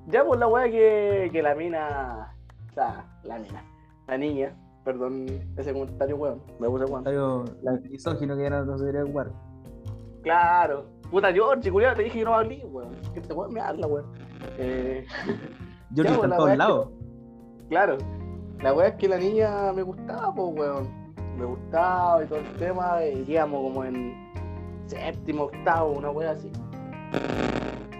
ya 0.07 0.24
por 0.24 0.38
la 0.38 0.46
wea 0.48 0.70
que, 0.70 1.28
que 1.32 1.42
la 1.42 1.55
mina, 1.55 2.34
o 2.70 2.74
sea, 2.74 3.05
la 3.24 3.38
mina, 3.38 3.62
la 4.09 4.16
niña, 4.18 4.57
perdón 4.84 5.26
ese 5.57 5.72
comentario, 5.72 6.16
weón, 6.16 6.42
me 6.59 6.68
puse 6.68 6.84
weón. 6.84 7.05
Comentario 7.05 7.44
la- 7.62 7.72
misógino 7.90 8.36
que 8.36 8.42
ya 8.44 8.51
no, 8.51 8.64
no 8.64 8.78
se 8.78 8.84
debería 8.86 9.05
ocupar. 9.05 9.30
Claro, 10.22 10.86
puta 11.10 11.32
George, 11.32 11.70
culiado, 11.70 11.96
te 11.96 12.02
dije 12.04 12.18
que 12.18 12.24
no 12.24 12.34
hablé, 12.34 12.64
weón, 12.66 12.94
que 13.14 13.20
te 13.20 13.32
weón 13.34 13.52
me 13.54 13.60
habla, 13.60 13.86
weón. 13.86 14.06
Eh, 14.58 15.06
lo 15.96 16.04
pues, 16.04 16.08
en 16.08 16.30
todos 16.30 16.38
weá 16.44 16.52
que- 16.52 16.56
lados. 16.58 16.88
claro, 17.68 17.98
la 18.60 18.74
wea 18.74 18.88
es 18.88 18.94
que 18.96 19.08
la 19.08 19.18
niña 19.18 19.72
me 19.72 19.82
gustaba, 19.82 20.34
pues, 20.34 20.48
weón, 20.58 20.88
me 21.38 21.44
gustaba 21.46 22.22
y 22.22 22.26
todo 22.26 22.38
el 22.40 22.56
tema, 22.56 23.02
iríamos 23.04 23.60
como 23.62 23.84
en 23.84 24.14
séptimo, 24.86 25.44
octavo, 25.44 25.92
una 25.92 26.10
wea 26.10 26.32
así. 26.32 26.50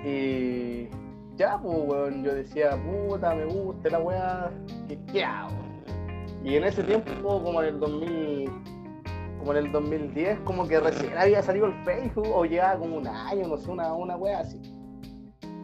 Y 0.05 0.89
ya, 1.37 1.59
pues, 1.63 1.77
weón, 1.87 2.23
yo 2.25 2.35
decía, 2.35 2.77
puta, 3.09 3.35
me 3.35 3.45
gusta 3.47 3.91
la 3.91 3.99
weá, 4.01 4.51
¿qué, 4.89 4.99
qué 5.13 5.25
hago? 5.25 5.51
Y 6.45 6.57
en 6.57 6.65
ese 6.65 6.83
tiempo, 6.83 7.43
como 7.43 7.63
en 7.63 7.69
el 7.69 7.81
2000, 7.81 8.51
como 9.41 9.53
en 9.53 9.59
el 9.67 9.73
2010, 9.73 10.39
como 10.45 10.69
que 10.69 10.79
recién 10.79 11.17
había 11.19 11.43
salido 11.43 11.67
el 11.67 11.75
Facebook, 11.85 12.29
o 12.33 12.45
llevaba 12.45 12.79
como 12.79 12.97
un 12.99 13.07
año, 13.09 13.49
no 13.49 13.57
sé, 13.57 13.71
una, 13.71 13.93
una 13.95 14.17
weá 14.17 14.39
así. 14.41 14.61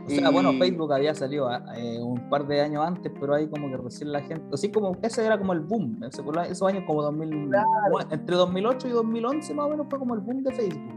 O 0.04 0.08
sea, 0.08 0.28
Y- 0.30 0.32
bueno, 0.32 0.52
Facebook 0.58 0.92
había 0.92 1.14
salido 1.14 1.48
ah, 1.48 1.62
eh, 1.76 2.00
un 2.00 2.28
par 2.30 2.46
de 2.46 2.60
años 2.60 2.84
antes, 2.86 3.12
pero 3.20 3.34
ahí 3.34 3.48
como 3.48 3.68
que 3.68 3.76
recién 3.76 4.12
la 4.12 4.20
gente, 4.20 4.42
así 4.52 4.70
como 4.70 4.96
ese 5.02 5.24
era 5.26 5.36
como 5.38 5.52
el 5.52 5.60
boom, 5.60 6.00
ese- 6.04 6.22
esos 6.50 6.68
años 6.68 6.84
como 6.86 7.02
2000, 7.02 7.50
bueno, 7.90 8.08
entre 8.10 8.36
2008 8.36 8.88
y 8.88 8.90
2011 8.92 9.54
más 9.54 9.66
o 9.66 9.68
menos 9.70 9.86
fue 9.90 9.98
como 9.98 10.14
el 10.14 10.20
boom 10.20 10.42
de 10.42 10.52
Facebook. 10.52 10.92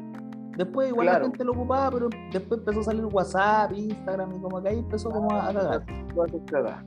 Después 0.58 0.90
igual 0.90 1.08
Claro. 1.08 1.20
la 1.20 1.26
gente 1.30 1.44
lo 1.46 1.52
ocupaba, 1.54 1.90
pero 1.92 2.10
después 2.34 2.60
empezó 2.60 2.82
a 2.82 2.84
salir 2.84 3.06
WhatsApp, 3.06 3.72
Instagram 3.74 4.36
y 4.36 4.40
como 4.42 4.62
que 4.62 4.70
ahí 4.70 4.80
empezó 4.80 5.10
como 5.10 5.32
a, 5.32 5.48
a 5.50 5.54
cagar. 5.54 5.84
Voy 6.14 6.30
a 6.30 6.52
cagar. 6.52 6.84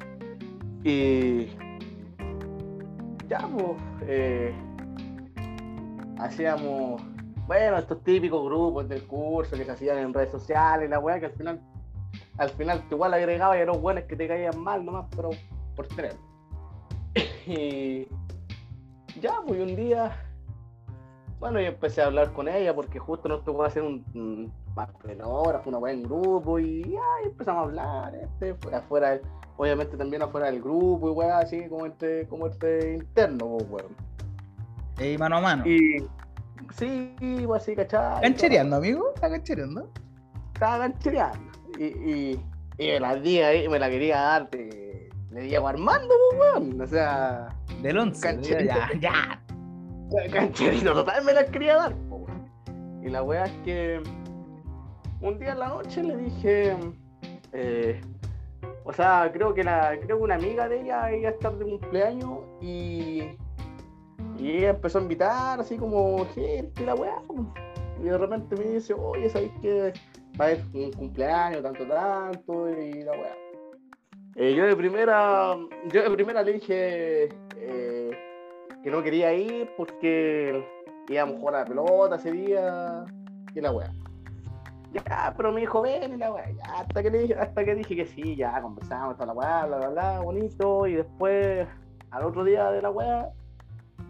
Y 0.84 1.46
ya, 3.28 3.48
pues, 3.56 3.76
eh, 4.02 4.54
hacíamos, 6.22 7.02
bueno, 7.46 7.78
estos 7.78 8.02
típicos 8.04 8.44
grupos 8.44 8.88
del 8.88 9.06
curso 9.06 9.56
que 9.56 9.64
se 9.64 9.70
hacían 9.70 9.98
en 9.98 10.14
redes 10.14 10.30
sociales, 10.30 10.88
la 10.88 10.98
weá 10.98 11.18
que 11.18 11.26
al 11.26 11.32
final, 11.32 11.60
al 12.38 12.50
final 12.50 12.82
tú 12.88 12.96
igual 12.96 13.14
agregabas 13.14 13.58
y 13.58 13.60
eran 13.60 13.80
buenos 13.80 14.04
que 14.04 14.16
te 14.16 14.28
caían 14.28 14.58
mal 14.58 14.84
nomás, 14.84 15.06
pero 15.14 15.30
por 15.76 15.86
tres. 15.88 16.16
Y 17.46 18.06
ya, 19.20 19.40
pues 19.44 19.60
un 19.60 19.74
día, 19.74 20.16
bueno, 21.40 21.60
yo 21.60 21.66
empecé 21.66 22.02
a 22.02 22.06
hablar 22.06 22.32
con 22.32 22.46
ella 22.46 22.72
porque 22.72 23.00
justo 23.00 23.28
nos 23.28 23.44
tocó 23.44 23.64
hacer 23.64 23.82
un, 23.82 24.04
un 24.14 24.52
papelógrafo, 24.74 25.68
una 25.68 25.78
weá 25.78 25.92
en 25.92 26.04
grupo 26.04 26.60
y 26.60 26.84
ya 26.84 27.00
empezamos 27.24 27.62
a 27.62 27.64
hablar, 27.64 28.14
este, 28.14 28.54
fuera, 28.54 28.78
afuera, 28.78 29.20
obviamente 29.56 29.96
también 29.96 30.22
afuera 30.22 30.46
del 30.46 30.62
grupo 30.62 31.10
y 31.10 31.12
weá, 31.12 31.38
así 31.38 31.68
como 31.68 31.86
este, 31.86 32.28
como 32.28 32.46
este 32.46 32.94
interno, 32.94 33.58
pues, 33.58 33.70
weón. 33.70 34.11
Ey, 35.02 35.18
mano 35.18 35.38
a 35.38 35.40
mano. 35.40 35.66
Y 35.66 35.98
sí, 36.74 37.12
pues 37.44 37.62
así, 37.62 37.74
¿cachai? 37.74 38.20
¿Canchereando, 38.22 38.76
amigo? 38.76 39.12
¿Está 39.14 39.30
canchereando? 39.30 39.90
Estaba 40.54 40.78
canchereando. 40.78 41.40
Y, 41.76 41.84
y, 41.84 42.44
y 42.78 42.86
me 42.86 43.00
la 43.00 43.16
di 43.16 43.40
ahí, 43.40 43.68
me 43.68 43.80
la 43.80 43.90
quería 43.90 44.20
dar 44.20 44.50
de, 44.50 45.10
de 45.30 45.40
Diego 45.40 45.66
Armando, 45.66 46.14
pues, 46.30 46.40
weón. 46.40 46.80
O 46.80 46.86
sea, 46.86 47.48
Del 47.82 47.98
11. 47.98 48.20
Cancherito. 48.20 48.74
Ya, 49.00 49.00
ya. 49.00 49.42
cancherito 50.32 50.92
total 50.92 51.24
me 51.24 51.32
la 51.32 51.46
quería 51.46 51.76
dar, 51.76 51.94
pues, 52.08 52.22
weón. 52.22 53.02
Y 53.04 53.08
la 53.08 53.24
weá 53.24 53.44
es 53.46 53.52
que 53.64 54.00
un 55.20 55.38
día 55.38 55.52
en 55.52 55.58
la 55.58 55.68
noche 55.68 56.02
le 56.04 56.16
dije, 56.16 56.76
eh, 57.52 58.00
o 58.84 58.92
sea, 58.92 59.30
creo 59.32 59.52
que 59.52 59.64
la, 59.64 59.96
creo 60.00 60.18
que 60.18 60.24
una 60.24 60.36
amiga 60.36 60.68
de 60.68 60.82
ella 60.82 61.12
iba 61.12 61.28
a 61.28 61.32
estar 61.32 61.56
de 61.56 61.64
cumpleaños 61.64 62.38
y, 62.60 63.22
y 64.42 64.56
ella 64.56 64.70
empezó 64.70 64.98
a 64.98 65.02
invitar 65.02 65.60
así 65.60 65.76
como 65.76 66.26
gente, 66.34 66.84
la 66.84 66.96
weá. 66.96 67.22
Y 68.00 68.04
de 68.04 68.18
repente 68.18 68.56
me 68.56 68.64
dice, 68.64 68.92
oye, 68.92 69.30
¿sabes 69.30 69.52
qué? 69.60 69.92
Va 70.40 70.46
a 70.46 70.48
haber 70.48 70.64
un 70.74 70.90
cumpleaños, 70.92 71.62
tanto, 71.62 71.86
tanto, 71.86 72.68
y 72.70 73.04
la 73.04 73.12
weá. 73.12 73.36
Eh, 74.34 74.54
yo 74.54 74.66
de 74.66 74.74
primera, 74.74 75.56
yo 75.92 76.02
de 76.02 76.10
primera 76.10 76.42
le 76.42 76.54
dije 76.54 77.28
eh, 77.56 78.10
que 78.82 78.90
no 78.90 79.02
quería 79.02 79.32
ir 79.32 79.70
porque 79.76 80.66
íbamos 81.08 81.36
a 81.36 81.38
jugar 81.38 81.54
a 81.54 81.58
la 81.60 81.64
pelota 81.66 82.16
ese 82.16 82.32
día 82.32 83.04
y 83.54 83.60
la 83.60 83.70
weá. 83.70 83.92
Ya, 84.92 85.32
pero 85.36 85.52
me 85.52 85.60
dijo, 85.60 85.82
ven 85.82 86.14
y 86.14 86.16
la 86.16 86.32
weá. 86.32 86.46
Hasta 86.74 87.00
que, 87.00 87.10
le 87.10 87.18
dije, 87.18 87.34
hasta 87.34 87.64
que 87.64 87.76
dije 87.76 87.94
que 87.94 88.06
sí, 88.06 88.34
ya 88.34 88.60
conversamos 88.60 89.14
toda 89.14 89.26
la 89.26 89.32
weá, 89.34 89.66
bla, 89.66 89.76
bla, 89.76 89.88
bla, 89.88 90.20
bonito. 90.20 90.88
Y 90.88 90.94
después, 90.94 91.68
al 92.10 92.24
otro 92.24 92.42
día 92.42 92.72
de 92.72 92.82
la 92.82 92.90
weá, 92.90 93.30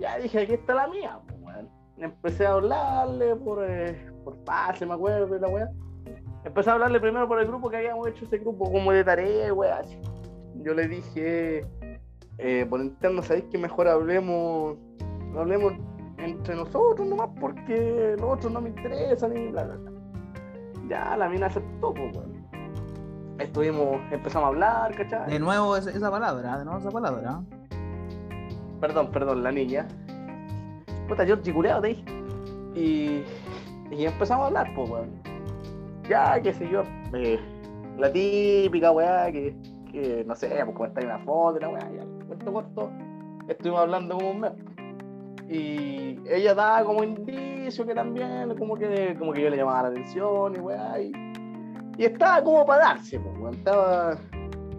ya 0.02 0.18
dije, 0.18 0.40
aquí 0.40 0.54
está 0.54 0.74
la 0.74 0.88
mía, 0.88 1.18
pues, 1.26 1.40
weón. 1.40 1.68
Empecé 1.96 2.46
a 2.46 2.54
hablarle 2.54 3.36
por, 3.36 3.64
eh, 3.64 4.10
por 4.24 4.36
pase, 4.44 4.84
me 4.84 4.94
acuerdo, 4.94 5.36
y 5.36 5.40
la 5.40 5.48
weá. 5.48 5.70
Empecé 6.44 6.70
a 6.70 6.72
hablarle 6.72 6.98
primero 6.98 7.28
por 7.28 7.40
el 7.40 7.46
grupo 7.46 7.70
que 7.70 7.76
habíamos 7.76 8.08
hecho 8.08 8.24
ese 8.24 8.38
grupo 8.38 8.70
como 8.70 8.90
de 8.90 9.04
tarea, 9.04 9.54
weá. 9.54 9.82
Yo 10.56 10.74
le 10.74 10.88
dije, 10.88 11.64
eh, 12.38 12.66
por 12.68 12.80
interno, 12.80 13.22
¿sabéis 13.22 13.44
que 13.44 13.58
mejor 13.58 13.86
hablemos, 13.86 14.76
hablemos 15.36 15.74
entre 16.18 16.56
nosotros 16.56 17.06
nomás 17.06 17.30
porque 17.40 18.16
los 18.18 18.28
otros 18.28 18.52
no 18.52 18.60
me 18.60 18.70
interesan 18.70 19.36
y 19.36 19.48
bla, 19.48 19.64
bla. 19.64 19.92
Ya 20.88 21.16
la 21.16 21.28
mina 21.28 21.46
aceptó, 21.46 21.94
pues. 21.94 22.10
Estuvimos, 23.38 24.00
empezamos 24.10 24.46
a 24.46 24.48
hablar, 24.48 24.94
¿cachai? 24.96 25.30
De 25.30 25.38
nuevo 25.38 25.76
esa 25.76 26.10
palabra, 26.10 26.58
de 26.58 26.64
nuevo 26.64 26.80
esa 26.80 26.90
palabra. 26.90 27.40
Perdón, 28.82 29.12
perdón, 29.12 29.44
la 29.44 29.52
niña. 29.52 29.86
Puta, 31.06 31.22
yo 31.22 31.36
chiculeado 31.36 31.82
te 31.82 31.88
dije. 31.88 32.02
Y, 32.74 33.22
y 33.92 34.04
empezamos 34.06 34.42
a 34.42 34.46
hablar, 34.48 34.72
pues, 34.74 34.90
weón. 34.90 35.22
Ya, 36.08 36.42
qué 36.42 36.52
sé 36.52 36.68
yo. 36.68 36.82
eh, 37.14 37.38
la 37.96 38.12
típica, 38.12 38.90
weá, 38.90 39.30
que, 39.30 39.54
que 39.92 40.24
no 40.26 40.34
sé, 40.34 40.48
pues 40.48 40.76
comentar 40.76 41.04
una 41.04 41.20
foto, 41.20 41.60
la 41.60 41.68
weá, 41.68 41.90
ya, 41.92 42.04
cuento 42.26 42.52
corto. 42.52 42.90
Estuvimos 43.46 43.82
hablando 43.82 44.16
como 44.16 44.30
un 44.32 44.40
mes. 44.40 44.52
Y 45.48 46.18
ella 46.28 46.52
daba 46.52 46.84
como 46.84 47.04
indicio 47.04 47.86
que 47.86 47.94
también, 47.94 48.52
como 48.58 48.74
que, 48.74 49.14
como 49.16 49.32
que 49.32 49.42
yo 49.42 49.50
le 49.50 49.58
llamaba 49.58 49.82
la 49.82 49.88
atención 49.90 50.56
y 50.56 50.58
weá. 50.58 51.00
Y, 51.00 51.12
y 51.98 52.04
estaba 52.04 52.42
como 52.42 52.66
para 52.66 52.82
darse, 52.86 53.20
pues, 53.20 53.38
weón. 53.38 53.54
Estaba, 53.54 54.16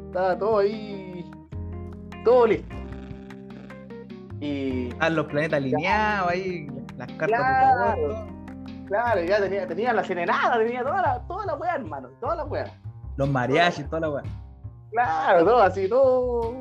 estaba 0.08 0.38
todo 0.38 0.58
ahí, 0.58 1.24
todo 2.26 2.48
listo. 2.48 2.83
Y 4.44 4.90
Están 4.90 5.16
los 5.16 5.26
planetas 5.28 5.58
alineados 5.58 6.30
ahí, 6.32 6.68
las 6.98 7.08
cartas 7.14 7.28
Claro. 7.40 7.96
por 8.02 8.12
favor, 8.16 8.28
claro, 8.88 9.22
ya 9.24 9.40
tenía, 9.40 9.68
tenía 9.68 9.94
la 9.94 10.04
serenata, 10.04 10.58
tenía 10.58 10.84
toda 10.84 11.02
la, 11.02 11.20
toda 11.28 11.46
la 11.46 11.56
weá, 11.56 11.76
hermano, 11.76 12.10
toda 12.20 12.36
la 12.36 12.44
weá. 12.46 12.66
los 13.16 13.30
mariachis, 13.30 13.88
toda 13.90 14.02
la 14.02 14.10
weá. 14.10 14.24
Claro, 14.92 15.46
todo 15.46 15.62
así, 15.62 15.88
todo, 15.88 16.56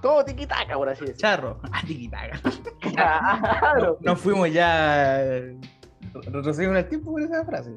todo 0.00 0.24
tiquitaca, 0.24 0.74
por 0.74 0.88
así 0.88 1.00
decirlo. 1.04 1.20
Charro, 1.20 1.60
ah, 1.72 1.80
tiquitaca. 1.86 2.40
Claro, 2.80 3.98
Nos 4.00 4.18
fuimos 4.20 4.50
ya. 4.52 5.20
eh, 5.22 5.56
Retrocedimos 6.14 6.72
en 6.72 6.76
el 6.84 6.88
tiempo 6.88 7.12
con 7.12 7.22
esa 7.22 7.44
frase. 7.44 7.74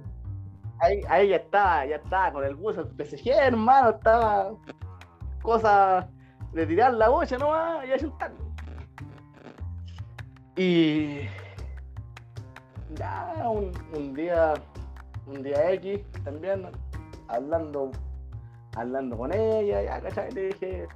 ahí, 0.80 1.02
ahí 1.10 1.28
ya 1.30 1.36
estaba, 1.36 1.86
ya 1.86 1.98
estaba 1.98 2.32
con 2.32 2.44
el 2.46 2.56
bus, 2.56 2.78
el 2.78 2.86
PSG, 2.88 3.28
hermano, 3.32 3.90
estaba 3.90 4.52
cosa 5.42 6.08
de 6.54 6.66
tirar 6.66 6.94
la 6.94 7.10
bocha 7.10 7.38
nomás 7.38 7.86
y 7.86 7.92
ayuntando. 7.92 8.51
Y 10.56 11.22
ya 12.96 13.50
un, 13.50 13.72
un 13.96 14.14
día, 14.14 14.54
un 15.26 15.42
día 15.44 15.72
X 15.74 16.02
también, 16.24 16.68
hablando, 17.30 17.92
hablando 18.76 19.18
con 19.18 19.34
ella, 19.34 19.82
ya, 19.84 20.02
¿cachai? 20.02 20.32
Le 20.32 20.48
dije, 20.48 20.88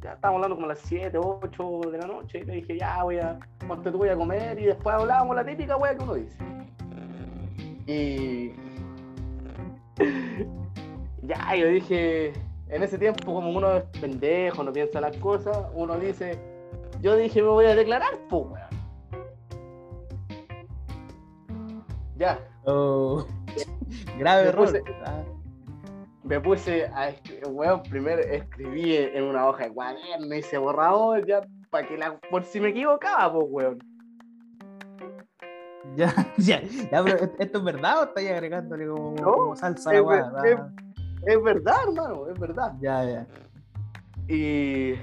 ya 0.00 0.12
estábamos 0.14 0.38
hablando 0.38 0.56
como 0.56 0.66
a 0.66 0.68
las 0.70 0.80
7, 0.80 1.18
8 1.18 1.80
de 1.90 1.98
la 1.98 2.06
noche, 2.06 2.38
y 2.40 2.44
le 2.44 2.54
dije, 2.54 2.78
ya 2.78 3.02
voy 3.02 3.18
a, 3.18 3.38
tú 3.82 3.98
voy 3.98 4.08
a 4.08 4.16
comer, 4.16 4.58
y 4.58 4.66
después 4.66 4.96
hablábamos 4.96 5.36
la 5.36 5.44
típica 5.44 5.76
wea 5.76 5.96
que 5.96 6.02
uno 6.02 6.14
dice. 6.14 6.38
Y 7.86 8.52
ya, 11.22 11.54
yo 11.56 11.68
dije, 11.68 12.32
en 12.68 12.82
ese 12.82 12.98
tiempo, 12.98 13.34
como 13.34 13.50
uno 13.50 13.76
es 13.76 13.84
pendejo, 14.00 14.64
no 14.64 14.72
piensa 14.72 15.00
las 15.00 15.16
cosas, 15.18 15.58
uno 15.74 15.98
dice, 15.98 16.38
yo 17.00 17.16
dije, 17.16 17.42
me 17.42 17.48
voy 17.48 17.66
a 17.66 17.74
declarar, 17.74 18.12
pues, 18.30 18.46
grave 24.18 24.42
Me 24.44 24.48
error. 24.48 24.66
puse- 24.68 24.82
Ah, 25.06 25.22
me 26.24 26.40
puse 26.40 26.86
a 26.94 27.08
escribir, 27.10 27.46
weón, 27.48 27.82
primero 27.82 28.22
escribí 28.22 28.96
en 28.96 29.24
una 29.24 29.46
hoja 29.46 29.64
de 29.64 29.72
cuaderno, 29.72 30.34
hice 30.34 30.56
borrador, 30.58 31.26
ya, 31.26 31.40
para 31.70 31.86
que 31.86 31.98
la, 31.98 32.18
por 32.30 32.44
si 32.44 32.60
me 32.60 32.68
equivocaba, 32.70 33.32
pues, 33.32 33.46
weón. 33.50 33.78
Ya, 35.96 36.12
ya, 36.38 36.60
ya, 36.62 37.04
pero 37.04 37.18
¿est- 37.18 37.34
¿esto 37.40 37.58
es 37.58 37.64
verdad 37.64 38.00
o 38.00 38.04
estáis 38.04 38.30
agregándole 38.30 38.88
como, 38.88 39.14
No, 39.20 39.32
como 39.32 39.56
salsa 39.56 39.90
a 39.90 39.92
la 39.92 39.98
es 40.00 40.04
Ah, 40.58 40.68
Es 41.26 41.42
verdad, 41.42 41.76
hermano, 41.86 42.28
es 42.28 42.38
verdad. 42.40 42.72
Ya, 42.80 43.04
ya. 43.04 43.26
Y 44.26 44.94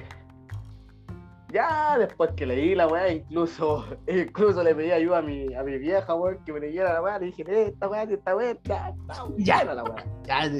ya 1.51 1.97
después 1.97 2.31
que 2.35 2.45
leí 2.45 2.75
la 2.75 2.87
weá, 2.87 3.09
incluso, 3.11 3.85
incluso 4.07 4.63
le 4.63 4.73
pedí 4.75 4.91
ayuda 4.91 5.19
a 5.19 5.21
mi, 5.21 5.53
a 5.53 5.63
mi 5.63 5.77
vieja, 5.77 6.15
weón, 6.15 6.43
que 6.45 6.53
me 6.53 6.59
leyera 6.59 6.93
la 6.93 7.01
weá, 7.01 7.19
le 7.19 7.27
dije, 7.27 7.43
esta 7.67 7.87
weá, 7.89 8.03
esta 8.03 8.35
weá, 8.35 8.57
ya, 8.63 8.93
Ya. 9.37 9.63
la 9.63 9.83
weá. 9.83 10.05
ya 10.23 10.51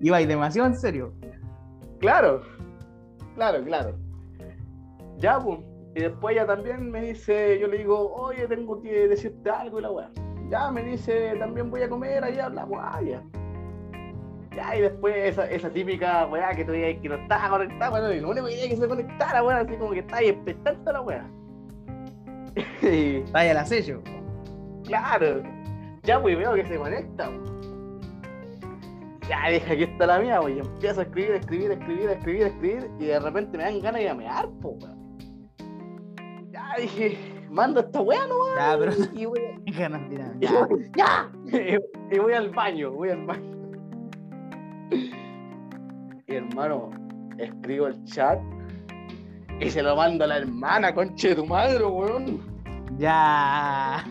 iba 0.00 0.16
ahí 0.16 0.26
demasiado 0.26 0.68
en 0.68 0.74
serio. 0.74 1.12
Claro, 1.98 2.42
claro, 3.34 3.62
claro. 3.64 3.96
Ya, 5.18 5.38
pues. 5.38 5.58
Y 5.94 6.00
después 6.02 6.34
ella 6.36 6.46
también 6.46 6.90
me 6.90 7.00
dice, 7.02 7.58
yo 7.58 7.66
le 7.66 7.78
digo, 7.78 8.14
oye, 8.14 8.46
tengo 8.46 8.80
que 8.80 9.08
decirte 9.08 9.50
algo 9.50 9.80
y 9.80 9.82
la 9.82 9.90
weá. 9.90 10.10
Ya 10.48 10.70
me 10.70 10.82
dice, 10.84 11.34
también 11.38 11.70
voy 11.70 11.82
a 11.82 11.88
comer, 11.88 12.22
ahí 12.24 12.38
hablamos, 12.38 12.78
ah, 12.80 13.00
ya. 13.02 13.22
Ya, 14.56 14.76
y 14.76 14.80
después 14.80 15.14
esa, 15.16 15.48
esa 15.48 15.70
típica 15.70 16.26
weá 16.26 16.50
que 16.54 16.64
tú 16.64 16.72
digas 16.72 16.96
que 17.00 17.08
no 17.08 17.14
estaba 17.14 17.48
conectada, 17.50 17.90
bueno, 17.90 18.12
y 18.12 18.20
lo 18.20 18.30
único 18.30 18.46
que 18.46 18.52
quería 18.54 18.68
que 18.70 18.76
se 18.76 18.88
conectara, 18.88 19.44
weá, 19.44 19.58
así 19.60 19.76
como 19.76 19.92
que 19.92 20.00
está 20.00 20.16
ahí 20.16 20.28
expectante 20.28 20.92
la 20.92 21.00
weá. 21.02 21.30
Ahí 23.32 23.48
al 23.48 23.56
acecho. 23.58 24.02
claro, 24.84 25.42
ya 26.02 26.20
pues 26.20 26.36
veo 26.36 26.54
que 26.54 26.66
se 26.66 26.76
conecta. 26.76 27.30
Ya 29.28 29.48
dije, 29.50 29.72
aquí 29.72 29.82
está 29.84 30.06
la 30.06 30.18
mía, 30.18 30.40
pues, 30.40 30.56
y 30.56 30.58
empiezo 30.58 31.00
a 31.00 31.02
escribir, 31.04 31.30
escribir, 31.34 31.70
escribir, 31.70 32.10
escribir, 32.10 32.42
escribir, 32.42 32.90
y 32.98 33.04
de 33.06 33.20
repente 33.20 33.56
me 33.56 33.62
dan 33.64 33.80
ganas 33.80 33.94
de 34.00 34.02
ir 34.02 34.08
a 34.08 34.14
mear, 34.14 34.48
po, 34.60 34.70
weón. 34.70 34.98
Ya 36.50 36.74
dije, 36.80 37.16
mando 37.48 37.78
esta 37.78 38.00
weá 38.00 38.26
nomás. 38.26 38.56
Ya, 38.56 38.76
pero 38.76 38.92
Y 39.14 39.24
voy, 39.26 39.38
a- 39.40 39.78
ganas 39.78 40.10
de 40.10 40.18
nada. 40.18 40.34
y 40.40 40.46
Ya. 40.46 40.64
voy- 40.66 40.90
ya. 40.96 41.30
Y 42.12 42.18
voy 42.18 42.32
al 42.32 42.50
baño, 42.50 42.90
voy 42.90 43.10
al 43.10 43.24
baño. 43.24 43.59
Y 44.90 46.34
hermano, 46.34 46.90
escribo 47.38 47.86
el 47.88 48.04
chat 48.04 48.38
y 49.60 49.70
se 49.70 49.82
lo 49.82 49.96
mando 49.96 50.24
a 50.24 50.26
la 50.28 50.38
hermana, 50.38 50.94
conche 50.94 51.30
de 51.30 51.34
tu 51.36 51.46
madre, 51.46 51.84
weón. 51.84 52.40
Ya. 52.98 54.04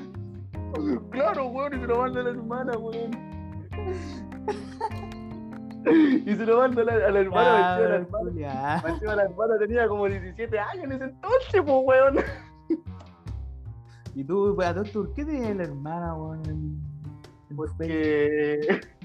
Claro, 1.12 1.48
weón, 1.48 1.74
y 1.76 1.80
se 1.80 1.88
lo 1.88 1.98
mando 2.00 2.20
a 2.20 2.24
la 2.24 2.30
hermana, 2.30 2.78
weón. 2.78 3.30
Y 6.26 6.36
se 6.36 6.46
lo 6.46 6.58
mando 6.58 6.82
a 6.82 6.84
la, 6.86 6.94
a 6.94 7.12
la 7.12 7.20
hermana, 7.20 7.50
Ya, 7.50 7.80
encima 7.80 7.88
la 7.88 7.96
hermana. 7.96 8.30
Julia. 8.30 8.84
encima 8.88 9.16
la 9.16 9.24
hermana 9.24 9.58
tenía 9.60 9.88
como 9.88 10.06
17 10.08 10.60
años 10.60 10.84
en 10.84 10.92
ese 10.92 11.04
entonces, 11.06 11.62
pues, 11.66 11.84
weón. 11.86 12.18
Y 14.16 14.24
tú, 14.24 14.60
a 14.62 14.70
esto, 14.72 15.04
¿por 15.04 15.14
qué 15.14 15.24
tenías 15.24 15.56
la 15.56 15.64
hermana, 15.64 16.14
weón? 16.16 16.82
Porque, 17.56 18.60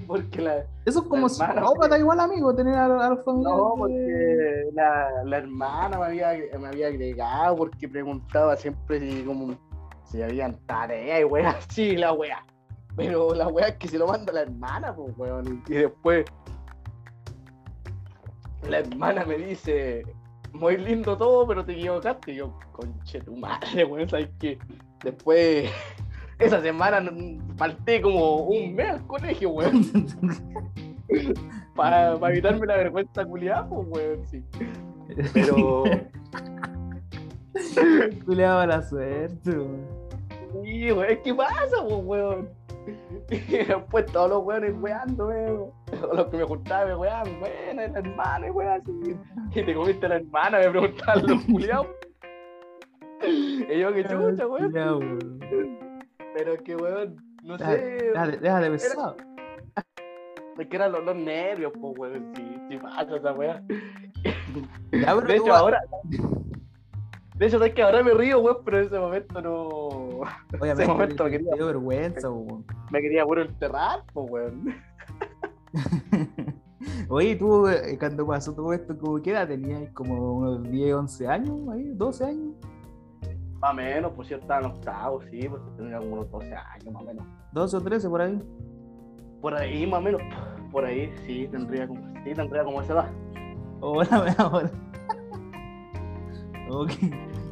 porque 0.06 0.40
la, 0.40 0.64
Eso 0.84 1.00
es 1.00 1.06
como 1.06 1.26
la 1.26 1.32
hermana, 1.32 1.60
psicópata 1.60 1.98
igual, 1.98 2.20
amigo, 2.20 2.54
tener 2.54 2.74
a, 2.74 2.84
a 2.84 3.10
los 3.10 3.24
familiares. 3.24 3.58
No, 3.58 3.74
porque 3.76 4.64
la, 4.72 5.24
la 5.24 5.36
hermana 5.38 5.98
me 5.98 6.04
había, 6.06 6.58
me 6.58 6.68
había 6.68 6.88
agregado 6.88 7.56
porque 7.56 7.88
preguntaba 7.88 8.56
siempre 8.56 9.00
si, 9.00 9.22
como, 9.24 9.54
si 10.04 10.22
habían 10.22 10.56
tareas 10.66 11.20
y 11.20 11.24
weas 11.24 11.56
así, 11.56 11.96
la 11.96 12.12
wea. 12.12 12.44
Pero 12.96 13.34
la 13.34 13.48
wea 13.48 13.68
es 13.68 13.76
que 13.76 13.88
se 13.88 13.98
lo 13.98 14.06
manda 14.06 14.32
la 14.32 14.42
hermana, 14.42 14.94
pues, 14.94 15.12
weón. 15.16 15.62
Y 15.66 15.74
después 15.74 16.24
la 18.68 18.78
hermana 18.78 19.24
me 19.24 19.36
dice, 19.36 20.04
muy 20.52 20.76
lindo 20.76 21.16
todo, 21.16 21.46
pero 21.46 21.64
te 21.64 21.72
equivocaste. 21.72 22.32
Y 22.32 22.36
yo, 22.36 22.58
conche 22.72 23.20
tu 23.20 23.36
madre, 23.36 23.84
weón, 23.84 24.08
¿sabes 24.08 24.30
qué? 24.38 24.58
Después, 25.02 25.70
esa 26.44 26.60
semana 26.60 27.02
falté 27.56 28.00
como 28.00 28.42
un 28.44 28.74
mes 28.74 28.90
al 28.90 29.06
colegio, 29.06 29.50
weón. 29.50 29.84
Para 31.74 32.12
evitarme 32.30 32.66
la 32.66 32.76
vergüenza 32.76 33.24
culiada, 33.24 33.68
pues, 33.68 33.86
weón, 33.90 34.26
sí. 34.26 34.42
Pero, 35.32 35.84
Julia 38.26 38.54
mala 38.54 38.82
suerte, 38.82 39.50
weón. 39.50 39.86
sí, 40.62 40.92
weón, 40.92 41.18
¿qué 41.22 41.34
pasa, 41.34 41.76
pues, 41.82 42.04
weón? 42.04 42.48
Después 43.28 44.06
todos 44.12 44.30
los 44.30 44.44
weones 44.44 44.74
weando, 44.80 45.28
weón. 45.28 45.70
Todos 45.86 46.16
los 46.16 46.26
que 46.26 46.36
me 46.36 46.44
juntaban 46.44 46.88
me 46.88 46.96
weaban, 46.96 47.28
weón, 47.40 47.76
la 47.76 47.84
hermana, 47.84 48.52
weón, 48.52 48.72
así. 48.72 49.16
Y 49.54 49.62
te 49.64 49.74
comiste 49.74 50.06
a 50.06 50.10
la 50.10 50.16
hermana, 50.16 50.58
me 50.58 50.70
preguntaban 50.70 51.26
los 51.26 51.44
culiados. 51.44 51.86
Y 53.26 53.78
yo, 53.78 53.90
qué 53.94 54.02
chucha, 54.02 54.46
weón. 54.46 55.78
Weón. 56.34 56.56
Pero 56.56 56.62
que, 56.64 56.76
weón, 56.76 57.16
no 57.42 57.56
Déjale, 57.56 57.78
sé. 58.00 58.06
déjale, 58.06 58.36
déjale 58.38 58.70
pesado. 58.70 59.16
Es 60.58 60.68
que 60.68 60.76
eran 60.76 60.92
los, 60.92 61.04
los 61.04 61.16
nervios, 61.16 61.72
pues, 61.80 61.98
weón, 61.98 62.32
sí, 62.36 62.56
sí 62.70 62.78
pasa 62.78 63.16
esa 63.16 63.32
weá. 63.32 63.62
De 65.26 65.36
hecho, 65.36 65.52
ahora. 65.54 65.80
De 67.36 67.46
hecho, 67.46 67.62
es 67.64 67.74
que 67.74 67.82
ahora 67.82 68.02
me 68.04 68.14
río, 68.14 68.38
weón, 68.40 68.58
pero 68.64 68.78
en 68.78 68.84
ese 68.86 68.98
momento 68.98 69.40
no. 69.40 69.58
Obviamente, 70.60 70.86
momento 70.86 71.24
te- 71.24 71.30
quería- 71.32 71.54
dio 71.54 71.66
vergüenza, 71.66 72.30
weón. 72.30 72.64
Me 72.90 73.00
quería 73.00 73.24
puro 73.24 73.42
enterrar, 73.42 74.02
pues, 74.12 74.30
weón. 74.30 74.74
Oye, 77.08 77.34
tú, 77.36 77.66
eh, 77.68 77.96
cuando 77.98 78.26
pasó 78.26 78.54
todo 78.54 78.72
esto, 78.72 78.96
¿cómo 78.98 79.20
qué 79.22 79.30
edad 79.32 79.48
tenías? 79.48 79.90
¿Como 79.92 80.36
unos 80.36 80.62
10, 80.70 80.94
11 80.94 81.26
años? 81.26 81.68
Ahí, 81.72 81.90
¿12 81.94 82.24
años? 82.26 82.54
Más 83.64 83.72
o 83.72 83.76
menos, 83.76 84.12
pues 84.14 84.28
yo 84.28 84.36
estaba 84.36 84.60
en 84.60 84.66
octavo, 84.66 85.22
sí, 85.30 85.48
pues 85.48 85.62
tenía 85.78 85.96
como 85.96 86.12
unos 86.16 86.30
12 86.30 86.54
años 86.54 86.92
más 86.92 87.02
o 87.02 87.06
menos. 87.06 87.26
12 87.52 87.76
o 87.78 87.80
13 87.80 88.08
por 88.10 88.20
ahí. 88.20 88.38
Por 89.40 89.54
ahí, 89.54 89.86
más 89.86 90.00
o 90.00 90.02
menos, 90.02 90.20
por 90.70 90.84
ahí, 90.84 91.10
sí, 91.24 91.48
tendría 91.50 91.88
como, 91.88 92.02
sí, 92.24 92.34
tendría 92.34 92.62
como 92.62 92.82
esa 92.82 92.92
edad. 92.92 93.10
Hola, 93.80 94.34
ahora. 94.38 94.70
Ok. 96.68 96.90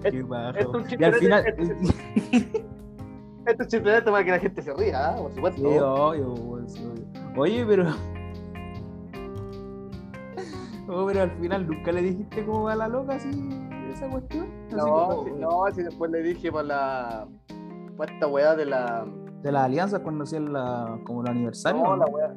Es- 0.04 0.12
Qué 0.12 0.22
bajo. 0.22 0.58
es 0.58 0.66
un 0.66 0.84
Y 1.00 1.02
al 1.02 1.14
final. 1.14 1.44
es- 1.56 1.70
Esto 3.46 3.62
es 3.62 3.70
simplemente 3.70 4.10
para 4.10 4.22
que 4.22 4.30
la 4.32 4.38
gente 4.38 4.60
se 4.60 4.74
ría, 4.74 5.12
¿ah? 5.12 5.16
por 5.16 5.32
supuesto. 5.32 5.60
Sí, 5.62 5.78
obvio, 5.78 6.32
obvio. 6.34 6.66
Oye, 7.38 7.64
pero. 7.64 7.86
Oh, 10.88 11.06
pero 11.06 11.22
al 11.22 11.30
final 11.30 11.66
nunca 11.66 11.90
le 11.92 12.02
dijiste 12.02 12.44
cómo 12.44 12.64
va 12.64 12.74
la 12.74 12.86
loca 12.88 13.14
así, 13.14 13.30
esa 14.02 14.10
cuestión. 14.10 14.48
Así 14.66 14.76
no, 14.76 15.24
sí, 15.24 15.30
no, 15.38 15.64
si 15.72 15.82
después 15.82 16.10
le 16.10 16.22
dije 16.22 16.50
para 16.50 16.64
la. 16.64 17.28
para 17.96 18.12
esta 18.12 18.26
weá 18.26 18.54
de 18.56 18.66
la. 18.66 19.06
De 19.42 19.50
las 19.50 19.64
alianzas 19.64 20.00
cuando 20.00 20.24
hacían 20.24 20.52
la, 20.52 20.98
como 21.04 21.22
el 21.22 21.28
aniversario. 21.28 21.82
No, 21.82 21.96
¿no? 21.96 21.96
la 21.96 22.06
weá. 22.06 22.34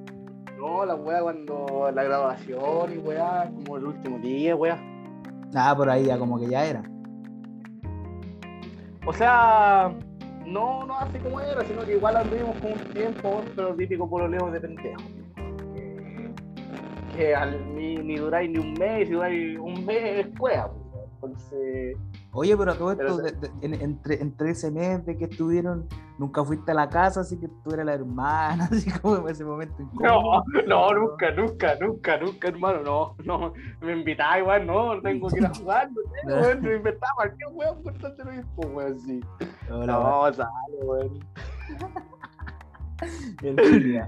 No, 0.57 0.85
la 0.85 0.95
weá 0.95 1.21
cuando 1.21 1.91
la 1.93 2.03
grabación 2.03 2.93
y 2.93 2.97
weá, 2.97 3.51
como 3.53 3.77
el 3.77 3.85
último 3.85 4.19
día, 4.19 4.55
weá. 4.55 4.79
Ah, 5.55 5.73
por 5.75 5.89
ahí 5.89 6.05
ya 6.05 6.17
como 6.17 6.39
que 6.39 6.47
ya 6.47 6.65
era. 6.65 6.83
O 9.05 9.13
sea, 9.13 9.93
no, 10.47 10.85
no 10.85 10.97
así 10.97 11.19
como 11.19 11.39
era, 11.39 11.63
sino 11.63 11.81
que 11.83 11.95
igual 11.95 12.17
anduvimos 12.17 12.57
con 12.57 12.71
un 12.73 12.79
tiempo, 12.91 13.41
pero 13.55 13.75
típico 13.75 14.09
pololeo 14.09 14.49
de 14.49 14.59
pendejo. 14.59 15.01
Que, 15.75 16.33
que 17.15 17.35
al, 17.35 17.75
ni, 17.75 17.97
ni 17.97 18.15
duráis 18.15 18.49
ni 18.49 18.57
un 18.57 18.73
mes, 18.73 19.07
si 19.07 19.13
duráis 19.13 19.59
un 19.59 19.85
mes 19.85 20.25
después, 20.25 20.57
weón. 20.57 20.84
Entonces. 21.25 21.97
Oye, 22.31 22.55
pero 22.57 22.71
a 22.71 22.75
todo 22.75 22.91
esto, 22.91 23.03
Pero- 23.03 23.17
de- 23.17 23.31
de- 23.31 23.51
en- 23.61 23.73
entre, 23.81 24.21
entre 24.21 24.51
ese 24.51 24.69
mes 24.71 25.05
de 25.05 25.17
que 25.17 25.25
estuvieron, 25.25 25.87
nunca 26.17 26.43
fuiste 26.43 26.71
a 26.71 26.73
la 26.75 26.89
casa, 26.89 27.21
así 27.21 27.37
que 27.39 27.47
tú 27.63 27.71
eras 27.73 27.85
la 27.85 27.93
hermana, 27.93 28.67
así 28.71 28.91
como 28.99 29.17
en 29.17 29.29
ese 29.29 29.45
momento 29.45 29.81
incómodo. 29.81 30.43
No, 30.67 30.67
no, 30.67 30.93
nunca, 30.93 31.31
nunca, 31.31 31.75
nunca, 31.79 32.17
nunca, 32.17 32.47
hermano, 32.49 32.81
no, 32.83 33.15
no, 33.23 33.53
me 33.81 33.93
invitaba 33.93 34.39
igual, 34.39 34.65
no, 34.67 35.01
tengo 35.01 35.27
que 35.29 35.39
ir 35.39 35.45
a 35.45 35.53
jugar, 35.53 35.89
no 35.91 36.01
sé, 36.01 36.27
weón, 36.47 36.61
me 36.61 36.75
inventaba 36.75 37.11
cualquier 37.15 37.49
weón 37.53 37.81
por 37.83 37.93
tanto 37.99 38.23
lo 38.25 38.31
mismo, 38.31 38.51
weón, 38.73 38.99
sí. 38.99 39.21
Hola, 39.71 39.85
No, 39.93 40.33
sale, 40.33 40.49
weón. 40.83 41.19
el. 43.43 44.05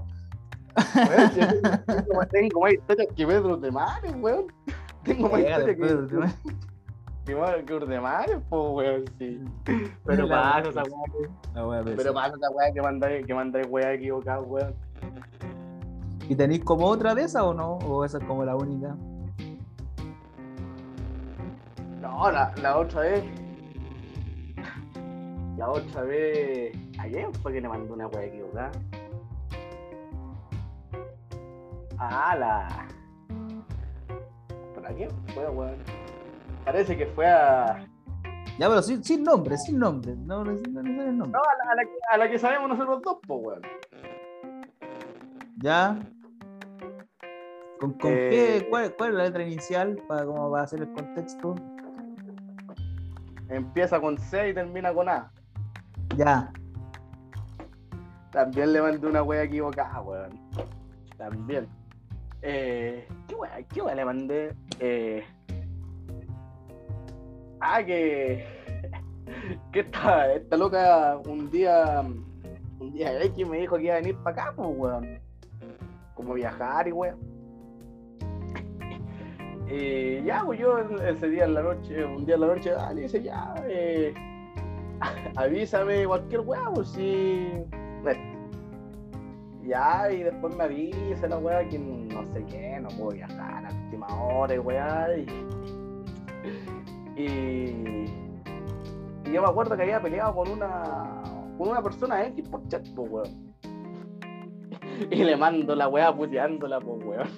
Weón, 0.96 2.28
tengo, 2.30 2.60
más 2.60 2.72
historias 2.72 3.08
que 3.16 3.26
Pedro 3.26 3.56
de 3.56 3.70
Mares, 3.70 4.14
weón. 4.20 4.46
Tengo 5.02 5.28
más 5.28 5.40
historias 5.40 5.76
que, 5.76 6.14
¿no? 6.14 6.20
que, 6.22 6.67
que, 7.34 7.64
que 7.64 7.86
de 7.86 8.00
Mares, 8.00 8.38
pues, 8.48 8.62
weón, 8.72 9.04
sí. 9.18 9.44
Pero 10.06 10.28
pasa 10.28 10.68
esa 10.70 10.82
weá, 10.82 11.82
pero 11.84 12.14
pasa 12.14 12.34
esa 12.36 12.50
weá 12.50 12.72
que 12.72 12.80
mandáis, 12.80 13.26
que 13.26 13.34
mandáis 13.34 13.66
weá 13.68 13.92
equivocada, 13.92 14.40
weón. 14.40 14.74
¿Y 16.28 16.34
tenéis 16.34 16.64
como 16.64 16.86
otra 16.86 17.14
de 17.14 17.22
esas 17.22 17.42
o 17.42 17.54
no? 17.54 17.78
¿O 17.78 18.04
esa 18.04 18.18
es 18.18 18.24
como 18.24 18.44
la 18.44 18.56
única? 18.56 18.96
No, 22.00 22.30
la, 22.30 22.54
la 22.62 22.78
otra 22.78 23.00
vez. 23.00 23.24
La 25.56 25.70
otra 25.70 26.02
vez. 26.02 26.76
Ayer 26.98 27.28
fue 27.42 27.52
que 27.52 27.60
le 27.60 27.68
mandó 27.68 27.94
una 27.94 28.06
wea 28.08 28.24
equivocada. 28.24 28.72
Ah, 31.98 32.36
la. 32.38 32.88
¿Para 34.74 34.94
qué 34.94 35.08
fue, 35.34 35.48
weón? 35.48 36.07
Parece 36.68 36.98
que 36.98 37.06
fue 37.06 37.26
a. 37.26 37.78
Ya, 38.58 38.68
pero 38.68 38.82
sin, 38.82 39.02
sin 39.02 39.24
nombre, 39.24 39.56
sin 39.56 39.78
nombre. 39.78 40.14
No 40.14 40.44
no, 40.44 40.50
el 40.50 40.70
nombre. 40.70 41.12
No, 41.12 41.24
a 41.24 41.64
la, 41.64 41.72
a 41.72 41.74
la 41.74 41.82
que, 41.82 41.90
a 42.12 42.16
la 42.18 42.30
que 42.30 42.38
sabemos 42.38 42.68
nosotros 42.68 43.00
dos, 43.02 43.18
pues, 43.26 43.40
weón. 43.42 43.62
¿Ya? 45.62 45.98
¿Con, 47.80 47.94
con 47.94 48.10
Eh, 48.12 48.58
qué? 48.60 48.66
Cuál, 48.68 48.94
cuál 48.98 49.10
es 49.12 49.16
la 49.16 49.24
letra 49.24 49.44
inicial 49.44 49.96
para, 50.06 50.26
como 50.26 50.50
para 50.50 50.64
hacer 50.64 50.80
el 50.80 50.92
contexto? 50.92 51.54
Empieza 53.48 53.98
con 53.98 54.18
C 54.18 54.50
y 54.50 54.52
termina 54.52 54.92
con 54.92 55.08
A. 55.08 55.32
Ya. 56.18 56.52
También 58.30 58.74
le 58.74 58.82
mandé 58.82 59.06
una 59.06 59.22
wea 59.22 59.44
equivocada, 59.44 60.02
weón. 60.02 60.38
También. 61.16 61.66
Eh, 62.42 63.08
¿Qué 63.26 63.34
wea? 63.34 63.62
¿Qué 63.72 63.80
wea 63.80 63.94
le 63.94 64.04
mandé? 64.04 64.54
Eh, 64.80 65.24
ah, 67.60 67.82
que. 67.84 68.44
Que 69.72 69.80
esta, 69.80 70.32
esta 70.32 70.56
loca 70.56 71.18
un 71.26 71.50
día. 71.50 72.02
Un 72.80 72.92
día 72.92 73.22
X 73.24 73.46
me 73.46 73.58
dijo 73.58 73.76
que 73.76 73.84
iba 73.84 73.94
a 73.94 73.98
venir 73.98 74.16
para 74.22 74.42
acá, 74.42 74.52
pues, 74.56 74.68
weón. 74.76 75.20
Como 76.14 76.34
viajar 76.34 76.88
y 76.88 76.92
weón. 76.92 77.18
Y 79.70 80.24
ya, 80.24 80.44
pues 80.46 80.58
yo 80.58 80.78
ese 80.78 81.28
día 81.28 81.44
en 81.44 81.52
la 81.52 81.62
noche, 81.62 82.02
un 82.02 82.24
día 82.24 82.36
en 82.36 82.40
la 82.40 82.46
noche, 82.46 82.72
ah, 82.74 82.94
dice, 82.94 83.22
ya, 83.22 83.54
eh, 83.66 84.14
avísame 85.36 86.06
cualquier 86.06 86.40
weá, 86.40 86.70
pues 86.74 86.88
si. 86.88 87.52
Ya, 89.68 90.10
y 90.10 90.22
después 90.22 90.56
me 90.56 90.64
avisa 90.64 91.28
la 91.28 91.36
weá 91.36 91.68
que 91.68 91.78
no 91.78 92.24
sé 92.32 92.42
qué, 92.46 92.80
no 92.80 92.88
puedo 92.88 93.10
viajar 93.10 93.66
a 93.66 93.74
última 93.84 94.06
hora 94.06 94.54
y 94.54 94.58
weá. 94.58 95.08
Y, 97.18 98.04
y 99.28 99.32
yo 99.32 99.42
me 99.42 99.48
acuerdo 99.48 99.76
que 99.76 99.82
había 99.82 100.00
peleado 100.00 100.34
con 100.34 100.50
una 100.50 101.22
con 101.58 101.68
una 101.68 101.82
persona 101.82 102.24
X 102.26 102.48
por 102.48 102.66
chat, 102.68 102.86
pues 102.94 103.10
weón. 103.10 103.48
Y 105.10 105.22
le 105.24 105.36
mando 105.36 105.74
la 105.74 105.88
weá 105.88 106.14
puteándola, 106.14 106.80
pues 106.80 107.04
weón. 107.04 107.28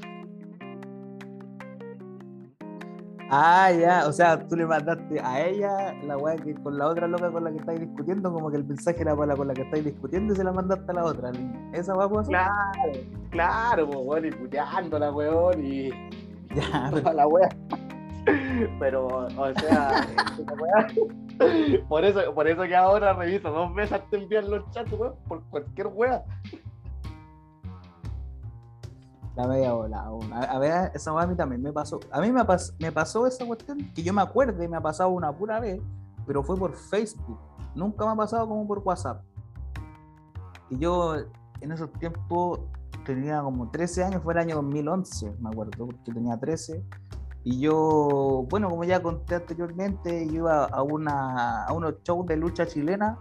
Ah, 3.31 3.71
ya. 3.73 4.07
O 4.07 4.13
sea, 4.13 4.47
tú 4.47 4.57
le 4.57 4.67
mandaste 4.67 5.21
a 5.21 5.47
ella 5.47 5.95
la 6.05 6.17
weá 6.19 6.37
que 6.37 6.55
con 6.55 6.77
la 6.77 6.89
otra 6.89 7.07
loca 7.07 7.31
con 7.31 7.45
la 7.45 7.51
que 7.51 7.59
estáis 7.59 7.81
discutiendo, 7.81 8.33
como 8.33 8.51
que 8.51 8.57
el 8.59 8.65
mensaje 8.65 9.01
era 9.01 9.15
para 9.15 9.29
la 9.29 9.37
con 9.37 9.49
la 9.49 9.55
que 9.55 9.63
estáis 9.63 9.85
discutiendo 9.85 10.35
y 10.35 10.37
se 10.37 10.45
la 10.45 10.53
mandaste 10.53 10.91
a 10.91 10.95
la 10.95 11.05
otra. 11.05 11.31
¿Esa 11.73 11.95
va 11.95 12.05
a 12.05 12.09
pasar? 12.09 12.29
Claro, 12.29 12.93
claro, 13.31 13.87
pues 13.87 13.99
weón, 14.03 14.27
y 14.27 14.31
puteándola, 14.33 15.13
weón, 15.13 15.65
y. 15.65 15.91
Ya, 16.55 16.91
toda 16.91 17.15
la 17.15 17.27
wea. 17.29 17.49
Pero, 18.79 19.07
o 19.07 19.55
sea, 19.61 20.07
wea- 20.59 21.85
por 21.89 22.05
eso, 22.05 22.35
por 22.35 22.47
eso 22.49 22.63
que 22.63 22.77
ahora 22.77 23.13
reviso 23.15 23.51
dos 23.51 23.75
veces 23.75 23.93
antes 23.93 24.11
de 24.11 24.19
enviar 24.19 24.45
los 24.45 24.71
chats, 24.71 24.93
weón, 24.93 25.15
por 25.27 25.43
cualquier 25.45 25.87
wea. 25.89 26.23
La 29.37 29.47
media 29.47 29.73
bola. 29.73 30.11
A, 30.33 30.59
ver, 30.59 30.91
esa 30.95 31.13
weá 31.15 31.25
a 31.25 31.27
mí 31.27 31.35
también 31.37 31.63
me 31.63 31.73
pasó. 31.73 32.01
A 32.11 32.21
mí 32.21 32.31
me, 32.31 32.43
pas- 32.43 32.75
me 32.79 32.93
pasó 32.93 33.27
esa 33.27 33.47
cuestión 33.47 33.79
que 33.95 34.03
yo 34.03 34.13
me 34.13 34.21
acuerde, 34.23 34.69
me 34.69 34.77
ha 34.77 34.81
pasado 34.83 35.11
una 35.11 35.33
pura 35.33 35.61
vez, 35.61 35.81
pero 36.27 36.43
fue 36.43 36.57
por 36.57 36.75
Facebook. 36.75 37.39
Nunca 37.75 38.05
me 38.05 38.13
ha 38.13 38.17
pasado 38.17 38.47
como 38.49 38.67
por 38.67 38.81
WhatsApp. 38.81 39.23
Y 40.69 40.79
yo 40.79 41.15
en 41.61 41.73
esos 41.73 41.91
tiempos 41.95 42.61
tenía 43.07 43.41
como 43.41 43.71
13 43.71 44.05
años, 44.05 44.23
fue 44.23 44.35
el 44.35 44.41
año 44.41 44.57
2011, 44.57 45.37
me 45.41 45.49
acuerdo, 45.49 45.87
porque 45.87 46.13
tenía 46.13 46.37
13. 46.37 46.85
Y 47.43 47.61
yo, 47.61 48.47
bueno, 48.51 48.69
como 48.69 48.85
ya 48.85 49.03
conté 49.03 49.37
anteriormente, 49.37 50.25
iba 50.25 50.65
a, 50.65 50.83
una, 50.83 51.65
a 51.65 51.73
unos 51.73 52.03
shows 52.03 52.27
de 52.27 52.37
lucha 52.37 52.67
chilena 52.67 53.19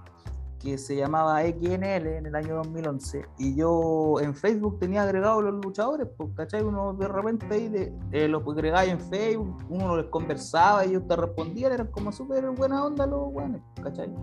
que 0.60 0.78
se 0.78 0.96
llamaba 0.96 1.42
XNL 1.42 2.06
en 2.08 2.26
el 2.26 2.36
año 2.36 2.56
2011 2.56 3.26
y 3.38 3.56
yo 3.56 4.20
en 4.20 4.36
Facebook 4.36 4.78
tenía 4.78 5.04
agregados 5.04 5.44
los 5.44 5.54
luchadores, 5.64 6.08
pues, 6.18 6.30
¿cachai? 6.36 6.64
Uno 6.64 6.94
de 6.94 7.08
repente 7.08 7.46
ahí 7.50 7.70
de, 7.70 7.94
eh, 8.12 8.28
los 8.28 8.46
agregaba 8.46 8.84
en 8.84 9.00
Facebook, 9.00 9.58
uno 9.70 9.96
les 9.96 10.08
conversaba 10.08 10.86
y 10.86 10.90
ellos 10.90 11.08
te 11.08 11.16
respondían, 11.16 11.72
eran 11.72 11.88
como 11.88 12.12
súper 12.12 12.50
buena 12.52 12.84
onda 12.84 13.08
los 13.08 13.32
buenos, 13.32 13.62
¿cachai? 13.82 14.14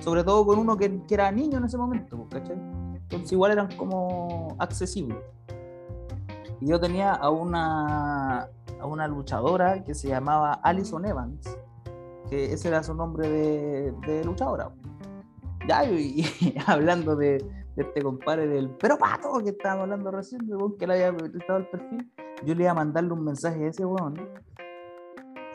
Sobre 0.00 0.22
todo 0.22 0.44
con 0.44 0.58
uno 0.58 0.76
que, 0.76 1.02
que 1.06 1.14
era 1.14 1.32
niño 1.32 1.58
en 1.58 1.64
ese 1.64 1.78
momento, 1.78 2.16
pues, 2.28 2.42
¿cachai? 2.42 2.58
Entonces 2.94 3.32
igual 3.32 3.52
eran 3.52 3.74
como 3.76 4.54
accesibles. 4.58 5.16
Y 6.60 6.68
yo 6.68 6.80
tenía 6.80 7.12
a 7.12 7.30
una, 7.30 8.48
a 8.80 8.86
una 8.86 9.06
luchadora 9.08 9.84
que 9.84 9.94
se 9.94 10.08
llamaba 10.08 10.52
Alison 10.62 11.04
Evans, 11.04 11.56
que 12.30 12.52
ese 12.52 12.68
era 12.68 12.82
su 12.82 12.94
nombre 12.94 13.28
de, 13.28 13.92
de 14.06 14.24
luchadora. 14.24 14.70
Ya, 15.68 15.84
y, 15.84 16.24
hablando 16.66 17.16
de, 17.16 17.44
este 17.76 18.02
compadre 18.02 18.46
del 18.46 18.70
pero 18.80 18.96
pato 18.96 19.38
que 19.42 19.50
estábamos 19.50 19.84
hablando 19.84 20.10
recién, 20.10 20.40
que 20.78 20.86
le 20.86 20.94
había 20.94 21.16
prestado 21.16 21.58
el 21.58 21.66
perfil, 21.66 22.12
yo 22.44 22.54
le 22.54 22.62
iba 22.62 22.70
a 22.70 22.74
mandarle 22.74 23.12
un 23.12 23.24
mensaje 23.24 23.64
a 23.64 23.68
ese 23.68 23.84
weón. 23.84 24.14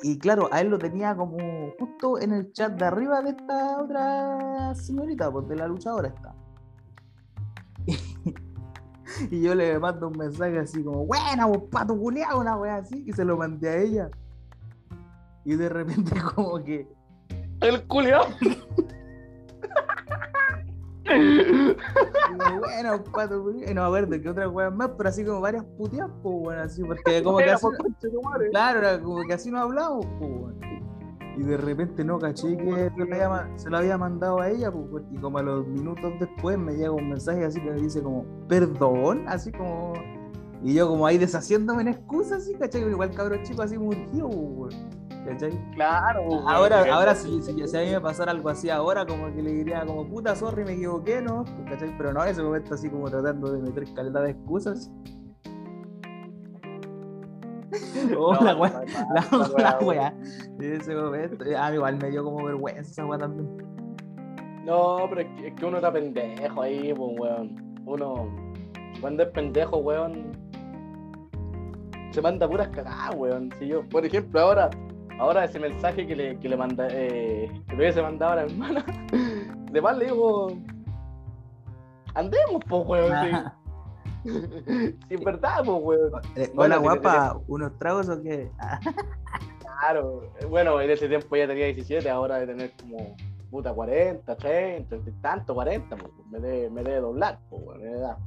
Y 0.03 0.17
claro, 0.17 0.49
a 0.51 0.61
él 0.61 0.69
lo 0.69 0.79
tenía 0.79 1.15
como 1.15 1.37
justo 1.79 2.19
en 2.19 2.33
el 2.33 2.51
chat 2.53 2.73
de 2.73 2.85
arriba 2.85 3.21
de 3.21 3.31
esta 3.31 3.81
otra 3.81 4.73
señorita, 4.75 5.29
de 5.29 5.55
la 5.55 5.67
luchadora 5.67 6.07
esta. 6.09 6.35
Y 9.31 9.41
yo 9.41 9.55
le 9.55 9.79
mando 9.79 10.09
un 10.09 10.17
mensaje 10.17 10.59
así 10.59 10.83
como, 10.83 11.05
buena, 11.05 11.45
vos 11.45 11.63
pato 11.69 11.97
culiao, 11.97 12.39
una 12.39 12.57
wea 12.57 12.77
así, 12.77 13.03
y 13.05 13.11
se 13.13 13.25
lo 13.25 13.37
mandé 13.37 13.69
a 13.69 13.77
ella. 13.77 14.09
Y 15.45 15.55
de 15.55 15.69
repente 15.69 16.19
como 16.35 16.63
que 16.63 16.87
El 17.61 17.83
culiao. 17.87 18.27
bueno, 22.59 23.03
pato, 23.11 23.43
culiao. 23.43 23.73
no 23.73 23.81
me 23.81 23.87
acuerdo 23.87 24.21
que 24.21 24.29
otra 24.29 24.47
weá 24.47 24.69
más, 24.69 24.91
pero 24.97 25.09
así 25.09 25.25
como 25.25 25.41
varias 25.41 25.65
puteas, 25.77 26.09
pues 26.21 26.35
bueno, 26.39 26.61
así, 26.61 26.83
porque 26.83 27.23
como 27.23 27.37
que 27.37 27.51
así, 27.51 27.67
de 28.01 28.49
claro, 28.49 29.03
como 29.03 29.23
que 29.25 29.33
así 29.33 29.51
no 29.51 29.59
hablamos, 29.59 30.05
pues 30.19 30.31
bueno. 30.31 30.90
Y 31.37 31.43
de 31.43 31.55
repente 31.57 32.03
no 32.03 32.19
caché 32.19 32.57
que 32.57 32.91
se 32.93 32.97
lo 32.97 33.03
había, 33.13 33.29
ma- 33.29 33.49
se 33.55 33.69
lo 33.69 33.77
había 33.77 33.97
mandado 33.97 34.41
a 34.41 34.49
ella, 34.49 34.71
pues, 34.71 35.03
y 35.11 35.17
como 35.17 35.37
a 35.37 35.41
los 35.43 35.65
minutos 35.65 36.11
después 36.19 36.57
me 36.57 36.73
llega 36.73 36.91
un 36.91 37.09
mensaje 37.09 37.45
así 37.45 37.61
que 37.61 37.69
me 37.71 37.81
dice 37.81 38.01
como, 38.01 38.25
perdón, 38.49 39.23
así 39.27 39.51
como, 39.51 39.93
y 40.61 40.73
yo 40.73 40.87
como 40.89 41.05
ahí 41.07 41.17
deshaciéndome 41.17 41.83
en 41.83 41.87
excusas, 41.89 42.43
así, 42.43 42.53
¿cachai? 42.55 42.81
Igual 42.81 43.11
cabrón 43.11 43.43
chico 43.43 43.61
así 43.61 43.77
muy 43.77 43.95
tío, 44.11 44.29
pues, 44.29 44.75
¿cachai? 45.25 45.51
Claro. 45.73 46.21
Ahora, 46.49 46.83
ahora 46.93 47.15
si, 47.15 47.41
si, 47.41 47.65
si 47.67 47.77
a 47.77 47.81
mí 47.81 47.91
me 47.91 48.01
pasara 48.01 48.31
algo 48.31 48.49
así 48.49 48.69
ahora, 48.69 49.05
como 49.05 49.33
que 49.33 49.41
le 49.41 49.53
diría 49.53 49.85
como 49.85 50.05
puta 50.09 50.35
sorry, 50.35 50.65
me 50.65 50.73
equivoqué, 50.73 51.21
¿no? 51.21 51.45
¿Cachai? 51.69 51.95
Pero 51.97 52.11
no, 52.11 52.23
en 52.23 52.29
ese 52.29 52.43
momento 52.43 52.73
así 52.73 52.89
como 52.89 53.09
tratando 53.09 53.51
de 53.53 53.61
meter 53.61 53.85
calidad 53.93 54.23
de 54.23 54.31
excusas. 54.31 54.91
Oh, 58.17 58.33
No, 58.39 58.41
la 58.41 58.55
wea, 58.55 58.71
no, 58.71 59.13
la, 59.13 59.27
no, 59.31 59.57
la 59.57 59.79
wea. 59.79 60.13
En 60.59 60.73
ese 60.73 60.95
momento. 60.95 61.45
A 61.57 61.69
mí 61.69 61.75
igual 61.75 61.97
me 61.97 62.09
dio 62.09 62.23
como 62.23 62.43
vergüenza 62.45 62.81
esa 62.81 63.05
wea 63.05 63.19
también. 63.19 63.57
No, 64.65 65.07
pero 65.09 65.21
es 65.21 65.27
que, 65.37 65.47
es 65.47 65.53
que 65.55 65.65
uno 65.65 65.77
está 65.77 65.91
pendejo 65.91 66.61
ahí, 66.61 66.93
pues, 66.93 67.19
weón. 67.19 67.81
Uno, 67.85 68.29
cuando 68.99 69.23
es 69.23 69.29
pendejo, 69.29 69.77
weón, 69.77 70.31
se 72.11 72.21
manda 72.21 72.47
puras 72.47 72.67
cagadas, 72.69 73.15
weón. 73.15 73.49
Si 73.57 73.67
yo, 73.67 73.87
por 73.89 74.05
ejemplo, 74.05 74.39
ahora, 74.39 74.69
ahora 75.19 75.45
ese 75.45 75.59
mensaje 75.59 76.05
que 76.05 76.15
le, 76.15 76.39
que 76.39 76.49
le 76.49 76.57
manda, 76.57 76.87
eh, 76.91 77.49
que 77.67 77.75
le 77.75 77.81
hubiese 77.81 78.01
mandado 78.01 78.33
a 78.33 78.35
la 78.35 78.41
hermana, 78.45 78.85
de 79.71 79.81
más 79.81 79.97
le 79.97 80.05
digo, 80.05 80.51
andemos, 82.13 82.61
pues, 82.67 82.87
weón. 82.87 83.51
Si, 84.25 84.97
si 85.07 85.13
es 85.15 85.23
verdad, 85.23 85.63
pues, 85.65 85.79
weón. 85.81 86.11
Eh, 86.35 86.51
Hola 86.55 86.75
si 86.75 86.81
te 86.81 86.87
guapa, 86.87 87.37
¿unos 87.47 87.77
tragos 87.77 88.09
o 88.09 88.21
qué? 88.21 88.51
Claro, 89.79 90.21
bueno, 90.49 90.79
en 90.79 90.91
ese 90.91 91.07
tiempo 91.07 91.35
ya 91.35 91.47
tenía 91.47 91.65
17, 91.65 92.07
ahora 92.07 92.37
de 92.39 92.45
tener 92.45 92.71
como 92.79 93.15
puta 93.49 93.73
40, 93.73 94.35
30, 94.35 94.87
30 94.89 95.09
y 95.09 95.13
tanto, 95.21 95.55
40, 95.55 95.95
pues, 95.95 96.11
me 96.29 96.39
debe, 96.39 96.69
me 96.69 96.83
debe 96.83 96.99
doblar, 97.01 97.39
pues, 97.49 97.63
weón, 97.65 97.81
en 97.81 97.95
edad. 97.95 98.17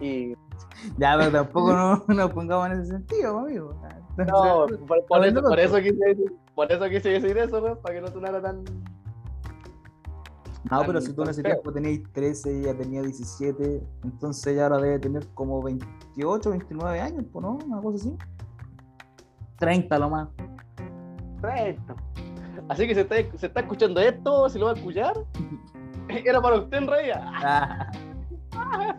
Y 0.00 0.34
Ya, 0.98 1.16
pero 1.18 1.32
tampoco 1.32 1.72
no- 1.72 2.04
nos 2.14 2.30
pongamos 2.30 2.66
en 2.70 2.72
ese 2.80 2.86
sentido, 2.92 3.38
amigo. 3.38 3.74
no, 4.18 4.66
por, 4.86 5.04
por 5.06 5.24
eso, 5.26 5.42
por 5.42 5.58
eso 5.58 5.76
quise 5.80 6.16
por 6.54 6.70
eso 6.70 6.88
quise 6.88 7.08
decir 7.08 7.36
eso, 7.38 7.60
weón, 7.60 7.78
para 7.82 7.94
que 7.96 8.00
no 8.00 8.08
sonara 8.08 8.40
tan. 8.40 8.64
No, 10.70 10.80
pero 10.80 10.92
tan- 10.94 11.02
si 11.02 11.12
tú 11.12 11.22
en 11.22 11.28
ese 11.30 11.42
tiempo 11.42 11.72
tenías 11.72 12.00
13 12.12 12.52
y 12.52 12.60
ella 12.60 12.76
tenía 12.76 13.02
17, 13.02 13.82
entonces 14.04 14.46
ella 14.46 14.64
ahora 14.64 14.78
debe 14.78 14.98
tener 14.98 15.26
como 15.34 15.62
28, 15.62 16.50
29 16.50 17.00
años, 17.00 17.24
pues, 17.32 17.42
¿no? 17.42 17.58
Una 17.66 17.80
cosa 17.80 17.96
así. 17.96 18.16
30 19.58 19.98
lo 19.98 20.10
más. 20.10 20.28
30. 21.40 21.94
Así 22.68 22.86
que 22.86 22.94
se 22.94 23.00
está, 23.02 23.16
se 23.38 23.46
está 23.46 23.60
escuchando 23.60 24.00
esto, 24.00 24.48
si 24.48 24.58
lo 24.58 24.66
va 24.66 24.72
a 24.72 24.74
escuchar, 24.74 25.14
era 26.08 26.40
para 26.40 26.56
usted 26.56 26.78
en 26.78 26.86
realidad. 26.86 27.22
Ah. 27.24 27.90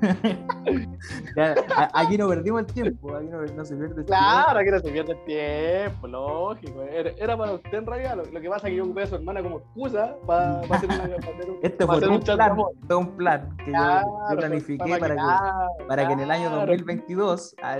Ya, 1.36 1.54
aquí 1.92 2.16
no 2.16 2.28
perdimos 2.28 2.60
el 2.62 2.66
tiempo, 2.66 3.14
aquí 3.14 3.26
no, 3.26 3.42
no 3.42 3.64
se 3.64 3.76
pierde 3.76 4.00
el 4.00 4.06
Claro, 4.06 4.58
que 4.60 4.70
no 4.70 4.78
se 4.80 4.90
pierde 4.90 5.12
el 5.12 5.24
tiempo, 5.24 6.06
lógico. 6.08 6.82
Era, 6.82 7.10
era 7.18 7.36
para 7.36 7.52
usted 7.52 7.74
en 7.74 7.86
realidad. 7.86 8.16
Lo, 8.16 8.24
lo 8.24 8.40
que 8.40 8.48
pasa 8.48 8.66
es 8.66 8.70
que 8.72 8.76
yo 8.76 8.84
ocupé 8.84 9.02
a 9.02 9.06
su 9.06 9.14
hermana 9.16 9.42
como 9.42 9.58
excusa 9.58 10.16
para 10.26 10.60
hacer, 10.70 10.88
una, 10.88 10.98
para 10.98 11.16
hacer 11.16 11.50
un, 11.50 11.56
Este 11.62 11.86
para 11.86 11.86
fue 11.86 11.96
hacer 11.96 12.08
un 12.10 13.16
plan, 13.16 13.48
un 13.50 13.56
que 13.58 13.64
yo- 13.66 13.72
Claro, 13.72 14.06
yo, 14.30 14.36
planifiqué 14.36 14.96
para, 14.98 15.14
que, 15.14 15.84
para 15.86 16.06
que 16.06 16.12
en 16.14 16.20
el 16.20 16.30
año 16.30 16.48
claro, 16.48 16.66
2022, 16.66 17.56
ah, 17.62 17.78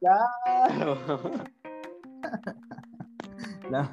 Claro. 0.00 0.98
la- 3.70 3.90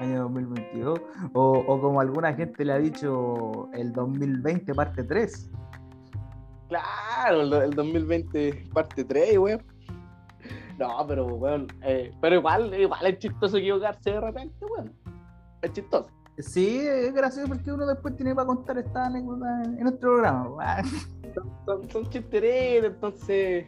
año 0.00 0.22
2022, 0.22 1.00
o, 1.32 1.64
o 1.66 1.80
como 1.80 2.00
alguna 2.00 2.32
gente 2.34 2.64
le 2.64 2.72
ha 2.72 2.78
dicho, 2.78 3.68
el 3.72 3.92
2020 3.92 4.72
parte 4.74 5.02
3. 5.02 5.50
Claro, 6.68 7.42
el, 7.42 7.52
el 7.52 7.70
2020 7.70 8.68
parte 8.72 9.04
3, 9.04 9.38
weón. 9.38 9.62
No, 10.78 11.04
pero, 11.06 11.26
weón, 11.26 11.66
eh, 11.82 12.12
pero 12.20 12.36
igual, 12.36 12.72
igual 12.78 13.06
es 13.06 13.18
chistoso 13.18 13.56
equivocarse 13.56 14.10
de 14.12 14.20
repente, 14.20 14.64
weón. 14.64 14.92
Es 15.62 15.72
chistoso. 15.72 16.08
Sí, 16.38 16.78
es 16.78 17.12
gracioso 17.12 17.48
porque 17.48 17.72
uno 17.72 17.84
después 17.84 18.14
tiene 18.14 18.32
para 18.32 18.46
contar 18.46 18.78
esta 18.78 19.06
anécdota 19.06 19.62
en 19.64 19.80
nuestro 19.80 20.10
programa. 20.12 20.56
Ah, 20.60 20.82
Son, 21.64 21.90
son 21.90 22.08
chisteretes, 22.10 22.92
entonces 22.92 23.66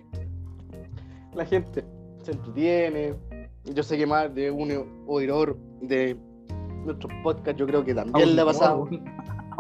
la 1.35 1.45
gente 1.45 1.85
se 2.23 2.33
entretiene. 2.33 3.15
Yo 3.65 3.83
sé 3.83 3.99
que 3.99 4.07
más 4.07 4.33
de 4.35 4.51
un 4.51 5.05
oidor 5.09 5.57
de 5.83 6.17
nuestros 6.85 7.13
podcasts, 7.23 7.59
yo 7.59 7.67
creo 7.67 7.85
que 7.85 7.95
también 7.95 8.37
le 8.37 8.43
ha 8.43 8.45
pasado. 8.45 8.89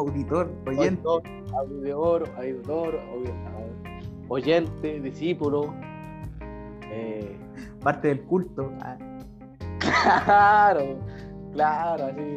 Auditor, 0.00 0.50
oyente. 0.66 1.02
Auditor, 1.06 2.24
auditor, 2.38 3.00
oyente, 4.28 5.00
discípulo. 5.00 5.74
Eh, 6.90 7.38
parte 7.82 8.08
del 8.08 8.22
culto. 8.22 8.72
Ah, 8.82 8.96
Claro, 10.24 10.98
claro, 11.52 12.04
así. 12.06 12.36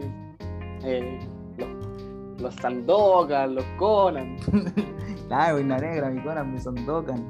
eh, 0.84 1.20
los, 1.57 2.41
los 2.41 2.55
Sandokan, 2.55 3.55
los 3.55 3.66
Conan. 3.78 4.36
Claro, 5.30 5.55
Boina 5.55 5.78
Negra, 5.78 6.09
mi 6.09 6.22
Conan, 6.22 6.51
mi 6.51 6.59
Sandokan. 6.59 7.24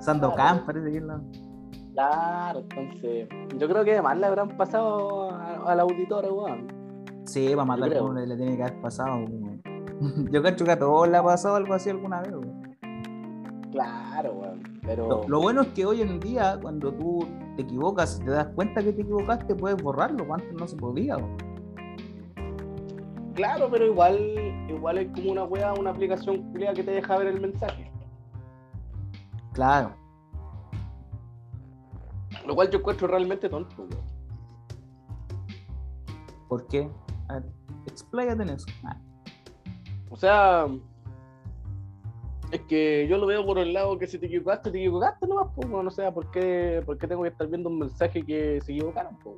Sandokan 0.00 0.64
parece 0.66 0.90
que 0.90 0.98
es 0.98 1.02
la. 1.02 1.20
Claro, 1.94 2.60
entonces. 2.60 3.28
Yo 3.58 3.66
creo 3.68 3.82
que 3.82 3.92
además 3.92 4.18
le 4.18 4.26
habrán 4.26 4.56
pasado 4.56 5.30
al 5.66 5.80
auditor, 5.80 6.26
weón. 6.30 6.68
Sí, 7.24 7.48
para 7.54 7.64
matar 7.64 7.96
a 7.96 8.02
uno 8.02 8.20
le 8.20 8.36
tiene 8.36 8.56
que 8.56 8.62
haber 8.62 8.80
pasado. 8.80 9.24
Yo 10.30 10.42
cacho 10.42 10.64
que 10.64 10.72
a 10.72 10.78
todos 10.78 11.08
le 11.08 11.16
ha 11.16 11.22
pasado 11.22 11.56
algo 11.56 11.74
así 11.74 11.90
alguna 11.90 12.22
vez. 12.22 12.32
weón. 12.32 12.76
Claro, 13.70 14.32
weón. 14.32 14.62
Pero. 14.82 15.08
Lo, 15.08 15.28
lo 15.28 15.40
bueno 15.40 15.62
es 15.62 15.68
que 15.68 15.84
hoy 15.84 16.00
en 16.02 16.18
día, 16.20 16.58
cuando 16.60 16.92
tú 16.92 17.26
te 17.56 17.62
equivocas 17.62 18.18
y 18.20 18.24
te 18.24 18.30
das 18.30 18.48
cuenta 18.54 18.82
que 18.82 18.92
te 18.92 19.02
equivocaste, 19.02 19.54
puedes 19.54 19.82
borrarlo. 19.82 20.32
Antes 20.32 20.52
no 20.54 20.66
se 20.66 20.76
podía. 20.76 21.16
weón. 21.16 21.36
Claro, 23.34 23.68
pero 23.70 23.86
igual, 23.86 24.18
igual 24.68 24.98
es 24.98 25.12
como 25.12 25.32
una 25.32 25.44
weá, 25.44 25.72
una 25.74 25.90
aplicación 25.90 26.52
que 26.52 26.82
te 26.82 26.90
deja 26.90 27.16
ver 27.18 27.28
el 27.28 27.40
mensaje. 27.40 27.90
Claro. 29.52 29.94
Lo 32.46 32.54
cual 32.54 32.70
yo 32.70 32.78
encuentro 32.78 33.06
realmente 33.06 33.48
tonto, 33.48 33.82
weón. 33.82 34.10
¿Por 36.48 36.66
qué? 36.66 36.90
A 37.28 37.34
ver, 37.34 37.44
expláyate 37.86 38.42
en 38.42 38.48
eso. 38.48 38.66
Ah, 38.84 38.96
sea, 40.20 40.66
es 42.52 42.60
que 42.62 43.06
yo 43.08 43.16
lo 43.18 43.26
veo 43.26 43.44
por 43.46 43.58
el 43.58 43.72
lado 43.72 43.98
que 43.98 44.06
si 44.06 44.18
te 44.18 44.26
equivocaste, 44.26 44.70
te 44.70 44.78
equivocaste 44.78 45.26
nomás, 45.26 45.48
pues, 45.54 45.68
weón. 45.68 45.86
o 45.86 45.90
sea, 45.90 46.12
¿por 46.12 46.30
qué, 46.30 46.82
por 46.84 46.98
qué 46.98 47.06
tengo 47.06 47.22
que 47.22 47.28
estar 47.28 47.46
viendo 47.46 47.68
un 47.68 47.78
mensaje 47.78 48.22
que 48.24 48.60
se 48.60 48.72
equivocaron? 48.72 49.16
pues? 49.22 49.36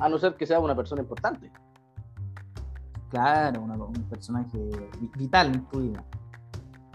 A 0.00 0.08
no 0.08 0.18
ser 0.18 0.34
que 0.36 0.46
sea 0.46 0.60
una 0.60 0.74
persona 0.76 1.02
importante. 1.02 1.50
claro, 3.10 3.62
una- 3.62 3.74
un 3.76 3.92
personaje 4.10 4.58
vi- 5.00 5.10
vital 5.16 5.54
en 5.54 5.64
tu 5.66 5.80
vida. 5.80 6.04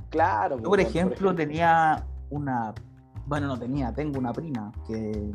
Claro. 0.10 0.58
Yo, 0.60 0.64
por 0.70 0.80
ejemplo, 0.80 1.34
tenía 1.34 2.06
una. 2.30 2.74
Bueno, 3.26 3.48
no 3.48 3.58
tenía, 3.58 3.92
tengo 3.94 4.20
una 4.20 4.32
prima 4.32 4.72
que. 4.88 5.32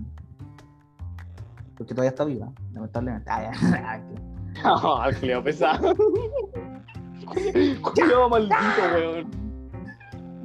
Porque 1.76 1.94
todavía 1.94 2.10
está 2.10 2.24
viva, 2.24 2.50
lamentablemente. 2.72 3.28
Ah, 4.62 5.02
ya. 5.04 5.12
No, 5.12 5.18
Cleo 5.20 5.42
pesado. 5.44 5.94
Maldito, 8.30 8.82
weón. 8.94 9.48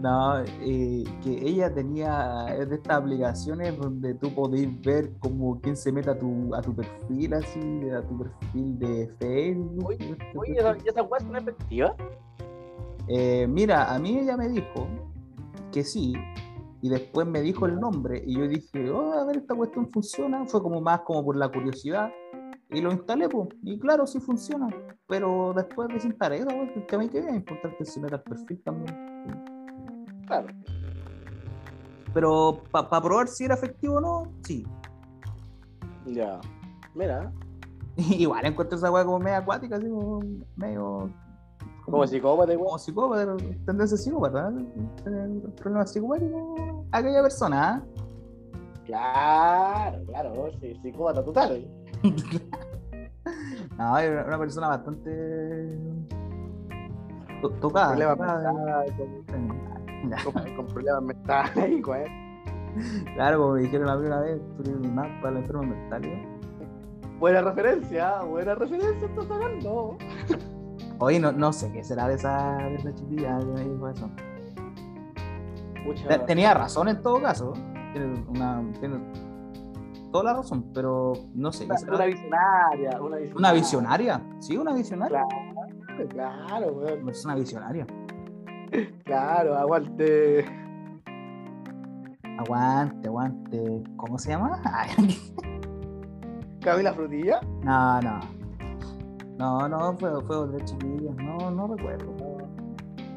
No, 0.02 0.40
eh, 0.42 1.06
que 1.24 1.48
ella 1.48 1.74
tenía 1.74 2.46
es 2.60 2.70
de 2.70 2.76
estas 2.76 2.98
aplicaciones 2.98 3.78
donde 3.78 4.14
tú 4.16 4.34
podés 4.36 4.68
ver 4.82 5.14
como 5.20 5.62
quién 5.62 5.78
se 5.78 5.94
mete 5.94 6.10
a 6.10 6.20
tu, 6.20 6.54
a 6.54 6.62
tu 6.62 6.76
perfil, 6.76 7.34
así, 7.36 7.90
a 7.90 8.02
tu 8.02 8.18
perfil 8.18 8.80
de 8.80 9.08
Facebook. 9.18 9.86
Oye, 9.88 10.18
Oye, 10.36 10.54
¿esa- 10.60 10.76
¿y 10.84 10.90
esa 10.90 11.04
weá 11.04 11.20
es 11.20 11.24
una 11.26 11.40
efectiva? 11.40 11.96
Eh, 13.08 13.48
mira, 13.48 13.94
a 13.94 13.98
mí 13.98 14.20
ella 14.20 14.36
me 14.36 14.50
dijo 14.50 14.88
que 15.72 15.86
sí, 15.86 16.14
y 16.82 16.90
después 16.90 17.26
me 17.26 17.42
dijo 17.42 17.66
el 17.66 17.80
nombre, 17.80 18.22
y 18.26 18.38
yo 18.38 18.46
dije, 18.48 18.90
oh, 18.92 19.14
a 19.14 19.24
ver, 19.26 19.38
esta 19.38 19.56
cuestión 19.56 19.90
funciona, 19.90 20.46
fue 20.46 20.62
como 20.62 20.82
más 20.82 21.00
como 21.02 21.24
por 21.24 21.38
la 21.38 21.50
curiosidad, 21.50 22.12
y 22.74 22.82
lo 22.82 22.91
instalé, 22.91 23.30
pues, 23.30 23.49
y 23.61 23.80
claro, 23.80 24.07
sí 24.07 24.19
funciona, 24.19 24.67
pero 25.07 25.53
después 25.55 25.88
desinstalé 25.89 26.38
esa 26.38 26.45
cuestión, 26.45 26.74
porque 26.74 26.95
a 26.95 26.99
mí 26.99 27.09
que 27.09 27.21
me 27.21 27.36
importa 27.36 27.69
que 27.78 27.86
se 27.86 27.99
meta 27.99 28.15
al 28.15 28.24
perfil 28.24 28.61
también. 28.63 29.43
Claro. 30.26 30.47
Pero 32.13 32.63
para 32.71 33.01
probar 33.01 33.28
si 33.28 33.45
era 33.45 33.55
efectivo 33.55 33.95
o 33.95 34.01
no, 34.01 34.32
sí. 34.41 34.65
Ya. 36.05 36.39
Mira. 36.95 37.32
Igual 37.95 38.45
encuentro 38.45 38.78
esa 38.78 38.91
weá 38.91 39.05
como 39.05 39.19
medio 39.19 39.38
acuática, 39.38 39.78
así 39.78 39.88
como 39.88 40.21
medio. 40.55 41.09
Como 41.86 42.07
psicópata, 42.07 42.55
como 42.55 42.80
psicópata, 42.80 43.36
tendencia 43.65 43.97
psicópata, 43.97 44.49
¿eh? 44.49 44.88
Tener 45.03 45.53
problemas 45.55 45.91
psicopáticos 45.91 46.86
aquella 46.91 47.21
persona, 47.21 47.84
¿eh? 47.86 48.03
Claro, 48.86 50.05
claro, 50.05 50.51
sí, 50.61 50.76
psicópata 50.82 51.24
total. 51.24 51.57
¿eh? 51.57 51.83
No, 53.78 53.97
es 53.97 54.26
una 54.28 54.38
persona 54.38 54.68
bastante 54.68 55.78
to- 57.41 57.49
tocada. 57.51 57.89
Problemas 57.95 58.18
tocada. 58.18 58.54
mentales, 58.54 58.93
con, 58.97 59.47
con- 60.43 60.56
con 60.56 60.68
problemas 60.68 61.01
mentales. 61.04 61.82
Claro, 63.16 63.38
como 63.39 63.54
me 63.54 63.62
dijeron 63.62 63.88
la 63.88 63.95
primera 63.97 64.20
vez, 64.22 64.41
tú 64.58 64.64
eres 64.64 64.76
un 64.76 64.93
más 64.95 65.08
para 65.22 65.32
los 65.32 65.41
enfermos 65.41 65.66
mentales. 65.68 66.28
Buena 67.20 67.41
referencia, 67.41 68.22
buena 68.24 68.56
referencia, 68.56 69.08
estás 69.08 69.28
sacando. 69.28 69.97
Oye, 70.99 71.20
no, 71.20 71.32
no 71.32 71.51
sé 71.54 71.72
qué 71.72 71.84
será 71.84 72.08
de 72.08 72.16
esa, 72.16 72.58
de 72.58 72.76
esa 72.76 72.93
chiquilla 72.93 73.39
que 73.39 73.45
me 73.45 73.62
dijo 73.64 73.89
eso. 73.89 74.10
Pucha, 75.86 76.08
Te- 76.08 76.20
Tenía 76.20 76.54
razón 76.54 76.89
en 76.89 77.01
todo 77.01 77.22
caso. 77.22 77.54
Tiene, 77.93 78.24
una, 78.28 78.64
tiene 78.80 78.97
toda 80.14 80.26
la 80.26 80.34
razón, 80.36 80.72
pero 80.74 81.14
no 81.34 81.51
sé. 81.51 81.68
¿qué 81.68 81.74
una, 81.74 81.95
una 81.95 82.05
visionaria, 82.05 83.01
una 83.01 83.18
visionaria. 83.18 83.36
¿Una 83.36 83.51
visionaria? 83.51 84.22
Sí, 84.39 84.57
una 84.57 84.74
visionaria. 84.74 85.26
Claro, 85.28 86.07
claro, 86.09 86.68
weón. 86.72 86.93
Una 86.93 87.05
persona 87.05 87.36
visionaria. 87.36 87.88
Claro, 89.03 89.57
aguante. 89.57 90.45
Aguante, 92.39 93.07
aguante. 93.07 93.84
¿Cómo 93.97 94.18
se 94.20 94.30
llama? 94.30 94.61
Camila 96.61 96.93
Frutilla. 96.93 97.41
no, 97.64 98.01
no. 98.01 98.20
No, 99.38 99.68
no, 99.68 99.97
fue, 99.97 100.09
fue 100.26 100.38
otra 100.38 100.64
chiquilla. 100.64 101.11
No, 101.18 101.49
no 101.49 101.76
recuerdo. 101.76 102.14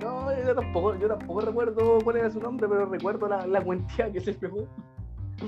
No, 0.00 0.46
yo 0.46 0.54
tampoco, 0.54 0.94
yo 0.96 1.08
tampoco 1.08 1.40
recuerdo 1.42 1.98
cuál 2.02 2.16
era 2.16 2.30
su 2.30 2.40
nombre, 2.40 2.66
pero 2.66 2.86
recuerdo 2.86 3.28
la, 3.28 3.46
la 3.46 3.60
cuentía 3.60 4.10
que 4.10 4.20
se 4.20 4.32
pegó. 4.32 4.66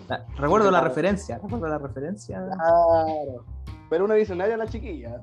La- 0.09 0.27
recuerdo 0.37 0.71
la 0.71 0.81
referencia. 0.83 1.39
Recuerdo 1.39 1.67
la 1.69 1.79
referencia. 1.79 2.43
Claro. 2.45 3.45
Pero 3.91 4.05
una 4.05 4.15
visionaria 4.15 4.57
la 4.57 4.67
chiquilla. 4.67 5.23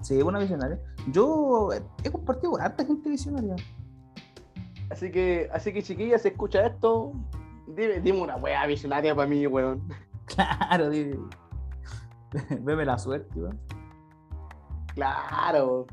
Sí, 0.00 0.20
una 0.20 0.38
visionaria. 0.40 0.80
Yo 1.12 1.68
he 2.02 2.10
compartido 2.10 2.52
con 2.52 2.60
harta 2.60 2.84
gente 2.84 3.08
visionaria. 3.08 3.54
Así 4.90 5.10
que, 5.10 5.48
así 5.52 5.72
que 5.72 5.82
chiquilla, 5.82 6.18
si 6.18 6.28
escucha 6.28 6.66
esto, 6.66 7.12
dime, 7.68 8.00
dime 8.00 8.20
una 8.20 8.36
wea 8.36 8.66
visionaria 8.66 9.14
para 9.14 9.28
mí, 9.28 9.46
weón. 9.46 9.82
Claro, 10.26 10.88
di- 10.90 11.18
Veme 12.60 12.84
la 12.84 12.98
suerte, 12.98 13.38
weón. 13.38 13.60
Claro. 14.94 15.86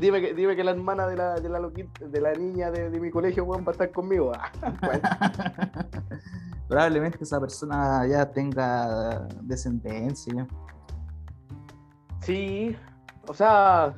Dime 0.00 0.20
que, 0.20 0.34
dime 0.34 0.56
que 0.56 0.64
la 0.64 0.70
hermana 0.70 1.06
de 1.06 1.16
la, 1.16 1.34
de 1.34 1.48
la, 1.48 1.58
loquita- 1.60 2.06
de 2.06 2.20
la 2.20 2.32
niña 2.32 2.70
de, 2.70 2.88
de 2.90 2.98
mi 3.00 3.10
colegio, 3.10 3.44
weón, 3.44 3.64
va 3.64 3.68
a 3.68 3.72
estar 3.72 3.90
conmigo. 3.92 4.32
Probablemente 6.68 7.18
esa 7.22 7.38
persona 7.40 8.06
ya 8.06 8.24
tenga 8.30 9.26
descendencia. 9.42 10.46
Sí, 12.20 12.76
o 13.28 13.34
sea, 13.34 13.94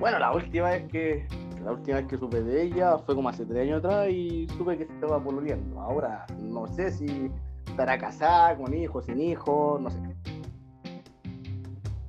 bueno, 0.00 0.18
la 0.18 0.32
última 0.32 0.70
vez 0.70 0.88
que 0.90 1.26
la 1.64 1.72
última 1.72 1.96
vez 1.98 2.06
que 2.06 2.16
supe 2.16 2.42
de 2.42 2.62
ella 2.62 2.96
fue 2.98 3.14
como 3.14 3.28
hace 3.28 3.44
tres 3.44 3.62
años 3.62 3.84
atrás 3.84 4.08
y 4.08 4.46
supe 4.56 4.78
que 4.78 4.86
se 4.86 4.92
estaba 4.94 5.22
pololeando. 5.22 5.80
Ahora 5.80 6.24
no 6.40 6.66
sé 6.68 6.90
si 6.92 7.30
estará 7.66 7.98
casada, 7.98 8.56
con 8.56 8.72
hijos, 8.72 9.04
sin 9.06 9.20
hijos, 9.20 9.80
no 9.80 9.90
sé. 9.90 9.98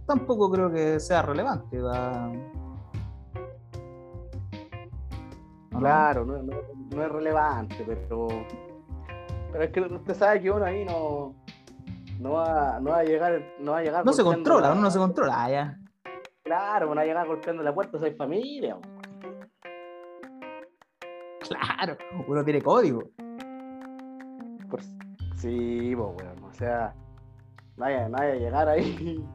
Tampoco 0.05 0.49
creo 0.49 0.71
que 0.71 0.99
sea 0.99 1.21
relevante. 1.23 1.81
va. 1.81 2.31
No? 5.77 5.81
Claro, 5.81 6.25
no, 6.25 6.41
no- 6.43 6.61
no 6.95 7.03
es 7.03 7.09
relevante, 7.11 7.83
pero 7.85 8.27
pero 9.51 9.63
es 9.63 9.71
que 9.71 9.81
usted 9.81 10.13
sabe 10.13 10.41
que 10.41 10.51
uno 10.51 10.65
ahí 10.65 10.83
no 10.85 11.33
no 12.19 12.31
va, 12.33 12.79
no 12.79 12.91
va 12.91 12.99
a 12.99 13.03
llegar, 13.03 13.41
no 13.59 13.71
va 13.73 13.77
a 13.79 13.83
llegar 13.83 14.05
No 14.05 14.11
se 14.13 14.23
controla, 14.23 14.67
la- 14.67 14.73
uno 14.73 14.81
no 14.81 14.91
se 14.91 14.97
controla. 14.99 15.43
Ah, 15.43 15.49
ya. 15.49 15.79
Claro, 16.43 16.87
no 16.87 16.95
va 16.95 17.01
a 17.01 17.05
llegar 17.05 17.27
golpeando 17.27 17.61
la 17.63 17.73
puerta, 17.73 17.99
soy 17.99 18.11
familia. 18.15 18.77
Claro, 21.47 21.97
uno 22.27 22.43
tiene 22.43 22.61
código. 22.61 23.03
Por- 24.69 24.81
sí, 25.35 25.93
pues, 25.95 26.09
weón. 26.25 26.43
O 26.43 26.53
sea, 26.53 26.93
no 27.77 27.85
vaya, 27.85 28.09
no 28.09 28.17
vaya 28.17 28.33
a 28.33 28.35
llegar 28.35 28.67
ahí. 28.69 29.23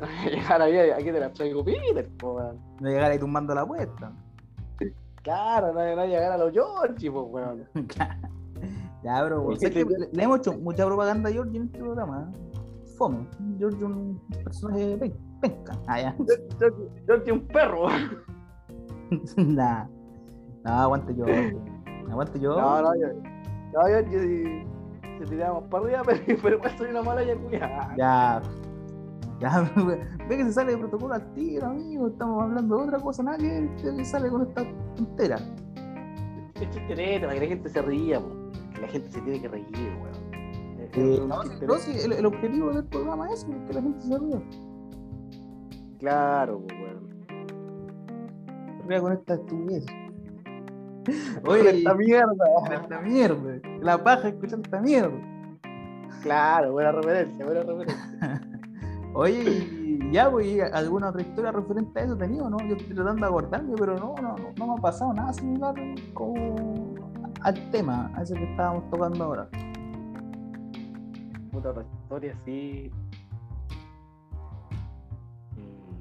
No 0.00 0.08
vaya 0.08 0.24
a 0.24 0.30
llegar 0.30 0.62
ahí, 0.62 0.90
aquí 0.90 1.04
te 1.04 1.20
la 1.20 1.32
traigo 1.32 1.64
Peter, 1.64 2.08
weón. 2.22 2.58
No 2.80 2.88
llegar 2.88 3.10
ahí 3.12 3.18
tumbando 3.18 3.54
la 3.54 3.64
puerta. 3.64 4.12
Claro, 5.22 5.72
no 5.72 5.96
no 5.96 6.04
llegar 6.06 6.32
a 6.32 6.38
los 6.38 6.52
Georgie, 6.52 7.10
pues, 7.10 7.24
weón. 7.28 7.66
ya, 9.04 9.24
bro. 9.24 9.50
¿Y 9.50 9.54
o 9.54 9.56
sea, 9.56 9.70
qué 9.70 9.80
es 9.80 9.84
que 9.86 9.90
le, 9.98 10.08
le 10.12 10.22
hemos 10.22 10.38
hecho 10.38 10.52
mucha 10.58 10.84
propaganda 10.86 11.28
a 11.28 11.32
George 11.32 11.56
en 11.56 11.64
este 11.64 11.78
programa. 11.78 12.28
¿eh? 12.32 12.38
Fome. 12.98 13.26
George 13.58 13.76
es 13.78 13.82
un 13.84 14.20
personaje 14.44 14.96
pen- 14.98 15.16
penca. 15.40 15.78
Ah, 15.86 16.00
ya. 16.00 16.16
Georgie, 16.58 16.88
Georgie 17.06 17.32
un 17.32 17.46
perro. 17.48 17.86
nah. 19.36 19.86
No, 20.64 20.70
aguante 20.72 21.14
yo. 21.14 21.24
Aguante 22.10 22.38
yo. 22.40 22.56
No, 22.60 22.82
no, 22.82 22.94
yo. 22.94 23.08
No, 23.72 23.80
Georgie, 23.86 24.18
si, 24.20 25.24
si 25.24 25.30
tiramos 25.30 25.64
para 25.64 25.84
arriba, 25.84 26.02
pero, 26.42 26.60
pero 26.60 26.76
soy 26.78 26.90
una 26.90 27.02
mala 27.02 27.22
yacuya. 27.24 27.94
Ya. 27.96 28.42
Ya, 29.42 29.68
ve 30.28 30.36
que 30.36 30.44
se 30.44 30.52
sale 30.52 30.72
de 30.72 30.78
protocolo 30.78 31.14
al 31.14 31.34
tiro, 31.34 31.66
amigo. 31.66 32.06
Estamos 32.06 32.44
hablando 32.44 32.76
de 32.76 32.82
otra 32.84 33.00
cosa, 33.00 33.24
nada 33.24 33.38
que 33.38 33.68
que 33.82 34.04
sale 34.04 34.30
con 34.30 34.42
esta 34.42 34.64
tontera. 34.94 35.36
Es 36.54 36.70
chistereta, 36.70 37.26
para 37.26 37.34
que 37.34 37.46
la 37.46 37.48
gente 37.48 37.68
se 37.68 37.82
ría, 37.82 38.20
po. 38.20 38.52
La 38.80 38.86
gente 38.86 39.10
se 39.10 39.20
tiene 39.22 39.40
que 39.40 39.48
reír, 39.48 39.66
weón. 40.00 40.32
Eh, 40.94 41.20
no, 41.26 41.42
no, 41.42 41.74
sí, 41.74 41.92
el, 42.04 42.12
el 42.12 42.26
objetivo 42.26 42.72
del 42.72 42.84
programa 42.84 43.28
es 43.32 43.44
que 43.44 43.72
la 43.72 43.82
gente 43.82 44.00
se 44.00 44.16
ría. 44.16 44.42
Claro, 45.98 46.60
pues, 46.60 46.80
weón. 46.80 47.08
Se 48.78 48.88
ría 48.88 49.00
con 49.00 49.12
esta 49.12 49.34
estupidez. 49.34 49.86
Oye, 51.48 51.78
esta 51.78 51.94
mierda. 51.94 52.44
esta 52.72 53.00
mierda. 53.00 53.60
La 53.80 54.04
paja 54.04 54.28
escuchar 54.28 54.60
esta 54.62 54.80
mierda. 54.80 55.18
Claro, 56.22 56.70
buena 56.70 56.92
referencia, 56.92 57.44
buena 57.44 57.62
referencia. 57.62 58.48
Oye, 59.14 60.08
ya, 60.10 60.30
pues, 60.30 60.46
¿y 60.46 60.60
¿alguna 60.60 61.10
otra 61.10 61.20
historia 61.20 61.52
referente 61.52 62.00
a 62.00 62.04
eso 62.04 62.16
tenido, 62.16 62.48
no? 62.48 62.58
Yo 62.60 62.76
estoy 62.76 62.94
tratando 62.94 63.26
de 63.26 63.26
acordarme, 63.26 63.74
pero 63.78 63.98
no, 63.98 64.14
no, 64.22 64.36
no, 64.56 64.66
me 64.66 64.72
ha 64.72 64.76
pasado 64.76 65.12
nada 65.12 65.34
similar 65.34 65.74
como 66.14 66.94
al 67.42 67.70
tema, 67.70 68.10
a 68.14 68.22
ese 68.22 68.34
que 68.34 68.44
estábamos 68.50 68.88
tocando 68.90 69.24
ahora. 69.24 69.48
Puta 71.50 71.70
otra 71.70 71.82
historia 71.82 72.34
así. 72.40 72.90
Mm. 75.56 75.92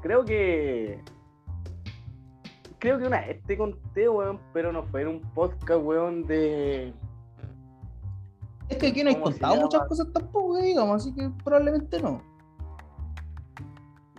Creo 0.00 0.24
que. 0.24 1.02
Creo 2.78 2.98
que 2.98 3.06
una 3.06 3.20
vez 3.20 3.42
te 3.44 3.58
conté, 3.58 4.08
weón, 4.08 4.40
pero 4.54 4.72
no 4.72 4.84
fue 4.84 5.02
en 5.02 5.08
un 5.08 5.20
podcast, 5.20 5.84
weón, 5.84 6.26
de. 6.26 6.94
Que 8.82 8.88
aquí 8.88 9.02
no 9.02 9.08
hay 9.10 9.14
¿Cómo 9.16 9.26
se 9.32 9.32
contado 9.40 9.62
muchas 9.62 9.88
cosas 9.88 10.12
tampoco, 10.12 10.58
digamos, 10.58 10.96
así 11.02 11.14
que 11.14 11.30
probablemente 11.44 12.00
no. 12.02 12.20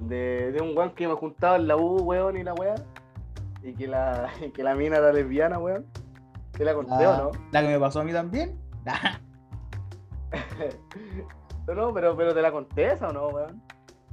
De, 0.01 0.51
de 0.51 0.61
un 0.61 0.75
weón 0.77 0.93
que 0.95 1.07
me 1.07 1.13
juntaba 1.13 1.55
en 1.57 1.67
la 1.67 1.77
U, 1.77 1.97
weón, 2.01 2.37
y 2.37 2.43
la 2.43 2.53
weá. 2.53 2.75
Y 3.61 3.73
que 3.73 3.87
la, 3.87 4.29
que 4.53 4.63
la 4.63 4.73
mina 4.75 4.97
era 4.97 5.13
lesbiana, 5.13 5.59
weón. 5.59 5.85
¿Te 6.51 6.63
la 6.65 6.73
conté 6.73 6.91
La, 7.03 7.11
o 7.11 7.23
no? 7.25 7.31
la 7.51 7.61
que 7.61 7.67
me 7.67 7.79
pasó 7.79 7.99
a 8.01 8.03
mí 8.03 8.11
también. 8.11 8.57
No, 11.67 11.73
no, 11.75 11.93
pero, 11.93 12.13
pero 12.17 12.33
te 12.33 12.41
la 12.41 12.51
conté 12.51 12.91
esa 12.91 13.07
o 13.07 13.13
no, 13.13 13.27
weón. 13.29 13.61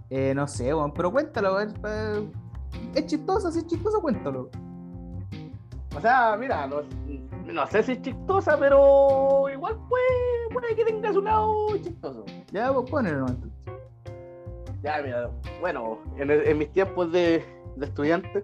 Eh, 0.08 0.32
no 0.34 0.46
sé, 0.46 0.72
weón, 0.72 0.92
pero 0.92 1.10
cuéntalo, 1.10 1.56
pa- 1.82 2.20
Es 2.94 3.06
chistosa, 3.06 3.50
si 3.50 3.58
es 3.58 3.66
chistosa, 3.66 3.98
cuéntalo. 4.00 4.48
O 5.96 6.00
sea, 6.00 6.36
mira, 6.38 6.68
no, 6.68 6.82
no 7.52 7.66
sé 7.66 7.82
si 7.82 7.92
es 7.92 8.02
chistosa, 8.02 8.56
pero 8.56 9.48
igual 9.52 9.76
puede, 9.88 10.39
puede 10.52 10.74
que 10.74 10.84
tenga 10.84 11.12
su 11.12 11.22
lado 11.22 11.76
chistoso. 11.78 12.24
Ya, 12.52 12.72
pues 12.72 12.90
ponelo. 12.90 13.26
Ya, 14.82 15.00
mira, 15.02 15.30
bueno, 15.60 15.98
en, 16.16 16.30
el- 16.30 16.46
en 16.46 16.58
mis 16.58 16.72
tiempos 16.72 17.12
de, 17.12 17.44
de 17.76 17.86
estudiante, 17.86 18.42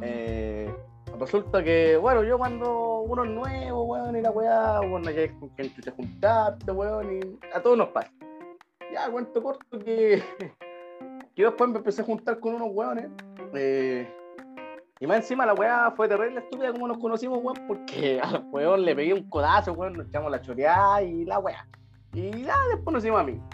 eh, 0.00 0.74
resulta 1.18 1.62
que, 1.62 1.96
bueno, 1.98 2.22
yo 2.24 2.38
cuando 2.38 3.00
uno 3.00 3.24
es 3.24 3.30
nuevo, 3.30 3.84
weón, 3.84 4.16
y 4.16 4.22
la 4.22 4.30
weá, 4.30 4.80
bueno, 4.80 5.10
ya 5.10 5.22
es 5.22 5.32
con 5.32 5.50
quien 5.50 5.72
chucha 5.74 5.92
juntarte, 5.92 6.70
weón, 6.72 7.18
y 7.18 7.20
a 7.54 7.60
todos 7.62 7.76
nos 7.76 7.88
pasa. 7.88 8.10
Ya, 8.92 9.10
cuento 9.10 9.42
corto 9.42 9.78
que, 9.80 10.22
que 10.38 11.42
yo 11.42 11.48
después 11.50 11.68
me 11.70 11.78
empecé 11.78 12.00
a 12.02 12.04
juntar 12.04 12.38
con 12.40 12.54
unos 12.54 12.68
weones, 12.72 13.08
eh, 13.54 14.08
Y 15.00 15.06
más 15.06 15.18
encima 15.18 15.44
la 15.44 15.54
weá 15.54 15.92
fue 15.96 16.08
terrible 16.08 16.38
estúpida 16.38 16.72
como 16.72 16.86
nos 16.86 16.98
conocimos, 16.98 17.40
weón, 17.42 17.58
porque 17.66 18.20
al 18.22 18.46
weón 18.52 18.84
le 18.84 18.94
pegué 18.94 19.12
un 19.12 19.28
codazo, 19.28 19.72
weón, 19.72 19.94
nos 19.94 20.06
echamos 20.06 20.30
la 20.30 20.40
choreada 20.40 21.02
y 21.02 21.24
la 21.24 21.38
weá. 21.38 21.66
Y 22.12 22.44
ya 22.44 22.54
después 22.70 22.92
nos 22.94 23.02
hicimos 23.02 23.20
amigos. 23.20 23.44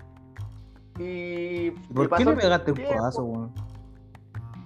Y. 0.99 1.71
¿Por 1.95 2.07
y 2.07 2.09
qué 2.17 2.25
le 2.27 2.37
pegaste 2.37 2.73
un 2.73 2.79
codazo, 2.79 3.25
weón? 3.25 3.55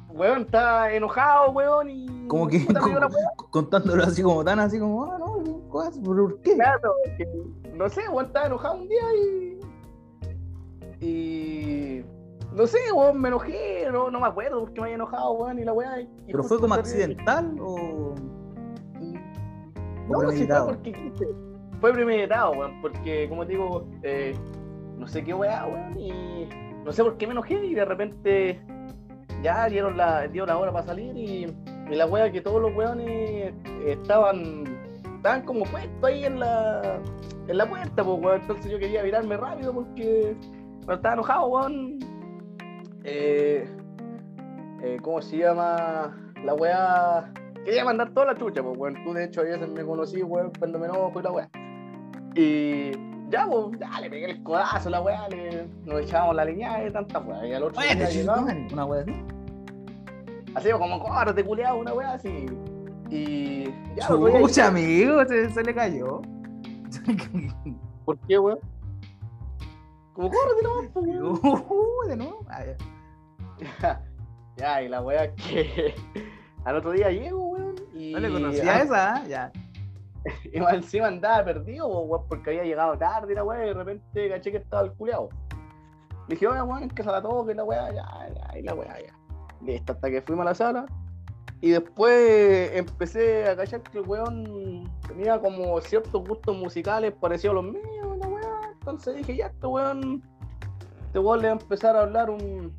Weón, 0.09 0.43
está 0.43 0.93
enojado, 0.93 1.53
weón, 1.53 1.91
y. 1.91 2.27
Como 2.27 2.49
que 2.49 2.67
como- 2.67 3.09
contándolo 3.51 4.03
así 4.03 4.23
como 4.23 4.45
tan 4.45 4.59
así 4.59 4.79
como, 4.79 5.05
ah, 5.05 5.17
no, 5.19 5.33
un 5.37 5.69
codazo, 5.69 6.03
¿por 6.03 6.41
qué? 6.41 6.55
Claro, 6.55 6.93
que, 7.17 7.29
no 7.75 7.89
sé, 7.89 8.09
weón, 8.09 8.27
estaba 8.27 8.47
enojado 8.47 8.75
un 8.75 8.89
día 8.89 9.03
y. 9.15 9.61
Y. 11.01 11.74
No 12.55 12.67
sé, 12.69 12.79
weón, 12.93 13.21
me 13.21 13.29
enojé, 13.29 13.89
no, 13.91 14.11
no 14.11 14.21
me 14.21 14.27
acuerdo 14.29 14.61
por 14.61 14.73
qué 14.73 14.81
me 14.81 14.87
había 14.87 14.95
enojado, 14.95 15.33
weón, 15.33 15.59
y 15.59 15.65
la 15.65 15.73
weá. 15.73 16.01
y 16.01 16.09
¿Pero 16.27 16.45
fue 16.45 16.61
como 16.61 16.75
accidental 16.75 17.57
o.? 17.61 18.15
No, 20.09 20.19
¿O 20.19 20.31
sí 20.31 20.47
fue 20.47 20.65
porque 20.67 20.93
quise. 20.93 21.27
Fue 21.81 21.93
premeditado, 21.93 22.53
weón, 22.53 22.81
porque 22.81 23.29
como 23.29 23.45
te 23.45 23.53
digo, 23.53 23.89
eh, 24.03 24.35
no 24.97 25.09
sé 25.09 25.25
qué 25.25 25.35
weá, 25.35 25.67
weón, 25.67 25.99
y 25.99 26.49
no 26.85 26.93
sé 26.93 27.03
por 27.03 27.17
qué 27.17 27.27
me 27.27 27.33
enojé 27.33 27.55
y 27.65 27.75
de 27.75 27.85
repente 27.85 28.61
ya 29.43 29.67
dieron 29.67 29.97
la, 29.97 30.29
dio 30.29 30.47
la 30.47 30.57
hora 30.57 30.73
para 30.73 30.87
salir 30.87 31.17
y, 31.17 31.47
y 31.91 31.95
la 31.95 32.07
weá 32.07 32.31
que 32.31 32.41
todos 32.41 32.63
los 32.63 32.75
weones 32.77 33.53
estaban, 33.85 34.65
estaban 35.17 35.43
como 35.43 35.65
puestos 35.65 36.05
ahí 36.05 36.25
en 36.25 36.39
la, 36.39 37.01
en 37.49 37.57
la 37.57 37.69
puerta, 37.69 38.05
pues 38.05 38.23
weón, 38.23 38.41
entonces 38.43 38.71
yo 38.71 38.79
quería 38.79 39.03
virarme 39.03 39.37
rápido 39.37 39.73
porque 39.75 40.37
bueno, 40.85 40.95
estaba 40.95 41.15
enojado, 41.15 41.47
weón. 41.49 41.99
Eh, 43.05 43.69
eh, 44.83 44.97
¿Cómo 45.03 45.21
se 45.21 45.37
llama? 45.39 46.17
La 46.43 46.55
weá 46.55 47.31
quería 47.65 47.85
mandar 47.85 48.11
toda 48.11 48.27
la 48.27 48.35
chucha, 48.39 48.63
pues, 48.63 48.77
weón. 48.79 49.03
Tú, 49.05 49.13
de 49.13 49.25
hecho, 49.25 49.41
a 49.43 49.45
veces 49.45 49.69
me 49.69 49.85
conocí, 49.85 50.23
weón, 50.23 50.53
cuando 50.59 50.79
me 50.79 50.87
enojo 50.87 51.21
y 51.21 51.23
la 51.23 51.31
weá. 51.31 51.49
Y 52.35 52.93
ya, 53.31 53.47
pues, 53.47 53.79
ya, 53.79 54.01
le 54.01 54.11
pegué 54.11 54.31
el 54.31 54.43
codazo 54.43 54.91
la 54.91 55.01
weá, 55.03 55.29
le, 55.29 55.67
nos 55.85 56.01
echábamos 56.01 56.37
la 56.37 56.45
leñada 56.47 56.87
y 56.87 56.91
tanta 56.91 57.21
weá. 57.21 57.47
Y 57.47 57.53
al 57.53 57.63
otro 57.65 57.77
Bueno, 57.77 57.95
día 58.01 58.11
llegamos, 58.11 58.73
una 58.73 58.85
wea 58.87 59.03
así. 59.03 59.15
así 60.55 60.71
como, 60.73 61.01
córrete, 61.01 61.45
culeado, 61.45 61.79
una 61.79 61.93
weá 61.95 62.13
así. 62.15 62.47
Y 63.11 63.65
ya, 63.97 64.09
pues, 64.09 64.35
Chucha, 64.41 64.69
amigo, 64.69 65.25
se, 65.27 65.51
se 65.51 65.63
le 65.63 65.75
cayó. 65.75 66.23
¿Por 68.05 68.19
qué, 68.27 68.39
weón? 68.39 68.59
Como, 70.15 70.31
córrete 70.31 70.63
nomás, 70.63 70.91
pues, 70.93 71.07
weón. 71.07 71.41
Uh, 71.71 72.09
de 72.09 72.17
nuevo. 72.17 72.45
Ah, 72.49 72.65
ya. 72.65 72.77
ya, 74.57 74.83
y 74.83 74.89
la 74.89 75.03
weá 75.03 75.35
que 75.35 75.95
al 76.65 76.77
otro 76.77 76.93
día 76.93 77.11
llego, 77.11 77.49
weón. 77.49 77.75
Y, 77.95 78.13
No 78.13 78.21
le 78.21 78.31
conocía 78.31 78.77
ah, 78.77 78.83
esa, 78.83 79.15
¿ah? 79.15 79.25
ya. 79.27 79.53
Y 80.45 80.59
encima 80.59 81.09
andaba 81.09 81.45
perdido, 81.45 81.89
weón, 81.89 82.27
porque 82.29 82.51
había 82.51 82.65
llegado 82.65 82.97
tarde 82.97 83.33
y 83.33 83.37
la 83.37 83.45
weá, 83.45 83.65
y 83.65 83.69
de 83.69 83.75
repente 83.75 84.29
caché 84.29 84.51
que 84.51 84.59
estaba 84.59 84.83
el 84.83 84.93
culiao. 84.93 85.29
Le 86.29 86.35
dije, 86.35 86.47
oye, 86.47 86.63
weón, 86.63 86.89
que 86.89 87.03
se 87.03 87.11
la 87.11 87.21
toque, 87.21 87.55
la 87.55 87.65
weá, 87.65 87.93
ya, 87.93 88.29
ya, 88.35 88.59
y 88.59 88.63
la 88.63 88.75
weá, 88.75 88.99
ya. 89.01 89.15
Listo, 89.61 89.93
hasta 89.93 90.11
que 90.11 90.23
fuimos 90.23 90.47
a 90.47 90.51
la 90.51 90.55
sala. 90.55 90.87
Y 91.61 91.71
después 91.71 92.73
empecé 92.75 93.49
a 93.49 93.57
cachar 93.57 93.81
que 93.83 93.99
el 93.99 94.07
weón 94.07 94.91
tenía 95.09 95.41
como 95.41 95.81
ciertos 95.81 96.23
gustos 96.23 96.57
musicales 96.57 97.15
parecidos 97.19 97.53
a 97.53 97.63
los 97.63 97.73
míos, 97.73 98.19
la 98.19 98.29
weá. 98.29 98.71
Entonces 98.73 99.17
dije, 99.17 99.37
ya, 99.37 99.47
este 99.47 99.67
weón, 99.67 100.23
este 101.07 101.19
weón 101.19 101.41
le 101.41 101.49
va 101.49 101.55
a 101.55 101.59
empezar 101.59 101.97
a 101.97 102.03
hablar 102.03 102.29
un. 102.29 102.77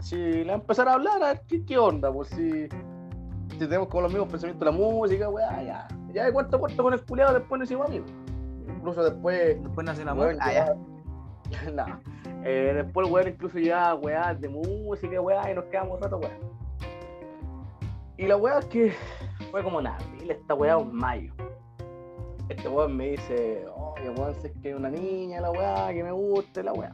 Si 0.00 0.16
le 0.16 0.44
va 0.44 0.52
a 0.52 0.56
empezar 0.56 0.88
a 0.88 0.94
hablar, 0.94 1.22
a 1.22 1.26
ver 1.28 1.42
qué, 1.46 1.64
qué 1.64 1.78
onda, 1.78 2.12
pues 2.12 2.28
si 2.28 2.68
si 3.50 3.58
tenemos 3.66 3.88
como 3.88 4.02
los 4.02 4.12
mismos 4.12 4.28
pensamientos 4.30 4.60
de 4.66 4.70
la 4.72 4.76
música, 4.78 5.28
weá, 5.30 5.62
ya. 5.62 5.88
Ya 6.12 6.24
de 6.26 6.32
cuarto 6.32 6.58
cuarto 6.60 6.82
con 6.82 6.92
el 6.92 7.04
culiado 7.04 7.34
después 7.34 7.58
nos 7.58 7.68
hicimos 7.68 7.88
amigos. 7.88 8.10
Incluso 8.68 9.02
después, 9.02 9.60
Después 9.62 9.84
nació 9.86 10.04
la 10.04 10.14
weón, 10.14 10.36
Ah, 10.40 10.52
ya. 10.52 10.66
ya. 11.50 11.70
Nah. 11.72 11.98
Eh, 12.44 12.72
después 12.76 13.06
el 13.06 13.12
weón 13.12 13.28
incluso 13.28 13.58
ya 13.58 13.94
weá 13.94 14.34
de 14.34 14.48
música, 14.48 15.20
weá, 15.20 15.50
y 15.50 15.54
nos 15.54 15.64
quedamos 15.64 15.96
un 15.96 16.02
rato, 16.02 16.18
weá. 16.18 16.30
Y 18.16 18.26
la 18.26 18.36
weá 18.36 18.58
es 18.58 18.64
que 18.66 18.92
fue 19.50 19.62
como 19.64 19.78
abril, 19.78 20.30
esta 20.30 20.54
weá 20.54 20.78
en 20.78 20.92
mayo. 20.94 21.32
Este 22.48 22.68
weón 22.68 22.96
me 22.96 23.10
dice, 23.10 23.66
oye 23.74 24.10
weón, 24.10 24.34
sé 24.36 24.52
que 24.52 24.68
hay 24.68 24.74
una 24.74 24.90
niña, 24.90 25.40
la 25.40 25.50
weá, 25.50 25.92
que 25.92 26.04
me 26.04 26.12
gusta, 26.12 26.60
y 26.60 26.64
la 26.64 26.72
weá. 26.72 26.92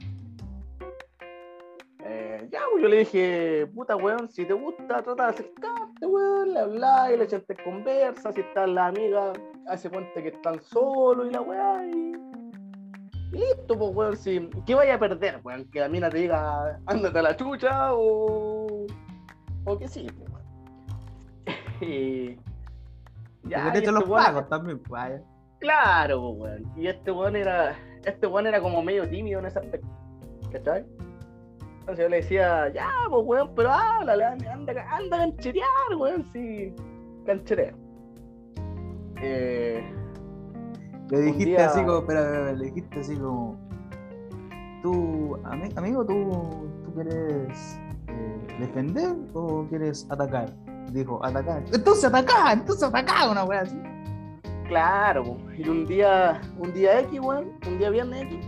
Ya, 2.51 2.61
pues 2.71 2.83
yo 2.83 2.89
le 2.89 2.99
dije, 2.99 3.67
puta 3.75 3.97
weón, 3.97 4.29
si 4.29 4.45
te 4.45 4.53
gusta, 4.53 5.03
trata 5.03 5.15
de 5.15 5.23
acercarte, 5.31 6.07
weón, 6.07 6.53
le 6.55 6.61
habláis, 6.61 7.19
le 7.19 7.25
echaste 7.25 7.57
conversa, 7.63 8.33
si 8.33 8.41
están 8.41 8.75
las 8.75 8.89
amigas, 8.97 9.39
hace 9.69 9.89
cuenta 9.91 10.23
que 10.23 10.29
están 10.29 10.61
solos 10.63 11.27
y 11.29 11.33
la 11.33 11.41
weá, 11.41 11.85
y, 11.87 12.13
y 13.33 13.39
listo, 13.39 13.79
pues 13.79 13.95
weón, 13.95 14.17
si, 14.17 14.49
¿qué 14.67 14.75
vaya 14.75 14.95
a 14.95 14.99
perder, 14.99 15.41
weón? 15.45 15.65
Que 15.71 15.81
la 15.81 15.89
mina 15.89 16.11
te 16.11 16.19
diga, 16.19 16.81
ándate 16.87 17.19
a 17.19 17.23
la 17.23 17.37
chucha, 17.37 17.95
o, 17.95 18.87
o 19.65 19.79
que 19.79 19.89
sí, 19.89 20.07
pues 20.19 20.31
weón. 20.31 20.45
y, 21.81 22.37
Porque 23.43 23.79
y 23.79 23.79
hecho 23.79 23.93
los 23.93 24.03
este 24.03 24.13
weón- 24.13 24.25
pagos 24.25 24.49
también, 24.49 24.79
pues. 24.81 25.03
ya. 25.11 25.23
Claro, 25.61 26.21
po, 26.21 26.31
weón. 26.31 26.73
Y 26.77 26.89
este 26.89 27.11
weón 27.11 27.37
era. 27.37 27.75
Este 28.05 28.27
weón 28.27 28.47
era 28.47 28.61
como 28.61 28.83
medio 28.83 29.09
tímido 29.09 29.41
en 29.41 29.47
ese 29.47 29.61
aspecto. 29.61 29.89
¿Cachai? 30.53 30.85
Entonces 31.85 32.05
yo 32.07 32.09
le 32.09 32.17
decía, 32.17 32.73
ya, 32.73 32.89
pues 33.11 33.23
weón, 33.27 33.51
pero 33.55 33.71
háblale, 33.71 34.25
anda, 34.25 34.53
anda, 34.55 34.73
a 35.17 35.19
cancherear, 35.19 35.67
weón, 35.99 36.25
sí. 36.33 36.75
Cancherea. 37.27 37.75
Eh, 39.23 39.85
Le 41.11 41.19
dijiste 41.21 41.45
día- 41.51 41.67
así 41.67 41.85
como, 41.85 41.99
espera, 41.99 42.53
le 42.53 42.65
dijiste 42.65 43.01
así 43.01 43.17
como, 43.17 43.59
tú, 44.83 45.37
ami- 45.45 45.77
amigo, 45.77 46.05
tú, 46.07 46.69
tú 46.85 46.95
quieres 46.95 47.79
eh, 48.09 48.57
defender 48.61 49.15
o 49.35 49.67
quieres 49.69 50.07
atacar? 50.11 50.49
Dijo, 50.91 51.23
atacar. 51.25 51.63
Entonces 51.73 52.05
atacá, 52.05 52.53
entonces 52.53 52.85
atacá, 52.89 53.31
una 53.31 53.45
wea 53.45 53.61
así. 53.61 53.79
claro, 54.69 55.37
y 55.57 55.69
un 55.69 55.87
día, 55.87 56.41
un 56.59 56.73
día 56.73 57.01
X, 57.01 57.21
weón, 57.21 57.53
un 57.67 57.79
día 57.79 57.91
viernes 57.91 58.23
X, 58.23 58.39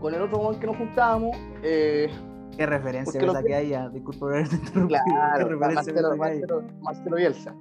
con 0.00 0.14
el 0.14 0.22
otro 0.22 0.38
weón 0.38 0.60
que 0.60 0.66
nos 0.66 0.76
juntábamos, 0.76 1.36
eh, 1.62 2.10
Qué 2.56 2.66
referencia 2.66 3.20
que- 3.20 3.44
que 3.44 3.54
haya, 3.54 3.88
disculpa 3.90 4.18
por 4.20 4.32
haberte 4.32 4.56
interrumpido. 4.56 5.00
Claro, 5.06 5.58
Marcelo. 5.58 6.16
Marcelo, 6.16 6.62
Marcelo 6.80 7.16
Bielsa. 7.16 7.54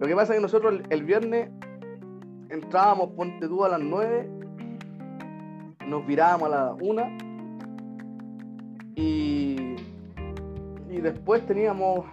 Lo 0.00 0.06
que 0.06 0.14
pasa 0.14 0.32
es 0.32 0.38
que 0.38 0.42
nosotros 0.42 0.72
el, 0.74 0.82
el 0.90 1.04
viernes 1.04 1.50
entrábamos, 2.48 3.10
ponte 3.10 3.46
tú, 3.46 3.64
a 3.64 3.68
las 3.68 3.80
9, 3.80 4.28
nos 5.86 6.06
virábamos 6.06 6.52
a 6.52 6.64
las 6.72 6.80
1 6.80 7.02
y, 8.94 9.76
y 10.90 11.00
después 11.00 11.46
teníamos 11.46 12.04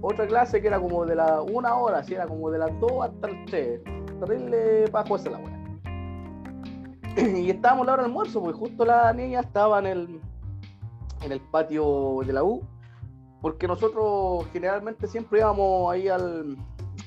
otra 0.00 0.26
clase 0.26 0.60
que 0.60 0.68
era 0.68 0.80
como 0.80 1.04
de 1.06 1.16
la 1.16 1.42
1 1.42 1.80
hora, 1.80 1.98
así 1.98 2.14
era 2.14 2.26
como 2.26 2.50
de 2.50 2.58
las 2.58 2.70
2 2.80 2.92
hasta 3.02 3.28
las 3.28 3.46
3. 3.46 3.80
Terrible 4.20 4.88
para 4.90 5.14
esa 5.14 5.30
la. 5.30 5.40
Y 7.36 7.50
estábamos 7.50 7.84
a 7.84 7.86
la 7.86 7.92
hora 7.94 8.02
del 8.02 8.10
almuerzo, 8.10 8.42
porque 8.42 8.58
justo 8.58 8.84
la 8.84 9.12
niña 9.12 9.40
estaba 9.40 9.78
en 9.78 9.86
el, 9.86 10.20
en 11.22 11.32
el 11.32 11.40
patio 11.40 12.18
de 12.24 12.32
la 12.32 12.44
U 12.44 12.62
porque 13.46 13.68
nosotros 13.68 14.44
generalmente 14.52 15.06
siempre 15.06 15.38
íbamos 15.38 15.92
ahí 15.92 16.08
al, 16.08 16.56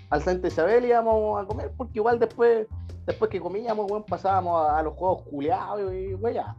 al 0.10 0.22
Santa 0.22 0.48
Isabel 0.48 0.86
y 0.86 0.88
íbamos 0.88 1.42
a 1.42 1.46
comer, 1.46 1.72
porque 1.76 2.00
igual 2.00 2.18
después, 2.18 2.68
después 3.06 3.30
que 3.30 3.42
comíamos, 3.42 3.88
bueno, 3.88 4.06
pasábamos 4.06 4.70
a, 4.70 4.82
los 4.82 4.94
juegos 4.94 5.24
culeados 5.24 5.94
y 5.94 6.16
ya. 6.34 6.56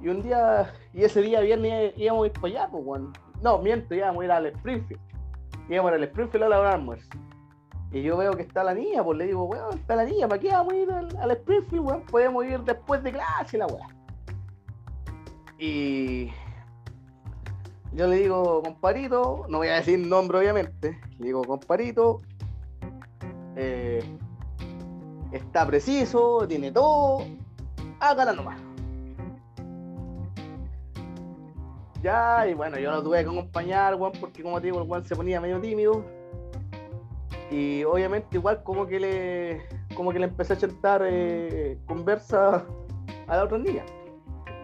Y 0.00 0.08
un 0.08 0.22
día, 0.22 0.72
y 0.94 1.02
ese 1.02 1.20
día 1.20 1.40
viernes 1.40 1.94
íbamos 1.96 2.22
a 2.22 2.26
ir 2.28 2.32
para 2.34 2.46
allá, 2.46 2.68
pues, 2.70 2.84
bueno. 2.84 3.12
No, 3.42 3.58
miento, 3.58 3.92
íbamos 3.92 4.22
a 4.22 4.24
ir 4.24 4.30
al 4.30 4.46
Springfield. 4.46 5.02
Íbamos 5.68 5.92
al 5.92 6.04
Springfield 6.04 6.44
a 6.44 6.48
la 6.48 6.72
almuerzo. 6.72 7.08
Y 7.90 8.02
yo 8.02 8.16
veo 8.16 8.32
que 8.34 8.42
está 8.42 8.62
la 8.62 8.72
niña, 8.72 9.02
pues 9.02 9.18
le 9.18 9.26
digo, 9.26 9.46
weón, 9.46 9.74
está 9.74 9.96
la 9.96 10.04
niña, 10.04 10.28
¿para 10.28 10.40
qué 10.40 10.48
vamos 10.48 10.72
a 10.72 10.76
ir 10.76 10.92
al, 10.92 11.16
al 11.16 11.30
Springfield, 11.32 11.84
weón? 11.84 12.02
Podemos 12.02 12.44
ir 12.44 12.60
después 12.60 13.02
de 13.02 13.10
clase, 13.10 13.58
la 13.58 13.66
weá. 13.66 13.88
Y 15.62 16.32
yo 17.92 18.06
le 18.06 18.16
digo, 18.16 18.62
comparito, 18.62 19.44
no 19.50 19.58
voy 19.58 19.68
a 19.68 19.74
decir 19.74 19.98
nombre 19.98 20.38
obviamente, 20.38 20.98
le 21.18 21.26
digo, 21.26 21.44
comparito, 21.44 22.22
eh, 23.56 24.02
está 25.32 25.66
preciso, 25.66 26.46
tiene 26.48 26.72
todo, 26.72 27.26
hágala 28.00 28.32
nomás. 28.32 28.58
Ya, 32.02 32.46
y 32.48 32.54
bueno, 32.54 32.78
yo 32.78 32.90
lo 32.90 33.02
tuve 33.02 33.22
que 33.22 33.28
acompañar, 33.28 33.96
weón, 33.96 34.12
porque 34.18 34.42
como 34.42 34.58
te 34.62 34.68
digo, 34.68 34.82
weón 34.82 35.04
se 35.04 35.14
ponía 35.14 35.42
medio 35.42 35.60
tímido. 35.60 36.02
Y 37.50 37.84
obviamente 37.84 38.38
igual 38.38 38.62
como 38.62 38.86
que 38.86 38.98
le 38.98 39.66
como 39.94 40.10
que 40.10 40.20
le 40.20 40.24
empecé 40.24 40.54
a 40.54 40.56
chantar 40.56 41.02
eh, 41.04 41.76
conversa 41.86 42.64
a 43.26 43.36
la 43.36 43.44
otra 43.44 43.58
niña. 43.58 43.84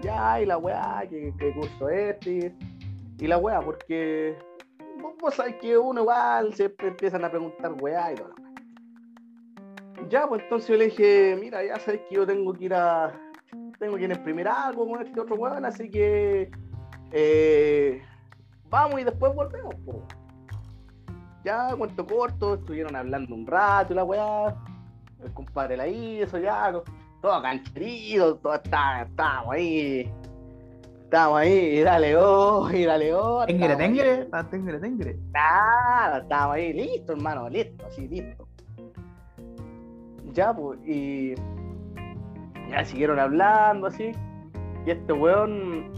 Ya, 0.03 0.41
y 0.41 0.47
la 0.47 0.59
weá, 0.59 1.05
que, 1.09 1.33
curso 1.55 1.89
este, 1.89 2.55
y, 3.19 3.27
la 3.27 3.39
weá, 3.39 3.61
porque 3.61 4.37
vos, 5.21 5.35
sabés 5.35 5.57
que 5.57 5.77
uno 5.79 6.03
igual 6.03 6.53
siempre 6.55 6.89
empiezan 6.89 7.25
a 7.25 7.31
preguntar 7.31 7.73
weá 7.81 8.13
y 8.13 8.17
todo. 8.17 8.35
Ya, 10.09 10.27
pues 10.29 10.43
entonces 10.43 10.69
yo 10.69 10.77
le 10.77 10.85
dije, 10.87 11.37
mira, 11.41 11.65
ya 11.65 11.79
sabes 11.79 12.03
que 12.09 12.15
yo 12.15 12.27
tengo 12.27 12.53
que 12.53 12.67
ir 12.67 12.75
a. 12.75 13.13
Tengo 13.79 13.97
que 13.97 14.05
ir 14.05 14.13
a 14.13 14.17
imprimir 14.17 14.47
algo 14.49 14.87
con 14.89 15.03
este 15.03 15.19
otro 15.21 15.37
weón, 15.37 15.65
así 15.65 15.91
que. 15.91 16.51
eh, 17.13 18.03
vamos 18.69 19.01
y 19.01 19.05
después 19.05 19.35
volvemos. 19.35 19.75
Ya, 21.45 21.75
cuento 21.77 22.05
corto, 22.07 22.55
estuvieron 22.55 22.95
hablando 22.97 23.35
un 23.35 23.47
rato 23.47 23.93
y 23.93 23.97
la 23.97 24.05
weá. 24.05 24.55
El 25.25 25.33
compadre 25.33 25.77
la 25.77 25.87
hizo, 25.89 26.39
ya, 26.39 26.71
co- 26.73 26.85
todo 27.21 27.43
cancherito, 27.43 28.37
todo 28.37 28.55
está, 28.55 29.03
estábamos 29.03 29.55
ahí. 29.55 30.13
Estábamos 31.05 31.39
ahí, 31.39 31.79
y 31.79 31.81
dale 31.83 32.17
oh, 32.17 32.71
y 32.71 32.85
dale 32.85 33.15
oh. 33.15 33.47
Tengre, 33.47 33.77
tengre, 33.77 34.29
tengre, 34.51 34.79
tengre. 34.81 35.17
Nada, 35.33 36.19
estábamos 36.19 36.57
ahí, 36.57 36.73
listo, 36.73 37.13
hermano, 37.13 37.49
listo, 37.49 37.87
así, 37.87 38.09
listo. 38.09 38.47
Ya, 40.33 40.53
pues, 40.53 40.79
y 40.85 41.35
ya 42.71 42.85
siguieron 42.85 43.19
hablando 43.19 43.87
así. 43.87 44.13
Y 44.85 44.91
este 44.91 45.13
weón, 45.13 45.93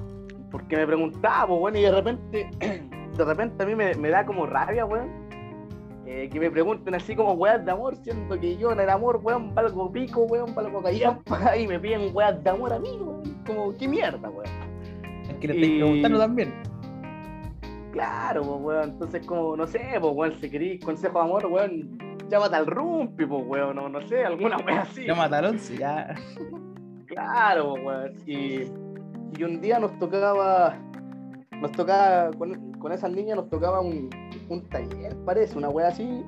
porque 0.51 0.77
me 0.77 0.87
preguntaba, 0.87 1.47
pues, 1.47 1.61
bueno, 1.61 1.79
y 1.79 1.83
de 1.83 1.91
repente, 1.91 2.51
de 3.17 3.25
repente 3.25 3.63
a 3.63 3.67
mí 3.67 3.75
me, 3.75 3.95
me 3.95 4.11
da 4.11 4.25
como 4.27 4.47
rabia, 4.47 4.85
weón. 4.85 5.28
Eh, 6.11 6.27
que 6.33 6.41
me 6.41 6.51
pregunten 6.51 6.95
así 6.95 7.15
como 7.15 7.33
weas 7.35 7.63
de 7.65 7.71
amor, 7.71 7.95
siendo 7.97 8.41
que 8.41 8.57
yo 8.57 8.73
en 8.73 8.81
el 8.81 8.89
amor, 8.89 9.21
weón, 9.23 9.55
valgo 9.55 9.93
pico, 9.93 10.23
weón, 10.23 10.55
valgo 10.55 10.83
callampa, 10.83 11.55
y 11.57 11.67
me 11.67 11.79
piden 11.79 12.15
weas 12.15 12.43
de 12.43 12.49
amor 12.51 12.73
a 12.73 12.79
mí, 12.79 12.89
weón. 12.99 13.23
Como, 13.47 13.77
qué 13.77 13.87
mierda, 13.87 14.29
weón. 14.31 14.47
Es 15.29 15.35
que 15.37 15.49
le 15.49 15.55
estoy 15.55 15.73
Y- 15.75 15.79
preguntando 15.81 16.19
también. 16.19 16.55
Claro, 17.93 18.43
pues, 18.43 18.61
weón. 18.63 18.91
Entonces, 18.91 19.27
como, 19.27 19.55
no 19.57 19.67
sé, 19.67 19.81
pues, 20.01 20.13
weón, 20.15 20.35
si 20.41 20.51
queréis 20.51 20.83
consejo 20.85 21.19
de 21.19 21.25
amor, 21.25 21.47
weón, 21.47 21.99
llámate 22.31 22.57
al 22.57 22.67
rumpi, 22.67 23.27
pues, 23.27 23.45
weón, 23.47 23.77
no, 23.77 23.89
no 23.91 24.01
sé, 24.09 24.25
alguna 24.25 24.57
weón 24.59 24.79
así. 24.79 25.05
Ya 25.07 25.15
mataron, 25.15 25.59
sí, 25.59 25.77
ya. 25.79 26.15
Claro, 27.07 27.75
pues, 27.75 27.85
weón. 27.85 28.13
Y, 28.27 28.63
y 29.39 29.43
un 29.45 29.61
día 29.61 29.79
nos 29.79 29.99
tocaba, 29.99 30.75
nos 31.61 31.73
tocaba, 31.73 32.31
con, 32.37 32.68
con 32.79 32.93
esas 32.93 33.11
niñas 33.11 33.37
nos 33.37 33.51
tocaba 33.51 33.81
un, 33.81 34.11
un 34.49 34.69
taller, 34.69 35.17
parece, 35.25 35.57
una 35.59 35.69
wea 35.69 35.89
así. 35.89 36.25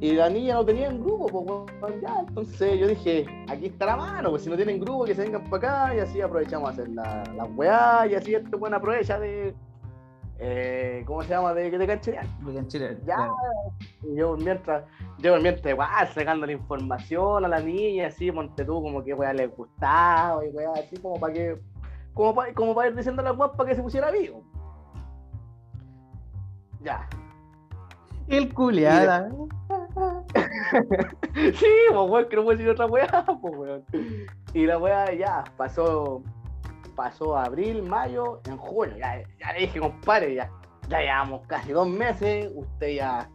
Y 0.00 0.12
la 0.12 0.30
niña 0.30 0.54
no 0.54 0.64
tenía 0.64 0.88
en 0.88 1.00
grupo, 1.02 1.66
pues, 1.80 2.00
ya. 2.00 2.20
Entonces 2.28 2.78
yo 2.78 2.86
dije, 2.86 3.26
aquí 3.48 3.66
está 3.66 3.86
la 3.86 3.96
mano, 3.96 4.30
pues 4.30 4.42
si 4.44 4.50
no 4.50 4.56
tienen 4.56 4.78
grupo, 4.78 5.04
que 5.04 5.14
se 5.14 5.22
vengan 5.22 5.44
para 5.50 5.56
acá 5.56 5.96
y 5.96 5.98
así 5.98 6.20
aprovechamos 6.20 6.68
a 6.68 6.72
hacer 6.72 6.88
la, 6.90 7.24
la 7.36 7.44
weá 7.44 8.06
y 8.06 8.14
así 8.14 8.34
este 8.34 8.54
weón 8.54 8.74
aprovecha 8.74 9.18
de, 9.18 9.54
eh, 10.40 11.02
¿cómo 11.04 11.22
se 11.22 11.30
llama? 11.30 11.52
De, 11.52 11.70
de 11.70 11.86
cancherear. 11.86 12.26
Porque 12.42 12.58
en 12.58 12.68
Chile. 12.68 12.98
Ya, 13.04 13.16
claro. 13.16 13.34
y 14.02 14.16
yo 14.16 14.36
mientras, 14.36 14.84
yo 15.18 15.36
mientras 15.40 15.72
igual 15.72 16.08
sacando 16.14 16.46
la 16.46 16.52
información 16.52 17.44
a 17.44 17.48
la 17.48 17.60
niña, 17.60 18.06
así, 18.06 18.30
ponte 18.30 18.64
tú 18.64 18.80
como 18.80 19.02
que 19.02 19.14
weá 19.14 19.32
le 19.32 19.48
gustaba 19.48 20.44
y 20.46 20.50
weá 20.50 20.72
así 20.74 20.96
como 20.98 21.18
para 21.18 21.32
que, 21.32 21.60
como 22.14 22.34
para 22.34 22.54
como 22.54 22.74
pa 22.74 22.86
ir 22.86 22.94
diciendo 22.94 23.20
a 23.22 23.24
la 23.24 23.32
weá 23.32 23.50
para 23.52 23.68
que 23.68 23.74
se 23.74 23.82
pusiera 23.82 24.12
vivo. 24.12 24.44
Ya. 26.80 27.08
El 28.28 28.52
culiada. 28.52 29.30
Sí, 31.34 31.66
pues 31.90 32.10
weón, 32.10 32.28
que 32.28 32.36
no 32.36 32.44
puedo 32.44 32.56
decir 32.56 32.70
otra 32.70 32.86
weá, 32.86 33.24
pues 33.40 33.56
weón. 33.56 33.84
Y 34.54 34.66
la 34.66 34.78
weá 34.78 35.12
ya 35.14 35.44
pasó, 35.56 36.22
pasó 36.94 37.36
abril, 37.36 37.82
mayo, 37.82 38.40
en 38.46 38.56
junio, 38.56 38.96
ya, 38.96 39.22
ya 39.38 39.52
le 39.52 39.60
dije, 39.60 39.80
compadre, 39.80 40.34
ya, 40.34 40.50
ya 40.88 41.00
llevamos 41.00 41.46
casi 41.46 41.72
dos 41.72 41.88
meses, 41.88 42.50
usted 42.54 42.96
ya, 42.96 43.28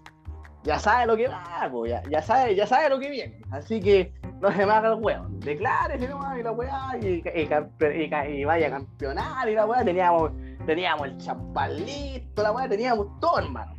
ya 0.63 0.79
sabe 0.79 1.05
lo 1.07 1.17
que 1.17 1.27
va, 1.27 1.69
pues, 1.71 1.91
ya, 1.91 2.03
ya 2.09 2.21
sabe, 2.21 2.55
ya 2.55 2.67
sabe 2.67 2.89
lo 2.89 2.99
que 2.99 3.09
viene. 3.09 3.41
Así 3.51 3.79
que 3.79 4.11
no 4.43 4.51
se 4.51 4.65
me 4.65 4.71
haga 4.73 4.89
el 4.89 4.95
weón, 5.01 5.39
declárese 5.39 6.07
nomás 6.07 6.37
y 6.37 6.43
la 6.43 6.51
weá, 6.51 6.97
y, 7.01 7.07
y, 7.07 7.21
campe- 7.47 8.05
y 8.05 8.09
ca- 8.09 8.27
y 8.27 8.43
vaya 8.43 8.67
a 8.67 8.71
campeonar 8.71 9.47
y 9.49 9.55
la 9.55 9.65
weá, 9.65 9.83
teníamos, 9.83 10.31
teníamos 10.65 11.07
el 11.07 11.17
champán 11.17 11.75
listo, 11.77 12.43
la 12.43 12.51
weá, 12.51 12.67
teníamos 12.69 13.07
todo, 13.19 13.39
hermano. 13.39 13.73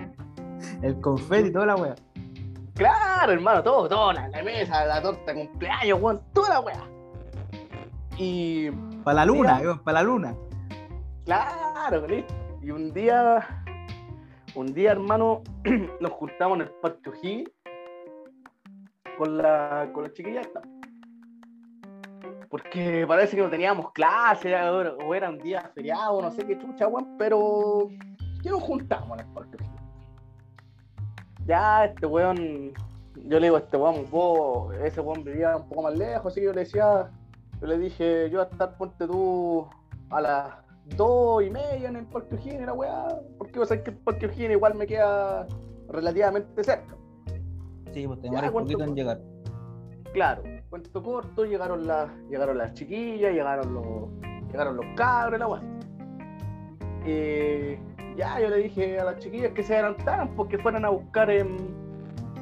El 0.82 0.98
confeti 1.00 1.52
toda 1.52 1.66
la 1.66 1.76
wea. 1.76 1.94
Claro, 2.74 3.32
hermano, 3.32 3.62
todo, 3.62 3.88
todo, 3.88 4.12
la, 4.14 4.26
la 4.28 4.42
mesa, 4.42 4.84
la 4.86 5.00
torta 5.02 5.32
de 5.32 5.46
cumpleaños, 5.46 6.00
weón, 6.00 6.20
toda 6.32 6.48
la 6.48 6.60
weá. 6.60 6.82
Y 8.16 8.70
Para 9.04 9.16
la 9.16 9.26
luna, 9.26 9.60
para 9.84 9.98
la 10.00 10.02
luna. 10.02 10.34
claro, 11.24 12.06
listo. 12.06 12.34
Y 12.62 12.70
un 12.70 12.92
día, 12.94 13.46
un 14.54 14.72
día, 14.72 14.92
hermano, 14.92 15.42
nos 16.00 16.10
juntamos 16.12 16.56
en 16.56 16.62
el 16.62 16.70
Parque 16.80 17.10
O'Higgins 17.10 17.50
con 19.16 19.36
la, 19.38 19.88
con 19.92 20.04
la 20.04 20.12
chiquilla. 20.12 20.42
Porque 22.48 23.04
parece 23.08 23.36
que 23.36 23.42
no 23.42 23.50
teníamos 23.50 23.90
clase, 23.92 24.54
o 24.54 24.80
era- 24.80 24.94
o 24.94 25.14
era 25.14 25.28
un 25.30 25.38
día 25.38 25.70
feriado, 25.74 26.22
no 26.22 26.30
sé 26.30 26.46
qué 26.46 26.58
chucha, 26.58 26.86
weón, 26.86 27.16
pero 27.18 27.88
que 28.42 28.50
nos 28.50 28.62
juntamos 28.62 29.18
en 29.18 29.26
el 29.26 29.32
Parque. 29.32 29.56
Ya, 31.46 31.86
este 31.86 32.06
weón, 32.06 32.72
yo 33.16 33.40
le 33.40 33.46
digo 33.46 33.56
este 33.58 33.76
weón, 33.76 34.06
vos, 34.10 34.72
ese 34.76 35.00
weón 35.00 35.24
vivía 35.24 35.56
un 35.56 35.68
poco 35.68 35.82
más 35.82 35.96
lejos, 35.96 36.32
así 36.32 36.40
que 36.40 36.46
yo 36.46 36.52
le 36.52 36.60
decía, 36.60 37.10
yo 37.60 37.66
le 37.66 37.78
dije, 37.78 38.30
yo 38.30 38.38
voy 38.38 38.46
a 38.46 38.50
estar, 38.50 38.76
ponte 38.76 39.06
tú, 39.06 39.66
a 40.10 40.20
las 40.20 40.54
dos 40.96 41.42
y 41.42 41.50
media 41.50 41.88
en 41.88 41.96
el 41.96 42.06
Parque 42.06 42.36
O'Higgins, 42.36 42.66
la 42.66 42.72
weá, 42.72 43.08
porque 43.36 43.58
vos 43.58 43.68
sabés 43.68 43.82
que 43.84 43.90
el 43.90 43.96
Parque 43.98 44.26
O'Higgins 44.26 44.52
igual 44.52 44.74
me 44.74 44.86
queda 44.86 45.46
relativamente 45.88 46.62
cerca. 46.62 46.94
Sí, 47.94 48.06
pues 48.06 48.18
un 48.18 48.30
¿cuánto 48.30 48.52
poquito 48.72 48.84
en 48.84 48.94
llegar. 48.94 49.20
Claro, 50.12 50.42
cuento 50.70 51.02
corto, 51.02 51.44
llegaron 51.44 51.86
las, 51.86 52.08
llegaron 52.30 52.58
las 52.58 52.72
chiquillas, 52.74 53.32
llegaron 53.32 53.74
los, 53.74 53.84
llegaron 54.50 54.76
los 54.76 54.86
cabros, 54.96 55.38
la 55.40 55.48
weá. 55.48 55.62
Eh, 57.06 57.78
ya 58.16 58.40
yo 58.40 58.48
le 58.48 58.56
dije 58.58 58.98
a 59.00 59.04
las 59.04 59.18
chiquillas 59.18 59.52
que 59.52 59.62
se 59.62 59.74
adelantaran 59.74 60.34
porque 60.36 60.56
fueran 60.58 60.84
a 60.84 60.90
buscar 60.90 61.30
en, 61.30 61.56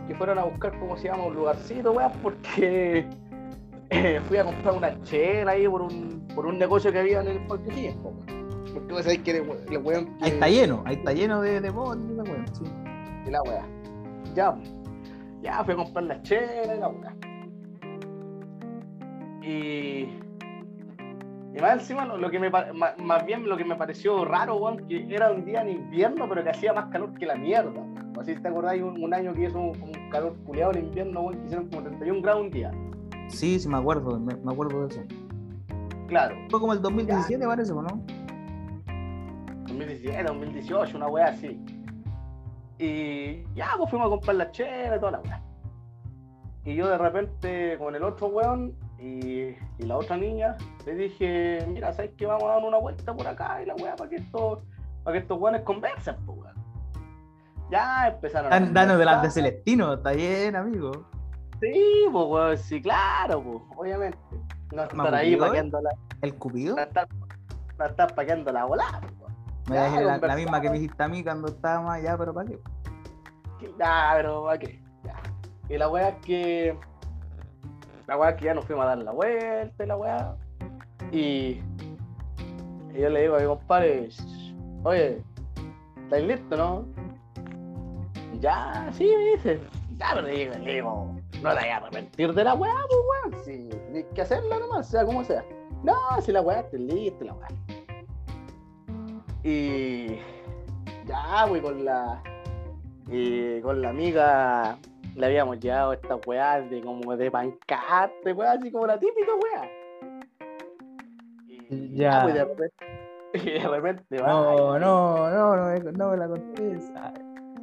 que 0.07 0.15
fueran 0.15 0.39
a 0.39 0.45
buscar 0.45 0.79
cómo 0.79 0.97
se 0.97 1.09
llama 1.09 1.24
un 1.24 1.35
lugarcito, 1.35 1.93
weá, 1.93 2.12
porque 2.23 3.07
eh, 3.91 4.20
fui 4.29 4.37
a 4.37 4.45
comprar 4.45 4.74
una 4.77 5.03
chela 5.03 5.53
ahí 5.53 5.66
por 5.66 5.83
un, 5.83 6.27
por 6.35 6.47
un 6.47 6.59
negocio 6.59 6.93
que 6.93 6.99
había 7.01 7.20
en 7.23 7.29
el 7.29 7.47
Parque 7.47 7.69
O'Higgins, 7.70 7.97
po, 7.97 8.09
weón. 8.11 8.43
Porque 8.74 8.93
vos 8.93 9.03
sabés 9.03 9.19
que 9.19 9.31
el 9.39 9.49
we- 9.49 9.65
el 9.70 9.79
weón 9.79 10.16
Ahí 10.20 10.31
está 10.31 10.49
lleno, 10.49 10.83
ahí 10.87 10.95
está 10.95 11.12
lleno 11.12 11.41
de, 11.43 11.61
de. 11.61 11.70
Sí. 11.70 12.65
y 13.27 13.31
la 13.31 13.43
weá. 13.43 13.66
Ya, 14.35 14.55
ya 15.43 15.62
fui 15.64 15.74
a 15.74 15.77
comprar 15.77 16.05
la 16.05 16.23
chela 16.23 16.74
y 16.74 16.78
la 16.81 16.89
weá. 16.89 17.14
Y. 19.43 20.19
Y 21.55 21.60
más 21.60 21.74
encima, 21.74 22.06
lo, 22.06 22.16
lo 22.16 22.31
que 22.31 22.39
me, 22.39 22.48
ma- 22.48 22.94
más 23.05 23.27
bien 23.27 23.47
lo 23.47 23.59
que 23.59 23.64
me 23.66 23.77
pareció 23.77 24.24
raro, 24.24 24.56
weón, 24.56 24.86
que 24.89 25.06
era 25.14 25.31
un 25.31 25.44
día 25.44 25.60
en 25.60 25.69
invierno, 25.69 26.27
pero 26.27 26.43
que 26.43 26.48
hacía 26.48 26.73
más 26.73 26.86
calor 26.86 27.12
que 27.19 27.27
la 27.27 27.35
mierda. 27.35 27.70
weón. 27.70 28.12
Así 28.19 28.35
te 28.36 28.48
acordáis 28.48 28.82
un, 28.82 29.02
un 29.02 29.12
año 29.12 29.35
que 29.35 29.44
hizo 29.44 29.59
un, 29.59 29.82
un 29.82 30.10
calor 30.10 30.35
culeado 30.47 30.73
en 30.73 30.86
invierno, 30.86 31.20
weón, 31.20 31.39
que 31.40 31.44
hicieron 31.44 31.69
como 31.69 31.82
31 31.82 32.23
grados 32.23 32.43
un 32.43 32.51
día. 32.51 32.70
Sí, 33.28 33.59
sí, 33.59 33.69
me 33.69 33.77
acuerdo, 33.77 34.19
me, 34.19 34.35
me 34.36 34.52
acuerdo 34.52 34.86
de 34.86 34.94
eso. 34.94 35.02
Claro, 36.09 36.36
Fue 36.51 36.60
como 36.60 36.73
el 36.74 36.81
2017, 36.82 37.47
parece, 37.47 37.73
¿o 37.73 37.82
¿no? 37.82 38.02
2017, 39.66 40.23
2018, 40.24 40.97
una 40.97 41.09
weá 41.09 41.27
así. 41.28 41.59
Y 42.83 43.45
ya, 43.55 43.71
pues 43.79 43.91
fuimos 43.91 44.09
a 44.09 44.11
comprar 44.11 44.35
la 44.35 44.51
chela 44.51 44.97
y 44.97 44.99
toda 44.99 45.13
la 45.13 45.21
weá. 45.21 45.41
Y 46.65 46.75
yo 46.75 46.89
de 46.89 46.99
repente 46.99 47.79
con 47.79 47.95
el 47.95 48.03
otro 48.03 48.27
weón 48.27 48.75
y, 48.99 49.51
y 49.79 49.87
la 49.87 49.97
otra 49.99 50.17
niña 50.17 50.57
le 50.85 50.95
dije, 50.97 51.65
mira, 51.69 51.93
¿sabes 51.93 52.11
que 52.17 52.27
vamos 52.27 52.43
a 52.43 52.55
dar 52.55 52.65
una 52.65 52.79
vuelta 52.79 53.15
por 53.15 53.25
acá 53.29 53.63
y 53.63 53.67
la 53.67 53.77
weá 53.77 53.95
para 53.95 54.11
que 54.11 54.17
estos, 54.17 54.59
para 55.05 55.13
que 55.15 55.23
estos 55.23 55.39
weones 55.41 55.63
conversen, 55.63 56.17
pues 56.27 56.39
weón? 56.39 56.57
Ya 57.71 58.09
empezaron 58.09 58.53
a 58.53 58.59
Dan- 58.59 58.75
Danos 58.75 58.99
de 58.99 59.05
las 59.05 59.23
de. 59.23 59.31
Celestino, 59.31 59.93
está 59.95 60.11
bien, 60.11 60.57
amigo. 60.57 61.07
Sí, 61.61 62.07
pues 62.11 62.27
weón, 62.27 62.59
sí, 62.59 62.83
claro, 62.83 63.45
pues, 63.45 63.63
obviamente. 63.77 64.19
No 64.73 64.83
estar 64.83 65.15
ahí 65.15 65.35
¿eh? 65.35 65.37
paqueando 65.37 65.81
la, 65.81 65.91
¿El 66.21 66.35
Cupido? 66.35 66.75
no 66.75 66.83
estar, 66.83 67.07
no 67.79 67.87
estar 67.87 68.13
paqueando 68.13 68.51
la 68.51 68.65
volada, 68.65 69.01
pues. 69.01 69.23
Me 69.69 69.79
decir 69.79 70.01
la, 70.03 70.37
misma 70.37 70.61
que 70.61 70.71
me 70.71 70.75
dijiste 70.79 71.03
a 71.03 71.09
mí 71.09 71.23
cuando 71.23 71.49
estábamos 71.49 71.93
allá, 71.93 72.17
pero 72.19 72.35
¿para 72.35 72.49
qué? 72.49 72.59
Que- 73.62 73.70
pero 74.16 74.44
¿para 74.44 74.59
qué? 74.59 74.82
Y 75.68 75.78
la 75.78 75.89
weá 75.89 76.09
es 76.10 76.16
que. 76.24 76.76
La 78.06 78.18
weá 78.18 78.30
es 78.30 78.36
que 78.36 78.44
ya 78.47 78.55
nos 78.55 78.64
fuimos 78.64 78.84
a 78.84 78.89
dar 78.89 78.98
la 78.98 79.12
vuelta 79.12 79.84
y 79.84 79.86
la 79.86 79.97
weá. 79.97 80.36
Y. 81.12 81.18
y 82.94 83.01
yo 83.01 83.09
le 83.09 83.22
digo 83.22 83.36
a 83.36 83.40
mi 83.40 83.47
compadre, 83.47 84.09
"Shh, 84.10 84.55
oye, 84.84 85.22
¿estáis 86.05 86.26
listos, 86.26 86.59
no? 86.59 86.84
Ya, 88.40 88.89
sí, 88.93 89.05
me 89.16 89.24
dice. 89.36 89.60
Ya, 89.98 90.10
pero 90.14 90.26
digo, 90.26 90.55
digo, 90.56 91.14
no 91.43 91.48
te 91.51 91.55
vayas 91.55 91.74
a 91.74 91.76
arrepentir 91.76 92.34
de 92.34 92.44
la 92.44 92.55
weá, 92.55 92.74
pues 92.89 93.32
weón. 93.32 93.44
Si 93.44 93.68
tienes 93.68 94.06
que 94.14 94.22
hacerla 94.22 94.59
nomás, 94.59 94.89
sea 94.89 95.05
como 95.05 95.22
sea. 95.24 95.44
No, 95.84 95.94
si 96.20 96.32
la 96.32 96.40
weá 96.40 96.60
está 96.60 96.76
lista, 96.76 97.24
la 97.24 97.34
weá. 97.34 97.48
Y. 99.44 100.18
ya, 101.06 101.47
güey, 101.48 101.60
con 101.62 101.84
la. 101.84 102.22
Y 103.12 103.60
con 103.60 103.82
la 103.82 103.90
amiga 103.90 104.78
le 105.14 105.26
habíamos 105.26 105.60
llevado 105.60 105.93
esta 105.93 106.16
weá 106.26 106.60
de 106.62 106.80
como 106.80 107.14
de 107.16 107.30
pancarte, 107.30 108.32
weá, 108.32 108.52
así 108.52 108.70
como 108.72 108.86
la 108.86 108.98
típica 108.98 109.32
weá. 109.34 109.70
Y 111.70 111.97
ya. 111.97 112.26
de 112.26 112.44
repente, 112.44 112.74
y 113.34 113.51
de 113.60 113.68
repente 113.68 114.22
va. 114.22 114.28
No, 114.28 114.78
no, 114.78 115.30
no, 115.30 115.56
no, 115.56 115.66
me- 115.84 115.93
no 115.93 116.10
me 116.10 116.16
la 116.16 116.28
contés. 116.28 116.90
Ay, 116.97 117.12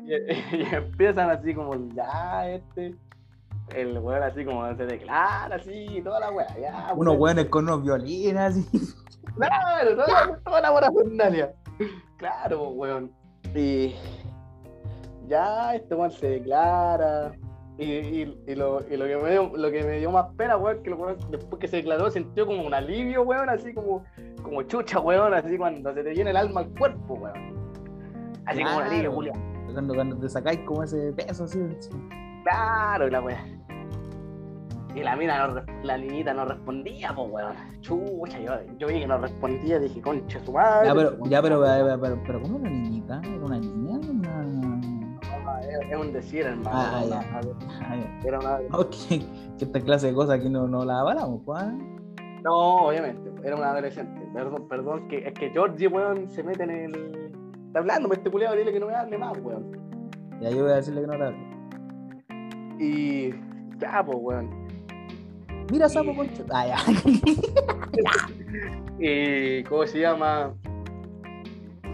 Y, 0.06 0.14
y 0.58 0.76
empiezan 0.76 1.30
así 1.32 1.54
como, 1.54 1.76
ya, 1.94 2.50
este. 2.50 2.96
El 3.76 4.00
weón 4.00 4.24
así 4.24 4.44
como 4.46 4.68
se 4.76 4.86
declara, 4.88 5.56
así, 5.56 6.02
toda 6.04 6.20
la 6.20 6.32
weá, 6.32 6.48
ya. 6.60 6.88
Unos 6.96 7.14
weón. 7.16 7.22
hueones 7.22 7.46
con 7.46 7.66
unos 7.66 7.84
violines 7.84 8.38
así. 8.42 8.66
Claro, 9.36 9.96
toda, 9.96 10.40
toda 10.44 10.62
la 10.62 10.72
buena. 10.72 11.50
Claro, 12.18 12.70
weón. 12.70 13.12
Y 13.56 13.96
ya 15.30 15.76
este 15.76 15.96
weón 15.96 16.12
se 16.12 16.30
declara. 16.30 17.32
Y, 17.78 17.86
y, 17.86 18.44
y 18.46 18.56
lo, 18.56 18.82
y 18.90 18.98
lo, 18.98 19.06
que 19.06 19.16
me 19.16 19.32
dio, 19.32 19.52
lo 19.56 19.72
que 19.72 19.84
me 19.84 20.00
dio 20.00 20.12
más 20.12 20.26
pena, 20.36 20.58
weón, 20.58 20.84
que 20.84 20.92
weón, 20.92 21.16
después 21.32 21.62
que 21.62 21.68
se 21.70 21.78
declaró 21.78 22.12
sintió 22.12 22.46
como 22.46 22.64
un 22.64 22.74
alivio, 22.74 23.22
weón, 23.22 23.50
así 23.50 23.74
como, 23.74 24.04
como 24.44 24.64
chucha, 24.64 25.00
weón, 25.00 25.34
así 25.34 25.58
cuando 25.58 25.94
se 25.94 26.04
te 26.04 26.10
viene 26.10 26.32
el 26.32 26.38
alma 26.38 26.62
al 26.62 26.70
cuerpo, 26.72 27.14
weón. 27.14 27.58
Así 28.46 28.64
como 28.64 28.78
un 28.78 28.84
alivio. 28.84 29.12
Julián. 29.14 29.50
Cuando, 29.72 29.94
cuando 29.94 30.18
te 30.18 30.28
sacáis 30.28 30.60
como 30.66 30.84
ese 30.84 31.14
peso 31.14 31.46
así. 31.46 31.60
así. 31.78 31.90
Claro, 32.44 33.08
y 33.08 33.12
la 33.12 33.22
weá. 33.22 33.46
Y 34.96 35.02
la 35.02 35.16
mina, 35.16 35.48
no, 35.48 35.62
la 35.84 35.98
niñita 35.98 36.34
no 36.34 36.46
respondía, 36.46 37.14
pues 37.16 37.32
weón. 37.32 37.54
Chucha, 37.80 38.40
yo, 38.40 38.54
yo 38.78 38.88
vi 38.88 39.00
que 39.00 39.08
no 39.08 39.20
respondía, 39.20 39.80
dije, 39.80 40.02
concha 40.02 40.44
su 40.44 40.52
madre. 40.52 40.88
Ya, 40.88 40.96
pero, 40.96 41.10
weón. 41.12 41.30
ya, 41.30 41.42
pero, 41.42 41.62
pero, 41.62 42.02
pero, 42.02 42.24
pero, 42.26 42.42
¿cómo 42.42 42.58
una 42.58 42.70
niñita? 42.70 43.22
¿Era 43.24 43.46
una 43.46 43.60
niña? 43.60 44.00
Una... 44.10 44.79
Ah, 45.56 45.62
es, 45.62 45.92
es 45.92 45.98
un 46.00 46.14
decir, 46.14 46.46
hermano. 46.46 46.70
Ah, 46.74 47.04
era, 47.06 47.20
Ay, 47.90 48.20
era 48.26 48.40
una- 48.40 48.60
ok, 48.78 48.90
que 49.58 49.66
esta 49.66 49.82
clase 49.82 50.08
de 50.08 50.14
cosas 50.14 50.40
aquí 50.40 50.50
no, 50.50 50.68
no 50.68 50.86
la 50.86 51.00
avalamos, 51.00 51.42
pues. 51.46 51.62
¿ah? 51.62 51.74
No, 52.44 52.88
obviamente, 52.88 53.30
era 53.44 53.56
una 53.56 53.72
adolescente. 53.72 54.22
Perdón, 54.34 54.68
perdón, 54.70 55.08
que 55.08 55.28
es 55.28 55.34
que 55.34 55.50
Georgie, 55.50 55.88
weón, 55.88 56.30
se 56.30 56.44
mete 56.44 56.64
en 56.64 56.70
el. 56.70 57.32
Está 57.68 57.80
hablando, 57.80 58.12
este 58.14 58.30
culiado, 58.32 58.56
dile 58.56 58.72
que 58.72 58.80
no 58.80 58.88
me 58.88 58.96
hable 58.96 59.18
más, 59.18 59.38
weón. 59.40 59.72
Ya 60.42 60.50
yo 60.52 60.64
voy 60.64 60.72
a 60.72 60.76
decirle 60.76 61.02
que 61.02 61.08
no 61.08 61.18
la 61.18 61.28
hable. 61.28 61.50
Y. 62.80 63.32
Ya, 63.80 64.04
pues, 64.06 64.18
weón. 64.22 64.68
Mira, 65.72 65.90
sapo 65.90 66.16
concho. 66.16 66.46
Ah, 66.52 66.68
ya. 66.68 66.78
Y. 69.00 69.64
¿Cómo 69.64 69.86
se 69.86 70.00
llama? 70.00 70.54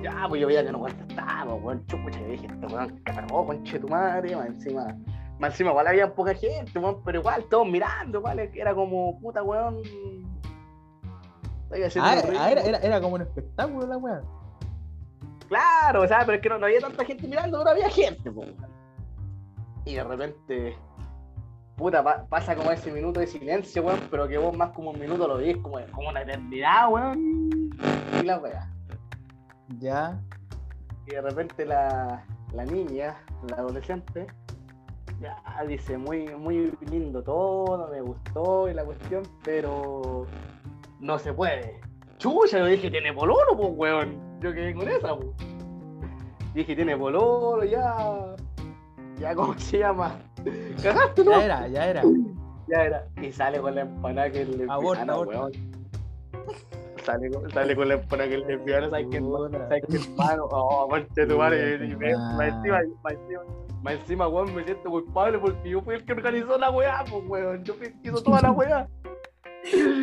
Ya, 0.06 0.26
pues 0.30 0.40
yo 0.40 0.48
veía 0.48 0.64
que 0.64 0.72
no 0.72 0.80
contestaba, 0.82 1.54
weón. 1.56 1.84
Chucha, 1.88 2.20
yo 2.20 2.28
dije, 2.28 2.46
este 2.46 2.66
weón 2.68 3.00
cagó, 3.04 3.46
conche 3.48 3.80
tu 3.80 3.88
madre, 3.88 4.36
más 4.36 4.46
encima. 4.48 4.96
Más 5.40 5.52
encima, 5.52 5.72
igual 5.72 5.88
había 5.88 6.14
poca 6.14 6.34
gente, 6.36 6.78
weón, 6.78 7.02
pero 7.04 7.20
igual, 7.22 7.44
todos 7.50 7.68
mirando, 7.68 8.20
igual, 8.20 8.40
era 8.40 8.76
como, 8.76 9.20
puta, 9.20 9.42
weón. 9.42 9.82
Ah, 12.04 12.14
ah, 12.40 12.52
era, 12.52 12.62
era, 12.62 12.78
era 12.78 13.02
como 13.02 13.16
un 13.16 13.22
espectáculo 13.22 13.88
la 13.88 13.98
weá. 13.98 14.22
Claro, 15.50 16.04
o 16.04 16.08
sea, 16.08 16.20
pero 16.20 16.34
es 16.34 16.42
que 16.42 16.50
no, 16.50 16.58
no 16.60 16.66
había 16.68 16.80
tanta 16.80 17.04
gente 17.04 17.28
mirando, 17.28 17.58
pero 17.58 17.72
había 17.72 17.90
gente, 17.90 18.30
weón. 18.30 18.56
Y 19.86 19.96
de 19.96 20.04
repente, 20.04 20.76
puta, 21.76 22.04
pa- 22.04 22.26
pasa 22.30 22.56
como 22.56 22.72
ese 22.72 22.92
minuto 22.92 23.20
de 23.20 23.28
silencio, 23.28 23.84
weón, 23.84 24.00
pero 24.12 24.28
que 24.28 24.38
vos 24.38 24.56
más 24.56 24.70
como 24.70 24.92
un 24.92 25.00
minuto 25.00 25.28
lo 25.28 25.38
veis 25.38 25.58
como, 25.58 25.80
como 25.92 26.10
una 26.10 26.22
eternidad, 26.22 26.90
weón. 26.92 27.70
Y 28.22 28.26
la 28.26 28.38
weá. 28.38 28.72
Ya. 29.80 30.20
Y 31.08 31.12
de 31.12 31.22
repente 31.22 31.66
la, 31.66 32.24
la 32.54 32.66
niña, 32.66 33.16
la 33.50 33.58
adolescente, 33.58 34.28
ya 35.22 35.64
dice, 35.68 35.98
muy, 35.98 36.28
muy 36.36 36.74
lindo 36.90 37.22
todo, 37.24 37.88
me 37.90 38.02
gustó 38.02 38.70
y 38.70 38.74
la 38.74 38.84
cuestión, 38.84 39.24
pero 39.44 40.26
no 41.00 41.20
se 41.20 41.34
puede. 41.34 41.80
Chucha, 42.18 42.60
yo 42.60 42.66
dije, 42.66 42.90
tiene 42.90 43.14
pololo, 43.14 43.56
pues, 43.58 43.70
weón. 43.76 44.40
Yo 44.42 44.54
quedé 44.54 44.74
con 44.74 44.88
esa, 44.88 45.16
pues. 45.16 45.30
Dije, 46.54 46.76
tiene 46.76 46.98
pololo, 46.98 47.64
ya. 47.64 48.36
Ya, 49.20 49.36
¿cómo 49.36 49.58
se 49.58 49.80
llama? 49.80 50.18
Cagaste, 50.82 51.24
¿no? 51.24 51.32
Ya 51.32 51.46
era, 51.46 51.68
ya 51.68 51.88
era. 51.88 52.02
Ya 52.68 52.84
era. 52.84 53.08
Y 53.22 53.32
sale 53.32 53.60
con 53.60 53.76
la 53.76 53.82
empanada 53.82 54.30
que 54.30 54.46
le 54.46 54.66
aborta. 54.70 55.20
weón. 55.20 55.75
Sale 57.06 57.30
con, 57.30 57.52
sale 57.52 57.76
con 57.76 57.88
la 57.88 57.94
empanada 57.96 58.30
que 58.30 58.38
le 58.40 58.54
enviaron, 58.54 58.90
¿sabes 58.90 59.08
qué? 59.12 59.20
¿Sabes 59.20 59.84
qué, 59.90 59.96
hermano? 59.98 60.48
Oh, 60.50 60.88
conche 60.90 61.28
tu 61.28 61.38
madre. 61.38 61.78
Más 61.78 62.48
encima, 62.48 62.80
más 63.04 63.14
encima, 63.14 63.42
más 63.84 63.94
encima, 63.94 64.28
weón, 64.28 64.56
me 64.56 64.64
siento 64.64 64.90
culpable 64.90 65.38
porque 65.38 65.70
yo 65.70 65.82
fui 65.82 65.96
el 65.96 66.06
que 66.06 66.14
organizó 66.14 66.58
la 66.58 66.72
weá, 66.72 67.04
pues, 67.10 67.24
weón. 67.28 67.64
Yo 67.64 67.74
fui 67.76 67.88
el 67.88 68.02
que 68.02 68.10
hizo 68.10 68.24
toda 68.24 68.42
la 68.42 68.52
weá. 68.52 68.88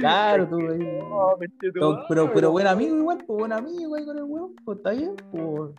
Claro, 0.00 0.48
tú 0.48 0.56
ahí. 0.70 0.98
Oh, 1.10 1.34
tu 1.38 1.72
Pero, 1.72 2.04
pero, 2.08 2.32
pero 2.32 2.50
buen 2.52 2.66
amigo 2.66 2.96
igual, 2.96 3.18
pues 3.26 3.38
buen 3.38 3.52
amigo 3.52 3.80
igual 3.80 4.04
con 4.06 4.18
el 4.18 4.24
weón, 4.24 4.54
pues 4.64 4.78
está 4.78 4.90
bien, 4.90 5.16
pues. 5.32 5.70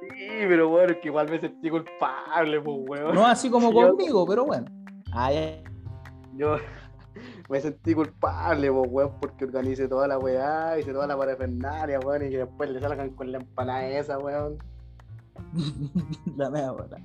Sí, 0.00 0.28
pero 0.48 0.68
bueno, 0.68 0.92
es 0.92 0.98
que 0.98 1.08
igual 1.08 1.30
me 1.30 1.40
sentí 1.40 1.70
culpable, 1.70 2.60
pues, 2.60 2.76
weón. 2.88 3.14
No 3.14 3.24
así 3.26 3.48
como 3.48 3.72
yo- 3.80 3.88
conmigo, 3.96 4.26
pero 4.26 4.44
bueno. 4.44 4.66
Ah, 5.12 5.32
ya. 5.32 5.62
Yo 6.36 6.56
me 7.48 7.60
sentí 7.60 7.94
culpable, 7.94 8.70
pues, 8.72 8.90
weón, 8.90 9.12
porque 9.20 9.44
organicé 9.44 9.86
toda 9.88 10.08
la 10.08 10.18
weá, 10.18 10.78
hice 10.78 10.92
toda 10.92 11.06
la 11.06 11.16
parafernalia, 11.16 12.00
weón, 12.00 12.26
y 12.26 12.30
que 12.30 12.38
después 12.38 12.70
le 12.70 12.80
salgan 12.80 13.10
con 13.10 13.30
la 13.32 13.38
empanada 13.38 13.86
esa, 13.88 14.18
weón. 14.18 14.58
la 16.36 16.50
mea 16.50 16.70
bola. 16.72 16.98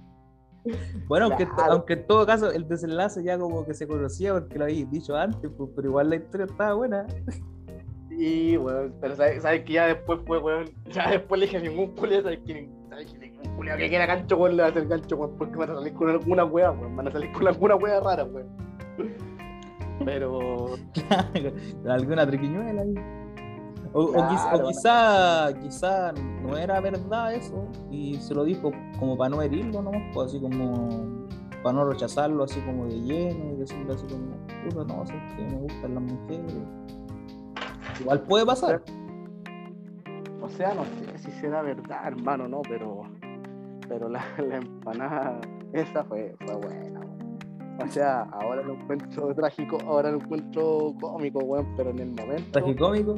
Bueno, 1.07 1.25
aunque, 1.27 1.47
Claro. 1.47 1.71
aunque 1.73 1.93
en 1.93 2.05
todo 2.07 2.25
caso 2.25 2.51
el 2.51 2.67
desenlace 2.67 3.23
ya 3.23 3.39
como 3.39 3.65
que 3.65 3.73
se 3.73 3.87
conocía 3.87 4.33
porque 4.33 4.57
lo 4.57 4.65
habéis 4.65 4.89
dicho 4.91 5.15
antes, 5.15 5.49
pues, 5.57 5.69
pero 5.75 5.87
igual 5.87 6.09
la 6.09 6.17
historia 6.17 6.45
estaba 6.45 6.73
buena. 6.73 7.05
Sí, 8.09 8.57
weón, 8.57 8.93
pero 8.99 9.15
sabes, 9.15 9.41
sabes 9.41 9.63
que 9.63 9.73
ya 9.73 9.87
después 9.87 10.19
fue, 10.27 10.37
weón, 10.39 10.65
ya 10.91 11.09
después 11.11 11.39
le 11.39 11.45
dije 11.45 11.57
a 11.57 11.61
ningún 11.61 11.95
culiado, 11.95 12.23
sabes 12.23 12.39
que 12.45 12.69
sabes 12.89 13.11
que 13.13 13.19
ningún 13.19 13.55
culiado 13.55 13.79
que 13.79 13.89
quiera 13.89 14.05
gancho, 14.05 14.37
weón, 14.37 14.57
le 14.57 14.63
va 14.63 14.67
a 14.67 14.71
hacer 14.71 14.87
gancho, 14.87 15.15
weón, 15.15 15.37
porque 15.37 15.55
van 15.55 15.71
a 15.71 15.75
salir 15.75 15.93
con 15.93 16.09
alguna 16.09 16.43
weá, 16.43 16.71
weón, 16.71 16.95
van 16.95 17.07
a 17.07 17.11
salir 17.11 17.31
con 17.31 17.47
alguna 17.47 17.75
weá 17.75 17.99
rara, 18.01 18.23
weón. 18.25 18.47
Pero, 20.05 20.75
alguna 21.87 22.25
triquiñuela 22.25 22.81
ahí. 22.81 22.95
O, 23.91 24.13
quizá, 24.67 25.51
quizá 25.61 26.11
no 26.11 26.55
era 26.55 26.79
verdad 26.79 27.33
eso 27.33 27.65
y 27.89 28.15
se 28.15 28.35
lo 28.35 28.43
dijo 28.43 28.71
como 28.99 29.17
para 29.17 29.29
no 29.31 29.41
herirlo 29.41 29.81
nomás, 29.81 30.03
pues 30.13 30.27
así 30.27 30.39
como 30.39 31.27
para 31.63 31.73
no 31.73 31.89
rechazarlo 31.89 32.43
así 32.43 32.59
como 32.61 32.85
de 32.85 33.01
lleno 33.01 33.53
y 33.53 33.57
decirle 33.57 33.93
así 33.93 34.05
como, 34.05 34.37
puta, 34.63 34.93
no, 34.93 35.05
sé 35.07 35.13
que 35.35 35.43
me 35.43 35.57
gustan 35.61 35.95
las 35.95 36.03
mujeres. 36.03 36.53
Igual 37.99 38.21
puede 38.21 38.45
pasar. 38.45 38.83
o 40.39 40.49
sea, 40.49 40.73
no 40.75 40.85
sé 40.85 41.17
si 41.17 41.31
será 41.39 41.63
verdad, 41.63 42.07
hermano, 42.07 42.47
no, 42.47 42.61
pero, 42.61 43.01
pero 43.87 44.07
la, 44.07 44.23
la 44.37 44.57
empanada 44.57 45.41
esa 45.73 46.03
fue, 46.03 46.35
fue 46.45 46.55
buena. 46.55 46.98
O 47.81 47.87
sea, 47.87 48.21
ahora 48.31 48.61
lo 48.61 48.73
encuentro 48.75 49.33
trágico, 49.35 49.77
ahora 49.87 50.11
lo 50.11 50.17
encuentro 50.17 50.93
cómico, 50.99 51.39
weón, 51.39 51.67
pero 51.77 51.89
en 51.91 51.99
el 51.99 52.11
momento. 52.13 52.51
Tragicómico. 52.59 53.15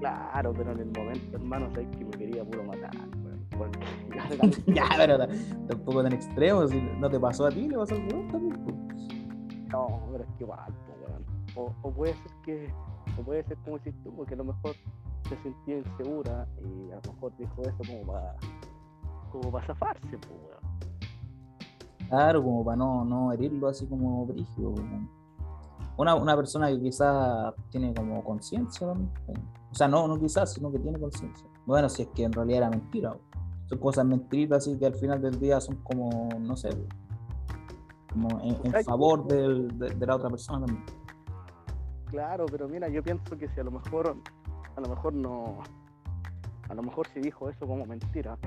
Claro, 0.00 0.52
pero 0.56 0.72
en 0.72 0.78
el 0.80 0.86
momento, 0.96 1.36
hermano, 1.36 1.70
sabes 1.72 1.88
que 1.96 2.04
me 2.04 2.10
quería 2.12 2.44
puro 2.44 2.64
matar, 2.64 2.90
weón. 3.24 3.46
Porque 3.56 3.78
ya, 4.74 4.88
pero 4.96 5.18
ta- 5.18 5.28
tampoco 5.68 6.02
tan 6.02 6.12
extremo, 6.12 6.66
si 6.68 6.80
no 7.00 7.10
te 7.10 7.18
pasó 7.18 7.46
a 7.46 7.50
ti, 7.50 7.68
le 7.68 7.76
pasó 7.76 7.94
al 7.94 8.02
weón 8.12 8.28
también. 8.28 8.64
pues. 8.64 8.76
No, 9.72 10.00
pero 10.12 10.24
es 10.24 10.30
que 10.38 10.44
igual, 10.44 10.72
weón. 11.06 11.24
O, 11.56 11.74
o 11.82 11.90
puede 11.90 12.14
ser 12.14 12.32
que, 12.44 12.72
o 13.18 13.22
puede 13.22 13.42
ser 13.44 13.56
como 13.64 13.78
si 13.80 13.90
tú, 13.92 14.12
porque 14.14 14.34
a 14.34 14.36
lo 14.38 14.44
mejor 14.44 14.74
se 15.28 15.36
sentía 15.42 15.78
insegura 15.78 16.46
y 16.62 16.90
a 16.92 17.00
lo 17.04 17.12
mejor 17.12 17.32
dijo 17.36 17.62
eso 17.62 17.76
como 17.86 18.02
para, 18.12 18.34
como 19.32 19.50
para 19.52 19.66
zafarse, 19.66 20.06
weón. 20.06 20.57
Claro, 22.08 22.42
como 22.42 22.64
para 22.64 22.76
no, 22.76 23.04
no 23.04 23.32
herirlo 23.32 23.68
así 23.68 23.86
como 23.86 24.26
brígido. 24.26 24.72
como- 24.74 25.08
Una, 25.96 26.14
una 26.14 26.36
persona 26.36 26.68
que 26.68 26.80
quizás 26.80 27.52
tiene 27.70 27.92
como 27.92 28.22
conciencia 28.24 28.86
también. 28.86 29.10
O 29.70 29.74
sea, 29.74 29.88
no, 29.88 30.06
no 30.08 30.18
quizás, 30.18 30.52
sino 30.52 30.70
que 30.70 30.78
tiene 30.78 30.98
conciencia. 30.98 31.46
Bueno, 31.66 31.88
si 31.88 32.02
es 32.02 32.08
que 32.08 32.24
en 32.24 32.32
realidad 32.32 32.58
era 32.58 32.70
mentira. 32.70 33.16
Son 33.66 33.78
cosas 33.78 34.06
mentiritas 34.06 34.58
así 34.66 34.78
que 34.78 34.86
al 34.86 34.94
final 34.94 35.20
del 35.20 35.38
día 35.38 35.60
son 35.60 35.76
como, 35.82 36.28
no 36.40 36.56
sé, 36.56 36.70
como 38.12 38.40
en, 38.40 38.56
favor 38.84 39.26
del- 39.26 39.76
de, 39.78 39.90
de 39.90 40.06
la 40.06 40.16
otra 40.16 40.30
persona 40.30 40.64
también. 40.64 40.84
Claro, 42.06 42.46
pero 42.50 42.66
mira, 42.68 42.88
yo 42.88 43.02
pienso 43.02 43.36
que 43.36 43.48
si 43.48 43.60
a 43.60 43.64
lo 43.64 43.70
mejor, 43.70 44.16
a 44.76 44.80
lo 44.80 44.88
mejor 44.88 45.12
no, 45.12 45.58
a 46.70 46.74
lo 46.74 46.82
mejor 46.82 47.06
si 47.08 47.20
dijo 47.20 47.50
eso 47.50 47.66
como 47.66 47.84
mentira, 47.84 48.38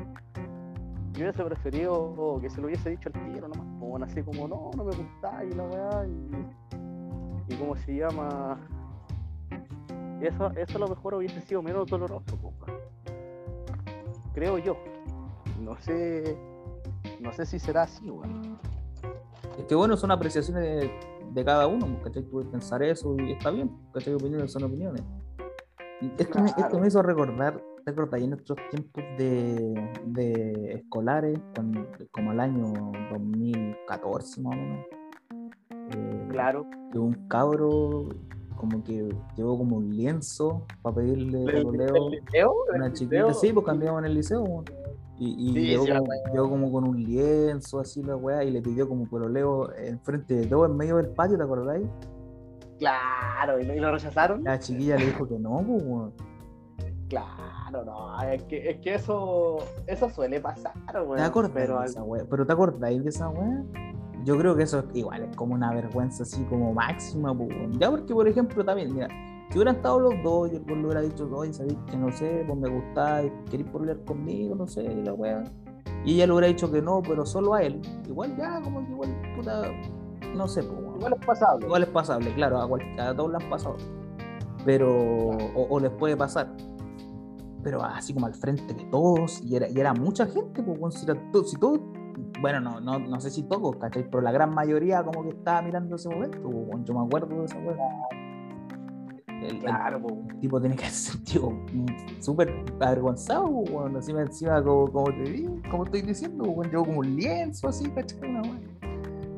yo 1.14 1.22
hubiese 1.24 1.44
preferido 1.44 2.40
que 2.42 2.50
se 2.50 2.62
lo 2.62 2.68
hubiese 2.68 2.90
dicho 2.92 3.10
al 3.14 3.26
tiro 3.34 3.48
nomás, 3.48 3.68
weón, 3.82 4.04
así 4.04 4.22
como, 4.24 4.48
no, 4.48 4.72
no 4.76 4.84
me 4.86 4.96
gusta 4.96 5.44
y 5.44 5.52
la 5.52 5.64
weá, 5.64 6.06
y, 6.08 7.54
y 7.54 7.56
cómo 7.58 7.76
se 7.76 7.96
llama, 7.96 8.58
eso, 10.22 10.52
eso 10.56 10.78
a 10.78 10.80
lo 10.82 10.88
mejor 10.88 11.16
hubiese 11.16 11.42
sido 11.42 11.62
menos 11.62 11.88
doloroso, 11.90 12.38
weón. 12.42 12.56
creo 14.34 14.58
yo, 14.58 14.78
no 15.60 15.78
sé, 15.80 16.38
no 17.20 17.34
sé 17.34 17.46
si 17.46 17.60
será 17.60 17.84
así, 17.84 18.10
weón. 18.10 18.58
Es 19.58 19.66
que 19.66 19.76
bueno, 19.76 19.98
son 19.98 20.12
apreciaciones 20.12 20.64
de, 20.64 20.92
de 21.34 21.46
cada 21.46 21.68
uno, 21.68 21.86
¿cachai? 22.04 22.24
Tú 22.24 22.32
puedes 22.32 22.50
pensar 22.50 22.82
eso 22.84 23.16
y 23.20 23.34
está 23.34 23.52
bien, 23.52 23.70
¿cachai? 23.94 24.14
Opiniones 24.14 24.52
son 24.52 24.64
opiniones. 24.64 25.04
Y 26.00 26.12
esto, 26.18 26.40
me, 26.40 26.46
esto 26.48 26.56
Claro. 26.62 26.80
me 26.80 26.88
hizo 26.88 27.02
recordar, 27.04 27.62
¿te 27.84 27.92
acordás? 27.92 28.22
En 28.22 28.30
nuestros 28.32 28.58
tiempos 28.70 29.04
de, 29.18 29.92
de 30.06 30.74
escolares, 30.74 31.40
cuando- 31.56 31.86
como 32.12 32.32
el 32.32 32.40
año 32.40 32.74
2014 33.12 34.42
más 34.42 34.54
o 34.54 34.62
menos, 34.62 34.86
eh, 35.96 36.28
Claro. 36.30 36.66
que 36.92 37.00
un 37.00 37.14
cabro 37.28 38.10
como 38.56 38.84
que 38.84 39.10
llevó 39.36 39.58
como 39.58 39.78
un 39.78 39.90
lienzo 39.90 40.66
para 40.84 40.98
pedirle 40.98 41.40
¿Del, 41.40 41.64
pololeo 41.64 42.10
liceo? 42.12 42.54
una 42.76 42.86
¿Del 42.86 42.94
chiquita, 42.94 43.28
liceo? 43.28 43.34
sí, 43.34 43.54
pues 43.54 43.66
cambiamos 43.66 44.00
en 44.00 44.06
el 44.06 44.14
liceo. 44.16 44.64
Y, 45.18 45.50
y 45.50 45.54
Sí, 45.54 45.66
llegó, 45.68 45.86
sí, 45.86 45.92
como, 45.92 46.12
llegó 46.34 46.50
como 46.50 46.72
con 46.72 46.84
un 46.88 47.04
lienzo 47.04 47.80
así 47.80 48.02
la 48.04 48.16
weá 48.16 48.44
y 48.44 48.52
le 48.52 48.62
pidió 48.62 48.88
como 48.88 49.06
pololeo 49.08 49.72
enfrente 49.76 50.36
de 50.36 50.48
todo, 50.48 50.66
en 50.66 50.76
medio 50.78 50.98
del 50.98 51.10
patio, 51.10 51.38
¿te 51.38 51.44
acordáis? 51.44 51.88
Claro, 52.80 53.60
¿y 53.60 53.66
lo, 53.66 53.76
y 53.76 53.80
lo 53.80 53.92
rechazaron? 53.92 54.44
La 54.44 54.58
chiquilla 54.60 54.98
le 54.98 55.06
dijo 55.08 55.28
que 55.28 55.38
no, 55.38 55.64
pues, 55.66 55.84
weón. 55.86 56.14
Claro, 57.72 57.86
no, 57.86 58.22
es 58.24 58.44
que, 58.44 58.70
es 58.70 58.80
que 58.82 58.96
eso, 58.96 59.58
eso 59.88 60.10
suele 60.10 60.40
pasar, 60.42 60.74
weón. 60.94 61.16
¿Te 61.16 61.24
acordás 61.24 61.52
pero 61.54 61.80
de 61.80 61.86
esa 61.86 62.04
weá? 62.04 62.26
¿Pero 62.30 62.46
te 62.46 62.54
acordáis 62.54 63.04
de 63.04 63.10
esa 63.10 63.30
weá? 63.30 63.64
Yo 64.24 64.38
creo 64.38 64.56
que 64.56 64.64
eso 64.64 64.80
es 64.80 64.86
igual, 64.94 65.24
es 65.24 65.36
como 65.36 65.56
una 65.56 65.74
vergüenza 65.74 66.24
así 66.24 66.44
como 66.44 66.74
máxima, 66.74 67.32
weón. 67.32 67.72
Ya 67.80 67.90
porque, 67.90 68.14
por 68.14 68.28
ejemplo, 68.28 68.64
también, 68.64 68.94
mira, 68.94 69.08
si 69.50 69.58
hubieran 69.58 69.78
estado 69.78 70.00
los 70.00 70.14
dos 70.24 70.52
y 70.52 70.56
el 70.58 70.66
le 70.66 70.86
hubiera 70.86 71.02
dicho, 71.02 71.30
oye, 71.34 71.54
sabéis 71.54 71.78
que 71.90 71.98
no 71.98 72.12
sé, 72.12 72.44
pues 72.46 72.60
me 72.60 72.70
gustáis, 72.70 73.32
queréis 73.50 73.70
pololear 73.70 74.00
conmigo, 74.06 74.54
no 74.56 74.68
sé, 74.68 74.84
y 74.84 75.02
la 75.04 75.14
weá. 75.14 75.44
Y 76.06 76.16
ella 76.16 76.28
le 76.28 76.34
hubiera 76.34 76.48
dicho 76.48 76.72
que 76.72 76.82
no, 76.82 77.02
pero 77.02 77.26
solo 77.26 77.54
a 77.54 77.64
él. 77.64 77.82
Igual 78.08 78.36
ya, 78.38 78.62
como 78.62 78.86
que 78.86 78.92
igual, 78.92 79.10
puta, 79.36 79.64
no 80.36 80.48
sé, 80.48 80.62
pues, 80.64 80.80
weón. 80.80 80.96
igual 80.98 81.14
es 81.20 81.26
pasable. 81.26 81.66
Igual 81.66 81.84
es 81.84 81.90
pasable, 81.90 82.34
claro, 82.36 82.62
a, 82.62 82.68
cual- 82.68 83.00
a 83.00 83.16
todos 83.16 83.32
le 83.32 83.44
han 83.44 83.50
pasado. 83.50 83.78
Pero, 84.66 84.90
o, 84.92 85.68
o 85.70 85.80
les 85.80 85.90
puede 85.92 86.16
pasar. 86.16 86.48
Pero 87.64 87.84
así 87.84 88.14
como 88.14 88.26
al 88.26 88.34
frente 88.34 88.74
de 88.74 88.84
todos, 88.86 89.42
y 89.44 89.56
era, 89.56 89.68
y 89.70 89.80
era 89.80 89.94
mucha 89.94 90.26
gente, 90.26 90.64
pues, 90.64 90.96
si, 90.96 91.06
era 91.06 91.16
to- 91.32 91.44
si 91.44 91.58
todos, 91.58 91.80
bueno, 92.42 92.60
no, 92.60 92.80
no, 92.82 92.98
no 93.00 93.20
sé 93.22 93.30
si 93.30 93.44
todos, 93.44 93.76
¿cachai? 93.78 94.04
Pero 94.10 94.22
la 94.22 94.32
gran 94.32 94.54
mayoría 94.54 95.04
como 95.04 95.24
que 95.24 95.30
estaba 95.30 95.62
mirando 95.62 95.96
ese 95.96 96.10
momento, 96.10 96.42
pues, 96.42 96.84
yo 96.86 96.94
me 96.94 97.06
acuerdo 97.06 97.40
de 97.40 97.46
esa. 97.46 97.58
El, 99.28 99.56
el- 99.56 99.60
Claro, 99.60 100.02
el 100.30 100.40
tipo 100.40 100.60
tiene 100.60 100.76
que 100.76 100.86
sentido 100.90 101.52
mm, 101.52 101.86
súper 102.22 102.64
avergonzado, 102.80 103.48
pues, 103.52 103.70
weón, 103.72 103.96
encima, 103.96 104.22
encima 104.22 104.64
como, 104.64 104.92
como 104.92 105.12
te 105.12 105.24
digo, 105.24 105.58
como 105.70 105.84
estoy 105.86 106.02
diciendo, 106.02 106.44
pues, 106.46 106.58
weón, 106.58 106.72
llevó 106.72 106.86
como 106.86 107.00
un 107.00 107.16
lienzo 107.16 107.68
así, 107.68 107.90
¿cachai? 107.90 108.30
Una 108.30 108.42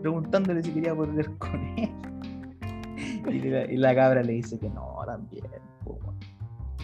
preguntándole 0.02 0.62
si 0.62 0.72
quería 0.74 0.94
volver 0.94 1.30
con 1.38 1.56
él. 1.78 1.90
Y 3.30 3.40
la, 3.50 3.66
y 3.72 3.78
la 3.78 3.96
cabra 3.96 4.22
le 4.22 4.34
dice 4.34 4.60
que 4.60 4.70
no, 4.70 4.98
también. 5.06 5.46
pues. 5.86 5.98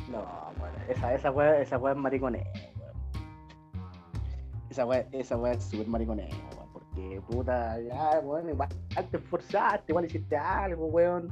No, 0.09 0.23
bueno, 0.57 0.58
esa, 0.89 1.13
esa 1.13 1.31
weá, 1.31 1.59
esa 1.61 1.77
weá 1.77 1.93
es 1.93 1.99
mariconeo, 1.99 2.43
weón. 2.43 2.93
Esa 4.69 4.85
weá, 4.85 5.05
esa 5.11 5.37
weá 5.37 5.53
es 5.53 5.63
súper 5.63 5.87
mariconeo, 5.87 6.27
weón. 6.27 6.69
Porque 6.73 7.21
puta, 7.29 7.79
ya, 7.81 8.19
weón, 8.23 8.49
igual 8.49 8.69
te 9.09 9.17
esforzaste, 9.17 9.91
igual 9.91 10.05
hiciste 10.05 10.35
algo, 10.37 10.87
weón. 10.87 11.31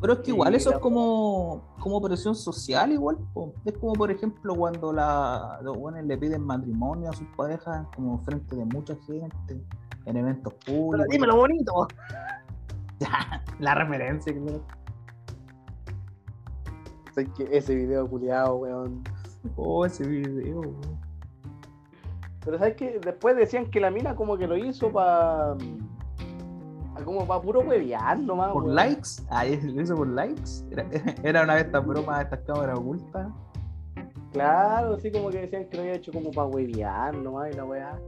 Pero 0.00 0.12
es 0.12 0.18
que 0.20 0.30
igual 0.30 0.54
eso 0.54 0.70
es 0.70 0.78
como, 0.78 1.74
como 1.80 2.00
presión 2.00 2.34
social, 2.34 2.92
igual. 2.92 3.18
po. 3.34 3.52
Es 3.64 3.76
como, 3.78 3.94
por 3.94 4.10
ejemplo, 4.10 4.54
cuando 4.54 4.92
la, 4.92 5.58
los 5.62 5.76
buenos 5.76 6.04
le 6.04 6.16
piden 6.16 6.42
matrimonio 6.42 7.10
a 7.10 7.12
sus 7.12 7.26
parejas, 7.36 7.84
como 7.96 8.18
frente 8.20 8.54
de 8.54 8.64
mucha 8.64 8.94
gente, 9.06 9.60
en 10.06 10.16
eventos 10.16 10.54
Pero 10.64 10.76
públicos. 10.78 11.08
dímelo 11.10 11.36
bonito. 11.36 11.88
La 13.58 13.74
referencia, 13.74 14.32
claro. 14.32 14.62
Que 17.36 17.48
ese 17.56 17.74
video 17.74 18.08
culiado, 18.08 18.56
weón. 18.56 19.02
Oh, 19.56 19.84
ese 19.86 20.06
video. 20.06 20.60
weón. 20.60 20.76
Pero 22.44 22.58
sabes 22.58 22.76
que 22.76 22.98
después 23.00 23.36
decían 23.36 23.70
que 23.70 23.80
la 23.80 23.90
mina 23.90 24.14
como 24.16 24.36
que 24.38 24.46
lo 24.46 24.56
hizo 24.56 24.90
para 24.90 25.56
como 27.04 27.26
para 27.26 27.40
puro 27.40 27.60
huevear 27.60 28.18
nomás. 28.18 28.52
¿Por 28.52 28.64
weón. 28.64 28.74
likes? 28.74 29.22
Ah, 29.30 29.44
lo 29.44 29.82
hizo 29.82 29.94
por 29.94 30.08
likes. 30.08 30.50
Era, 30.70 30.86
era 31.22 31.42
una 31.42 31.54
de 31.56 31.60
estas 31.62 31.86
bromas 31.86 32.18
de 32.18 32.24
estas 32.24 32.40
cámaras 32.40 32.78
ocultas. 32.78 33.28
Claro, 34.32 34.94
así 34.94 35.10
como 35.10 35.30
que 35.30 35.40
decían 35.42 35.66
que 35.68 35.76
lo 35.76 35.82
había 35.84 35.94
hecho 35.94 36.12
como 36.12 36.30
para 36.30 36.48
huevear 36.48 37.16
nomás 37.16 37.50
y 37.52 37.56
la 37.56 37.64
weá. 37.64 37.98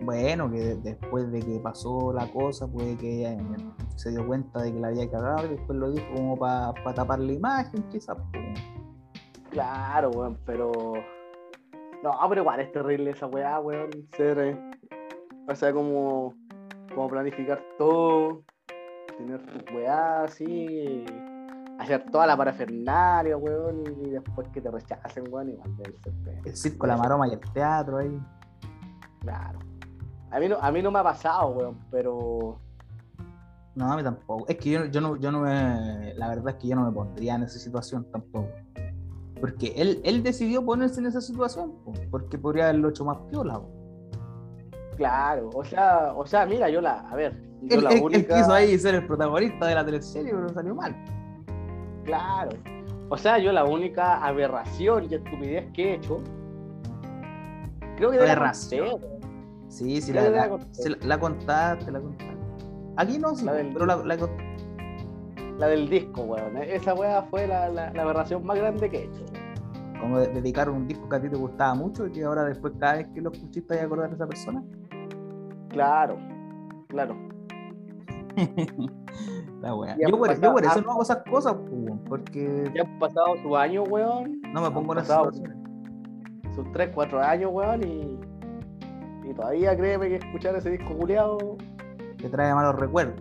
Bueno, 0.00 0.50
que 0.50 0.58
de- 0.60 0.76
después 0.76 1.30
de 1.30 1.40
que 1.40 1.58
pasó 1.60 2.12
la 2.12 2.30
cosa, 2.30 2.66
puede 2.68 2.96
que 2.96 3.26
se 3.98 4.10
dio 4.10 4.24
cuenta 4.26 4.62
de 4.62 4.72
que 4.72 4.78
la 4.78 4.88
había 4.88 5.10
cagado 5.10 5.46
y 5.46 5.50
después 5.50 5.78
lo 5.78 5.90
dijo 5.90 6.06
como 6.14 6.36
para 6.36 6.72
tapar 6.94 7.18
la 7.18 7.32
imagen, 7.32 7.82
quizás. 7.90 8.16
Claro, 9.50 10.10
weón, 10.10 10.38
pero. 10.44 10.70
No, 12.02 12.12
pero 12.28 12.42
igual 12.42 12.60
es 12.60 12.70
terrible 12.70 13.10
esa 13.10 13.26
weá, 13.26 13.58
weón. 13.60 13.90
Ser. 14.16 14.38
eh, 14.38 14.70
O 15.48 15.54
sea, 15.54 15.72
como. 15.72 16.34
Como 16.94 17.08
planificar 17.08 17.60
todo. 17.76 18.42
Tener 19.16 19.44
tu 19.44 19.74
weá 19.74 20.24
así. 20.24 21.04
Hacer 21.80 22.04
toda 22.10 22.26
la 22.26 22.36
parafernalia, 22.36 23.36
weón. 23.36 23.82
Y 24.04 24.10
después 24.10 24.48
que 24.50 24.60
te 24.60 24.70
rechacen, 24.70 25.24
weón. 25.32 25.48
Igual 25.50 25.76
debe 25.76 25.98
ser. 25.98 26.12
El 26.44 26.56
circo, 26.56 26.86
la 26.86 26.96
maroma 26.96 27.26
y 27.26 27.32
el 27.32 27.40
teatro 27.52 27.98
ahí. 27.98 28.16
Claro. 29.20 29.58
A 30.30 30.38
mí, 30.38 30.48
no, 30.48 30.56
a 30.60 30.70
mí 30.70 30.82
no 30.82 30.90
me 30.92 30.98
ha 31.00 31.02
pasado, 31.02 31.48
weón, 31.48 31.78
pero. 31.90 32.60
No, 33.78 33.92
a 33.92 33.96
mí 33.96 34.02
tampoco. 34.02 34.44
Es 34.48 34.56
que 34.56 34.70
yo, 34.70 34.84
yo 34.86 35.00
no, 35.00 35.14
yo 35.16 35.30
no 35.30 35.40
me. 35.40 36.12
La 36.16 36.28
verdad 36.28 36.48
es 36.48 36.54
que 36.56 36.66
yo 36.68 36.74
no 36.74 36.84
me 36.84 36.90
pondría 36.92 37.36
en 37.36 37.44
esa 37.44 37.58
situación 37.60 38.04
tampoco. 38.10 38.48
Porque 39.40 39.72
él, 39.76 40.00
él 40.04 40.24
decidió 40.24 40.64
ponerse 40.64 40.98
en 40.98 41.06
esa 41.06 41.20
situación, 41.20 41.72
po, 41.84 41.92
porque 42.10 42.36
podría 42.38 42.64
haberlo 42.64 42.88
hecho 42.88 43.04
más 43.04 43.18
piola. 43.30 43.60
Claro, 44.96 45.50
o 45.54 45.64
sea, 45.64 46.12
o 46.16 46.26
sea, 46.26 46.44
mira, 46.44 46.68
yo 46.68 46.80
la. 46.80 47.08
A 47.08 47.14
ver, 47.14 47.40
yo 47.62 47.78
Él, 47.78 47.84
la 47.84 47.90
él 47.92 48.02
única. 48.02 48.36
quiso 48.36 48.52
ahí 48.52 48.76
ser 48.78 48.96
el 48.96 49.06
protagonista 49.06 49.66
de 49.66 49.76
la 49.76 49.84
teleserie, 49.86 50.32
pero 50.32 50.48
salió 50.48 50.74
mal. 50.74 50.96
Claro. 52.04 52.50
O 53.10 53.16
sea, 53.16 53.38
yo 53.38 53.52
la 53.52 53.64
única 53.64 54.16
aberración 54.26 55.06
y 55.08 55.14
estupidez 55.14 55.70
que 55.72 55.90
he 55.92 55.94
hecho. 55.94 56.20
Creo 57.96 58.10
que 58.10 58.18
de 58.18 58.26
la 58.26 58.32
Aberración. 58.32 59.00
Sí, 59.68 60.00
sí, 60.00 60.12
la, 60.12 60.22
la, 60.30 60.46
la- 60.48 60.58
la 61.02 61.20
contaste, 61.20 61.90
la 61.92 62.00
contaste. 62.00 62.37
Aquí 62.98 63.18
no, 63.18 63.34
sí, 63.34 63.44
La 63.46 63.52
del- 63.54 63.72
pero 63.72 63.86
la, 63.86 63.96
la 63.96 64.16
contaste. 64.18 64.44
La 65.58 65.66
del 65.68 65.88
disco, 65.88 66.22
weón. 66.22 66.56
Esa 66.58 66.94
weá 66.94 67.22
fue 67.22 67.46
la, 67.46 67.68
la, 67.68 67.92
la 67.92 68.02
aberración 68.02 68.44
más 68.44 68.56
grande 68.58 68.88
que 68.90 68.98
he 68.98 69.04
hecho. 69.04 69.24
Como 70.00 70.18
de- 70.18 70.28
dedicar 70.28 70.68
un 70.70 70.86
disco 70.86 71.08
que 71.08 71.16
a 71.16 71.20
ti 71.20 71.28
te 71.28 71.36
gustaba 71.36 71.74
mucho 71.74 72.06
y 72.06 72.12
que 72.12 72.22
ahora 72.24 72.44
después 72.44 72.74
cada 72.78 72.94
vez 72.96 73.08
que 73.14 73.20
lo 73.20 73.32
escuchiste 73.32 73.76
te 73.76 73.80
acordar 73.80 74.08
de 74.10 74.14
esa 74.16 74.26
persona. 74.26 74.62
Claro, 75.70 76.18
claro. 76.88 77.16
la 79.62 79.74
wea. 79.74 79.96
Yo 79.98 80.16
por, 80.16 80.40
yo 80.40 80.52
por 80.52 80.64
eso 80.64 80.80
no 80.80 80.92
hago 80.92 81.02
esas 81.02 81.22
cosas, 81.28 81.56
weón, 81.70 81.98
porque 82.08 82.70
Ya 82.74 82.82
han 82.82 82.98
pasado 82.98 83.36
sus 83.42 83.56
años, 83.56 83.88
weón. 83.88 84.40
no 84.52 84.60
me 84.62 84.70
pongo 84.70 84.92
en 84.94 85.00
esas 85.00 85.16
situaciones. 85.16 85.56
Sus 86.54 86.70
3, 86.72 86.90
4 86.94 87.20
años, 87.20 87.50
weón. 87.52 87.82
Y, 87.82 88.18
y 89.28 89.34
todavía 89.34 89.76
créeme 89.76 90.08
que 90.08 90.16
escuchar 90.16 90.54
ese 90.56 90.70
disco 90.70 90.94
culiado, 90.96 91.38
Que 92.18 92.28
trae 92.28 92.54
malos 92.54 92.76
recuerdos. 92.76 93.20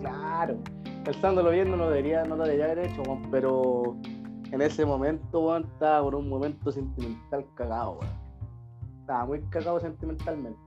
claro. 0.00 0.56
Pensándolo 1.04 1.50
bien, 1.50 1.70
no 1.70 1.76
lo 1.76 1.88
debería, 1.88 2.24
no 2.24 2.34
lo 2.36 2.42
debería 2.44 2.64
haber 2.66 2.80
hecho, 2.80 3.00
weón. 3.02 3.22
Pero 3.30 3.96
en 4.50 4.60
ese 4.60 4.84
momento, 4.84 5.40
weón, 5.40 5.64
estaba 5.64 6.02
por 6.02 6.16
un 6.16 6.28
momento 6.28 6.72
sentimental 6.72 7.46
cagado, 7.54 7.92
weón. 8.00 8.12
Estaba 9.02 9.24
muy 9.26 9.40
cagado 9.42 9.78
sentimentalmente. 9.78 10.58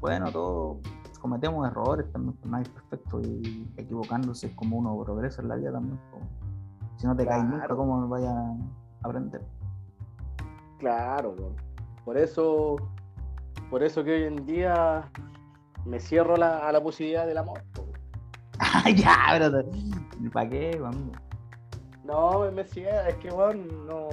Bueno, 0.00 0.30
todos 0.30 0.76
cometemos 1.20 1.66
errores 1.66 2.10
también, 2.12 2.36
nadie 2.44 2.64
es 2.64 2.68
perfecto 2.68 3.20
y 3.22 3.68
equivocándose 3.78 4.46
es 4.48 4.54
como 4.54 4.76
uno 4.76 5.02
progresa 5.02 5.40
en 5.42 5.48
la 5.48 5.56
vida 5.56 5.72
también. 5.72 5.98
Si 6.96 7.06
no 7.06 7.16
te 7.16 7.26
caes 7.26 7.42
nunca, 7.44 7.56
Claro. 7.58 7.76
¿cómo 7.76 8.08
vayas 8.08 8.32
a 8.34 8.54
aprender? 9.02 9.42
Claro, 10.78 11.34
weón. 11.36 11.56
Por 12.04 12.18
eso, 12.18 12.76
por 13.74 13.82
eso 13.82 14.04
que 14.04 14.12
hoy 14.12 14.22
en 14.22 14.46
día 14.46 15.10
me 15.84 15.98
cierro 15.98 16.36
la- 16.36 16.58
a 16.58 16.70
la 16.70 16.80
posibilidad 16.80 17.26
del 17.26 17.38
amor. 17.38 17.60
ya, 18.94 19.16
pero 19.32 19.68
¿para 20.32 20.48
qué, 20.48 20.80
amigo? 20.80 21.10
No, 22.04 22.38
me, 22.38 22.52
me 22.52 22.64
cierro, 22.64 23.08
es 23.08 23.16
que, 23.16 23.30
weón, 23.30 23.66
no, 23.88 24.08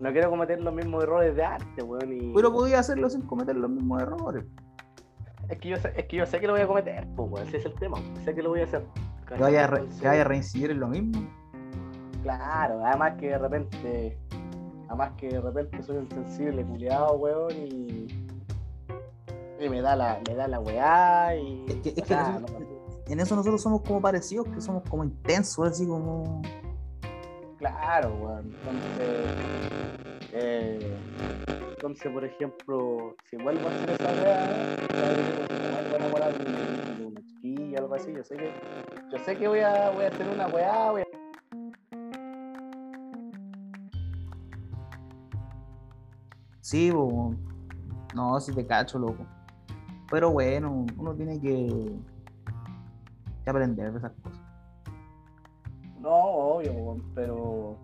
no 0.00 0.10
quiero 0.12 0.28
cometer 0.28 0.60
los 0.60 0.74
mismos 0.74 1.04
errores 1.04 1.36
de 1.36 1.44
arte, 1.44 1.84
weón. 1.84 2.12
Y 2.14 2.34
Pero 2.34 2.52
podía 2.52 2.80
hacerlo 2.80 3.08
sin 3.08 3.22
cometer 3.22 3.54
los 3.54 3.70
mismos 3.70 4.02
errores. 4.02 4.44
es, 5.50 5.58
que 5.60 5.68
yo 5.68 5.76
sé, 5.76 5.92
es 5.94 6.06
que 6.06 6.16
yo 6.16 6.26
sé 6.26 6.40
que 6.40 6.48
lo 6.48 6.54
voy 6.54 6.62
a 6.62 6.66
cometer, 6.66 7.06
pues, 7.14 7.30
weón. 7.30 7.46
Ese 7.46 7.58
es 7.58 7.64
el 7.66 7.74
tema, 7.74 7.98
sé 8.24 8.34
que 8.34 8.42
lo 8.42 8.48
voy 8.48 8.62
a 8.62 8.64
hacer. 8.64 8.84
Que 9.28 9.36
vaya, 9.36 9.62
a 9.62 9.66
re- 9.68 9.86
que 10.00 10.08
vaya 10.08 10.22
a 10.22 10.24
reincidir 10.24 10.72
en 10.72 10.80
lo 10.80 10.88
mismo. 10.88 11.24
Claro, 12.24 12.84
además 12.84 13.12
que 13.20 13.28
de 13.28 13.38
repente 13.38 14.18
Además 14.88 15.12
que 15.16 15.28
de 15.28 15.40
repente 15.40 15.80
soy 15.84 15.98
un 15.98 16.08
sensible 16.10 16.64
culiado, 16.64 17.12
weón, 17.18 17.52
y. 17.52 18.25
Y 19.58 19.68
me 19.68 19.80
da 19.80 19.96
la, 19.96 20.20
me 20.28 20.34
da 20.34 20.48
la 20.48 20.60
weá 20.60 21.34
y. 21.36 21.64
Es 21.68 21.74
que, 21.76 21.88
es 21.90 21.98
o 21.98 22.02
que 22.02 22.04
sea, 22.06 22.38
nosotros- 22.40 22.60
no- 22.60 23.12
en 23.12 23.20
eso 23.20 23.36
nosotros 23.36 23.62
somos 23.62 23.82
como 23.82 24.00
parecidos, 24.00 24.46
que 24.48 24.60
somos 24.60 24.82
como 24.88 25.04
intensos, 25.04 25.66
así 25.68 25.86
como. 25.86 26.42
Claro, 27.58 28.14
weón. 28.20 28.52
Entonces, 28.64 29.26
eh, 30.32 30.96
entonces, 31.70 32.12
por 32.12 32.24
ejemplo, 32.24 33.14
si 33.30 33.36
vuelvo 33.36 33.68
a 33.68 33.70
hacer 33.72 33.90
esa 33.90 34.12
weá, 34.22 34.46
voy 35.84 35.92
a 35.92 35.96
enamorar 35.96 36.36
de 36.38 36.44
de 36.44 37.06
una 37.06 37.20
chiquilla 37.22 37.78
o 37.78 37.82
algo 37.84 37.94
así, 37.94 38.12
yo 38.12 38.24
sé 38.24 38.36
que, 38.36 38.50
yo 39.12 39.18
sé 39.24 39.36
que 39.38 39.48
voy 39.48 39.60
a, 39.60 39.90
voy 39.90 40.04
a 40.04 40.08
hacer 40.08 40.28
una 40.28 40.46
weá, 40.48 40.90
voy 40.90 41.02
a- 41.02 41.06
Sí, 46.60 46.90
bo. 46.90 47.34
no, 48.14 48.40
si 48.40 48.52
te 48.52 48.66
cacho, 48.66 48.98
loco. 48.98 49.24
Pero 50.10 50.30
bueno, 50.30 50.86
uno 50.96 51.14
tiene 51.14 51.40
que, 51.40 51.92
que 53.44 53.50
aprender 53.50 53.92
de 53.92 53.98
esas 53.98 54.12
cosas. 54.22 54.40
No, 56.00 56.14
obvio, 56.14 57.00
pero 57.14 57.76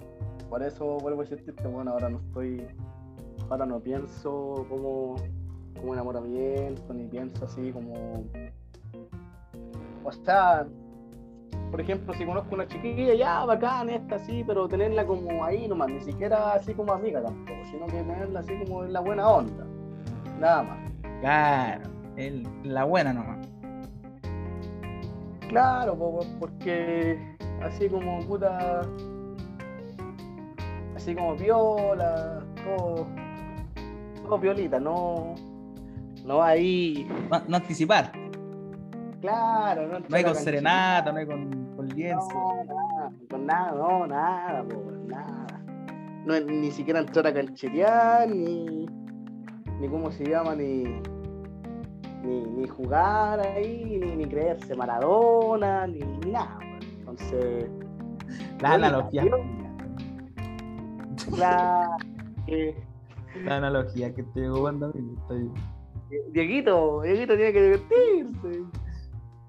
por 0.48 0.62
eso 0.62 0.98
vuelvo 0.98 1.22
a 1.22 1.24
insistirte, 1.24 1.66
bueno, 1.66 1.92
ahora 1.92 2.10
no 2.10 2.18
estoy, 2.18 2.66
ahora 3.50 3.66
no 3.66 3.80
pienso 3.80 4.66
como, 4.68 5.16
como 5.80 5.94
enamoramiento, 5.94 6.92
ni 6.94 7.06
pienso 7.06 7.44
así 7.44 7.72
como, 7.72 8.24
o 10.04 10.12
sea, 10.12 10.66
por 11.70 11.80
ejemplo, 11.80 12.12
si 12.12 12.26
conozco 12.26 12.54
una 12.54 12.66
chiquilla, 12.66 13.14
ya, 13.14 13.44
bacán, 13.46 13.88
esta, 13.88 14.18
sí, 14.18 14.44
pero 14.46 14.68
tenerla 14.68 15.06
como 15.06 15.42
ahí 15.42 15.66
nomás, 15.66 15.88
ni 15.88 16.00
siquiera 16.00 16.52
así 16.52 16.74
como 16.74 16.92
amiga 16.92 17.22
tampoco, 17.22 17.58
sino 17.70 17.86
que 17.86 17.94
tenerla 17.94 18.40
así 18.40 18.52
como 18.64 18.84
en 18.84 18.92
la 18.92 19.00
buena 19.00 19.26
onda, 19.26 19.66
nada 20.38 20.62
más. 20.62 20.92
Claro, 21.20 21.91
el- 22.16 22.46
la 22.64 22.84
buena 22.84 23.12
nomás. 23.12 23.46
Claro, 25.48 25.96
po, 25.98 26.18
po, 26.20 26.26
porque 26.40 27.18
así 27.62 27.88
como 27.88 28.20
puta. 28.26 28.82
Así 30.96 31.14
como 31.14 31.34
viola, 31.36 32.42
todo. 32.64 33.06
Todo 34.24 34.38
violita, 34.38 34.78
no. 34.80 35.34
No 36.24 36.42
ahí. 36.42 37.06
No, 37.30 37.42
no 37.48 37.56
anticipar. 37.56 38.12
Claro, 39.20 39.88
no. 39.88 39.98
No 40.00 40.16
hay 40.16 40.24
con 40.24 40.34
serenata, 40.34 41.12
no 41.12 41.18
hay 41.18 41.26
con, 41.26 41.74
con 41.76 41.88
lienzo. 41.88 42.28
No, 42.32 42.64
nada, 42.64 43.12
con 43.30 43.46
nada, 43.46 43.72
no, 43.72 44.06
nada, 44.06 44.64
po, 44.64 44.82
nada. 45.06 45.46
No, 46.24 46.38
ni 46.40 46.70
siquiera 46.70 47.00
entrar 47.00 47.26
a 47.26 47.34
cancherear, 47.34 48.28
ni. 48.28 48.86
Ni 49.80 49.88
cómo 49.88 50.10
se 50.12 50.24
llama, 50.24 50.54
ni. 50.54 51.02
Ni, 52.22 52.40
ni 52.40 52.68
jugar 52.68 53.40
ahí, 53.40 53.98
ni, 54.00 54.16
ni 54.16 54.24
creerse 54.26 54.74
Maradona, 54.74 55.86
ni, 55.86 56.00
ni 56.00 56.30
nada. 56.30 56.58
Entonces. 56.98 57.68
La 58.60 58.74
analogía. 58.74 59.24
La, 61.36 61.96
que 62.46 62.76
La 63.44 63.56
analogía 63.56 64.14
que 64.14 64.22
estoy 64.22 64.48
jugando 64.48 64.86
a 64.86 64.92
mí. 64.92 65.14
Estoy... 65.22 65.50
Dieguito, 66.32 67.00
Dieguito 67.02 67.36
tiene 67.36 67.52
que 67.52 67.62
divertirse. 67.62 68.64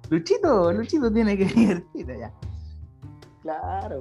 Luchito, 0.10 0.72
Luchito 0.72 1.12
tiene 1.12 1.38
que 1.38 1.46
divertirse 1.56 2.20
ya. 2.20 2.34
Claro. 3.42 4.00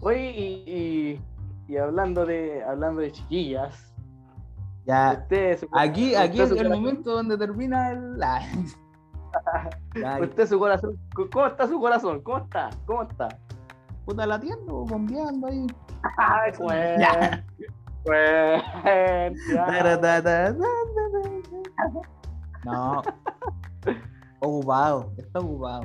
Oye, 0.00 0.30
y, 0.30 0.70
y, 0.70 1.72
y 1.72 1.76
hablando 1.76 2.26
de 2.26 2.62
hablando 2.62 3.00
de 3.00 3.12
chiquillas, 3.12 3.91
Ya, 4.84 5.18
usted 5.22 5.58
su- 5.60 5.68
aquí, 5.72 6.12
usted 6.12 6.20
aquí 6.24 6.38
su 6.38 6.44
es 6.44 6.50
el 6.52 6.56
corazón- 6.58 6.80
momento 6.80 7.12
donde 7.12 7.38
termina 7.38 7.90
el. 7.90 8.18
Ya, 9.94 10.18
Usted 10.20 10.46
su 10.46 10.58
corazón, 10.58 10.98
¿cómo 11.32 11.46
está 11.46 11.66
su 11.66 11.80
corazón? 11.80 12.20
¿Cómo 12.22 12.38
está? 12.38 12.68
¿Cómo 12.86 13.02
está? 13.02 13.28
puta 14.04 14.26
latiendo, 14.26 14.84
bombeando 14.84 15.46
ahí. 15.46 15.66
Ay, 16.18 16.52
pues. 16.58 16.98
Ya. 17.00 17.42
Pues, 18.04 18.62
ya. 19.54 19.64
No. 22.64 23.02
Ocupado, 24.40 25.12
está 25.16 25.38
ocupado. 25.38 25.84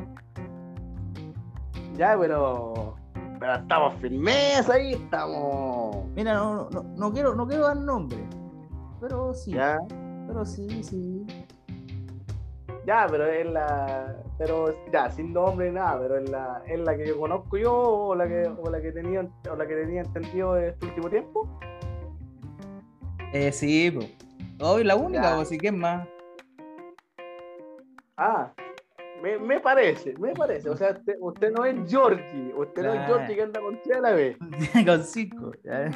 Ya, 1.95 2.17
pero. 2.19 2.95
Pero 3.39 3.53
estamos 3.53 3.93
firmes 4.01 4.67
ahí, 4.69 4.93
estamos. 4.93 6.05
Mira, 6.15 6.33
no, 6.33 6.69
no, 6.71 6.83
no 6.83 7.13
quiero, 7.13 7.35
no 7.35 7.47
quiero 7.47 7.67
dar 7.67 7.77
nombre. 7.77 8.17
Pero 8.99 9.33
sí, 9.33 9.51
Ya. 9.51 9.77
pero 10.27 10.45
sí, 10.45 10.83
sí. 10.83 11.25
Ya, 12.85 13.05
pero 13.09 13.25
es 13.25 13.45
la. 13.45 14.15
Pero 14.37 14.73
ya, 14.93 15.09
sin 15.09 15.33
nombre 15.33 15.67
ni 15.69 15.75
nada, 15.75 15.99
pero 15.99 16.17
es 16.19 16.29
la, 16.29 16.61
es 16.65 16.79
la 16.79 16.95
que 16.95 17.05
yo 17.07 17.19
conozco 17.19 17.57
yo 17.57 17.73
o 17.73 18.15
la 18.15 18.27
que, 18.27 18.47
o 18.47 18.69
la 18.69 18.79
que 18.81 18.91
tenía 18.93 19.27
o 19.51 19.55
la 19.57 19.67
que 19.67 19.75
tenía 19.75 20.01
entendido 20.01 20.55
este 20.57 20.85
último 20.85 21.09
tiempo. 21.09 21.59
Eh, 23.33 23.51
sí, 23.51 23.91
pues. 23.91 24.13
Hoy 24.61 24.83
la 24.85 24.95
única, 24.95 25.35
pues 25.35 25.49
sí, 25.49 25.57
¿qué 25.57 25.71
más? 25.71 26.07
Ah, 28.15 28.51
me, 29.21 29.37
me 29.37 29.59
parece, 29.59 30.13
me 30.17 30.33
parece. 30.33 30.69
O 30.69 30.77
sea, 30.77 30.91
usted, 30.91 31.17
usted 31.19 31.51
no 31.51 31.65
es 31.65 31.75
Georgie, 31.91 32.53
usted 32.55 32.83
no 32.83 32.93
es. 32.93 33.05
Georgie 33.05 33.35
que 33.35 33.41
anda 33.43 33.59
con 33.59 33.79
tres 33.81 33.97
a 33.97 34.01
la 34.01 34.11
vez. 34.13 34.37
Con 34.85 35.03
cinco. 35.03 35.51
ya. 35.63 35.91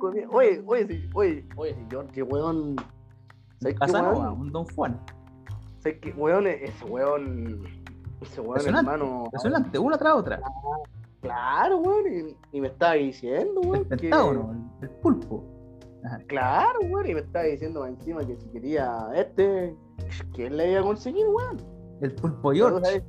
Oye, 0.00 0.26
oye, 0.30 0.62
oye, 0.66 1.08
oye, 1.14 1.74
sí, 1.74 1.86
Georgie, 1.90 2.22
weón. 2.22 2.76
¿Sabes 3.60 3.76
qué, 3.80 3.92
weón? 3.92 4.40
un 4.40 4.52
Don 4.52 4.64
Juan. 4.74 5.00
¿Sabes 5.78 5.98
qué, 6.00 6.12
weón? 6.12 6.46
Ese 6.46 6.84
weón. 6.84 7.64
Ese 8.20 8.40
weón, 8.40 8.48
Impresionante, 8.58 8.92
hermano. 8.92 9.22
Impresionante, 9.24 9.78
una 9.78 9.98
tras 9.98 10.14
otra. 10.14 10.40
Claro, 11.20 11.78
weón. 11.78 12.04
Y, 12.52 12.56
y 12.56 12.60
me 12.60 12.68
estaba 12.68 12.94
diciendo, 12.94 13.60
weón. 13.62 13.86
El 13.90 13.98
que- 13.98 14.08
el, 14.08 14.90
pulpo. 15.02 15.44
Claro, 16.28 16.80
weón, 16.82 17.06
y 17.08 17.14
me 17.14 17.20
estaba 17.20 17.44
diciendo 17.46 17.80
más 17.80 17.88
encima 17.90 18.24
que 18.24 18.36
si 18.36 18.46
quería 18.50 19.08
este, 19.14 19.74
¿quién 20.34 20.56
le 20.56 20.70
iba 20.70 20.80
a 20.80 20.84
conseguir, 20.84 21.26
weón? 21.26 21.56
El 22.00 22.14
pulpo 22.14 22.52
George. 22.52 23.02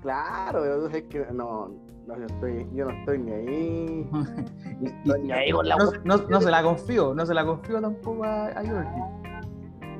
Claro, 0.00 0.62
tú 0.80 0.86
sabes 0.86 1.04
que 1.04 1.26
no, 1.32 1.70
no 2.10 2.18
yo, 2.18 2.26
estoy, 2.26 2.66
yo 2.74 2.84
no 2.86 2.90
estoy 2.92 3.18
ni 3.18 3.32
ahí. 3.32 4.10
Estoy 4.84 5.22
ni 5.22 5.32
ahí 5.32 5.50
con 5.52 5.68
la 5.68 5.76
no, 5.76 5.90
no- 6.04 6.16
no 6.28 6.40
se 6.40 6.50
la 6.50 6.62
confío, 6.62 7.14
no 7.14 7.24
se 7.26 7.34
la 7.34 7.44
confío 7.44 7.80
tampoco 7.80 8.24
a, 8.24 8.46
a 8.46 8.62
George. 8.64 8.90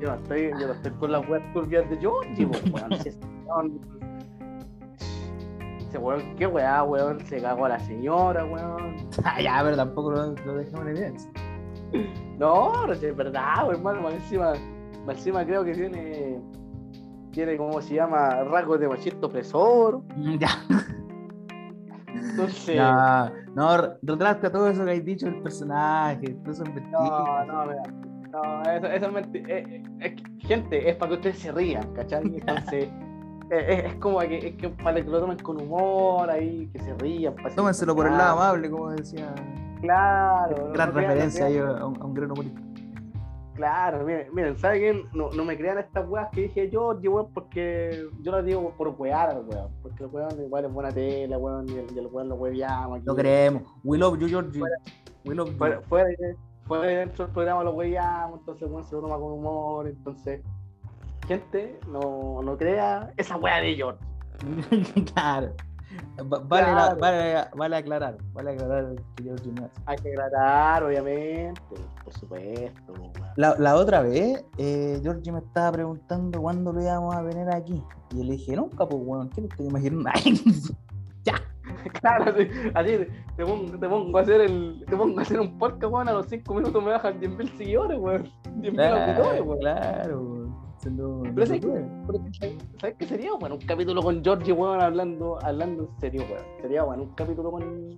Yo 0.01 0.09
no 0.09 0.15
estoy, 0.15 0.51
yo 0.59 0.67
no 0.67 0.73
estoy 0.73 0.91
con 0.93 1.11
las 1.11 1.29
weas 1.29 1.53
turbias 1.53 1.87
de 1.89 1.97
Georgie, 1.97 2.45
weón. 2.45 2.91
Ese 5.79 5.99
weón- 5.99 6.35
qué 6.37 6.47
weá, 6.47 6.83
weón, 6.83 7.19
se 7.25 7.41
cagó 7.41 7.65
a 7.65 7.69
la 7.69 7.79
señora, 7.79 8.45
weón. 8.45 8.95
Ah, 9.23 9.41
ya, 9.41 9.59
pero 9.63 9.75
tampoco 9.75 10.11
lo, 10.11 10.27
lo 10.45 10.55
dejamos 10.55 10.81
en 10.81 10.87
evidencia. 10.89 11.31
No, 12.39 12.87
no 12.87 12.93
es 12.93 13.15
verdad, 13.15 13.63
weón, 13.63 13.75
hermano, 13.75 14.01
más 14.01 14.13
encima, 14.13 14.53
más 15.05 15.17
encima 15.17 15.45
creo 15.45 15.63
que 15.63 15.73
tiene, 15.73 16.39
tiene, 17.31 17.57
¿cómo 17.57 17.81
se 17.81 17.95
llama? 17.95 18.43
Rasgos 18.45 18.79
de 18.79 18.87
machista 18.87 19.25
opresor. 19.27 20.01
Ya. 20.39 20.49
Entonces, 22.29 22.75
Ya, 22.75 23.31
no, 23.55 23.77
re- 23.77 23.97
retrata 24.03 24.51
todo 24.51 24.67
eso 24.67 24.85
que 24.85 24.91
has 24.91 25.03
dicho 25.05 25.25
del 25.25 25.41
personaje, 25.41 26.29
todo 26.43 26.51
eso 26.51 26.63
No, 26.91 27.45
no, 27.45 27.65
mira. 27.65 27.83
No, 28.31 28.61
eso, 28.63 28.87
eso 28.87 29.05
es 29.07 29.11
mentira. 29.11 29.49
Eh, 29.49 29.83
eh, 29.99 30.15
gente, 30.39 30.89
es 30.89 30.95
para 30.95 31.09
que 31.09 31.15
ustedes 31.15 31.39
se 31.39 31.51
rían, 31.51 31.83
¿cachai? 31.93 32.21
Entonces, 32.23 32.85
eh, 33.51 33.65
es, 33.67 33.85
es 33.91 33.95
como 33.95 34.19
que, 34.19 34.37
es 34.49 34.55
que 34.55 34.69
para 34.69 34.95
que 35.03 35.09
lo 35.09 35.19
tomen 35.19 35.37
con 35.39 35.61
humor 35.61 36.29
ahí, 36.29 36.69
que 36.71 36.79
se 36.79 36.93
rían. 36.95 37.35
Tómenselo 37.55 37.93
por 37.95 38.07
el 38.07 38.13
lado 38.17 38.39
amable, 38.39 38.69
como 38.71 38.91
decía. 38.91 39.33
Claro. 39.81 40.67
no 40.67 40.73
Gran 40.73 40.91
crean- 40.91 40.93
no 40.93 41.09
referencia 41.09 41.45
ahí 41.45 41.53
crean- 41.55 41.77
a 41.77 41.85
un, 41.87 42.01
a 42.01 42.05
un 42.05 42.13
gran 42.13 42.31
humorista. 42.31 42.61
Claro, 43.55 44.05
miren, 44.05 44.33
miren 44.33 44.57
¿saben? 44.57 45.03
No, 45.13 45.29
no 45.31 45.43
me 45.43 45.57
crean 45.57 45.77
estas 45.77 46.07
weas 46.07 46.29
que 46.31 46.41
dije 46.43 46.69
yo, 46.69 46.99
yo, 47.01 47.11
weón, 47.11 47.33
porque 47.33 48.07
yo 48.21 48.31
las 48.31 48.45
digo 48.45 48.73
por 48.77 48.89
wear 48.97 49.29
al 49.29 49.45
weón. 49.45 49.69
Porque 49.81 50.03
el 50.03 50.09
weón 50.09 50.41
igual 50.41 50.65
es 50.65 50.71
buena 50.71 50.91
tela, 50.91 51.37
weón, 51.37 51.67
y 51.69 51.73
el, 51.73 51.93
y 51.93 51.99
el 51.99 52.07
weón 52.07 52.29
lo 52.29 52.43
aquí. 52.45 53.05
Lo 53.05 53.15
creemos. 53.15 53.63
We 53.83 53.97
love 53.97 54.17
you, 54.19 54.27
Georgie. 54.27 54.61
We 55.25 55.35
love 55.35 55.49
you. 55.51 55.57
fuera, 55.57 55.81
fuera, 55.81 56.07
de- 56.07 56.37
fuera 56.65 56.85
de 56.87 56.95
dentro 56.95 57.25
del 57.25 57.33
programa 57.33 57.63
lo 57.63 57.71
weyamos, 57.71 58.39
entonces 58.39 58.69
bueno, 58.69 58.87
se 58.87 58.95
lo 58.95 59.01
toma 59.01 59.15
con 59.15 59.33
humor, 59.33 59.87
entonces 59.87 60.41
gente 61.27 61.79
no, 61.87 62.41
no 62.41 62.57
crea 62.57 63.11
esa 63.17 63.35
wea 63.35 63.59
de 63.59 63.75
George. 63.75 63.99
claro. 65.13 65.53
Va- 66.19 66.39
Vale, 66.39 66.67
la- 66.67 66.73
Claro. 66.73 66.99
vale, 66.99 67.35
vale 67.55 67.75
aclarar, 67.77 68.17
vale 68.33 68.51
aclarar. 68.51 68.87
Hay 69.85 69.97
que 69.97 70.09
aclarar, 70.11 70.83
obviamente, 70.83 71.61
por 72.03 72.13
supuesto. 72.13 72.93
La, 73.37 73.55
la 73.57 73.75
otra 73.75 74.01
vez, 74.01 74.45
eh, 74.57 74.99
Georgie 75.01 75.31
me 75.31 75.39
estaba 75.39 75.71
preguntando 75.71 76.41
cuándo 76.41 76.71
lo 76.73 76.81
íbamos 76.81 77.15
a 77.15 77.23
tener 77.27 77.53
aquí. 77.53 77.81
Y 78.11 78.17
yo 78.17 78.23
le 78.23 78.31
dije, 78.33 78.55
nunca, 78.55 78.85
pues, 78.87 79.01
weón, 79.05 79.29
¿qué 79.29 79.41
te 79.41 79.47
estoy 79.47 79.67
imaginando? 79.67 80.09
Ay, 80.13 80.41
ya. 81.23 81.33
Claro, 81.99 82.25
así, 82.31 82.47
así 82.73 83.07
te, 83.37 83.45
pongo, 83.45 83.77
te 83.79 83.87
pongo 83.89 84.17
a 84.17 84.21
hacer 84.21 84.41
el, 84.41 84.83
te 84.87 84.95
pongo 84.97 85.19
a 85.19 85.21
hacer 85.21 85.39
un 85.39 85.57
podcast, 85.57 85.91
weón, 85.93 86.09
a 86.09 86.13
los 86.13 86.27
5 86.27 86.53
minutos 86.53 86.83
me 86.83 86.91
bajan 86.91 87.19
10.000 87.19 87.57
seguidores, 87.57 87.97
weón. 87.99 88.23
10.000 88.57 88.75
auditores, 89.07 89.41
weón. 89.41 89.59
Claro, 89.59 90.21
weón. 90.21 90.40
Siendo- 90.81 91.21
Pero 91.23 91.45
¿sabes 91.45 91.61
qué? 91.61 91.67
Pero, 92.07 92.19
¿Sabes 92.79 92.95
qué 92.97 93.05
sería, 93.05 93.33
weón? 93.35 93.51
Un 93.53 93.59
capítulo 93.59 94.01
con 94.01 94.23
Georgie, 94.23 94.51
weón, 94.51 94.81
hablando, 94.81 95.37
hablando 95.43 95.83
en 95.83 95.99
serio, 95.99 96.23
weón. 96.29 96.43
Sería, 96.61 96.83
weón, 96.83 97.01
un 97.01 97.09
capítulo 97.13 97.51
con... 97.51 97.95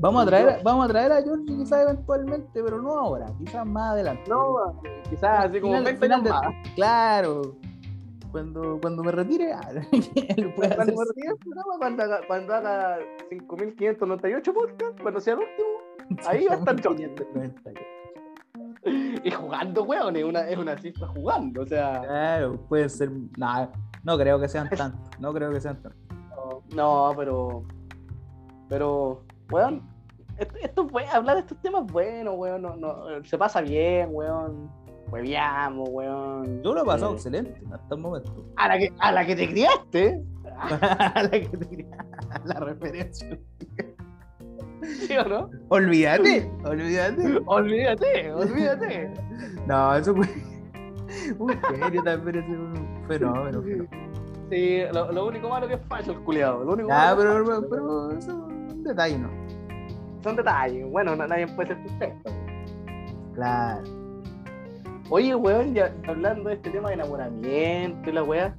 Vamos 0.00 0.22
a 0.22 0.26
traer, 0.26 0.60
vamos 0.64 0.86
a 0.86 0.88
traer 0.88 1.12
a 1.12 1.22
Georgie 1.22 1.56
quizás 1.58 1.82
eventualmente, 1.82 2.62
pero 2.62 2.80
no 2.82 2.92
ahora, 2.98 3.26
quizás 3.38 3.64
más 3.66 3.92
adelante. 3.92 4.22
No, 4.28 4.80
quizás 5.08 5.44
así 5.44 5.60
como 5.60 5.74
Final- 5.74 5.84
20 5.84 6.00
final 6.00 6.20
años 6.20 6.24
de- 6.24 6.48
más. 6.48 6.74
Claro. 6.74 7.56
Cuando, 8.32 8.78
cuando 8.80 9.02
me 9.04 9.12
retire, 9.12 9.52
ah, 9.52 9.68
él 9.92 10.54
puede 10.54 10.74
Cuando, 10.74 10.82
hacer- 10.82 10.94
me 10.96 11.04
retire 11.04 11.34
cuando 11.78 12.02
haga, 12.02 12.20
cuando 12.26 12.54
haga 12.54 12.98
5.598 13.30 14.52
podcasts, 14.54 15.02
cuando 15.02 15.20
sea 15.20 15.34
el 15.34 15.40
último, 15.40 15.68
ahí 16.28 16.46
va 16.46 16.54
a 16.54 16.58
estar 16.58 16.80
Georgie. 16.80 17.14
Y 19.24 19.30
jugando, 19.30 19.84
weón, 19.84 20.16
es 20.16 20.24
una, 20.24 20.40
es 20.48 20.58
una 20.58 20.76
cifra 20.76 21.06
jugando, 21.08 21.62
o 21.62 21.66
sea... 21.66 22.00
Claro, 22.00 22.56
puede 22.68 22.88
ser. 22.88 23.10
No, 23.36 23.70
no 24.02 24.18
creo 24.18 24.40
que 24.40 24.48
sean 24.48 24.68
tantos. 24.68 25.20
No 25.20 25.32
creo 25.32 25.52
que 25.52 25.60
sean 25.60 25.80
tantos. 25.80 26.00
No, 26.74 27.12
pero. 27.16 27.64
Pero, 28.68 29.22
weón. 29.50 29.82
Esto, 30.38 30.54
esto 30.60 30.88
hablar 31.12 31.36
de 31.36 31.40
estos 31.42 31.60
temas 31.60 31.84
es 31.86 31.92
bueno, 31.92 32.32
weón. 32.32 32.62
No, 32.62 32.76
no, 32.76 33.24
se 33.24 33.38
pasa 33.38 33.60
bien, 33.60 34.08
weón. 34.10 34.70
Hueveamos, 35.10 35.88
weón. 35.90 36.62
Yo 36.62 36.72
lo 36.74 36.82
he 36.82 36.86
pasado 36.86 37.12
Eh, 37.12 37.14
excelente 37.14 37.62
hasta 37.70 37.94
el 37.94 38.00
momento. 38.00 38.46
a, 38.56 38.68
la 38.68 38.78
que, 38.78 38.92
a 38.98 39.12
la 39.12 39.26
que 39.26 39.36
te 39.36 39.48
criaste, 39.48 40.22
la, 40.70 41.28
que 41.30 41.40
te 41.48 41.68
quería- 41.68 42.06
la 42.44 42.54
referencia. 42.60 43.38
¿sí 45.06 45.16
o 45.16 45.24
no? 45.28 45.50
Olvídate, 45.68 46.50
olvídate. 46.64 47.40
Olvídate, 47.46 48.32
olvídate. 48.32 49.10
No, 49.66 49.94
eso 49.94 50.14
fue. 50.14 50.26
Un 51.38 51.50
genio 51.78 52.02
también 52.02 52.36
es 52.36 52.48
un 52.48 53.04
fenómeno. 53.06 53.62
Sí, 54.50 54.80
lo, 54.92 55.12
lo 55.12 55.26
único 55.28 55.48
malo 55.48 55.68
que 55.68 55.74
es 55.74 55.80
falso 55.88 56.12
el 56.12 56.18
culiado. 56.20 56.64
Lo 56.64 56.72
único 56.72 56.88
Ya, 56.88 57.14
malo 57.14 57.16
pero, 57.16 57.44
pero, 57.44 57.68
pero 57.70 58.10
eso 58.18 58.48
es 58.66 58.72
un 58.74 58.82
detalle, 58.82 59.18
¿no? 59.18 59.28
Son 60.22 60.34
detalles. 60.36 60.90
Bueno, 60.90 61.14
na- 61.16 61.26
nadie 61.26 61.46
puede 61.48 61.68
ser 61.68 61.78
perfecto. 61.84 62.32
Claro. 63.34 63.82
Oye, 65.10 65.34
weón, 65.34 65.74
ya 65.74 65.92
hablando 66.08 66.48
de 66.48 66.54
este 66.56 66.70
tema 66.70 66.88
de 66.88 66.94
enamoramiento 66.94 68.10
y 68.10 68.12
la 68.12 68.22
weá. 68.24 68.54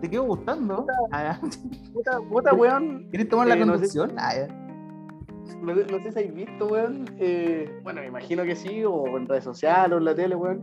¿Te 0.00 0.08
quedó 0.10 0.24
gustando? 0.24 0.86
Ah, 1.10 1.22
ya. 1.24 1.40
Puta, 1.92 2.18
puta, 2.28 2.54
weón. 2.54 3.06
¿Quieres 3.10 3.28
tomar 3.28 3.46
la 3.48 3.54
Eh, 3.54 3.58
no 3.58 3.64
sé- 3.64 3.72
conducción? 3.72 4.12
Ah, 4.16 4.34
ya. 4.36 4.48
No, 5.60 5.74
no 5.74 5.98
sé 6.02 6.12
si 6.12 6.18
habéis 6.18 6.34
visto, 6.34 6.66
weón. 6.66 7.04
eh, 7.18 7.80
bueno, 7.82 8.00
me 8.00 8.08
imagino 8.08 8.42
que 8.44 8.56
sí, 8.56 8.84
o 8.84 9.16
en 9.16 9.26
redes 9.28 9.44
sociales 9.44 9.92
o 9.92 9.98
en 9.98 10.04
la 10.04 10.14
tele, 10.14 10.34
weón. 10.36 10.62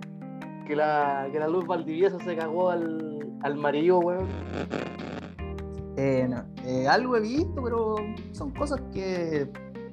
Que 0.65 0.75
la, 0.75 1.27
que 1.31 1.39
la 1.39 1.47
Luz 1.47 1.65
Valdivieso 1.65 2.19
se 2.19 2.35
cagó 2.35 2.69
al, 2.69 3.25
al 3.43 3.55
marido, 3.55 3.99
weón. 3.99 4.27
Eh, 5.97 6.27
no, 6.29 6.43
eh, 6.65 6.87
algo 6.87 7.17
he 7.17 7.21
visto, 7.21 7.61
pero 7.63 7.95
son 8.31 8.51
cosas 8.51 8.81
que, 8.93 9.49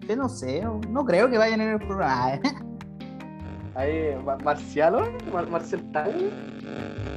que 0.06 0.14
no 0.16 0.28
sé, 0.28 0.62
no, 0.90 1.04
creo 1.04 1.28
que 1.28 1.36
vayan 1.38 1.60
en 1.60 1.70
el 1.70 1.78
programa. 1.78 2.12
Ah, 2.14 2.38
Ahí, 3.74 4.16
Ma- 4.24 4.38
Marcialo, 4.38 5.00
Mar- 5.32 5.48
Marcel 5.50 5.90
Tal. 5.92 6.30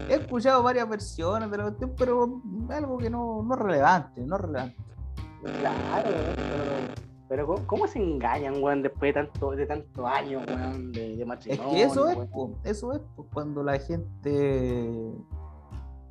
He 0.10 0.16
escuchado 0.16 0.64
varias 0.64 0.90
versiones 0.90 1.50
de 1.52 1.58
la 1.58 1.64
cuestión, 1.66 1.94
pero 1.98 2.42
algo 2.70 2.98
que 2.98 3.10
no, 3.10 3.44
no 3.44 3.54
es 3.54 3.60
relevante, 3.62 4.22
no 4.26 4.36
es 4.36 4.42
relevante. 4.42 4.76
Claro, 5.62 6.10
pero, 6.36 6.99
pero 7.30 7.46
¿cómo, 7.48 7.66
cómo 7.68 7.88
se 7.88 8.00
engañan, 8.00 8.62
weón, 8.62 8.82
después 8.82 9.14
de 9.14 9.22
tanto, 9.24 9.52
de 9.52 9.66
tantos 9.68 10.06
años, 10.06 10.44
weón, 10.48 10.92
de, 10.92 11.16
de 11.16 11.22
Es 11.22 11.28
matrimonio? 11.28 11.72
que 11.72 11.84
eso 11.84 12.08
es, 12.10 12.16
weón? 12.18 12.28
po, 12.30 12.52
eso 12.64 12.92
es 12.94 13.00
po, 13.16 13.26
cuando 13.32 13.64
la 13.64 13.78
gente... 13.80 15.14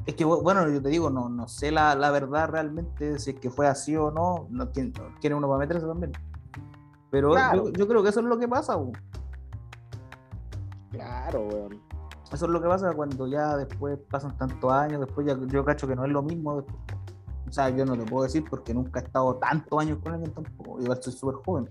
Es 0.07 0.15
que, 0.15 0.25
bueno, 0.25 0.67
yo 0.71 0.81
te 0.81 0.89
digo, 0.89 1.11
no, 1.11 1.29
no 1.29 1.49
sé 1.49 1.71
la, 1.71 1.95
la 1.95 2.11
verdad 2.11 2.49
realmente, 2.49 3.19
si 3.19 3.33
es 3.33 3.41
que 3.41 3.51
fue 3.51 3.67
así 3.67 3.95
o 3.95 4.11
no, 4.11 4.47
no 4.49 4.71
quién, 4.71 4.93
quién 5.21 5.35
uno 5.35 5.47
para 5.49 5.59
meterse 5.59 5.87
también. 5.87 6.13
Pero 7.11 7.33
Claro. 7.33 7.67
yo, 7.67 7.73
yo 7.73 7.89
creo 7.89 8.03
que 8.03 8.09
eso 8.09 8.21
es 8.21 8.27
lo 8.27 8.39
que 8.39 8.49
pasa, 8.49 8.75
po. 8.79 8.93
Claro, 10.93 11.41
weón. 11.53 11.81
Eso 12.33 12.45
es 12.47 12.51
lo 12.51 12.61
que 12.63 12.69
pasa 12.69 12.93
cuando 12.93 13.27
ya 13.27 13.57
después 13.57 13.99
pasan 14.11 14.37
tantos 14.37 14.71
años, 14.73 15.01
después 15.01 15.27
ya 15.27 15.37
yo 15.47 15.65
cacho 15.65 15.87
que 15.87 15.97
no 15.97 16.05
es 16.05 16.11
lo 16.11 16.23
mismo. 16.23 16.57
después. 16.57 16.79
O 17.49 17.53
sea, 17.53 17.71
yo 17.71 17.85
no 17.87 17.97
te 17.97 18.05
puedo 18.05 18.25
decir 18.25 18.45
porque 18.49 18.75
nunca 18.75 19.01
he 19.01 19.05
estado 19.05 19.37
tantos 19.37 19.81
años 19.81 19.99
con 20.03 20.13
alguien 20.13 20.33
tampoco. 20.33 20.81
Igual 20.81 21.03
soy 21.03 21.13
súper 21.13 21.37
joven. 21.37 21.69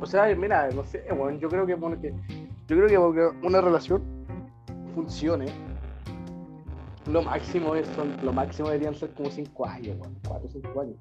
O 0.00 0.06
sea, 0.06 0.34
mira, 0.36 0.68
no 0.70 0.84
sé, 0.84 1.04
weón, 1.10 1.38
yo 1.38 1.48
creo 1.48 1.66
que, 1.66 1.74
bueno, 1.74 1.96
yo 2.02 2.76
creo 2.76 2.86
que 2.86 2.98
porque 2.98 3.46
una 3.46 3.60
relación 3.62 4.02
funcione, 4.94 5.46
lo 7.10 7.22
máximo 7.22 7.74
es, 7.74 7.86
son, 7.88 8.14
lo 8.22 8.32
máximo 8.32 8.68
deberían 8.68 8.94
ser 8.94 9.12
como 9.14 9.30
5 9.30 9.66
años, 9.66 9.96
weón, 9.98 10.16
4 10.28 10.46
o 10.46 10.50
5 10.50 10.80
años. 10.80 10.96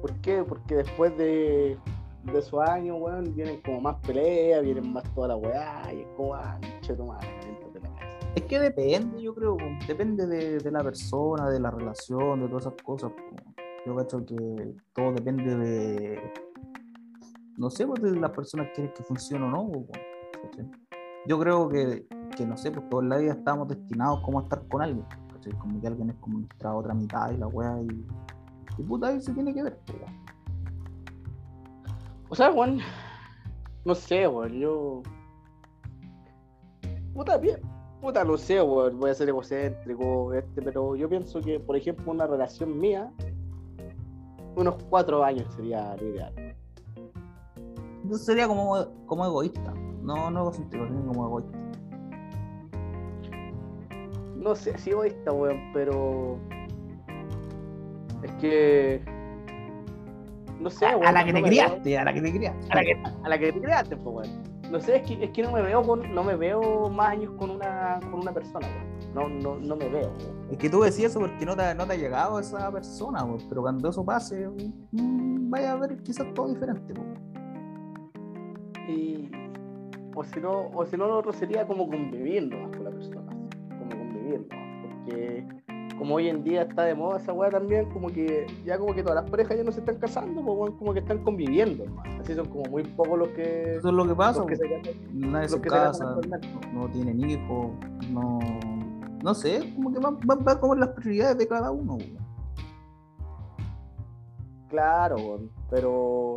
¿Por 0.00 0.14
qué? 0.20 0.42
Porque 0.42 0.76
después 0.76 1.16
de, 1.18 1.76
de 2.24 2.38
esos 2.38 2.60
años, 2.66 2.96
weón, 2.98 3.34
vienen 3.34 3.60
como 3.60 3.82
más 3.82 3.96
peleas, 4.06 4.62
vienen 4.62 4.90
más 4.90 5.04
toda 5.14 5.28
la 5.28 5.36
weá, 5.36 5.92
y 5.92 6.00
es 6.00 6.06
como, 6.16 6.34
ah, 6.34 6.58
che, 6.80 6.94
tu 6.94 7.04
madre. 7.04 7.39
Es 8.34 8.42
que 8.44 8.58
depende, 8.60 9.22
yo 9.22 9.34
creo, 9.34 9.56
depende 9.88 10.26
de, 10.26 10.58
de 10.58 10.70
la 10.70 10.84
persona, 10.84 11.50
de 11.50 11.58
la 11.58 11.70
relación, 11.70 12.40
de 12.40 12.48
todas 12.48 12.66
esas 12.66 12.82
cosas. 12.82 13.12
Yo 13.86 13.96
cacho 13.96 14.24
que 14.24 14.74
todo 14.92 15.12
depende 15.12 15.56
de, 15.56 16.32
no 17.56 17.70
sé, 17.70 17.86
pues 17.86 18.02
de 18.02 18.18
las 18.18 18.30
personas 18.30 18.68
que 18.68 18.74
quieren 18.74 18.94
que 18.94 19.02
funcione 19.02 19.44
o 19.46 19.48
no. 19.48 19.70
Yo 21.26 21.38
creo 21.38 21.68
que, 21.68 22.06
que, 22.36 22.46
no 22.46 22.56
sé, 22.56 22.70
pues 22.70 22.88
toda 22.88 23.02
la 23.02 23.18
vida 23.18 23.32
estamos 23.32 23.68
destinados 23.68 24.20
como 24.20 24.40
a 24.40 24.42
estar 24.42 24.66
con 24.68 24.82
alguien. 24.82 25.04
¿cachai? 25.32 25.52
Como 25.54 25.80
que 25.80 25.86
alguien 25.86 26.10
es 26.10 26.16
como 26.16 26.38
nuestra 26.38 26.74
otra 26.74 26.94
mitad 26.94 27.30
y 27.32 27.36
la 27.36 27.46
weá 27.48 27.80
y, 27.82 28.06
y 28.78 28.82
puta, 28.82 29.08
ahí 29.08 29.20
se 29.20 29.32
tiene 29.32 29.52
que 29.52 29.62
ver. 29.62 29.78
O 32.28 32.34
sea, 32.34 32.50
weón, 32.50 32.78
no 33.84 33.94
sé, 33.94 34.28
weón, 34.28 34.52
yo. 34.52 35.02
Puta, 37.12 37.38
bien. 37.38 37.60
Puta, 38.00 38.24
no 38.24 38.38
sé, 38.38 38.62
weón, 38.62 38.98
voy 38.98 39.10
a 39.10 39.14
ser 39.14 39.28
egocéntrico, 39.28 40.32
este, 40.32 40.62
pero 40.62 40.96
yo 40.96 41.08
pienso 41.08 41.40
que, 41.40 41.60
por 41.60 41.76
ejemplo, 41.76 42.10
una 42.10 42.26
relación 42.26 42.78
mía, 42.78 43.12
unos 44.56 44.82
cuatro 44.88 45.22
años 45.22 45.52
sería 45.54 45.94
lo 45.96 46.08
ideal. 46.08 46.32
Entonces 48.02 48.26
sería 48.26 48.48
como, 48.48 48.86
como 49.06 49.26
egoísta. 49.26 49.74
No, 50.02 50.30
no 50.30 50.40
egocéntrico, 50.40 50.86
sino 50.86 51.06
como 51.06 51.26
egoísta. 51.26 51.58
No 54.36 54.54
sé 54.54 54.78
si 54.78 54.90
egoísta, 54.90 55.32
weón, 55.32 55.60
pero. 55.74 56.38
Es 58.22 58.32
que. 58.40 59.02
No 60.58 60.70
sé, 60.70 60.86
weón. 60.86 61.06
a 61.06 61.12
la 61.12 61.24
que 61.24 61.32
te 61.34 61.42
criaste, 61.42 61.98
a 61.98 62.04
la 62.04 62.14
que 62.14 62.22
te 62.22 62.32
criaste. 62.32 62.66
a, 62.72 63.28
la 63.28 63.38
que, 63.38 63.52
te 63.52 63.60
creaste, 63.60 63.96
pues, 63.96 64.28
weón. 64.28 64.49
No 64.70 64.80
sé, 64.80 64.96
es 64.96 65.02
que, 65.02 65.24
es 65.24 65.30
que 65.30 65.42
no 65.42 65.50
me 65.50 65.62
veo 65.62 65.82
con, 65.82 66.14
no 66.14 66.22
me 66.22 66.36
veo 66.36 66.88
más 66.88 67.10
años 67.10 67.32
con 67.36 67.50
una, 67.50 67.98
con 68.10 68.20
una 68.20 68.32
persona. 68.32 68.68
No, 69.14 69.28
no, 69.28 69.56
no 69.56 69.76
me 69.76 69.88
veo. 69.88 70.12
Es 70.48 70.58
que 70.58 70.70
tú 70.70 70.80
decías 70.82 71.10
eso 71.10 71.20
porque 71.20 71.44
no 71.44 71.56
te, 71.56 71.74
no 71.74 71.86
te 71.86 71.94
ha 71.94 71.96
llegado 71.96 72.38
esa 72.38 72.70
persona, 72.70 73.26
pero 73.48 73.62
cuando 73.62 73.88
eso 73.88 74.04
pase, 74.04 74.48
mm, 74.92 75.50
vaya 75.50 75.72
a 75.72 75.76
ver 75.76 76.00
quizás 76.02 76.32
todo 76.34 76.48
diferente. 76.48 76.92
weón. 76.92 77.18
Y, 78.88 79.30
o 80.14 80.22
si 80.22 80.40
no, 80.40 80.68
o 80.72 80.86
si 80.86 80.96
no, 80.96 81.08
lo 81.08 81.18
otro 81.18 81.32
sería 81.32 81.66
como 81.66 81.88
convivir 81.88 82.48
nomás 82.48 82.76
con 82.76 82.84
la 82.84 82.90
persona. 82.90 83.32
Como 83.76 83.90
convivir 83.90 84.46
nomás. 84.48 84.86
Porque 85.04 85.46
como 86.00 86.14
hoy 86.14 86.30
en 86.30 86.42
día 86.42 86.62
está 86.62 86.84
de 86.84 86.94
moda 86.94 87.18
esa 87.18 87.34
weá 87.34 87.50
también, 87.50 87.84
como 87.90 88.08
que 88.08 88.46
ya 88.64 88.78
como 88.78 88.94
que 88.94 89.02
todas 89.02 89.22
las 89.22 89.30
parejas 89.30 89.58
ya 89.58 89.64
no 89.64 89.70
se 89.70 89.80
están 89.80 89.96
casando, 89.98 90.42
pues, 90.42 90.72
como 90.78 90.94
que 90.94 91.00
están 91.00 91.22
conviviendo. 91.22 91.84
Así 92.18 92.34
son 92.34 92.48
como 92.48 92.64
muy 92.70 92.84
pocos 92.84 93.18
los 93.18 93.28
que, 93.28 93.76
Eso 93.76 93.88
es 93.88 93.94
lo 93.94 94.08
que 94.08 94.14
pasa, 94.14 94.46
que 94.46 94.56
se 94.56 94.66
casan. 94.66 94.94
nadie 95.12 95.48
se 95.50 95.60
casa, 95.60 96.16
no, 96.72 96.80
no 96.80 96.88
tienen 96.88 97.28
hijos, 97.28 97.72
no, 98.10 98.38
no 99.22 99.34
sé, 99.34 99.74
como 99.74 99.92
que 99.92 99.98
va, 100.00 100.10
va, 100.10 100.36
va 100.36 100.58
como 100.58 100.74
las 100.74 100.88
prioridades 100.88 101.36
de 101.36 101.46
cada 101.46 101.70
uno. 101.70 101.98
Claro, 104.70 105.16
weón, 105.16 105.50
pero 105.68 106.36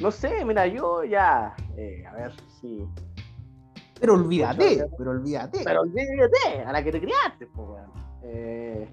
no 0.00 0.10
sé, 0.10 0.44
mira, 0.44 0.66
yo 0.66 1.02
ya, 1.02 1.56
eh, 1.78 2.04
a 2.06 2.12
ver 2.12 2.34
si. 2.60 2.86
Pero 4.04 4.14
olvídate, 4.16 4.76
Pero- 4.76 4.90
pero 4.98 5.10
olvídate. 5.12 5.60
Pero 5.64 5.80
olvídate, 5.80 6.62
a 6.66 6.72
la 6.72 6.84
que 6.84 6.92
te 6.92 7.00
criaste, 7.00 7.46
pues. 7.46 7.82
Eh, 8.22 8.86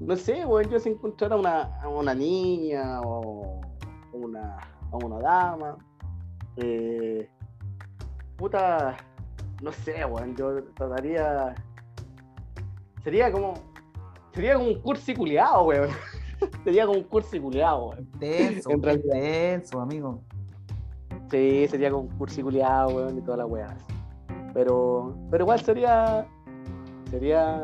no 0.00 0.16
sé, 0.16 0.46
weón, 0.46 0.70
yo 0.70 0.78
si 0.78 0.88
encontrara 0.88 1.36
una, 1.36 1.78
a 1.82 1.88
una 1.88 2.14
niña 2.14 3.02
o 3.02 3.60
una, 4.14 4.56
a 4.90 4.96
una 4.96 5.18
dama, 5.18 5.76
eh, 6.56 7.28
puta, 8.38 8.96
no 9.60 9.72
sé, 9.72 10.02
weón, 10.06 10.34
yo 10.36 10.64
trataría, 10.72 11.54
sería 13.04 13.30
como, 13.30 13.52
sería 14.32 14.54
como 14.54 14.68
un 14.68 14.80
cursi 14.80 15.14
culiado, 15.14 15.64
weón. 15.64 15.90
sería 16.64 16.86
como 16.86 16.98
un 16.98 17.04
cursi 17.04 17.38
culiado, 17.38 17.88
weón. 17.90 17.98
Intenso, 18.14 18.70
intenso, 18.70 19.80
amigo. 19.82 20.22
Sí, 21.30 21.66
sería 21.68 21.90
como 21.90 22.04
un 22.04 22.16
cursi 22.16 22.42
culiado, 22.42 22.88
weón, 22.96 23.18
y 23.18 23.20
toda 23.20 23.36
la 23.36 23.44
weá. 23.46 23.76
Pero, 24.56 25.14
pero 25.30 25.44
igual 25.44 25.60
sería. 25.60 26.26
Sería. 27.10 27.60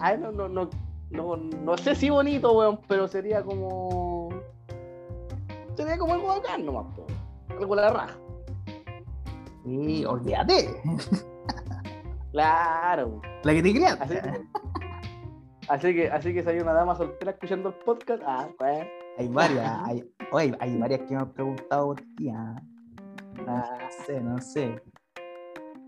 Ay, 0.00 0.16
no, 0.16 0.32
no, 0.32 0.48
no, 0.48 0.70
no, 1.10 1.36
no 1.36 1.76
sé 1.76 1.94
si 1.94 2.08
bonito, 2.08 2.56
weón, 2.56 2.80
pero 2.88 3.06
sería 3.06 3.42
como. 3.42 4.30
Sería 5.76 5.98
como 5.98 6.14
algo 6.14 6.28
bacán 6.28 6.64
nomás. 6.64 6.86
Algo 7.50 7.76
la 7.76 7.90
raja. 7.90 8.16
Sí, 9.66 10.06
olvídate. 10.06 10.82
Claro. 12.32 13.20
La 13.42 13.52
que 13.52 13.62
te 13.62 13.68
Así 13.68 13.74
criaste. 13.74 14.20
que, 14.22 14.40
así 15.68 15.94
que, 15.94 16.10
así 16.10 16.34
que 16.34 16.42
si 16.42 16.48
hay 16.48 16.60
una 16.60 16.72
dama 16.72 16.94
soltera 16.96 17.32
escuchando 17.32 17.68
el 17.68 17.74
podcast, 17.74 18.22
ah, 18.26 18.48
pues. 18.58 18.86
Hay 19.18 19.28
varias, 19.28 19.70
hay, 19.84 20.02
oye, 20.32 20.56
hay 20.60 20.78
varias 20.78 21.00
que 21.02 21.14
me 21.14 21.20
han 21.20 21.32
preguntado 21.32 21.86
por 21.88 22.00
ti. 22.16 22.30
ah. 22.30 22.56
ah, 23.46 23.78
No 23.78 24.04
sé, 24.06 24.20
no 24.20 24.40
sé. 24.40 24.82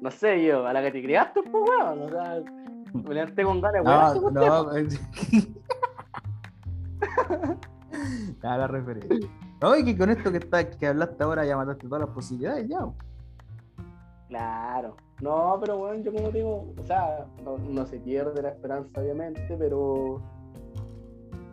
No 0.07 0.13
sé 0.13 0.45
yo, 0.45 0.65
a 0.65 0.73
la 0.73 0.83
que 0.83 0.93
te 0.93 1.03
criaste, 1.03 1.43
pues 1.43 1.65
weón. 1.69 2.03
O 2.03 2.09
sea, 2.09 2.41
me 2.93 3.13
levanté 3.15 3.43
con 3.43 3.61
ganas, 3.61 3.85
weón. 3.85 4.35
No, 4.35 4.63
no. 4.63 4.73
Ya 8.43 8.57
la 8.57 8.69
referencia. 8.69 9.29
No, 9.61 9.75
y 9.77 9.85
que 9.85 9.99
con 9.99 10.11
esto 10.11 10.31
que, 10.31 10.39
está, 10.39 10.71
que 10.71 10.87
hablaste 10.87 11.25
ahora 11.25 11.45
ya 11.45 11.57
mataste 11.57 11.89
todas 11.89 12.07
las 12.07 12.15
posibilidades, 12.15 12.69
ya. 12.69 12.87
Claro. 14.29 14.97
No, 15.21 15.59
pero 15.61 15.79
bueno, 15.79 16.05
yo 16.05 16.13
como 16.13 16.31
digo, 16.31 16.73
o 16.79 16.85
sea, 16.85 17.27
no, 17.43 17.59
no 17.59 17.85
se 17.87 17.99
pierde 17.99 18.43
la 18.43 18.51
esperanza, 18.51 19.01
obviamente, 19.01 19.57
pero. 19.59 20.23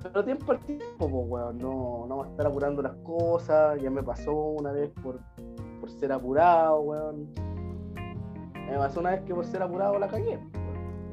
Pero 0.04 0.24
tiempo 0.24 0.52
al 0.52 0.60
tiempo, 0.60 0.86
pues, 1.00 1.12
weón. 1.12 1.58
No, 1.58 2.06
no 2.08 2.18
va 2.18 2.26
a 2.26 2.30
estar 2.30 2.46
apurando 2.46 2.84
las 2.84 2.96
cosas. 2.98 3.82
Ya 3.82 3.90
me 3.90 4.04
pasó 4.04 4.32
una 4.34 4.72
vez 4.74 4.92
por, 5.02 5.20
por 5.80 5.90
ser 5.90 6.12
apurado, 6.12 6.82
weón. 6.82 7.53
Me 8.74 8.80
pasó 8.80 9.02
una 9.02 9.12
vez 9.12 9.22
que 9.22 9.36
por 9.36 9.46
ser 9.46 9.62
apurado 9.62 10.00
la 10.00 10.08
cagué. 10.08 10.40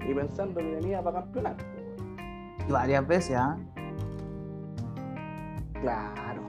Y 0.09 0.15
pensando 0.15 0.61
que 0.61 0.77
venía 0.77 1.03
para 1.03 1.21
campeonar. 1.21 1.57
Y 2.67 2.73
varias 2.73 3.07
veces, 3.07 3.37
¿ah? 3.37 3.59
Claro. 5.83 6.43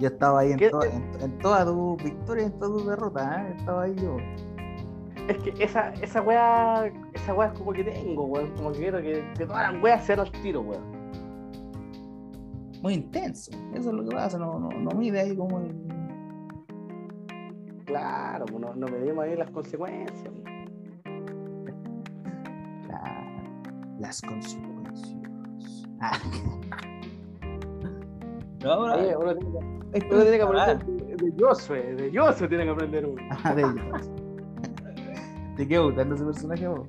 Yo 0.00 0.08
estaba 0.08 0.40
ahí 0.40 0.50
en, 0.52 0.58
¿Qué- 0.58 0.70
to- 0.70 0.82
en, 0.82 1.04
en 1.20 1.38
todas 1.38 1.64
tus 1.64 2.02
victorias, 2.02 2.46
en 2.52 2.58
todas 2.58 2.74
tus 2.76 2.86
derrotas, 2.88 3.38
¿eh? 3.38 3.54
Estaba 3.56 3.82
ahí 3.82 3.94
yo. 3.94 4.16
Es 5.28 5.38
que 5.38 5.64
esa, 5.64 5.90
esa 5.94 6.22
weá, 6.22 6.92
esa 7.14 7.32
weá 7.34 7.48
es 7.52 7.58
como 7.58 7.72
que 7.72 7.84
tengo, 7.84 8.24
weón. 8.24 8.50
Como 8.56 8.72
que 8.72 8.78
quiero 8.78 8.98
que, 8.98 9.24
que 9.38 9.46
todas 9.46 9.72
las 9.72 9.80
weas 9.82 10.04
sean 10.04 10.20
al 10.20 10.32
tiro, 10.32 10.60
weón. 10.62 10.82
Muy 12.82 12.94
intenso. 12.94 13.52
Eso 13.74 13.90
es 13.90 13.94
lo 13.94 14.04
que 14.04 14.14
pasa, 14.14 14.38
no, 14.38 14.58
no, 14.58 14.68
no 14.70 14.90
mide 14.90 15.20
ahí 15.20 15.36
como 15.36 15.60
el. 15.60 15.85
Claro, 17.86 18.44
pues 18.46 18.60
no, 18.60 18.74
no 18.74 18.86
medimos 18.88 19.24
ahí 19.24 19.36
las 19.36 19.50
consecuencias. 19.50 20.32
la- 22.88 23.42
las 23.98 24.20
consecuencias. 24.22 25.16
Ah. 26.00 26.18
No, 28.62 28.70
ahora- 28.72 28.96
Oye, 28.96 29.16
uno 29.16 29.34
tiene 29.36 29.52
que, 29.92 29.98
esto 29.98 30.14
uno 30.14 30.22
tiene 30.22 30.36
que 30.36 30.42
aprender 30.42 30.78
de, 31.16 31.32
Josué, 31.44 31.94
de 31.94 32.18
Josué 32.18 32.48
tiene 32.48 32.64
que 32.64 32.70
aprender 32.70 33.06
uno. 33.06 33.22
Ah, 33.44 33.54
de 33.54 33.62
ellos. 33.62 34.10
¿Te 35.56 35.66
quedó 35.68 35.84
gustando 35.86 36.14
ese 36.16 36.24
personaje 36.24 36.68
vos? 36.68 36.88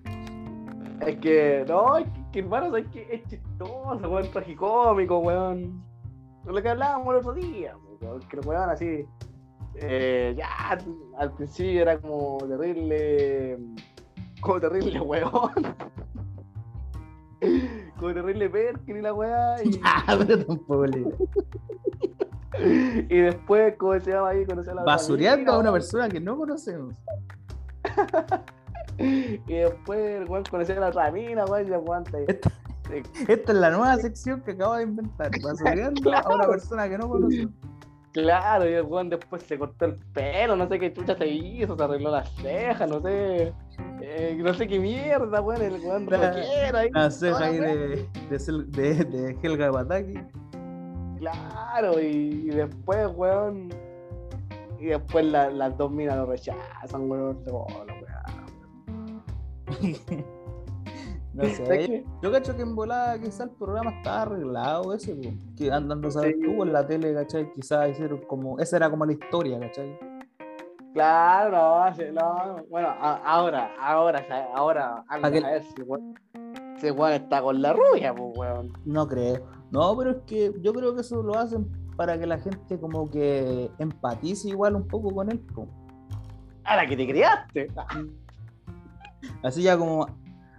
Es 1.06 1.16
que, 1.18 1.64
no, 1.68 1.98
es 1.98 2.06
que, 2.10 2.20
que 2.34 2.40
hermano, 2.40 2.76
es 2.76 2.88
que 2.88 3.08
es 3.12 3.24
chistoso, 3.28 4.10
weón, 4.10 4.30
tragicómico, 4.32 5.20
weón. 5.20 5.82
Lo 6.46 6.62
que 6.62 6.70
hablábamos 6.70 7.08
el 7.10 7.16
otro 7.20 7.34
día, 7.34 7.76
weón, 8.02 8.20
que 8.28 8.38
los 8.38 8.46
weón 8.46 8.70
así, 8.70 9.06
eh, 9.82 10.34
ya, 10.38 10.78
al 11.18 11.32
principio 11.34 11.82
era 11.82 11.98
como 12.00 12.38
terrible, 12.48 13.58
como 14.42 14.60
terrible 14.60 15.00
weón. 15.02 15.76
Como 18.00 18.14
terrible 18.14 18.50
Perkin 18.50 18.98
y 18.98 19.02
la 19.02 19.14
weá, 19.14 19.56
y, 19.64 19.80
Ah, 19.84 20.18
pero 20.28 20.46
tampoco 20.46 20.86
le. 20.88 21.06
y 23.10 23.18
después, 23.20 23.76
como 23.78 24.00
se 24.00 24.12
llama 24.12 24.30
ahí, 24.30 24.46
conocer 24.46 24.72
a 24.72 24.76
la 24.76 24.84
Basureando 24.84 25.52
a 25.54 25.60
una 25.60 25.72
persona 25.72 26.10
que 26.10 26.20
no 26.20 26.36
conocemos. 26.38 26.96
Y 28.98 29.54
después 29.54 30.00
el 30.22 30.28
weón 30.28 30.44
conoció 30.50 30.76
a 30.78 30.80
la 30.80 30.88
otra 30.88 31.12
mina, 31.12 31.46
weón, 31.46 31.68
y 31.68 32.12
te- 32.12 32.32
Esta, 32.32 32.52
esta 33.28 33.52
es 33.52 33.58
la 33.58 33.70
nueva 33.70 33.96
sección 33.98 34.42
que 34.42 34.52
acabo 34.52 34.76
de 34.76 34.84
inventar. 34.84 35.30
Basureando 35.44 36.12
a 36.16 36.34
una 36.34 36.48
persona 36.48 36.90
que 36.90 36.98
no 36.98 37.08
conocemos. 37.08 37.54
Claro, 38.24 38.68
y 38.68 38.74
el 38.74 38.84
weón 38.84 39.10
después 39.10 39.44
se 39.44 39.60
cortó 39.60 39.86
el 39.86 39.96
pelo, 40.14 40.56
no 40.56 40.68
sé 40.68 40.80
qué 40.80 40.92
chucha 40.92 41.16
se 41.16 41.28
hizo, 41.28 41.78
se 41.78 41.84
arregló 41.84 42.10
las 42.10 42.30
cejas, 42.38 42.90
no 42.90 43.00
sé. 43.02 43.54
eh, 44.02 44.36
no 44.40 44.54
sé 44.56 44.68
qué 44.68 44.80
mierda, 44.80 45.40
weón, 45.42 45.62
el 45.62 45.74
weón 45.86 46.08
La- 46.08 46.32
rockero 46.34 46.78
ahí. 46.80 46.90
La 46.92 47.12
ceja 47.12 47.36
toda 47.38 47.46
ahí 47.48 47.58
de, 47.60 48.08
de, 48.30 48.64
de, 48.68 49.04
de 49.06 49.38
Helga 49.44 49.70
Bataki. 49.70 50.16
Claro, 51.20 52.00
y, 52.02 52.06
y 52.06 52.50
después, 52.50 53.08
weón. 53.16 53.70
Y 54.80 54.86
después 54.86 55.26
la- 55.26 55.50
las 55.52 55.78
dos 55.78 55.92
minas 55.92 56.18
lo 56.18 56.26
rechazan, 56.26 57.10
weón. 57.10 57.40
La 57.46 57.54
weá. 57.54 58.24
No 61.38 61.44
¿Sabes 61.44 61.58
sé. 61.88 62.06
Yo 62.22 62.32
cacho 62.32 62.56
que 62.56 62.64
en 62.64 62.76
volada 62.76 63.20
quizás 63.20 63.42
el 63.42 63.50
programa 63.52 63.92
estaba 63.92 64.24
arreglado 64.24 64.94
ese, 64.94 65.16
po. 65.16 65.30
que 65.56 65.72
andando 65.72 66.08
a 66.08 66.12
saber 66.12 66.36
Sí. 66.36 66.42
tú 66.44 66.64
en 66.64 66.74
la 66.74 66.86
tele, 66.88 67.14
¿cachai? 67.14 67.52
Quizás 67.54 67.90
hicieron 67.92 68.22
como, 68.28 68.60
esa 68.60 68.78
era 68.78 68.90
como 68.90 69.06
la 69.06 69.12
historia, 69.14 69.60
¿cachai? 69.60 69.98
Claro, 70.94 71.92
no, 72.14 72.46
no. 72.56 72.64
Bueno, 72.70 72.88
a- 72.90 73.22
ahora, 73.24 73.70
ahora, 73.80 74.26
ahora, 74.56 75.04
anda 75.08 75.28
Aquel- 75.30 75.46
a 75.46 75.52
ver 75.52 75.64
si 75.64 75.82
weón. 75.84 76.16
Ese 76.76 76.92
weón 76.92 77.14
está 77.14 77.42
con 77.42 77.62
la 77.62 77.74
rubia, 77.74 78.14
pues, 78.16 78.36
weón. 78.38 78.74
No 78.86 79.08
creo. 79.08 79.46
No, 79.72 79.96
pero 79.96 80.12
es 80.12 80.18
que 80.26 80.54
yo 80.62 80.74
creo 80.74 80.96
que 80.96 81.02
eso 81.02 81.22
lo 81.22 81.38
hacen 81.38 81.68
para 81.96 82.18
que 82.20 82.26
la 82.26 82.40
gente 82.40 82.80
como 82.80 83.10
que 83.12 83.70
empatice 83.80 84.50
igual 84.50 84.76
un 84.76 84.88
poco 84.88 85.12
con 85.14 85.30
él. 85.32 85.40
po. 85.40 85.68
A 86.64 86.76
la 86.78 86.88
que 86.88 86.98
te 86.98 87.08
criaste. 87.08 87.68
Así 89.44 89.62
ya 89.64 89.78
como 89.78 90.08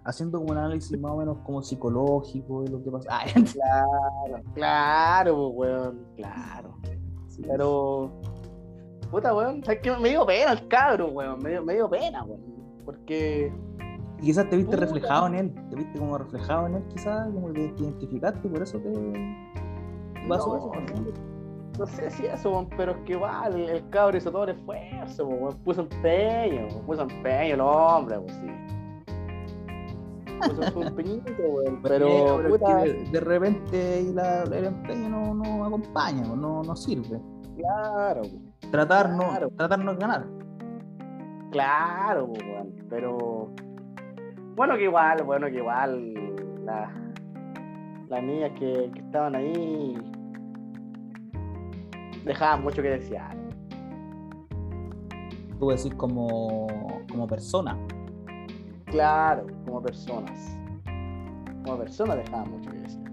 haciendo 0.09 0.39
como 0.39 0.53
un 0.53 0.59
análisis 0.59 0.99
más 0.99 1.13
o 1.13 1.17
menos 1.19 1.39
como 1.45 1.63
psicológico 1.63 2.63
de 2.63 2.71
lo 2.71 2.83
que 2.83 2.91
pasa. 2.91 3.09
Ay, 3.13 3.33
Claro, 3.45 4.43
claro, 4.55 5.53
pues, 5.55 5.71
weón, 5.71 6.07
claro. 6.17 6.75
sí. 7.29 7.43
Pero, 7.47 8.11
puta, 9.11 9.35
weón, 9.35 9.63
¿sabes 9.65 9.81
qué? 9.83 9.97
Me 9.99 10.09
dio 10.11 10.25
pena 10.27 10.53
el 10.53 10.67
cabro, 10.69 11.09
weón, 11.09 11.39
me 11.43 11.51
dio, 11.51 11.63
me 11.65 11.75
dio 11.75 11.89
pena, 11.91 12.25
weón. 12.25 12.41
Porque, 12.85 13.53
Y 14.19 14.27
quizás 14.27 14.49
te 14.49 14.57
viste 14.57 14.77
Puta. 14.77 14.87
reflejado 14.87 15.27
en 15.29 15.35
él, 15.35 15.55
te 15.71 15.77
viste 15.77 15.99
como 15.99 16.17
reflejado 16.19 16.67
en 16.67 16.75
él, 16.77 16.85
quizás, 16.89 17.27
como 17.33 17.53
que 17.53 17.69
te 17.69 17.83
identificaste, 17.83 18.49
por 18.49 18.63
eso 18.63 18.79
te 18.81 18.89
no, 18.91 20.35
eso. 20.35 20.73
no 21.79 21.87
sé 21.87 22.11
si 22.11 22.27
eso, 22.27 22.51
weón, 22.51 22.69
pero 22.77 22.93
es 22.93 22.99
que 23.05 23.13
igual 23.13 23.55
el, 23.55 23.69
el 23.69 23.89
cabro 23.91 24.17
hizo 24.17 24.31
todo 24.33 24.45
el 24.45 24.51
esfuerzo, 24.57 25.27
pues, 25.29 25.41
weón, 25.41 25.57
puso 25.65 25.81
empeño, 25.83 26.67
weón, 26.69 26.87
puso 26.87 27.03
empeño 27.03 27.55
el 27.55 27.61
hombre, 27.61 28.19
pues 28.21 28.35
sí. 28.37 28.47
Weón, 30.41 31.81
pero, 31.83 31.83
Pero, 31.83 32.41
es 32.41 32.49
puta, 32.49 32.83
que 32.83 32.93
de, 32.93 33.11
de 33.11 33.21
repente 33.21 34.01
y 34.03 34.13
la- 34.13 34.43
el 34.45 34.65
empeño 34.65 35.09
no, 35.09 35.35
no 35.35 35.65
acompaña, 35.65 36.23
no, 36.23 36.63
no 36.63 36.77
sirve. 36.77 37.21
claro, 37.57 38.23
weón. 38.23 38.49
Tratar 38.71 39.11
no, 39.11 39.19
Claro. 39.31 39.51
tratar 39.57 39.79
no 39.85 39.93
es 39.93 39.99
ganar. 39.99 40.27
Claro, 41.51 42.27
weón, 42.27 42.73
pero 42.91 43.51
bueno 44.55 44.77
que 44.77 44.85
igual, 44.85 45.23
bueno 45.25 45.47
que 45.47 45.57
igual 45.57 46.15
la- 46.65 46.93
las 48.09 48.23
niñas 48.23 48.53
que, 48.59 48.91
que 48.93 49.01
estaban 49.01 49.35
ahí 49.35 49.97
dejaban 52.25 52.63
mucho 52.63 52.83
que 52.83 52.91
desear. 52.91 53.37
Tú 55.59 55.69
decís 55.71 55.95
como, 55.95 56.67
como 57.11 57.27
persona. 57.27 57.77
Claro, 58.91 59.47
como 59.65 59.83
personas. 59.83 60.57
Como 61.65 61.79
personas 61.79 62.17
dejaban 62.19 62.51
mucho 62.51 62.71
que 62.71 62.79
desear. 62.79 63.11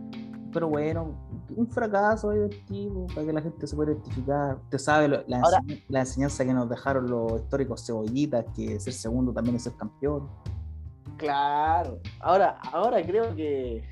Pero 0.54 0.70
bueno, 0.70 1.14
un 1.56 1.68
fracaso 1.68 2.32
divertido 2.32 3.08
para 3.14 3.28
que 3.28 3.34
la 3.34 3.42
gente 3.42 3.68
se 3.68 3.76
pueda 3.76 3.92
identificar. 3.92 4.58
Usted 4.64 4.78
sabe 4.78 5.08
lo- 5.10 5.24
la, 5.28 5.42
Ahora- 5.42 5.60
enseñ- 5.60 5.84
la 5.90 6.00
enseñanza 6.00 6.46
que 6.46 6.54
nos 6.54 6.70
dejaron 6.70 7.10
los 7.10 7.42
históricos 7.42 7.86
cebollitas, 7.86 8.46
que 8.56 8.80
ser 8.80 8.94
segundo 8.94 9.34
también 9.34 9.58
es 9.58 9.64
ser 9.64 9.74
campeón. 9.76 10.30
Claro. 11.18 12.00
Ahora, 12.20 12.58
ahora 12.72 13.02
creo 13.06 13.36
que 13.36 13.84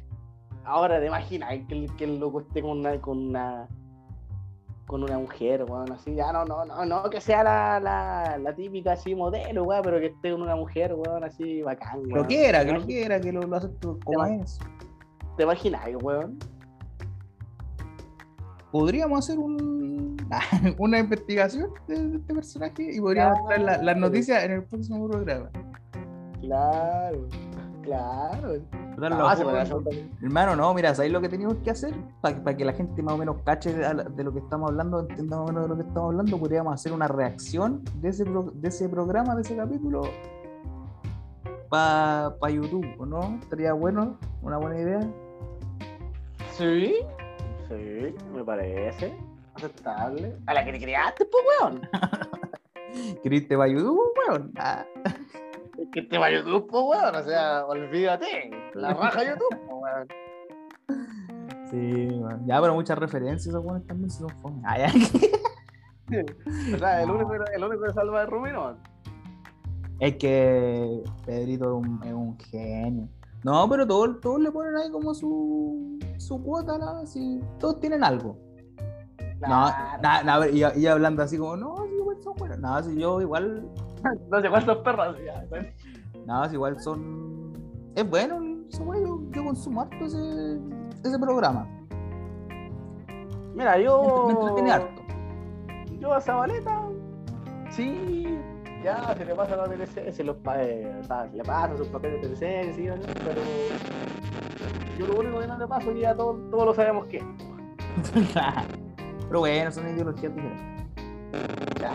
ahora 0.66 1.00
te 1.00 1.08
imaginas 1.08 1.50
que 1.68 1.74
el, 1.84 1.96
que 1.96 2.04
el 2.06 2.20
loco 2.20 2.42
esté 2.42 2.62
con 2.62 2.80
una, 2.80 3.00
con 3.02 3.18
una 3.30 3.68
con 4.88 5.02
una 5.04 5.18
mujer, 5.18 5.64
weón, 5.68 5.92
así, 5.94 6.14
ya 6.14 6.32
no, 6.34 6.44
no, 6.46 6.66
no, 6.66 6.86
no 6.86 7.10
que 7.10 7.22
sea 7.22 7.44
la, 7.44 7.80
la, 7.80 8.38
la 8.38 8.54
típica 8.56 8.94
así 8.94 9.16
modelo, 9.16 9.64
weón, 9.64 9.82
pero 9.84 10.00
que 10.00 10.08
esté 10.08 10.32
con 10.32 10.42
una 10.42 10.56
mujer, 10.56 10.94
weón, 10.94 11.24
así 11.24 11.62
bacán, 11.62 12.00
weón. 12.00 12.10
Lo 12.22 12.26
quiera, 12.28 12.60
que 12.66 12.74
¿Te 12.74 12.80
lo 12.80 12.86
quiera, 12.86 13.20
que 13.22 13.32
lo, 13.32 13.42
lo 13.42 13.56
acepto 13.56 13.98
como 14.04 14.26
es. 14.26 14.60
¿Te 15.38 15.44
imaginas, 15.44 15.82
weón? 16.02 16.38
Podríamos 18.72 19.20
hacer 19.20 19.38
un, 19.40 20.18
una 20.80 21.00
investigación 21.00 21.70
de, 21.88 22.08
de 22.10 22.18
este 22.18 22.34
personaje 22.34 22.90
y 22.96 23.00
podríamos 23.00 23.40
traer 23.46 23.62
la- 23.62 23.72
las 23.74 23.82
Claro. 23.82 24.00
noticias 24.00 24.44
en 24.44 24.52
el 24.52 24.64
próximo 24.64 25.08
programa. 25.08 25.50
Claro, 26.42 27.28
claro. 27.84 28.54
Hacer- 28.98 29.48
Hermano, 30.22 30.56
no, 30.56 30.74
mira, 30.74 30.94
¿sabéis 30.96 31.14
lo 31.14 31.22
que 31.22 31.30
tenemos 31.30 31.56
que 31.64 31.72
hacer? 31.72 31.94
Para 32.22 32.56
que 32.56 32.64
la 32.66 32.74
gente 32.74 33.02
más 33.02 33.16
o 33.16 33.18
menos 33.18 33.38
cache 33.44 33.74
de, 33.74 34.04
de 34.16 34.24
lo 34.24 34.32
que 34.34 34.40
estamos 34.40 34.70
hablando, 34.70 35.00
entienda 35.02 35.38
más 35.38 35.50
o 35.50 35.54
menos 35.54 35.64
de 35.64 35.70
lo 35.70 35.76
que 35.76 35.82
estamos 35.88 36.10
hablando, 36.12 36.38
podríamos 36.38 36.74
hacer 36.74 36.92
una 36.94 37.08
reacción 37.08 37.84
de 37.96 38.10
ese, 38.10 38.26
pro- 38.26 38.52
de 38.54 38.68
ese 38.68 38.88
programa, 38.90 39.36
de 39.36 39.42
ese 39.42 39.56
capítulo, 39.56 40.04
para 41.70 42.50
YouTube, 42.50 42.86
¿o 43.00 43.06
no? 43.06 43.40
Estaría 43.42 43.74
bueno, 43.74 44.18
una 44.42 44.58
buena 44.58 44.80
idea. 44.80 45.00
Sí, 46.52 46.96
sí, 47.68 48.16
me 48.34 48.44
parece. 48.44 49.16
Aceptable. 49.56 50.36
A 50.48 50.54
la 50.54 50.66
que 50.66 50.72
te 50.72 50.80
criaste, 50.80 51.26
pues, 51.26 51.44
weón. 51.62 51.82
¿Queriste 53.24 53.58
para 53.58 53.72
YouTube, 53.72 54.00
weón? 54.28 54.52
Ah, 54.58 54.86
que 55.92 56.02
te 56.04 56.18
va 56.18 56.28
a 56.28 56.32
YouTube, 56.32 56.68
pues, 56.70 56.84
weón. 56.86 57.16
O 57.16 57.24
sea, 57.24 57.66
olvídate. 57.66 58.52
La 58.74 58.94
raja 58.94 59.24
YouTube, 59.24 59.60
weón. 59.70 60.08
sí, 61.70 62.08
weón. 62.20 62.46
ya, 62.46 62.62
pero 62.62 62.74
muchas 62.74 62.98
referencias, 62.98 63.48
esos 63.48 63.64
weones 63.64 63.86
también 63.88 64.10
se. 64.10 64.26
Ah, 64.66 64.78
ya. 64.78 64.94
O 66.74 66.78
sea, 66.78 67.02
el 67.02 67.10
único, 67.10 67.34
el 67.34 67.64
único 67.64 67.84
que 67.84 67.94
salva 67.94 68.20
de 68.22 68.26
Rumi, 68.28 68.52
no. 68.52 68.78
Es 70.00 70.18
que 70.18 71.02
Pedrito 71.26 71.66
es 71.66 71.88
un, 71.88 72.04
es 72.04 72.14
un 72.14 72.38
genio. 72.40 73.08
No, 73.44 73.68
pero 73.70 73.88
todos, 73.88 74.20
todos 74.22 74.40
le 74.40 74.52
ponen 74.52 74.76
ahí 74.76 74.90
como 74.92 75.14
su, 75.14 76.00
su 76.18 76.42
cuota, 76.44 76.78
¿no? 76.78 76.90
Así, 77.02 77.40
todos 77.60 77.80
tienen 77.80 78.04
algo. 78.04 78.38
No, 79.48 79.70
nada, 80.02 80.24
nada, 80.24 80.50
y, 80.50 80.64
y 80.76 80.88
hablando 80.88 81.24
así 81.24 81.38
como, 81.38 81.56
no, 81.58 81.76
sí, 81.88 81.96
igual 81.96 82.18
son 82.24 82.34
buenos. 82.36 82.60
No, 82.60 82.84
si 82.84 82.98
yo 82.98 83.22
igual, 83.22 83.70
No 84.30 84.42
sé 84.42 84.50
cuántos 84.50 84.78
perros. 84.80 85.18
Ya, 85.26 85.46
no, 86.26 86.50
si 86.50 86.56
igual 86.56 86.80
son. 86.80 87.54
Es 87.96 88.10
bueno, 88.10 88.40
yo, 88.70 89.22
yo 89.32 89.44
consumo 89.44 89.82
harto 89.82 90.06
ese, 90.06 90.60
ese 91.04 91.20
programa. 91.20 91.68
Mira, 93.54 93.78
yo. 93.80 94.26
me 94.28 94.34
entretiene 94.34 94.72
harto. 94.72 95.02
Yo 96.00 96.14
a 96.14 96.22
Zabaleta. 96.22 96.82
Sí. 97.70 98.40
Ya, 98.84 99.16
se 99.16 99.24
le 99.24 99.34
pasa 99.34 99.56
la 99.56 99.64
TLC, 99.64 100.12
se 100.12 100.24
los 100.26 100.36
eh, 100.58 101.02
le 101.34 101.44
pasa 101.44 101.78
sus 101.78 101.88
papeles 101.88 102.22
de 102.22 102.28
TLC, 102.28 102.76
sí, 102.76 102.86
¿no? 102.86 102.96
pero. 103.24 103.42
Yo 105.00 105.08
lo 105.08 105.20
único 105.22 105.40
que 105.40 105.48
no 105.48 105.58
le 105.58 105.68
paso 105.68 105.92
ya 105.94 106.14
todos, 106.16 106.50
todos 106.52 106.66
lo 106.66 106.74
sabemos 106.74 107.08
que. 107.08 107.20
pero 109.34 109.40
bueno, 109.40 109.72
son 109.72 109.90
ideologías 109.90 110.32
diferentes. 110.36 110.86
Ya, 111.82 111.92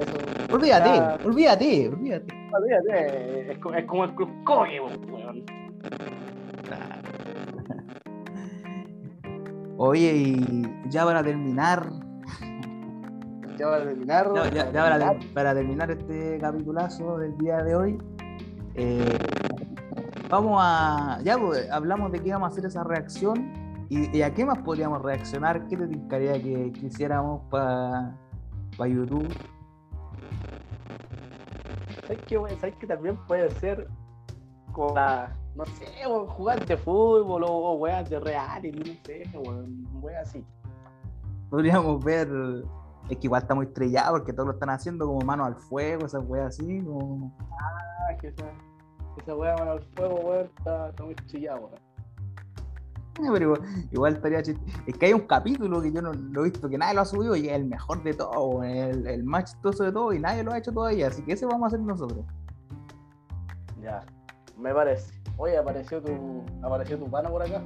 eso. 0.00 0.54
Olvídate, 0.54 0.88
Ya. 0.88 1.18
olvídate, 1.22 1.88
olvídate. 1.90 2.34
Olvídate, 2.50 3.40
es, 3.42 3.58
es 3.76 3.84
como 3.84 4.04
el 4.04 4.14
club 4.14 4.30
Kobe, 4.44 4.80
weón. 4.80 5.44
Oye, 9.76 10.12
y 10.16 10.72
ya 10.88 11.04
para 11.04 11.22
terminar, 11.22 11.90
Ya 13.58 13.66
para 13.66 13.84
terminar. 13.84 14.26
ya, 14.34 14.50
ya- 14.50 14.72
ya 14.72 14.82
para, 14.82 15.14
para 15.34 15.54
terminar 15.54 15.90
este 15.90 16.38
capitulazo 16.38 17.18
del 17.18 17.36
día 17.36 17.58
de 17.58 17.76
hoy, 17.76 17.98
eh, 18.76 19.18
vamos 20.30 20.58
a. 20.64 21.18
Ya 21.22 21.36
pues, 21.36 21.70
hablamos 21.70 22.10
de 22.12 22.20
que 22.20 22.28
íbamos 22.28 22.48
a 22.48 22.52
hacer 22.52 22.64
esa 22.64 22.82
reacción. 22.82 23.52
¿Y, 23.88 24.16
y 24.16 24.22
a 24.22 24.34
qué 24.34 24.44
más 24.44 24.58
podríamos 24.58 25.02
reaccionar? 25.02 25.66
¿Qué 25.68 25.76
te 25.76 25.86
gustaría 25.86 26.34
que, 26.34 26.72
que 26.72 26.86
hiciéramos 26.86 27.42
para 27.50 28.14
YouTube? 28.86 29.28
¿Sabes 32.02 32.22
qué, 32.26 32.38
weón? 32.38 32.58
¿Sabes 32.60 32.76
que 32.76 32.86
también 32.86 33.16
puede 33.26 33.50
ser 33.52 33.88
con 34.72 34.94
la, 34.94 35.36
no 35.54 35.64
sé, 35.64 35.86
jugar 36.28 36.64
de 36.64 36.76
fútbol 36.76 37.44
o, 37.44 37.74
weas 37.74 38.08
de 38.08 38.20
reality, 38.20 38.78
no 38.78 38.94
sé, 39.04 39.30
weas 40.00 40.28
así. 40.28 40.44
Podríamos 41.50 42.04
ver. 42.04 42.28
Es 43.08 43.16
que 43.16 43.26
igual 43.26 43.42
está 43.42 43.54
muy 43.54 43.66
estrellado 43.66 44.18
porque 44.18 44.32
todos 44.32 44.46
lo 44.46 44.52
están 44.52 44.70
haciendo 44.70 45.06
como 45.06 45.20
manos 45.20 45.46
al 45.46 45.56
fuego, 45.56 46.06
esas 46.06 46.22
weas 46.26 46.48
así. 46.48 46.80
Como... 46.82 47.34
Ah, 47.58 48.14
que 48.20 48.28
esa, 48.28 48.44
esa 49.16 49.34
wea 49.34 49.56
mano 49.56 49.72
al 49.72 49.82
fuego, 49.82 50.14
weón, 50.16 50.50
está, 50.58 50.90
está 50.90 51.04
muy 51.04 51.14
chillado, 51.26 51.60
weón. 51.60 51.87
Pero 53.32 53.44
igual, 53.44 53.60
igual 53.92 54.14
estaría 54.14 54.42
chist- 54.42 54.60
Es 54.86 54.96
que 54.96 55.06
hay 55.06 55.12
un 55.12 55.26
capítulo 55.26 55.80
que 55.82 55.92
yo 55.92 56.00
no 56.02 56.12
lo 56.12 56.40
he 56.42 56.44
visto 56.50 56.68
que 56.68 56.78
nadie 56.78 56.94
lo 56.94 57.00
ha 57.00 57.04
subido 57.04 57.34
y 57.36 57.48
es 57.48 57.54
el 57.54 57.64
mejor 57.66 58.02
de 58.02 58.14
todo, 58.14 58.62
el, 58.62 59.06
el 59.06 59.24
más 59.24 59.52
chistoso 59.52 59.84
de 59.84 59.92
todo 59.92 60.12
y 60.12 60.18
nadie 60.20 60.42
lo 60.44 60.52
ha 60.52 60.58
hecho 60.58 60.72
todavía. 60.72 61.08
Así 61.08 61.22
que 61.22 61.32
ese 61.32 61.46
vamos 61.46 61.64
a 61.64 61.66
hacer 61.68 61.80
nosotros. 61.80 62.24
Ya, 63.82 64.04
me 64.58 64.72
parece. 64.74 65.12
Oye, 65.36 65.56
apareció 65.56 66.02
tu, 66.02 66.42
apareció 66.62 66.98
tu 66.98 67.08
pana 67.10 67.28
por 67.28 67.42
acá, 67.42 67.62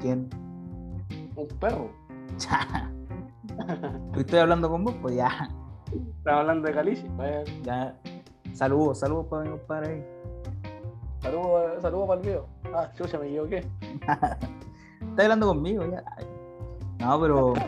¿Quién? 0.00 0.28
un 1.36 1.48
perro. 1.58 1.90
Ya. 2.38 2.90
Estoy 4.16 4.38
hablando 4.40 4.68
con 4.70 4.84
vos, 4.84 4.94
pues 5.00 5.16
ya. 5.16 5.48
Estaba 6.18 6.40
hablando 6.40 6.68
de 6.68 6.74
Calici. 6.74 7.06
Bueno, 7.16 7.42
ya. 7.62 7.98
Saludos, 8.52 9.00
saludos 9.00 9.26
para 9.26 9.42
mi 9.44 9.50
compadre 9.50 9.92
ahí. 9.94 10.06
Saludos 11.24 11.82
saludo 11.82 12.06
para 12.06 12.20
el 12.20 12.26
video. 12.26 12.46
Ah, 12.74 12.90
chucha, 12.94 13.18
me 13.18 13.26
equivoqué. 13.26 13.58
Estás 14.00 14.38
hablando 15.18 15.48
conmigo 15.48 15.84
ya. 15.90 16.02
No, 17.00 17.20
pero. 17.20 17.54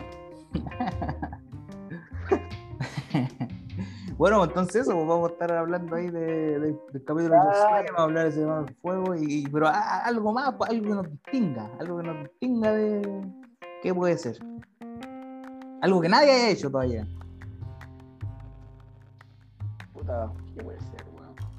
bueno, 4.17 4.43
entonces 4.43 4.81
eso, 4.83 4.93
pues 4.93 5.07
vamos 5.07 5.29
a 5.29 5.33
estar 5.33 5.51
hablando 5.51 5.95
ahí 5.95 6.09
de, 6.09 6.59
de- 6.59 6.59
del 6.59 6.79
capítulo 7.05 7.23
de 7.23 7.27
Claro. 7.29 7.51
Josué, 7.51 7.85
vamos 7.87 7.99
a 7.99 8.03
hablar 8.03 8.23
de 8.23 8.29
ese 8.29 8.43
al 8.49 8.75
fuego, 8.81 9.15
y, 9.15 9.25
y- 9.43 9.47
pero 9.47 9.67
algo 9.67 10.33
más, 10.33 10.53
pues, 10.55 10.69
algo 10.71 10.83
que 10.83 10.89
nos 10.95 11.09
distinga, 11.11 11.69
algo 11.79 11.97
que 11.97 12.03
nos 12.07 12.19
distinga 12.23 12.71
de. 12.71 13.27
¿Qué 13.83 13.93
puede 13.93 14.17
ser? 14.17 14.37
Algo 15.81 16.01
que 16.01 16.09
nadie 16.09 16.31
haya 16.31 16.49
hecho 16.49 16.71
todavía. 16.71 17.05
Puta, 19.93 20.31
¿qué? 20.55 20.63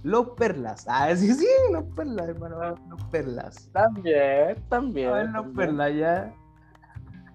Los 0.02 0.30
perlas. 0.30 0.84
Ah, 0.88 1.14
sí, 1.16 1.32
sí, 1.34 1.46
los 1.72 1.84
perlas, 1.94 2.28
hermano. 2.28 2.74
Los 2.88 3.02
perlas. 3.04 3.68
También, 3.72 4.56
también. 4.68 5.08
A 5.08 5.12
ver, 5.14 5.24
los 5.26 5.32
también, 5.34 5.56
perlas 5.56 5.94
ya. 5.96 6.34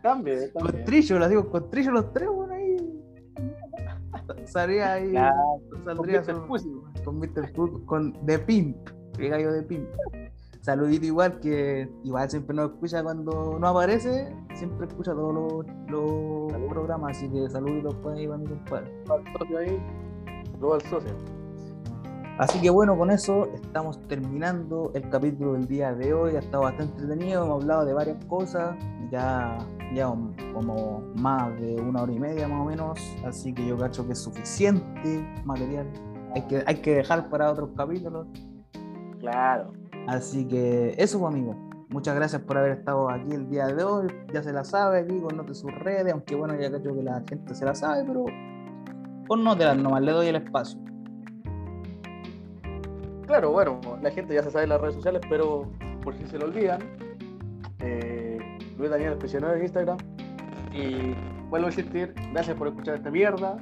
También, 0.01 0.51
también. 0.53 0.75
Con 0.75 0.85
trillo, 0.85 1.19
las 1.19 1.29
digo, 1.29 1.49
con 1.49 1.69
trillo 1.69 1.91
los 1.91 2.13
tres, 2.13 2.29
bueno, 2.29 2.53
ahí. 2.53 2.77
Salía 4.45 4.93
ahí. 4.93 5.13
Saldría 5.83 6.21
Mr. 6.21 6.35
su- 6.35 6.45
Pussy. 6.47 6.71
con 7.03 7.19
Mr. 7.19 7.51
Con 7.85 8.13
The 8.25 8.39
Pimp, 8.39 8.77
el 9.19 9.29
gallo 9.29 9.51
de 9.51 9.63
Pimp. 9.63 9.89
Saludito 10.61 11.05
igual 11.05 11.39
que 11.41 11.89
igual 12.05 12.29
siempre 12.29 12.55
nos 12.55 12.71
escucha 12.71 13.03
cuando 13.03 13.57
no 13.59 13.67
aparece, 13.67 14.33
siempre 14.55 14.87
escucha 14.87 15.11
todos 15.11 15.33
los, 15.33 15.65
los 15.89 16.69
programas, 16.69 17.17
así 17.17 17.29
que 17.29 17.49
saluditos 17.49 17.93
pues 17.95 18.15
ahí 18.17 18.27
para 18.27 18.37
mi 18.37 18.47
compadre. 18.47 19.03
Al 19.09 19.23
socio 19.37 19.57
ahí. 19.57 19.83
Luego 20.61 20.75
al 20.75 20.81
socio. 20.83 21.11
Así 22.37 22.59
que 22.59 22.71
bueno, 22.71 22.97
con 22.97 23.11
eso 23.11 23.47
estamos 23.53 24.01
terminando 24.07 24.91
el 24.95 25.07
capítulo 25.09 25.53
del 25.53 25.67
día 25.67 25.93
de 25.93 26.13
hoy. 26.13 26.35
Ha 26.35 26.39
estado 26.39 26.63
bastante 26.63 26.93
entretenido, 26.93 27.45
hemos 27.45 27.61
hablado 27.61 27.85
de 27.85 27.93
varias 27.93 28.25
cosas, 28.25 28.75
ya, 29.11 29.59
ya 29.93 30.11
como 30.53 31.01
más 31.15 31.59
de 31.59 31.75
una 31.75 32.01
hora 32.01 32.11
y 32.11 32.19
media 32.19 32.47
más 32.47 32.61
o 32.61 32.65
menos, 32.65 32.99
así 33.23 33.53
que 33.53 33.67
yo 33.67 33.77
cacho 33.77 34.05
que 34.07 34.13
es 34.13 34.19
suficiente 34.19 35.23
material. 35.45 35.87
Hay 36.33 36.41
que, 36.47 36.63
hay 36.65 36.75
que 36.77 36.95
dejar 36.95 37.29
para 37.29 37.51
otros 37.51 37.69
capítulos. 37.77 38.25
Claro. 39.19 39.71
Así 40.07 40.47
que 40.47 40.95
eso, 40.97 41.19
pues, 41.19 41.33
amigo. 41.33 41.55
Muchas 41.89 42.15
gracias 42.15 42.41
por 42.41 42.57
haber 42.57 42.71
estado 42.71 43.07
aquí 43.11 43.31
el 43.31 43.47
día 43.47 43.67
de 43.67 43.83
hoy. 43.83 44.07
Ya 44.33 44.41
se 44.41 44.51
la 44.51 44.63
sabe 44.63 45.01
aquí, 45.01 45.19
conoce 45.19 45.53
sus 45.53 45.71
redes, 45.75 46.11
aunque 46.11 46.33
bueno, 46.33 46.59
ya 46.59 46.71
cacho 46.71 46.95
que 46.95 47.03
la 47.03 47.21
gente 47.29 47.53
se 47.53 47.63
la 47.63 47.75
sabe, 47.75 48.03
pero 48.03 48.25
las 49.55 49.77
nomás, 49.77 50.01
le 50.01 50.11
doy 50.11 50.27
el 50.27 50.35
espacio. 50.37 50.82
Claro, 53.25 53.51
bueno, 53.51 53.79
la 54.01 54.11
gente 54.11 54.33
ya 54.33 54.43
se 54.43 54.51
sabe 54.51 54.63
en 54.63 54.69
las 54.69 54.81
redes 54.81 54.95
sociales, 54.95 55.21
pero 55.29 55.71
por 56.03 56.13
si 56.15 56.27
se 56.27 56.37
lo 56.37 56.45
olvidan, 56.45 56.81
eh, 57.79 58.37
Luis 58.77 58.89
Daniel 58.89 59.13
Especionero 59.13 59.55
en 59.55 59.61
Instagram. 59.61 59.97
Y 60.73 61.15
vuelvo 61.49 61.67
a 61.67 61.69
insistir, 61.69 62.13
gracias 62.33 62.57
por 62.57 62.67
escuchar 62.67 62.95
esta 62.95 63.11
mierda, 63.11 63.57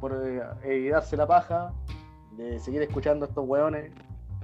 por 0.00 0.12
eh, 0.24 0.42
eh, 0.62 0.90
darse 0.90 1.16
la 1.16 1.26
paja, 1.26 1.72
de 2.36 2.60
seguir 2.60 2.82
escuchando 2.82 3.24
a 3.24 3.28
estos 3.28 3.48
weones 3.48 3.92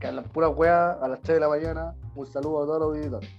que 0.00 0.08
hablan 0.08 0.24
pura 0.24 0.48
weá 0.48 0.92
a 0.92 1.08
las 1.08 1.20
3 1.22 1.36
de 1.36 1.40
la 1.40 1.48
mañana. 1.48 1.94
Un 2.16 2.26
saludo 2.26 2.62
a 2.62 2.66
todos 2.66 2.80
los 2.80 2.96
auditores. 2.96 3.30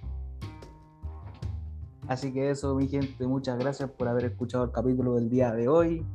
Así 2.07 2.31
que 2.31 2.51
eso, 2.51 2.75
mi 2.75 2.87
gente, 2.87 3.27
muchas 3.27 3.57
gracias 3.57 3.89
por 3.89 4.07
haber 4.07 4.25
escuchado 4.25 4.63
el 4.63 4.71
capítulo 4.71 5.15
del 5.15 5.29
día 5.29 5.51
de 5.51 5.67
hoy. 5.67 6.05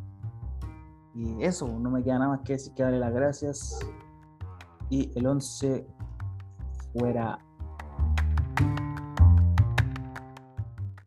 Y 1.15 1.43
eso, 1.43 1.67
no 1.67 1.91
me 1.91 2.03
queda 2.03 2.19
nada 2.19 2.31
más 2.31 2.41
que 2.41 2.55
decir 2.55 2.73
que 2.75 2.83
darle 2.83 3.01
las 3.01 3.13
gracias. 3.13 3.81
Y 4.91 5.11
el 5.15 5.27
11 5.27 5.87
fuera 6.93 7.39